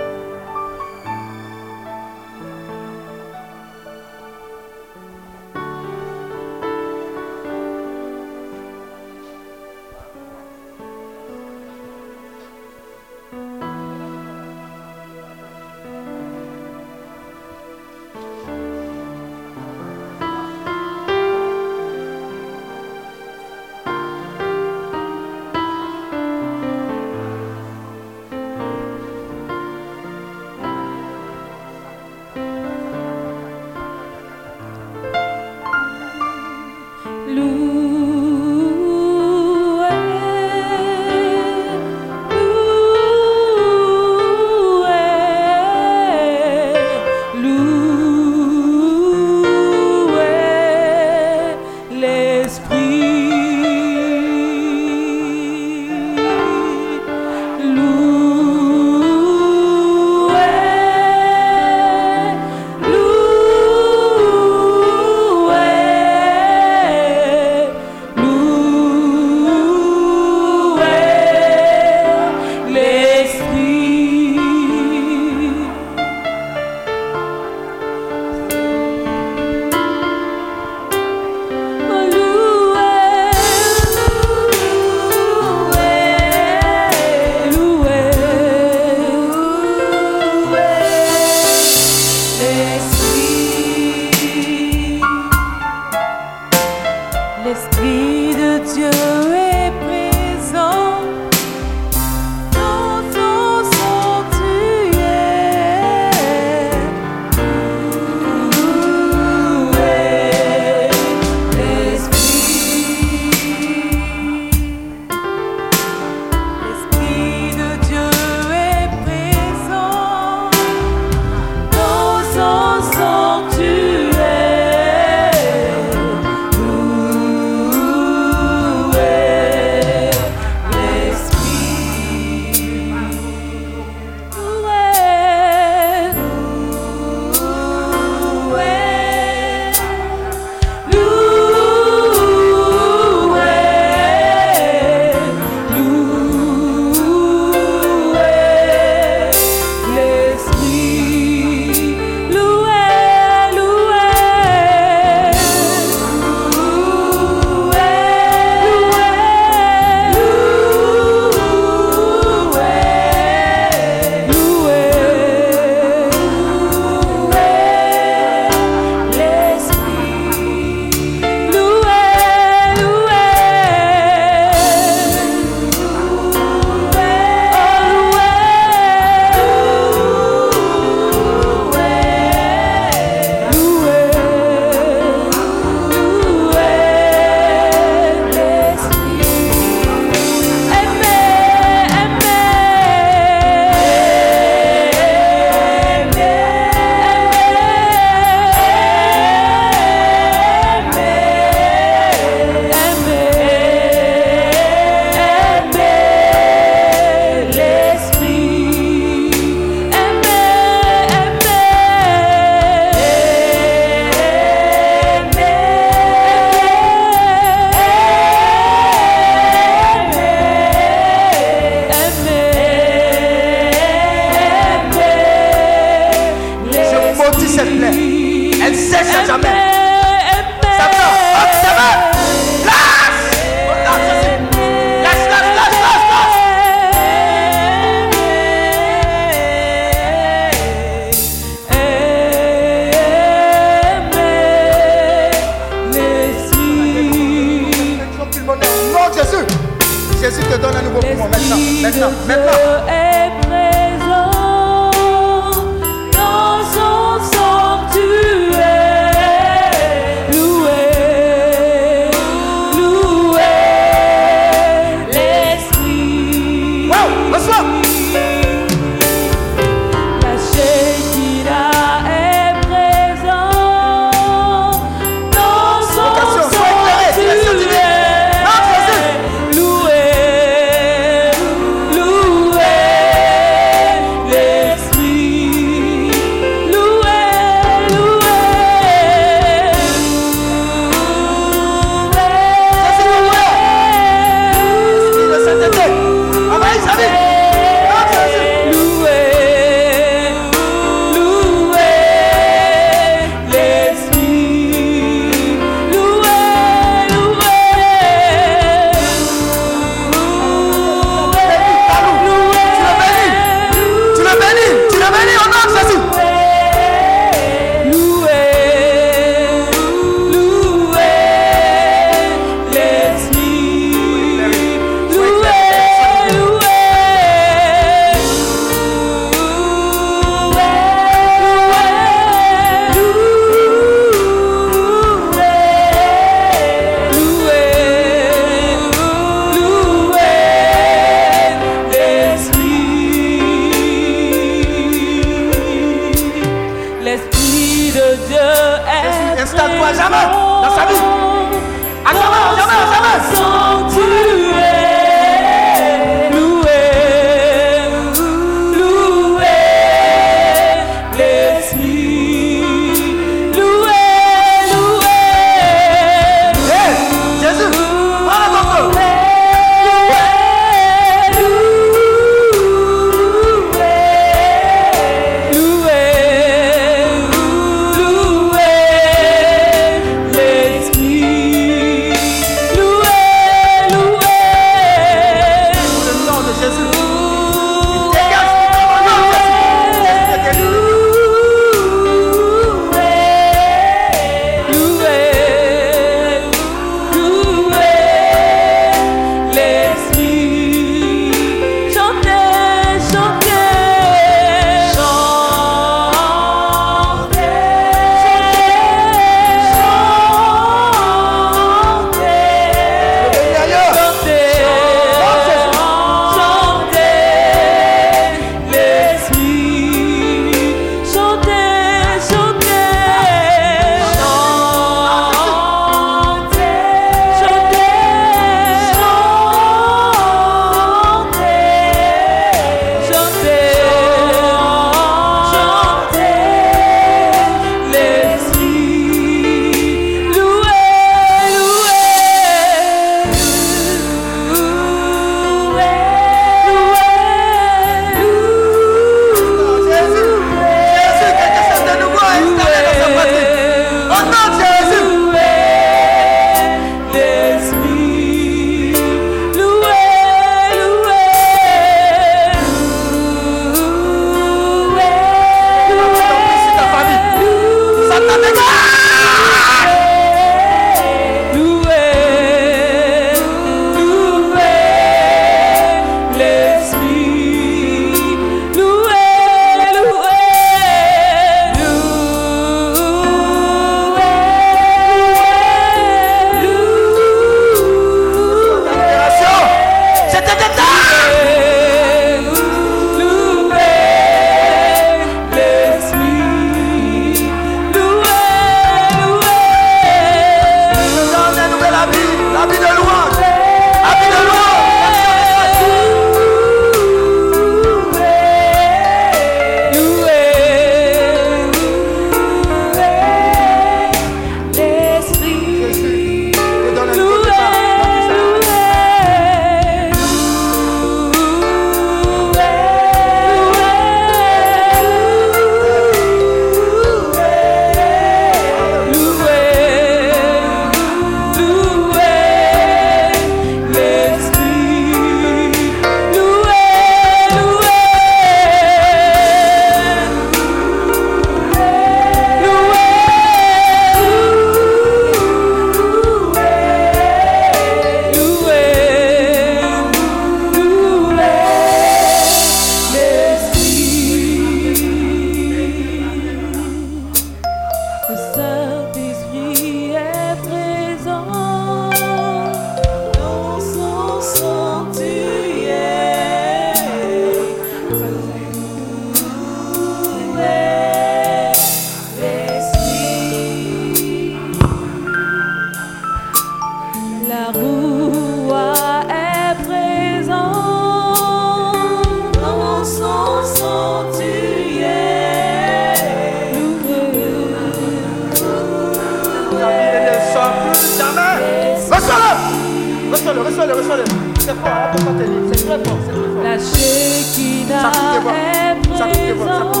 Est 599.51 599.65
Ça 599.65 599.81
coûte 599.91 600.00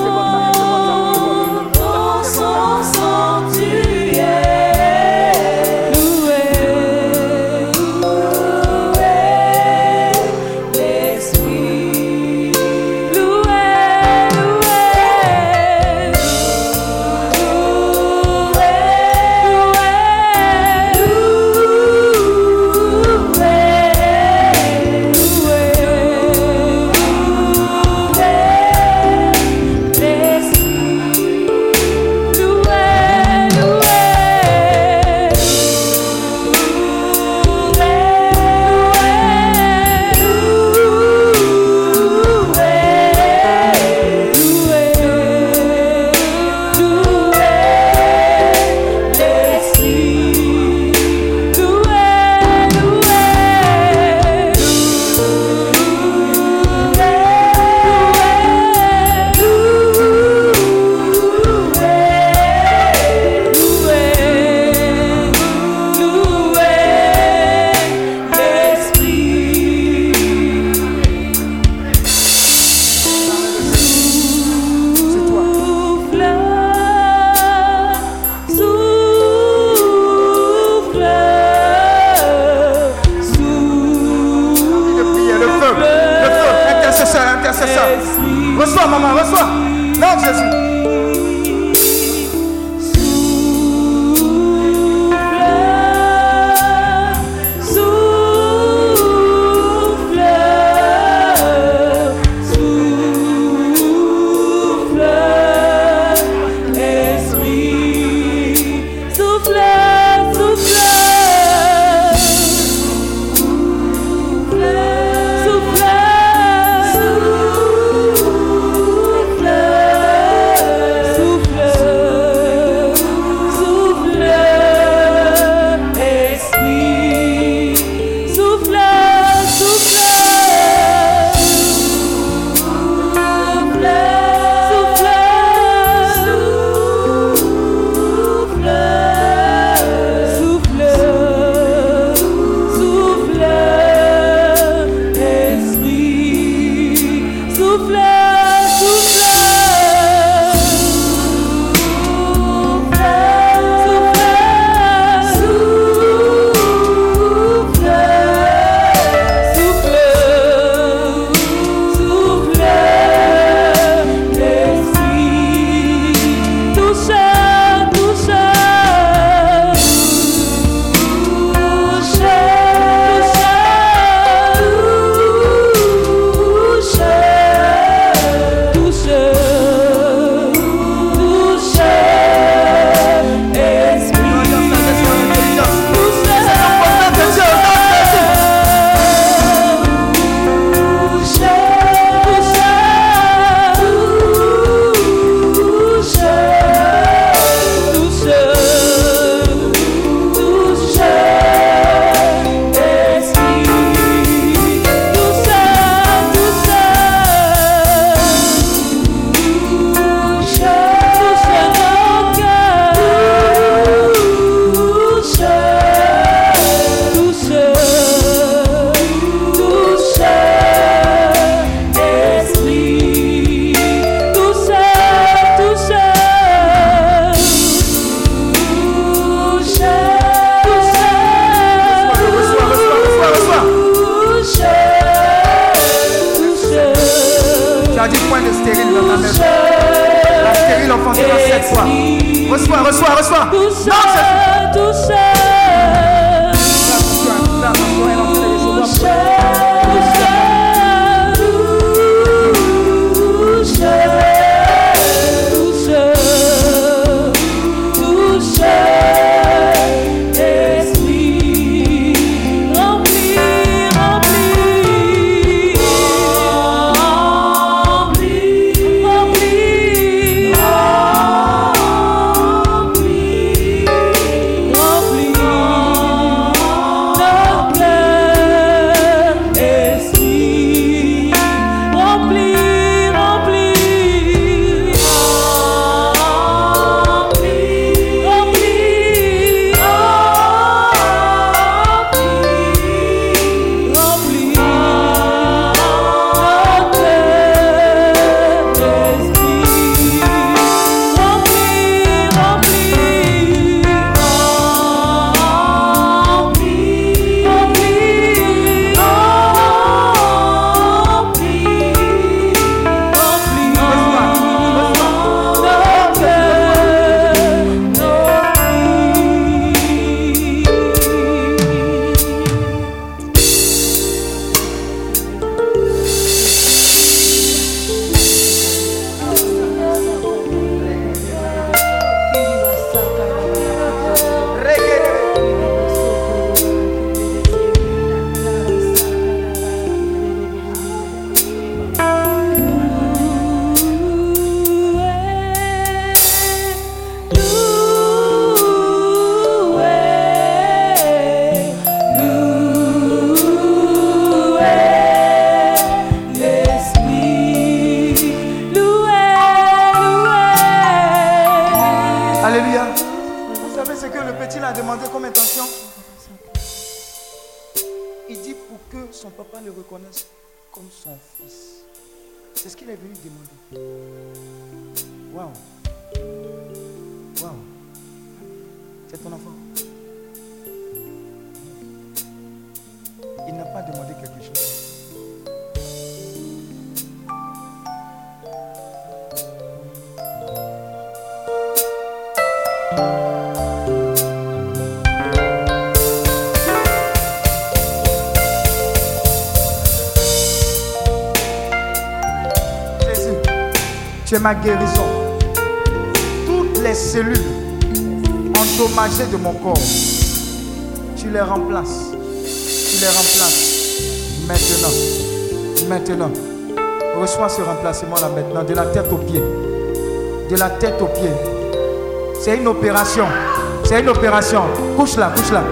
C'est 423.85 424.01
une 424.01 424.09
opération. 424.09 424.63
Couche 424.97 425.15
là, 425.15 425.31
couche 425.35 425.51
là. 425.51 425.63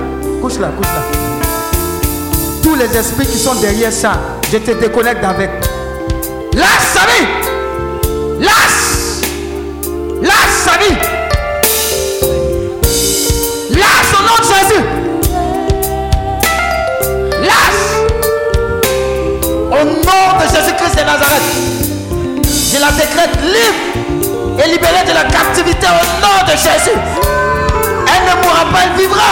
Couche 0.42 0.58
là, 0.60 0.70
couche 0.76 0.88
là. 0.88 1.02
Tous 2.64 2.76
les 2.76 2.96
esprits 2.98 3.28
qui 3.28 3.38
sont 3.38 3.56
derrière 3.56 3.92
ça, 3.92 4.14
je 4.52 4.58
te 4.58 4.72
déconnecte 4.72 5.24
avec. 5.24 5.50
Lâche 6.54 6.88
sa 6.94 7.02
vie. 7.02 7.28
Lâche. 8.40 9.22
Lâche 10.22 10.60
sa 10.64 10.78
vie. 10.78 10.96
Lâche 13.72 14.14
au 14.14 14.22
nom 14.24 14.38
de 14.40 14.46
Jésus. 14.54 14.84
Lâche. 17.42 17.90
Au 19.72 19.84
nom 19.86 20.40
de 20.40 20.46
Jésus-Christ 20.56 20.96
de 20.96 21.04
Nazareth. 21.06 21.48
Je 22.72 22.80
la 22.80 22.92
décrète 22.92 23.36
libre 23.42 24.00
et 24.64 24.70
libérée 24.72 25.06
de 25.08 25.14
la 25.14 25.24
captivité 25.24 25.88
au 25.88 26.22
nom 26.22 26.39
Jésus. 26.64 26.92
Elle 26.92 28.26
ne 28.26 28.44
mourra 28.44 28.66
pas, 28.72 28.80
elle 28.84 29.00
vivra. 29.00 29.32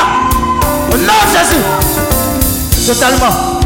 Au 0.92 0.98
nom 0.98 1.14
de 1.26 1.38
Jésus. 1.38 1.64
Totalement. 2.88 3.57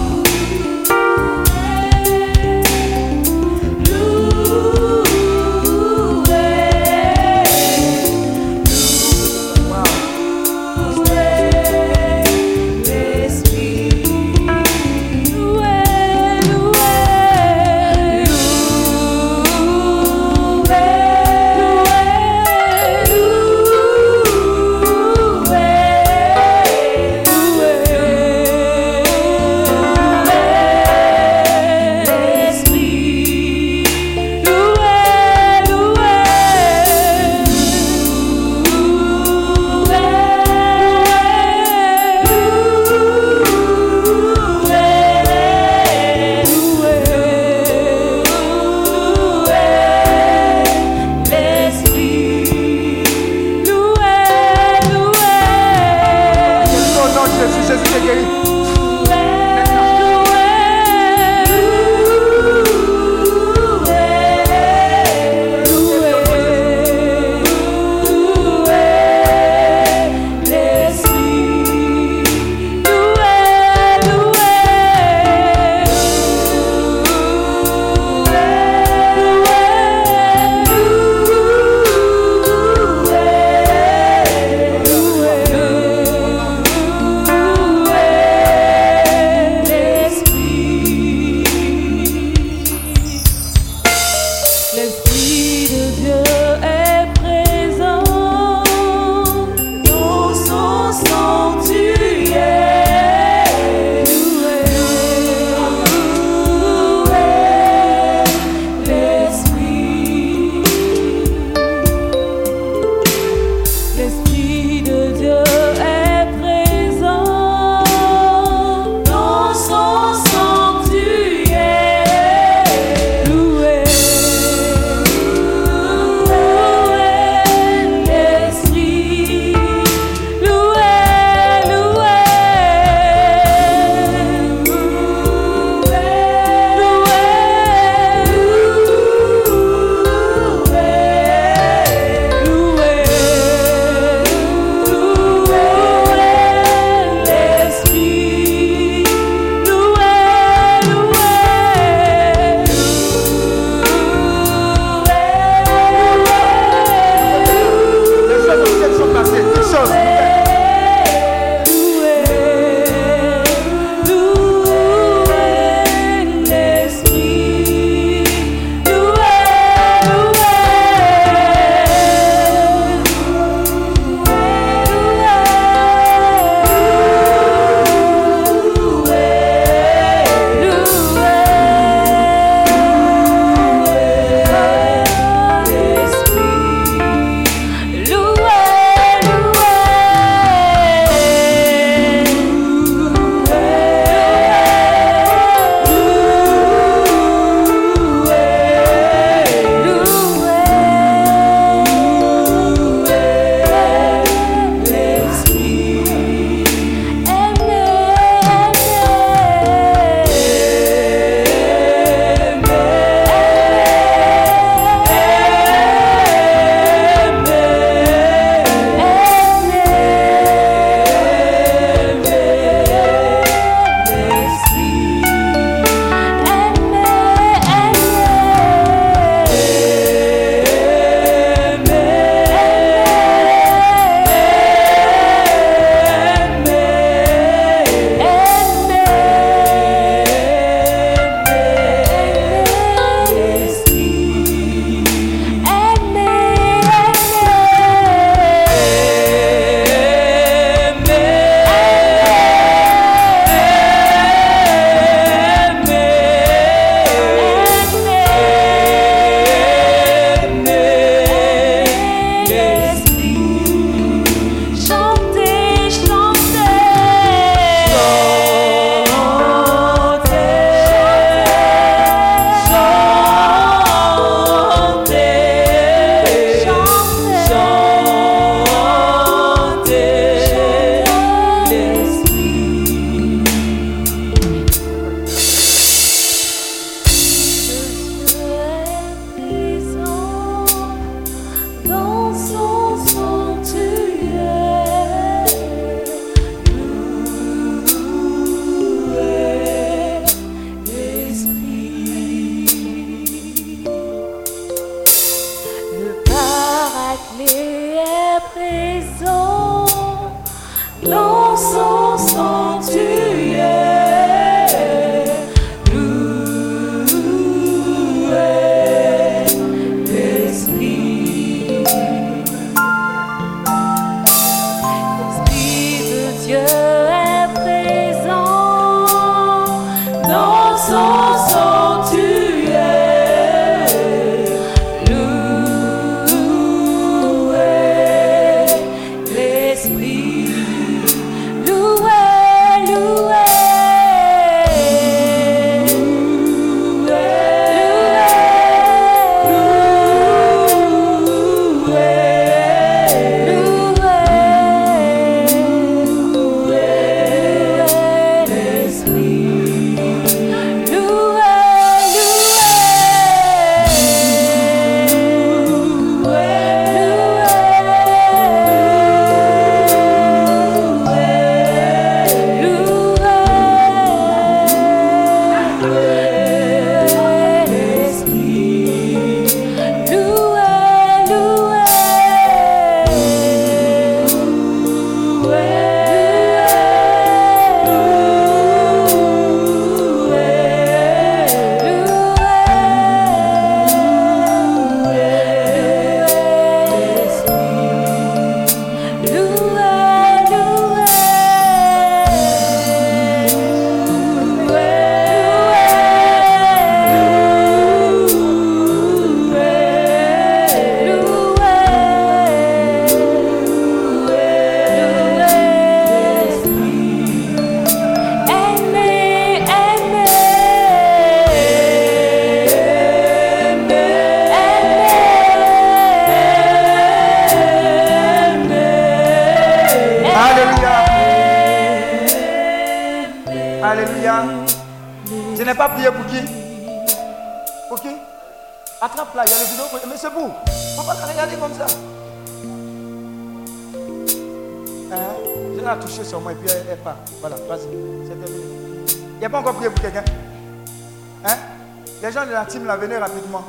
La 452.85 452.97
venez 452.97 453.17
rapidement. 453.17 453.63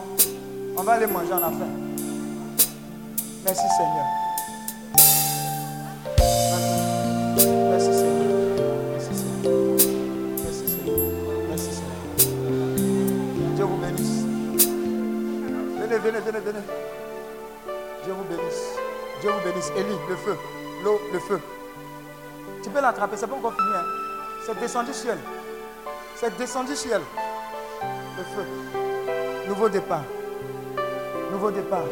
On 0.76 0.82
va 0.82 0.92
aller 0.92 1.06
manger, 1.06 1.32
on 1.32 1.36
a 1.36 1.50
faim. 1.50 1.68
Merci 3.44 3.62
Seigneur. 3.76 4.06
Merci 7.70 7.92
Seigneur. 7.92 8.38
Merci. 8.90 9.24
Merci. 11.48 11.82
Merci 13.48 13.62
vous 13.62 13.76
bénisse. 13.76 14.24
Venez, 15.78 15.98
venez, 15.98 16.20
venez, 16.20 16.40
venez. 16.40 16.64
Dieu 18.04 18.12
vous 18.12 18.24
bénisse. 18.24 18.64
Dieu 19.20 19.30
vous 19.30 19.44
bénisse. 19.44 19.70
Élie, 19.76 19.98
le 20.08 20.16
feu. 20.16 20.36
L'eau, 20.84 21.00
le 21.12 21.18
feu. 21.20 21.40
Tu 22.62 22.70
peux 22.70 22.80
l'attraper, 22.80 23.16
c'est 23.16 23.26
pas 23.26 23.36
encore 23.36 23.54
fini. 23.54 23.68
Hein? 23.74 23.84
C'est 24.46 24.58
descendu 24.58 24.92
ciel. 24.92 25.18
C'est 26.16 26.36
descendu 26.36 26.74
ciel. 26.74 27.02
Le 28.16 28.24
feu. 28.24 28.81
Nouveau 29.48 29.68
départ. 29.68 30.04
Nouveau 31.32 31.50
départ. 31.50 31.84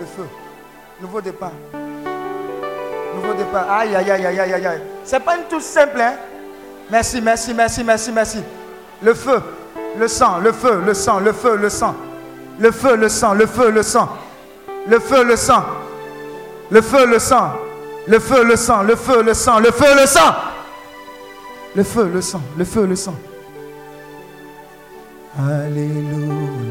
Le 0.00 0.06
feu. 0.06 0.28
Nouveau 1.00 1.20
départ. 1.20 1.52
Nouveau 3.14 3.34
départ. 3.34 3.70
Aïe, 3.70 3.94
aïe, 3.96 4.10
aïe, 4.10 4.26
aïe, 4.26 4.40
aïe, 4.40 4.66
aïe. 4.66 4.82
C'est 5.04 5.20
pas 5.20 5.36
une 5.36 5.44
touche 5.44 5.62
simple, 5.62 6.00
hein? 6.00 6.14
Merci, 6.90 7.20
merci, 7.20 7.54
merci, 7.54 7.84
merci, 7.84 8.12
merci. 8.12 8.38
Le 9.02 9.14
feu, 9.14 9.40
le 9.98 10.08
sang, 10.08 10.38
le 10.38 10.52
feu, 10.52 10.82
le 10.84 10.94
sang, 10.94 11.20
le 11.20 11.32
feu, 11.32 11.56
le 11.56 11.68
sang. 11.68 11.94
Le 12.58 12.70
feu, 12.70 12.96
le 12.96 13.08
sang, 13.08 13.34
le 13.34 13.46
feu, 13.46 13.70
le 13.70 13.82
sang. 13.82 14.08
Le 14.86 14.98
feu, 14.98 15.24
le 15.24 15.36
sang. 15.36 15.64
Le 16.70 16.80
feu, 16.80 17.06
le 17.06 17.18
sang. 17.18 17.52
Le 18.08 18.18
feu, 18.18 18.42
le 18.44 18.56
sang, 18.56 18.82
le 18.82 18.96
feu, 18.96 19.22
le 19.22 19.34
sang, 19.34 19.60
le 19.60 19.70
feu, 19.70 19.94
le 19.94 20.06
sang. 20.06 20.34
Le 21.76 21.82
feu, 21.84 22.10
le 22.12 22.20
sang, 22.22 22.40
le 22.56 22.64
feu, 22.64 22.86
le 22.86 22.96
sang. 22.96 23.14
Alléluia. 25.38 26.67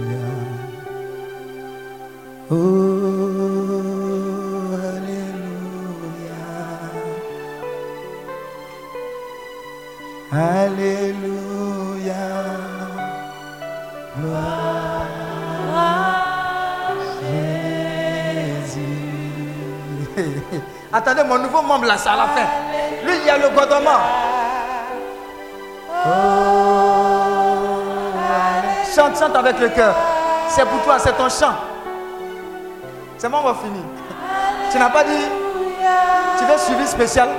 Attendez, 20.94 21.24
mon 21.26 21.38
nouveau 21.38 21.62
membre 21.62 21.86
là, 21.86 21.98
c'est 21.98 22.08
à 22.10 22.16
la 22.16 22.28
fin. 22.28 22.46
Lui, 23.04 23.18
il 23.20 23.26
y 23.26 23.30
a 23.30 23.38
le 23.38 23.50
godement. 23.50 24.00
Oh, 26.06 26.10
chante, 28.96 29.20
chante 29.20 29.36
avec 29.36 29.60
le 29.60 29.68
cœur. 29.70 29.94
C'est 30.48 30.66
pour 30.66 30.82
toi, 30.84 30.98
c'est 30.98 31.18
ton 31.18 31.28
chant. 31.28 31.67
C'est 33.18 33.30
moi, 33.30 33.42
on 33.44 33.48
va 33.48 33.56
finir. 33.56 33.82
Tu 34.72 34.78
n'as 34.78 34.90
pas 34.90 35.04
dit, 35.04 35.26
tu 36.38 36.46
veux 36.46 36.58
suivi 36.58 36.86
spécial 36.86 37.30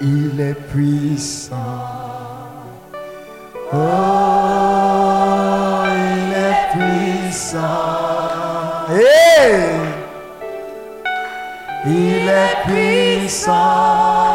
Il 0.00 0.40
est 0.40 0.54
puissant. 0.54 1.56
Oh, 3.72 3.76
il 5.86 6.32
est 6.34 6.58
puissant. 6.72 7.58
Hey! 8.90 9.82
Il 11.86 12.28
est 12.28 12.56
puissant. 12.66 14.31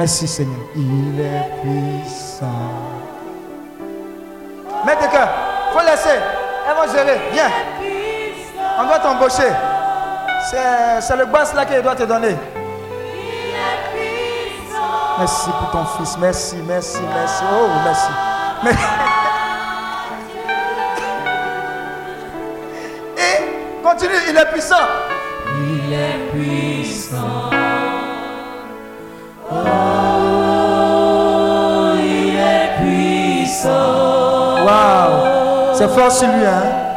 Merci 0.00 0.26
Seigneur. 0.26 0.56
Il 0.74 1.20
est 1.20 1.60
puissant. 1.60 2.46
Mets 4.86 4.96
tes 4.96 5.08
cœurs. 5.08 5.28
Faut 5.74 5.80
laisser. 5.80 6.18
Elles 6.66 6.74
vont 6.74 6.90
gérer. 6.90 7.20
Viens. 7.30 7.50
On 8.78 8.86
doit 8.86 8.98
t'embaucher. 9.00 9.52
C'est 10.48 11.16
le 11.18 11.26
boss 11.26 11.52
là 11.52 11.66
qui 11.66 11.82
doit 11.82 11.94
te 11.94 12.04
donner. 12.04 12.34
Merci 15.18 15.50
pour 15.50 15.70
ton 15.70 15.84
fils. 15.84 16.16
Merci, 16.18 16.56
merci, 16.66 17.00
merci. 17.14 17.44
Oh, 17.52 17.68
merci. 17.84 18.10
Et 23.18 23.82
continue, 23.82 24.30
il 24.30 24.36
est 24.38 24.50
puissant. 24.50 24.76
Il 25.58 25.92
est 25.92 26.30
puissant. 26.32 27.49
Sur 35.90 36.28
lui, 36.28 36.46
hein. 36.46 36.89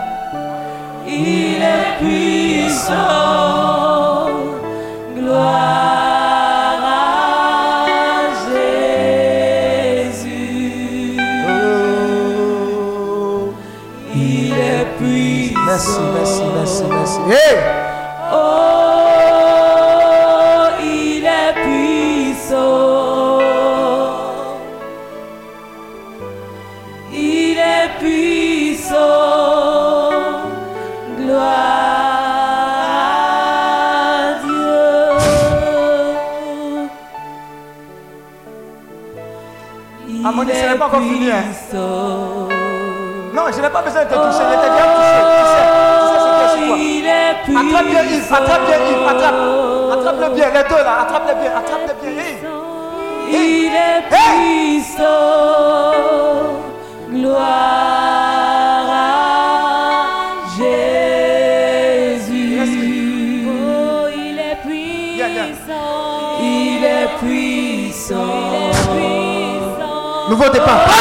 Nouveau 70.29 70.49
départ. 70.49 70.85
Ah! 70.87 70.91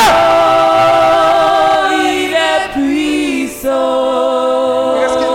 Oh, 1.90 1.94
il 2.03 2.32
est 2.32 2.73
puissant. 2.73 3.70
Qu'est-ce 4.99 5.16
qu'il- 5.19 5.28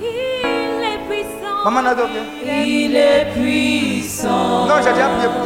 Il 0.00 0.84
est 0.84 1.00
puissant. 1.08 1.56
Maman 1.64 1.82
Nado, 1.82 2.04
viens. 2.12 2.26
Il 2.64 2.94
est 2.96 3.26
puissant. 3.34 4.66
Non, 4.66 4.74
j'ai 4.84 4.92
déjà 4.92 5.08
prié 5.08 5.28
pour 5.28 5.41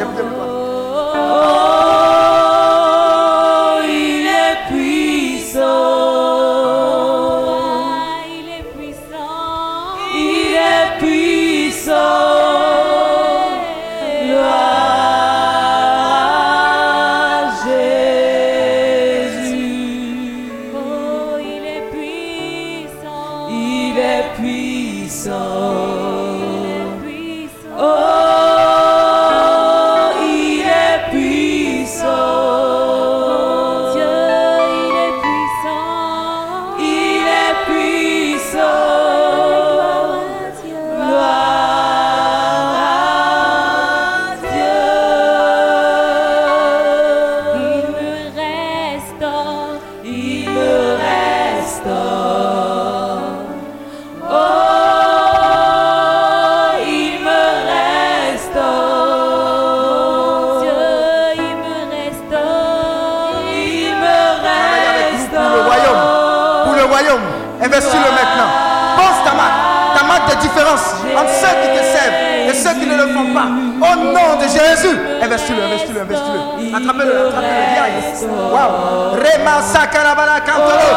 Rema 79.22 79.54
sakarabala 79.72 80.40
kantoro. 80.46 80.88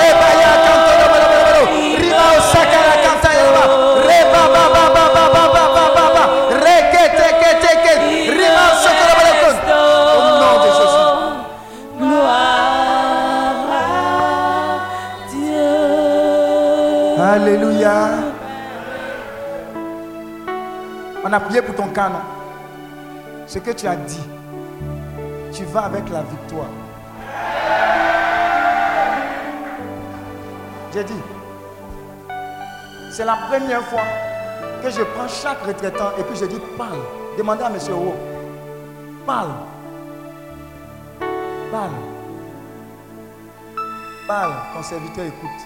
Rebaya 0.00 0.52
kantoro. 0.66 1.04
bolo, 1.12 1.26
bolo, 1.32 1.40
bolo. 1.48 1.62
Rima 2.02 2.28
sakara 2.52 2.94
kantayaba. 3.04 3.62
Reba 4.08 4.42
ba 4.54 4.64
ba 4.74 4.84
ba 4.94 5.04
ba 5.14 5.24
ba 5.34 5.44
ba 5.54 5.64
ba 5.74 5.84
ba 5.96 6.04
ba. 6.14 6.22
Rekete 6.64 7.28
kete 7.40 7.72
kete. 7.84 7.96
Rima 8.38 8.66
sakara 8.82 9.14
bolo, 9.18 9.32
bolo. 9.40 9.56
Au 10.12 10.20
nom 10.40 10.54
de 10.62 10.70
Jésus. 10.78 11.06
Gloire 12.00 13.68
à 13.72 13.84
Dieu. 15.30 15.78
Alléluia. 17.34 17.96
On 21.24 21.32
a 21.32 21.40
prié 21.40 21.60
pour 21.62 21.74
ton 21.74 21.88
canon. 21.88 22.22
Ce 23.46 23.58
que 23.58 23.70
tu 23.72 23.86
as 23.86 23.96
dit, 23.96 24.26
tu 25.52 25.64
vas 25.64 25.84
avec 25.84 26.08
la 26.10 26.20
victoire. 26.22 26.68
C'est 33.18 33.24
la 33.24 33.34
première 33.34 33.82
fois 33.82 34.04
que 34.80 34.88
je 34.90 35.02
prends 35.02 35.26
chaque 35.26 35.60
retraitant 35.66 36.12
et 36.16 36.22
puis 36.22 36.38
je 36.38 36.44
dis 36.44 36.60
parle. 36.76 37.00
Demandez 37.36 37.64
à 37.64 37.66
M. 37.66 37.76
Oro. 37.90 38.14
Parle. 39.26 39.50
Parle. 41.72 41.90
Parle. 44.28 44.52
Ton 44.72 44.82
serviteur 44.84 45.24
écoute. 45.24 45.60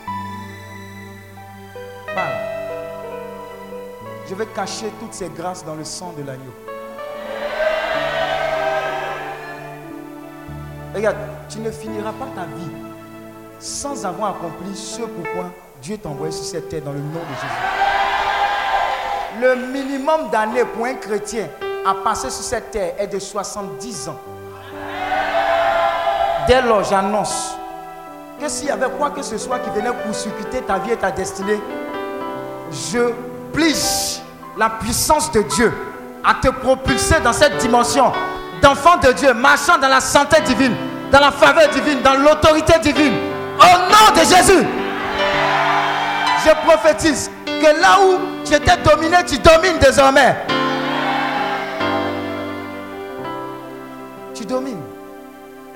Parle. 2.15 2.39
Je 4.31 4.35
vais 4.35 4.47
cacher 4.47 4.91
toutes 4.99 5.13
ces 5.13 5.29
grâces 5.29 5.63
dans 5.63 5.75
le 5.75 5.85
sang 5.85 6.15
de 6.17 6.23
l'agneau. 6.23 6.55
Regarde, 10.95 11.19
tu 11.51 11.59
ne 11.59 11.71
finiras 11.71 12.13
pas 12.13 12.29
ta 12.35 12.47
vie 12.47 12.73
sans 13.59 14.07
avoir 14.07 14.37
accompli 14.37 14.75
ce 14.75 15.03
pourquoi 15.03 15.51
Dieu 15.83 15.99
t'a 15.99 16.11
envoyé 16.11 16.31
sur 16.31 16.45
cette 16.45 16.69
terre 16.69 16.83
dans 16.83 16.93
le 16.93 17.01
nom 17.01 17.19
de 17.19 17.35
Jésus. 17.35 17.61
Le 19.41 19.57
minimum 19.73 20.31
d'années 20.31 20.65
pour 20.65 20.87
un 20.87 20.95
chrétien 20.95 21.49
à 21.85 21.93
passer 22.05 22.31
sur 22.31 22.45
cette 22.45 22.71
terre 22.71 22.95
est 22.99 23.09
de 23.09 23.19
70 23.19 24.09
ans. 24.09 24.21
Dès 26.47 26.63
lors, 26.63 26.85
j'annonce 26.85 27.57
que 28.41 28.49
s'il 28.49 28.69
y 28.69 28.71
avait 28.71 28.91
quoi 28.97 29.11
que 29.11 29.23
ce 29.23 29.37
soit 29.39 29.59
qui 29.59 29.71
venait 29.71 29.91
court-circuiter 30.05 30.61
ta 30.61 30.79
vie 30.79 30.93
et 30.93 30.97
ta 30.97 31.11
destinée, 31.11 31.61
je 32.71 33.11
plige 33.53 34.21
la 34.57 34.71
puissance 34.71 35.33
de 35.33 35.43
Dieu 35.43 35.73
à 36.23 36.35
te 36.35 36.49
propulser 36.49 37.19
dans 37.25 37.33
cette 37.33 37.57
dimension 37.57 38.13
d'enfant 38.63 38.99
de 38.99 39.11
Dieu, 39.11 39.35
marchant 39.35 39.79
dans 39.79 39.89
la 39.89 40.01
santé 40.01 40.41
divine, 40.43 40.77
dans 41.11 41.19
la 41.19 41.33
faveur 41.33 41.69
divine, 41.71 42.01
dans 42.03 42.15
l'autorité 42.15 42.79
divine. 42.79 43.15
Au 43.59 43.79
nom 43.91 44.15
de 44.17 44.21
Jésus, 44.21 44.65
je 46.45 46.51
prophétise 46.67 47.31
que 47.47 47.81
là 47.81 47.99
où 48.01 48.19
tu 48.45 48.55
étais 48.55 48.77
dominé, 48.79 49.19
tu 49.27 49.39
domines 49.39 49.79
désormais. 49.81 50.37
Tu 54.35 54.45
domines. 54.45 54.81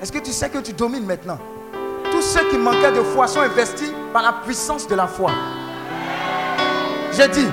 Est-ce 0.01 0.11
que 0.11 0.19
tu 0.19 0.31
sais 0.31 0.49
que 0.49 0.59
tu 0.59 0.73
domines 0.73 1.05
maintenant? 1.05 1.39
Tous 2.11 2.21
ceux 2.21 2.47
qui 2.49 2.57
manquaient 2.57 2.91
de 2.91 3.01
foi 3.01 3.27
sont 3.27 3.41
investis 3.41 3.91
par 4.13 4.21
la 4.23 4.33
puissance 4.45 4.87
de 4.87 4.95
la 4.95 5.07
foi. 5.07 5.31
Je 7.11 7.23
dis, 7.23 7.47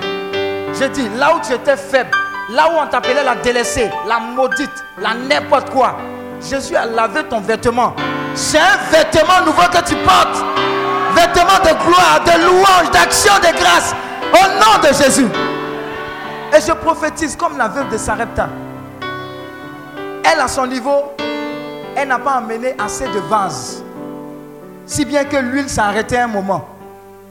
je 0.73 0.85
dis, 0.85 1.09
là 1.17 1.35
où 1.35 1.39
tu 1.45 1.53
étais 1.53 1.77
faible, 1.77 2.11
là 2.51 2.67
où 2.67 2.77
on 2.79 2.87
t'appelait 2.87 3.23
la 3.23 3.35
délaissée, 3.35 3.89
la 4.07 4.19
maudite, 4.19 4.83
la 5.01 5.13
n'importe 5.13 5.69
quoi, 5.69 5.97
Jésus 6.41 6.75
a 6.75 6.85
lavé 6.85 7.23
ton 7.23 7.39
vêtement. 7.39 7.95
C'est 8.33 8.59
un 8.59 8.77
vêtement 8.91 9.45
nouveau 9.45 9.63
que 9.71 9.83
tu 9.87 9.95
portes. 9.95 10.64
Vêtements 11.15 11.63
de 11.63 11.83
gloire, 11.83 12.21
de 12.25 12.45
louange, 12.45 12.91
d'action, 12.91 13.33
de 13.35 13.57
grâce. 13.57 13.95
Au 14.33 14.47
nom 14.59 14.81
de 14.81 14.93
Jésus. 14.93 15.27
Et 16.55 16.61
je 16.61 16.71
prophétise 16.73 17.35
comme 17.35 17.57
la 17.57 17.67
veuve 17.67 17.89
de 17.89 17.97
Sarepta. 17.97 18.49
Elle, 20.23 20.39
à 20.39 20.47
son 20.47 20.67
niveau, 20.67 21.13
elle 21.95 22.07
n'a 22.07 22.19
pas 22.19 22.33
amené 22.33 22.75
assez 22.77 23.07
de 23.07 23.19
vases. 23.19 23.83
Si 24.85 25.05
bien 25.05 25.23
que 25.23 25.37
l'huile 25.37 25.69
s'est 25.69 25.81
arrêtée 25.81 26.17
un 26.17 26.27
moment. 26.27 26.67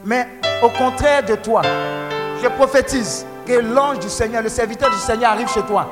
Mais 0.03 0.27
au 0.61 0.69
contraire 0.69 1.23
de 1.23 1.35
toi, 1.35 1.61
je 2.41 2.47
prophétise 2.49 3.25
que 3.45 3.53
l'ange 3.53 3.99
du 3.99 4.09
Seigneur, 4.09 4.41
le 4.41 4.49
serviteur 4.49 4.89
du 4.89 4.97
Seigneur 4.97 5.31
arrive 5.31 5.49
chez 5.49 5.61
toi. 5.61 5.87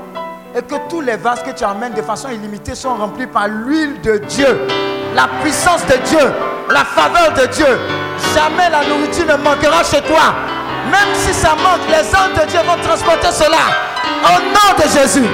Et 0.56 0.62
que 0.62 0.76
tous 0.88 1.02
les 1.02 1.16
vases 1.16 1.42
que 1.42 1.52
tu 1.52 1.64
amènes 1.64 1.94
de 1.94 2.02
façon 2.02 2.30
illimitée 2.30 2.76
sont 2.76 2.94
remplis 2.96 3.26
par 3.26 3.48
l'huile 3.48 4.00
de 4.02 4.18
Dieu, 4.18 4.68
la 5.16 5.28
puissance 5.42 5.86
de 5.88 5.98
Dieu, 6.06 6.32
la 6.70 6.86
faveur 6.86 7.34
de 7.34 7.46
Dieu. 7.48 7.80
Jamais 8.36 8.70
la 8.70 8.84
nourriture 8.86 9.26
ne 9.26 9.44
manquera 9.44 9.84
chez 9.84 10.02
toi. 10.02 10.36
Même 10.92 11.16
si 11.16 11.34
ça 11.34 11.56
manque, 11.56 11.88
les 11.90 12.16
anges 12.16 12.40
de 12.40 12.50
Dieu 12.50 12.60
vont 12.60 12.82
transporter 12.84 13.32
cela. 13.32 13.58
Au 14.26 14.40
nom 14.42 14.78
de 14.78 14.90
Jésus. 15.00 15.28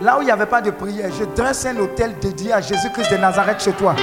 Là 0.00 0.18
où 0.18 0.22
il 0.22 0.24
n'y 0.24 0.30
avait 0.30 0.46
pas 0.46 0.60
de 0.60 0.70
prière, 0.70 1.10
je 1.18 1.24
dresse 1.24 1.64
un 1.66 1.76
hôtel 1.78 2.18
dédié 2.20 2.52
à 2.52 2.60
Jésus-Christ 2.60 3.12
de 3.12 3.16
Nazareth 3.16 3.62
chez 3.62 3.72
toi. 3.72 3.94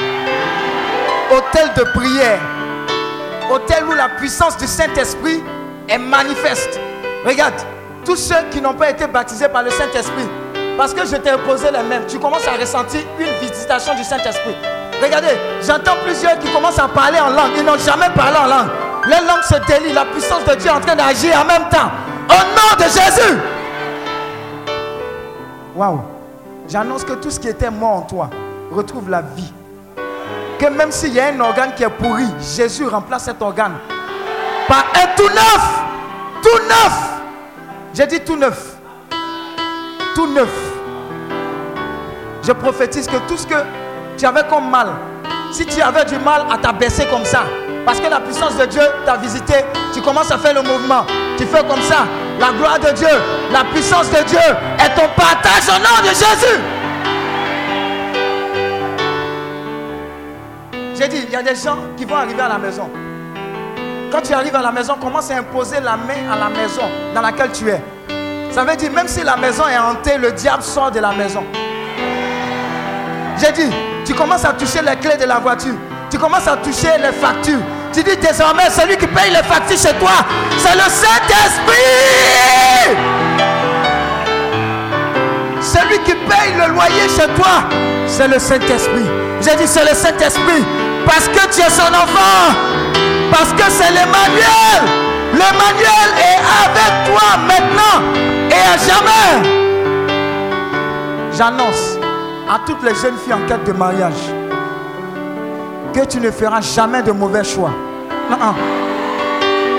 Hôtel 1.31 1.69
de 1.75 1.83
prière. 1.91 2.39
Hôtel 3.51 3.83
où 3.85 3.91
la 3.91 4.09
puissance 4.09 4.57
du 4.57 4.67
Saint-Esprit 4.67 5.43
est 5.89 5.97
manifeste. 5.97 6.79
Regarde, 7.25 7.53
tous 8.05 8.15
ceux 8.15 8.43
qui 8.51 8.61
n'ont 8.61 8.73
pas 8.73 8.89
été 8.89 9.07
baptisés 9.07 9.49
par 9.49 9.63
le 9.63 9.69
Saint-Esprit, 9.69 10.27
parce 10.77 10.93
que 10.93 11.05
je 11.05 11.15
t'ai 11.17 11.29
imposé 11.29 11.69
les 11.71 11.83
mêmes, 11.83 12.05
tu 12.07 12.19
commences 12.19 12.47
à 12.47 12.59
ressentir 12.59 13.01
une 13.19 13.47
visitation 13.47 13.93
du 13.95 14.03
Saint-Esprit. 14.03 14.55
Regardez, 15.01 15.37
j'entends 15.65 15.95
plusieurs 16.05 16.37
qui 16.39 16.51
commencent 16.51 16.79
à 16.79 16.87
parler 16.87 17.19
en 17.19 17.29
langue. 17.29 17.51
Ils 17.57 17.65
n'ont 17.65 17.77
jamais 17.77 18.09
parlé 18.15 18.37
en 18.37 18.45
langue. 18.45 18.69
Les 19.07 19.27
langues 19.27 19.43
se 19.43 19.55
délient. 19.65 19.93
La 19.93 20.05
puissance 20.05 20.45
de 20.45 20.53
Dieu 20.55 20.69
est 20.69 20.73
en 20.73 20.79
train 20.79 20.95
d'agir 20.95 21.35
en 21.41 21.45
même 21.45 21.67
temps. 21.69 21.89
Au 22.29 22.33
nom 22.33 22.77
de 22.77 22.83
Jésus. 22.83 23.39
Waouh. 25.75 26.01
J'annonce 26.69 27.03
que 27.03 27.13
tout 27.13 27.31
ce 27.31 27.39
qui 27.39 27.47
était 27.47 27.71
mort 27.71 27.97
en 27.97 28.01
toi 28.01 28.29
retrouve 28.71 29.09
la 29.09 29.21
vie. 29.21 29.51
Que 30.59 30.67
même 30.67 30.91
s'il 30.91 31.13
y 31.13 31.19
a 31.19 31.27
un 31.29 31.39
organe 31.39 31.73
qui 31.75 31.83
est 31.83 31.89
pourri, 31.89 32.27
Jésus 32.55 32.85
remplace 32.85 33.23
cet 33.23 33.41
organe 33.41 33.73
par 34.67 34.85
un 34.95 35.07
tout 35.15 35.29
neuf. 35.29 35.81
Tout 36.43 36.63
neuf. 36.67 37.10
J'ai 37.93 38.07
dit 38.07 38.21
tout 38.21 38.37
neuf. 38.37 38.77
Tout 40.15 40.27
neuf. 40.27 40.49
Je 42.43 42.51
prophétise 42.53 43.07
que 43.07 43.17
tout 43.27 43.37
ce 43.37 43.45
que 43.45 43.55
tu 44.17 44.25
avais 44.25 44.43
comme 44.49 44.69
mal, 44.69 44.87
si 45.51 45.65
tu 45.65 45.81
avais 45.81 46.05
du 46.05 46.17
mal 46.19 46.45
à 46.49 46.57
t'abaisser 46.57 47.05
comme 47.07 47.25
ça, 47.25 47.43
parce 47.85 47.99
que 47.99 48.07
la 48.07 48.19
puissance 48.19 48.55
de 48.57 48.65
Dieu 48.65 48.81
t'a 49.05 49.17
visité, 49.17 49.55
tu 49.93 50.01
commences 50.01 50.31
à 50.31 50.37
faire 50.37 50.53
le 50.53 50.61
mouvement. 50.61 51.05
Tu 51.37 51.45
fais 51.45 51.63
comme 51.67 51.81
ça. 51.81 52.05
La 52.39 52.51
gloire 52.51 52.79
de 52.79 52.91
Dieu, 52.91 53.07
la 53.51 53.63
puissance 53.65 54.09
de 54.09 54.23
Dieu 54.23 54.39
est 54.39 54.95
ton 54.95 55.07
partage 55.15 55.67
au 55.67 55.79
nom 55.79 56.01
de 56.01 56.09
Jésus. 56.09 56.59
J'ai 60.95 61.07
dit, 61.07 61.25
il 61.27 61.31
y 61.31 61.35
a 61.35 61.43
des 61.43 61.55
gens 61.55 61.77
qui 61.97 62.05
vont 62.05 62.15
arriver 62.15 62.41
à 62.41 62.49
la 62.49 62.57
maison. 62.57 62.89
Quand 64.11 64.21
tu 64.21 64.33
arrives 64.33 64.55
à 64.55 64.61
la 64.61 64.73
maison, 64.73 64.95
commence 64.99 65.31
à 65.31 65.37
imposer 65.37 65.79
la 65.79 65.95
main 65.95 66.29
à 66.29 66.35
la 66.37 66.49
maison 66.49 66.81
dans 67.15 67.21
laquelle 67.21 67.51
tu 67.53 67.69
es. 67.69 67.81
Ça 68.51 68.65
veut 68.65 68.75
dire, 68.75 68.91
même 68.91 69.07
si 69.07 69.23
la 69.23 69.37
maison 69.37 69.63
est 69.69 69.77
hantée, 69.77 70.17
le 70.17 70.33
diable 70.33 70.63
sort 70.63 70.91
de 70.91 70.99
la 70.99 71.13
maison. 71.13 71.45
J'ai 73.37 73.53
dit, 73.53 73.71
tu 74.05 74.13
commences 74.13 74.43
à 74.43 74.51
toucher 74.51 74.81
les 74.81 74.97
clés 74.97 75.15
de 75.15 75.23
la 75.23 75.39
voiture. 75.39 75.75
Tu 76.09 76.17
commences 76.17 76.45
à 76.47 76.57
toucher 76.57 76.89
les 77.01 77.13
factures. 77.13 77.61
Tu 77.93 78.03
dis 78.03 78.17
désormais, 78.17 78.69
celui 78.69 78.97
qui 78.97 79.07
paye 79.07 79.29
les 79.31 79.43
factures 79.43 79.77
chez 79.77 79.97
toi, 79.97 80.11
c'est 80.57 80.75
le 80.75 80.89
Saint-Esprit. 80.89 81.77
Celui 85.61 85.99
qui 85.99 86.13
paye 86.15 86.53
le 86.57 86.73
loyer 86.73 87.07
chez 87.15 87.33
toi, 87.33 87.63
c'est 88.07 88.27
le 88.27 88.39
Saint-Esprit. 88.39 89.05
J'ai 89.39 89.55
dit, 89.55 89.67
c'est 89.67 89.89
le 89.89 89.95
Saint-Esprit. 89.95 90.65
Parce 91.05 91.29
que 91.29 91.55
tu 91.55 91.61
es 91.61 91.69
son 91.69 91.93
enfant. 91.93 93.10
Parce 93.31 93.53
que 93.53 93.63
c'est 93.69 93.91
l'Emmanuel. 93.91 94.81
L'Emmanuel 95.33 96.09
est 96.17 96.41
avec 96.65 96.91
toi 97.07 97.37
maintenant 97.47 97.97
et 98.49 98.53
à 98.53 98.77
jamais. 98.77 99.49
J'annonce 101.33 101.97
à 102.49 102.59
toutes 102.65 102.83
les 102.83 102.93
jeunes 102.95 103.17
filles 103.23 103.33
en 103.33 103.47
quête 103.47 103.63
de 103.63 103.71
mariage 103.71 104.13
que 105.93 106.05
tu 106.05 106.19
ne 106.19 106.31
feras 106.31 106.61
jamais 106.61 107.01
de 107.01 107.11
mauvais 107.11 107.43
choix. 107.43 107.71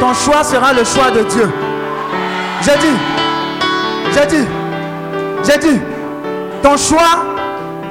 Ton 0.01 0.15
choix 0.15 0.43
sera 0.43 0.73
le 0.73 0.85
choix 0.85 1.11
de 1.11 1.23
Dieu. 1.23 1.51
J'ai 2.62 2.77
dit, 2.79 2.97
j'ai 4.12 4.27
dit, 4.27 4.47
j'ai 5.45 5.59
dit, 5.59 5.81
ton 6.62 6.77
choix, 6.77 7.24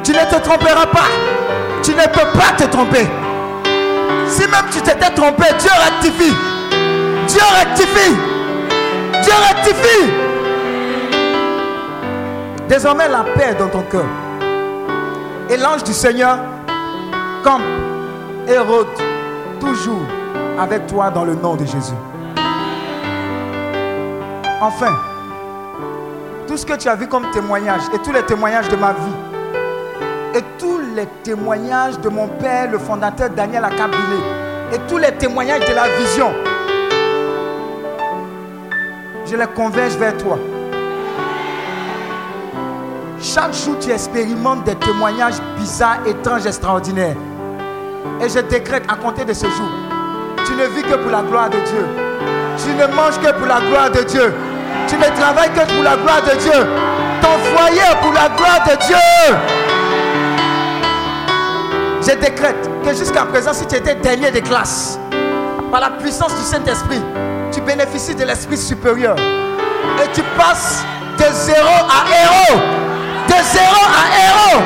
tu 0.04 0.12
ne 0.12 0.20
te 0.20 0.42
tromperas 0.42 0.88
pas. 0.88 1.08
Tu 1.84 1.92
ne 1.92 2.04
peux 2.04 2.38
pas 2.38 2.54
te 2.58 2.64
tromper. 2.66 3.08
Si 4.28 4.42
même 4.42 4.66
tu 4.72 4.82
t'étais 4.82 5.14
trompé, 5.14 5.46
Dieu 5.60 5.72
rectifie. 5.72 6.34
Dieu 7.28 7.42
rectifie. 7.60 8.16
Dieu 9.22 9.34
rectifie. 9.50 10.12
Désormais, 12.68 13.10
la 13.10 13.24
paix 13.36 13.50
est 13.52 13.56
dans 13.56 13.68
ton 13.68 13.84
cœur. 13.84 14.06
Et 15.50 15.58
l'ange 15.58 15.84
du 15.84 15.94
Seigneur 15.94 16.38
campe 17.44 17.62
et 18.48 18.58
rôde 18.58 18.88
toujours 19.60 20.06
avec 20.60 20.88
toi 20.88 21.10
dans 21.10 21.26
le 21.26 21.36
nom 21.36 21.56
de 21.56 21.66
Jésus. 21.66 21.94
Enfin, 24.62 24.94
tout 26.48 26.56
ce 26.56 26.66
que 26.66 26.74
tu 26.74 26.88
as 26.88 26.96
vu 26.96 27.08
comme 27.08 27.30
témoignage 27.32 27.82
et 27.94 28.00
tous 28.00 28.12
les 28.12 28.24
témoignages 28.24 28.70
de 28.70 28.76
ma 28.76 28.94
vie 28.94 30.36
et 30.36 30.42
tous 30.58 30.71
les 30.96 31.08
témoignages 31.24 32.00
de 32.00 32.10
mon 32.10 32.28
père, 32.28 32.70
le 32.72 32.78
fondateur 32.78 33.30
Daniel 33.30 33.64
Akabilé 33.64 34.20
et 34.74 34.78
tous 34.88 34.98
les 34.98 35.12
témoignages 35.12 35.68
de 35.68 35.74
la 35.74 35.88
vision, 35.98 36.32
je 39.26 39.36
les 39.36 39.48
converge 39.48 39.96
vers 39.96 40.16
toi. 40.18 40.38
Chaque 43.22 43.54
jour, 43.54 43.78
tu 43.80 43.92
expérimentes 43.92 44.64
des 44.64 44.76
témoignages 44.76 45.42
bizarres, 45.58 46.00
étranges, 46.08 46.46
extraordinaires. 46.46 47.16
Et 48.20 48.30
je 48.30 48.40
décrète 48.40 48.84
à 48.90 48.96
compter 48.96 49.26
de 49.26 49.34
ce 49.34 49.46
jour, 49.46 49.70
tu 50.46 50.54
ne 50.54 50.66
vis 50.76 50.84
que 50.84 50.96
pour 50.96 51.12
la 51.12 51.22
gloire 51.22 51.50
de 51.50 51.58
Dieu. 51.58 51.86
Tu 52.58 52.70
ne 52.74 52.88
manges 52.96 53.20
que 53.20 53.32
pour 53.38 53.48
la 53.48 53.60
gloire 53.62 53.92
de 53.92 54.02
Dieu. 54.04 54.34
Tu 54.88 54.96
ne 54.96 55.16
travailles 55.20 55.52
que 55.52 55.74
pour 55.74 55.84
la 55.84 55.96
gloire 55.96 56.22
de 56.22 56.38
Dieu. 56.40 56.68
Ton 57.22 57.38
foyer 57.56 57.96
pour 58.02 58.14
la 58.14 58.30
gloire 58.36 58.64
de 58.66 58.86
Dieu. 58.86 59.71
Je 62.02 62.16
décrète 62.16 62.70
que 62.84 62.96
jusqu'à 62.96 63.26
présent, 63.26 63.54
si 63.54 63.66
tu 63.68 63.76
étais 63.76 63.94
dernier 63.96 64.32
de 64.32 64.40
classe, 64.40 65.00
par 65.72 65.80
la 65.80 65.92
puissance 65.92 66.36
du 66.36 66.42
Saint-Esprit, 66.42 67.02
tu 67.52 67.62
bénéficies 67.62 68.16
de 68.16 68.24
l'Esprit 68.24 68.58
supérieur. 68.58 69.16
Et 69.18 70.12
tu 70.14 70.22
passes 70.36 70.84
de 71.18 71.26
zéro 71.32 71.68
à 71.68 72.06
héros. 72.10 72.60
De 73.28 73.44
zéro 73.44 73.86
à 73.86 74.04
héros. 74.18 74.62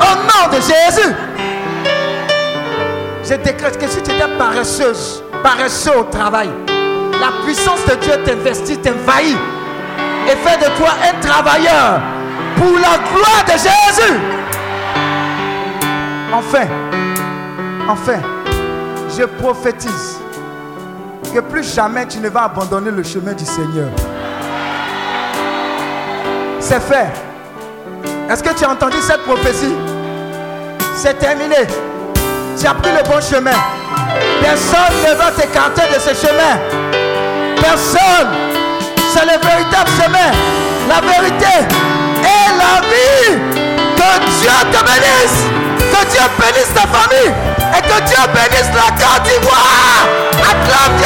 Au 0.00 0.16
nom 0.16 0.54
de 0.54 0.60
Jésus. 0.60 1.14
Je 3.24 3.34
décrète 3.34 3.78
que 3.78 3.88
si 3.88 4.02
tu 4.02 4.10
étais 4.10 4.28
paresseuse, 4.38 5.22
paresseux 5.42 5.98
au 5.98 6.04
travail, 6.04 6.50
la 7.20 7.42
puissance 7.44 7.84
de 7.86 7.94
Dieu 7.96 8.12
t'investit, 8.24 8.76
t'envahit 8.76 9.38
et 10.26 10.36
fait 10.36 10.58
de 10.58 10.76
toi 10.76 10.90
un 11.02 11.20
travailleur 11.20 12.00
pour 12.56 12.72
la 12.74 12.98
gloire 12.98 13.44
de 13.46 13.52
Jésus. 13.52 14.35
Enfin, 16.36 16.66
enfin, 17.88 18.20
je 19.16 19.24
prophétise 19.24 20.18
que 21.32 21.40
plus 21.40 21.74
jamais 21.74 22.06
tu 22.06 22.18
ne 22.18 22.28
vas 22.28 22.42
abandonner 22.42 22.90
le 22.90 23.02
chemin 23.02 23.32
du 23.32 23.46
Seigneur. 23.46 23.88
C'est 26.60 26.82
fait. 26.82 27.06
Est-ce 28.30 28.42
que 28.42 28.52
tu 28.52 28.66
as 28.66 28.70
entendu 28.70 28.98
cette 29.00 29.22
prophétie? 29.22 29.74
C'est 30.94 31.18
terminé. 31.18 31.56
Tu 32.60 32.66
as 32.66 32.74
pris 32.74 32.90
le 32.92 33.02
bon 33.08 33.20
chemin. 33.22 33.56
Personne 34.42 34.94
ne 35.08 35.14
va 35.14 35.30
t'écarter 35.30 35.88
de 35.94 35.98
ce 35.98 36.26
chemin. 36.26 36.58
Personne. 37.62 38.28
C'est 39.10 39.24
le 39.24 39.40
véritable 39.40 39.90
chemin. 39.98 40.32
La 40.86 41.00
vérité 41.00 41.64
et 42.20 42.58
la 42.58 42.80
vie. 42.82 43.38
Que 43.96 44.18
Dieu 44.26 44.50
te 44.70 44.84
bénisse. 44.84 45.55
Que 45.98 46.04
Dieu 46.10 46.20
bénisse 46.38 46.74
ta 46.74 46.82
famille. 46.82 47.32
Et 47.74 47.80
que 47.80 48.02
Dieu 48.04 48.18
bénisse 48.34 48.70
la 48.74 48.90
Côte 48.96 49.22
d'Ivoire. 49.22 50.06
Acclame 50.42 50.96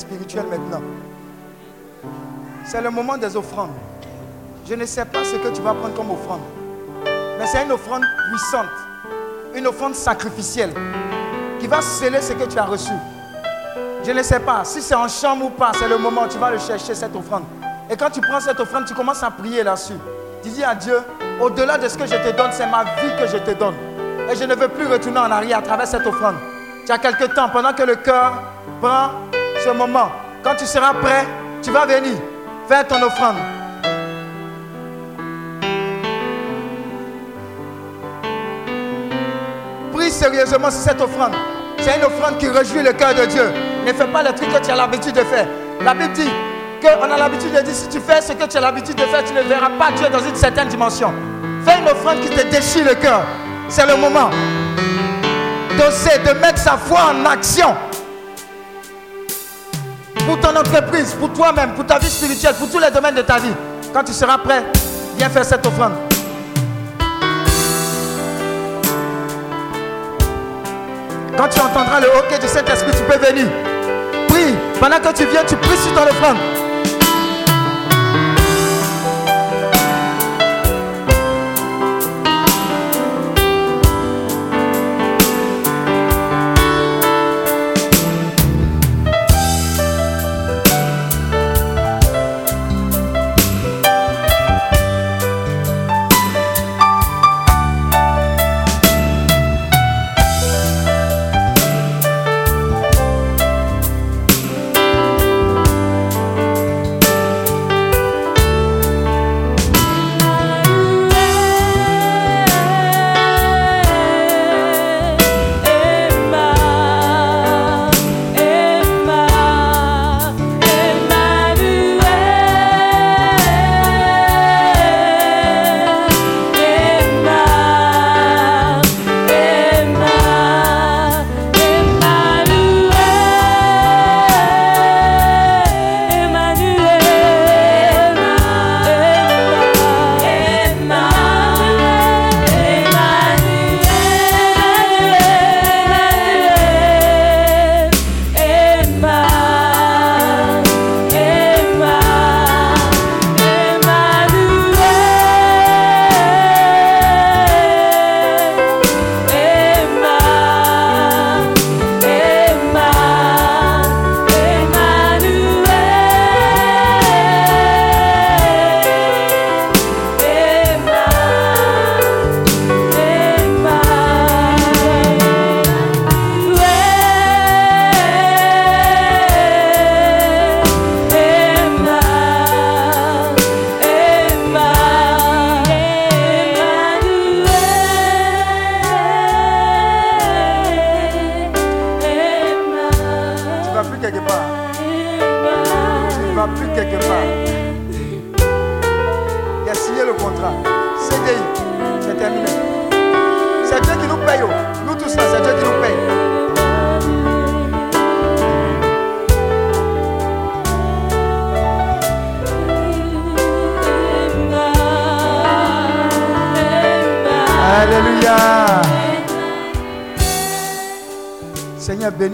spirituel 0.00 0.44
maintenant. 0.50 0.82
C'est 2.64 2.80
le 2.80 2.90
moment 2.90 3.16
des 3.16 3.36
offrandes. 3.36 3.70
Je 4.68 4.74
ne 4.74 4.84
sais 4.86 5.04
pas 5.04 5.24
ce 5.24 5.36
que 5.36 5.48
tu 5.54 5.60
vas 5.62 5.74
prendre 5.74 5.94
comme 5.94 6.10
offrande. 6.10 6.40
Mais 7.38 7.46
c'est 7.46 7.62
une 7.64 7.72
offrande 7.72 8.04
puissante. 8.30 8.66
Une 9.54 9.66
offrande 9.66 9.94
sacrificielle. 9.94 10.72
Qui 11.58 11.66
va 11.66 11.80
sceller 11.80 12.20
ce 12.20 12.32
que 12.32 12.44
tu 12.44 12.58
as 12.58 12.64
reçu. 12.64 12.92
Je 14.04 14.12
ne 14.12 14.22
sais 14.22 14.40
pas. 14.40 14.64
Si 14.64 14.80
c'est 14.80 14.94
en 14.94 15.08
chambre 15.08 15.46
ou 15.46 15.50
pas, 15.50 15.72
c'est 15.74 15.88
le 15.88 15.98
moment. 15.98 16.26
Tu 16.28 16.38
vas 16.38 16.50
le 16.50 16.58
chercher, 16.58 16.94
cette 16.94 17.14
offrande. 17.14 17.44
Et 17.90 17.96
quand 17.96 18.10
tu 18.10 18.20
prends 18.20 18.40
cette 18.40 18.60
offrande, 18.60 18.84
tu 18.86 18.94
commences 18.94 19.22
à 19.22 19.30
prier 19.30 19.62
là-dessus. 19.62 19.98
Tu 20.42 20.50
dis 20.50 20.64
à 20.64 20.74
Dieu, 20.74 20.98
au-delà 21.40 21.76
de 21.76 21.88
ce 21.88 21.98
que 21.98 22.06
je 22.06 22.14
te 22.14 22.36
donne, 22.36 22.52
c'est 22.52 22.66
ma 22.66 22.84
vie 22.84 23.12
que 23.18 23.26
je 23.26 23.36
te 23.38 23.50
donne. 23.58 23.74
Et 24.30 24.36
je 24.36 24.44
ne 24.44 24.54
veux 24.54 24.68
plus 24.68 24.86
retourner 24.86 25.18
en 25.18 25.30
arrière 25.30 25.58
à 25.58 25.62
travers 25.62 25.86
cette 25.86 26.06
offrande. 26.06 26.36
Tu 26.86 26.92
as 26.92 26.98
quelque 26.98 27.24
temps, 27.34 27.48
pendant 27.48 27.72
que 27.72 27.82
le 27.82 27.96
cœur 27.96 28.42
prend 28.80 29.10
ce 29.64 29.70
moment. 29.70 30.10
Quand 30.42 30.54
tu 30.56 30.66
seras 30.66 30.94
prêt, 30.94 31.26
tu 31.62 31.70
vas 31.70 31.86
venir 31.86 32.14
faire 32.68 32.86
ton 32.86 33.02
offrande. 33.02 33.36
Prie 39.92 40.10
sérieusement 40.10 40.70
cette 40.70 41.00
offrande. 41.00 41.34
C'est 41.78 41.96
une 41.96 42.04
offrande 42.04 42.38
qui 42.38 42.48
réjouit 42.48 42.82
le 42.82 42.92
cœur 42.92 43.14
de 43.14 43.26
Dieu. 43.26 43.52
Ne 43.86 43.92
fais 43.92 44.06
pas 44.06 44.22
le 44.22 44.32
truc 44.32 44.52
que 44.52 44.64
tu 44.64 44.70
as 44.70 44.76
l'habitude 44.76 45.14
de 45.14 45.20
faire. 45.20 45.46
La 45.82 45.94
Bible 45.94 46.12
dit 46.12 46.30
qu'on 46.80 47.10
a 47.10 47.16
l'habitude 47.16 47.52
de 47.52 47.60
dire 47.60 47.74
si 47.74 47.88
tu 47.88 48.00
fais 48.00 48.20
ce 48.20 48.32
que 48.32 48.44
tu 48.44 48.56
as 48.56 48.60
l'habitude 48.60 48.96
de 48.96 49.02
faire, 49.04 49.24
tu 49.24 49.34
ne 49.34 49.42
verras 49.42 49.70
pas 49.78 49.90
Dieu 49.92 50.08
dans 50.10 50.20
une 50.20 50.34
certaine 50.34 50.68
dimension. 50.68 51.12
Fais 51.64 51.78
une 51.78 51.88
offrande 51.88 52.20
qui 52.20 52.28
te 52.28 52.46
déchire 52.48 52.86
le 52.86 52.94
cœur. 52.94 53.22
C'est 53.68 53.86
le 53.86 53.96
moment 53.96 54.30
d'oser, 55.78 56.18
de 56.18 56.38
mettre 56.40 56.58
sa 56.58 56.76
foi 56.76 57.12
en 57.12 57.24
action. 57.26 57.74
Pour 60.26 60.38
ton 60.40 60.56
entreprise, 60.56 61.14
pour 61.14 61.32
toi-même, 61.32 61.74
pour 61.74 61.86
ta 61.86 61.98
vie 61.98 62.08
spirituelle, 62.08 62.54
pour 62.54 62.70
tous 62.70 62.78
les 62.78 62.90
domaines 62.90 63.14
de 63.14 63.22
ta 63.22 63.38
vie. 63.38 63.52
Quand 63.92 64.04
tu 64.04 64.12
seras 64.12 64.38
prêt, 64.38 64.64
viens 65.16 65.28
faire 65.28 65.44
cette 65.44 65.66
offrande. 65.66 65.92
Quand 71.36 71.48
tu 71.48 71.60
entendras 71.60 72.00
le 72.00 72.06
hockey 72.18 72.38
du 72.38 72.46
Saint-Esprit, 72.46 72.92
tu 72.92 73.02
peux 73.04 73.26
venir. 73.26 73.46
Prie. 74.28 74.54
Pendant 74.78 74.98
que 74.98 75.16
tu 75.16 75.24
viens, 75.26 75.42
tu 75.44 75.56
pries 75.56 75.76
sur 75.76 75.92
ton 75.94 76.02
offrande. 76.02 76.36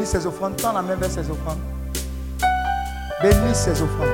Bénis 0.07 0.23
ces 0.23 0.27
offrandes. 0.27 0.57
Tends 0.57 0.73
la 0.73 0.83
main 0.83 0.95
vers 0.95 1.11
ces 1.11 1.31
offrandes. 1.31 1.59
Bénis 3.23 3.55
ces 3.55 3.83
offrandes. 3.83 4.09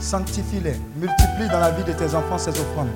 Sanctifie-les. 0.00 0.76
Multiplie 0.96 1.48
dans 1.50 1.60
la 1.60 1.70
vie 1.70 1.84
de 1.84 1.92
tes 1.92 2.14
enfants 2.14 2.38
ces 2.38 2.50
offrandes. 2.50 2.88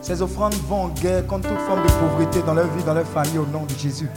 Ces 0.00 0.20
offrandes 0.20 0.54
vont 0.68 0.84
en 0.84 0.88
guerre 0.88 1.26
contre 1.26 1.48
toute 1.48 1.60
forme 1.60 1.82
de 1.82 1.92
pauvreté 1.92 2.42
dans 2.42 2.54
leur 2.54 2.66
vie, 2.66 2.82
dans 2.84 2.94
leur 2.94 3.06
famille, 3.06 3.38
au 3.38 3.46
nom 3.46 3.64
de 3.64 3.78
Jésus. 3.78 4.08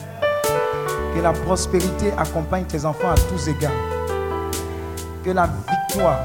Que 1.15 1.22
la 1.22 1.32
prospérité 1.32 2.11
accompagne 2.18 2.65
tes 2.65 2.84
enfants 2.86 3.11
à 3.11 3.15
tous 3.15 3.48
égards. 3.48 3.72
Que 5.23 5.32
la 5.32 5.48
victoire, 5.48 6.19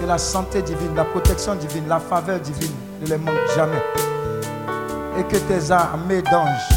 que 0.00 0.06
la 0.06 0.18
santé 0.18 0.62
divine, 0.62 0.94
la 0.96 1.04
protection 1.04 1.54
divine, 1.54 1.86
la 1.88 2.00
faveur 2.00 2.40
divine 2.40 2.72
ne 3.02 3.06
les 3.06 3.18
manque 3.18 3.36
jamais. 3.54 3.82
Et 5.18 5.24
que 5.24 5.36
tes 5.36 5.72
armées 5.72 6.22
d'anges 6.22 6.68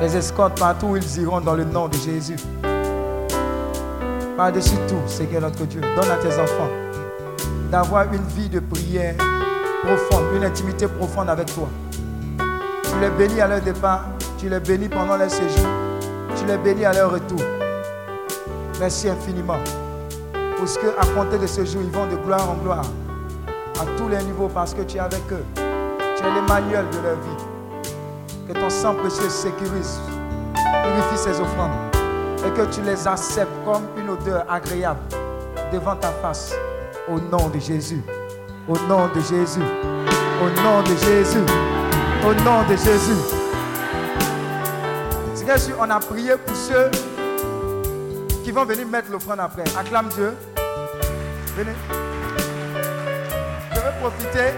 les 0.00 0.16
escortent 0.16 0.58
partout 0.58 0.86
où 0.86 0.96
ils 0.96 1.20
iront 1.20 1.40
dans 1.40 1.54
le 1.54 1.64
nom 1.64 1.86
de 1.88 1.96
Jésus. 1.96 2.36
Par-dessus 4.38 4.76
tout, 4.88 5.06
Seigneur 5.06 5.42
notre 5.42 5.66
Dieu, 5.66 5.80
donne 5.80 6.10
à 6.10 6.16
tes 6.16 6.32
enfants 6.40 6.70
d'avoir 7.70 8.04
une 8.12 8.22
vie 8.28 8.48
de 8.48 8.60
prière 8.60 9.14
profonde, 9.82 10.24
une 10.34 10.44
intimité 10.44 10.86
profonde 10.86 11.28
avec 11.28 11.52
toi. 11.54 11.68
Tu 12.84 13.00
les 13.00 13.10
bénis 13.10 13.40
à 13.42 13.48
leur 13.48 13.60
départ, 13.60 14.06
tu 14.38 14.48
les 14.48 14.60
bénis 14.60 14.88
pendant 14.88 15.16
leur 15.16 15.30
séjour, 15.30 15.66
tu 16.36 16.46
les 16.46 16.56
bénis 16.56 16.86
à 16.86 16.94
leur 16.94 17.10
retour. 17.12 17.42
Merci 18.80 19.10
infiniment. 19.10 19.58
Pour 20.56 20.66
ce 20.66 20.78
que, 20.78 20.86
à 20.98 21.04
compter 21.14 21.38
de 21.38 21.46
ce 21.46 21.64
jour, 21.66 21.82
ils 21.84 21.90
vont 21.90 22.06
de 22.06 22.16
gloire 22.16 22.48
en 22.48 22.54
gloire, 22.54 22.86
à 23.78 23.84
tous 23.98 24.08
les 24.08 24.22
niveaux, 24.24 24.48
parce 24.48 24.72
que 24.72 24.82
tu 24.82 24.96
es 24.96 25.00
avec 25.00 25.20
eux. 25.32 25.44
Tu 25.54 26.24
es 26.24 26.34
l'Emmanuel 26.34 26.86
de 26.90 26.98
leur 27.02 27.16
vie. 27.16 27.57
Ton 28.68 28.94
précieux 28.94 29.28
sécurise, 29.30 29.98
purifie 30.54 31.16
ces 31.16 31.40
offrandes 31.40 31.72
et 32.46 32.50
que 32.50 32.66
tu 32.72 32.82
les 32.82 33.08
acceptes 33.08 33.50
comme 33.64 33.84
une 33.96 34.10
odeur 34.10 34.44
agréable 34.48 35.00
devant 35.72 35.96
ta 35.96 36.10
face. 36.10 36.54
Au 37.08 37.18
nom 37.18 37.48
de 37.48 37.58
Jésus. 37.58 38.02
Au 38.68 38.78
nom 38.86 39.08
de 39.08 39.20
Jésus. 39.20 39.62
Au 40.40 40.62
nom 40.62 40.82
de 40.82 40.96
Jésus. 40.96 41.44
Au 42.22 42.34
nom 42.44 42.62
de 42.68 42.76
Jésus. 42.76 43.16
Sûr, 45.56 45.76
on 45.80 45.90
a 45.90 45.98
prié 45.98 46.36
pour 46.36 46.54
ceux 46.54 46.90
qui 48.44 48.50
vont 48.50 48.64
venir 48.66 48.86
mettre 48.86 49.10
l'offrande 49.10 49.40
après. 49.40 49.64
Acclame 49.78 50.08
Dieu. 50.10 50.34
Venez. 51.56 51.72
Je 53.72 53.80
veux 53.80 54.00
profiter. 54.00 54.52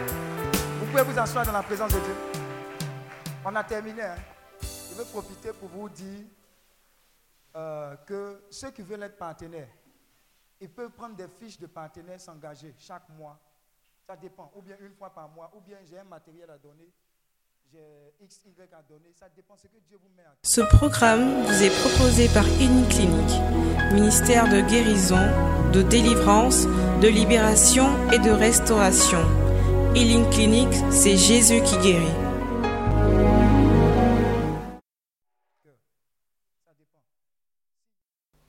Vous 0.80 0.86
pouvez 0.86 1.04
vous 1.04 1.18
asseoir 1.18 1.46
dans 1.46 1.52
la 1.52 1.62
présence 1.62 1.92
de 1.92 1.98
Dieu. 1.98 2.29
On 3.50 3.56
a 3.56 3.64
terminé. 3.64 4.02
hein. 4.02 4.14
Je 4.62 4.94
veux 4.94 5.04
profiter 5.06 5.52
pour 5.52 5.68
vous 5.70 5.88
dire 5.88 6.24
euh, 7.56 7.96
que 8.06 8.42
ceux 8.48 8.70
qui 8.70 8.82
veulent 8.82 9.02
être 9.02 9.18
partenaires, 9.18 9.66
ils 10.60 10.70
peuvent 10.70 10.90
prendre 10.92 11.16
des 11.16 11.26
fiches 11.26 11.58
de 11.58 11.66
partenaires, 11.66 12.20
s'engager 12.20 12.72
chaque 12.78 13.08
mois. 13.08 13.36
Ça 14.06 14.14
dépend. 14.14 14.52
Ou 14.54 14.62
bien 14.62 14.76
une 14.80 14.94
fois 14.94 15.10
par 15.10 15.28
mois, 15.30 15.50
ou 15.56 15.60
bien 15.60 15.78
j'ai 15.88 15.98
un 15.98 16.04
matériel 16.04 16.48
à 16.48 16.58
donner, 16.58 16.88
j'ai 17.72 18.14
X, 18.20 18.40
Y 18.46 18.72
à 18.72 18.82
donner. 18.82 19.10
Ça 19.18 19.26
dépend 19.34 19.56
ce 19.56 19.66
que 19.66 19.78
Dieu 19.88 19.98
vous 20.00 20.10
met 20.16 20.22
Ce 20.44 20.60
programme 20.60 21.42
vous 21.42 21.62
est 21.62 21.76
proposé 21.80 22.28
par 22.28 22.44
Clinique, 22.44 23.92
ministère 23.92 24.44
de 24.44 24.60
guérison, 24.60 25.26
de 25.72 25.82
délivrance, 25.82 26.66
de 27.00 27.08
libération 27.08 27.88
et 28.12 28.20
de 28.20 28.30
restauration. 28.30 29.22
Healing 29.96 30.30
Clinic, 30.30 30.68
c'est 30.92 31.16
Jésus 31.16 31.62
qui 31.64 31.76
guérit. 31.78 32.30
thank 34.20 34.44
you 34.44 34.49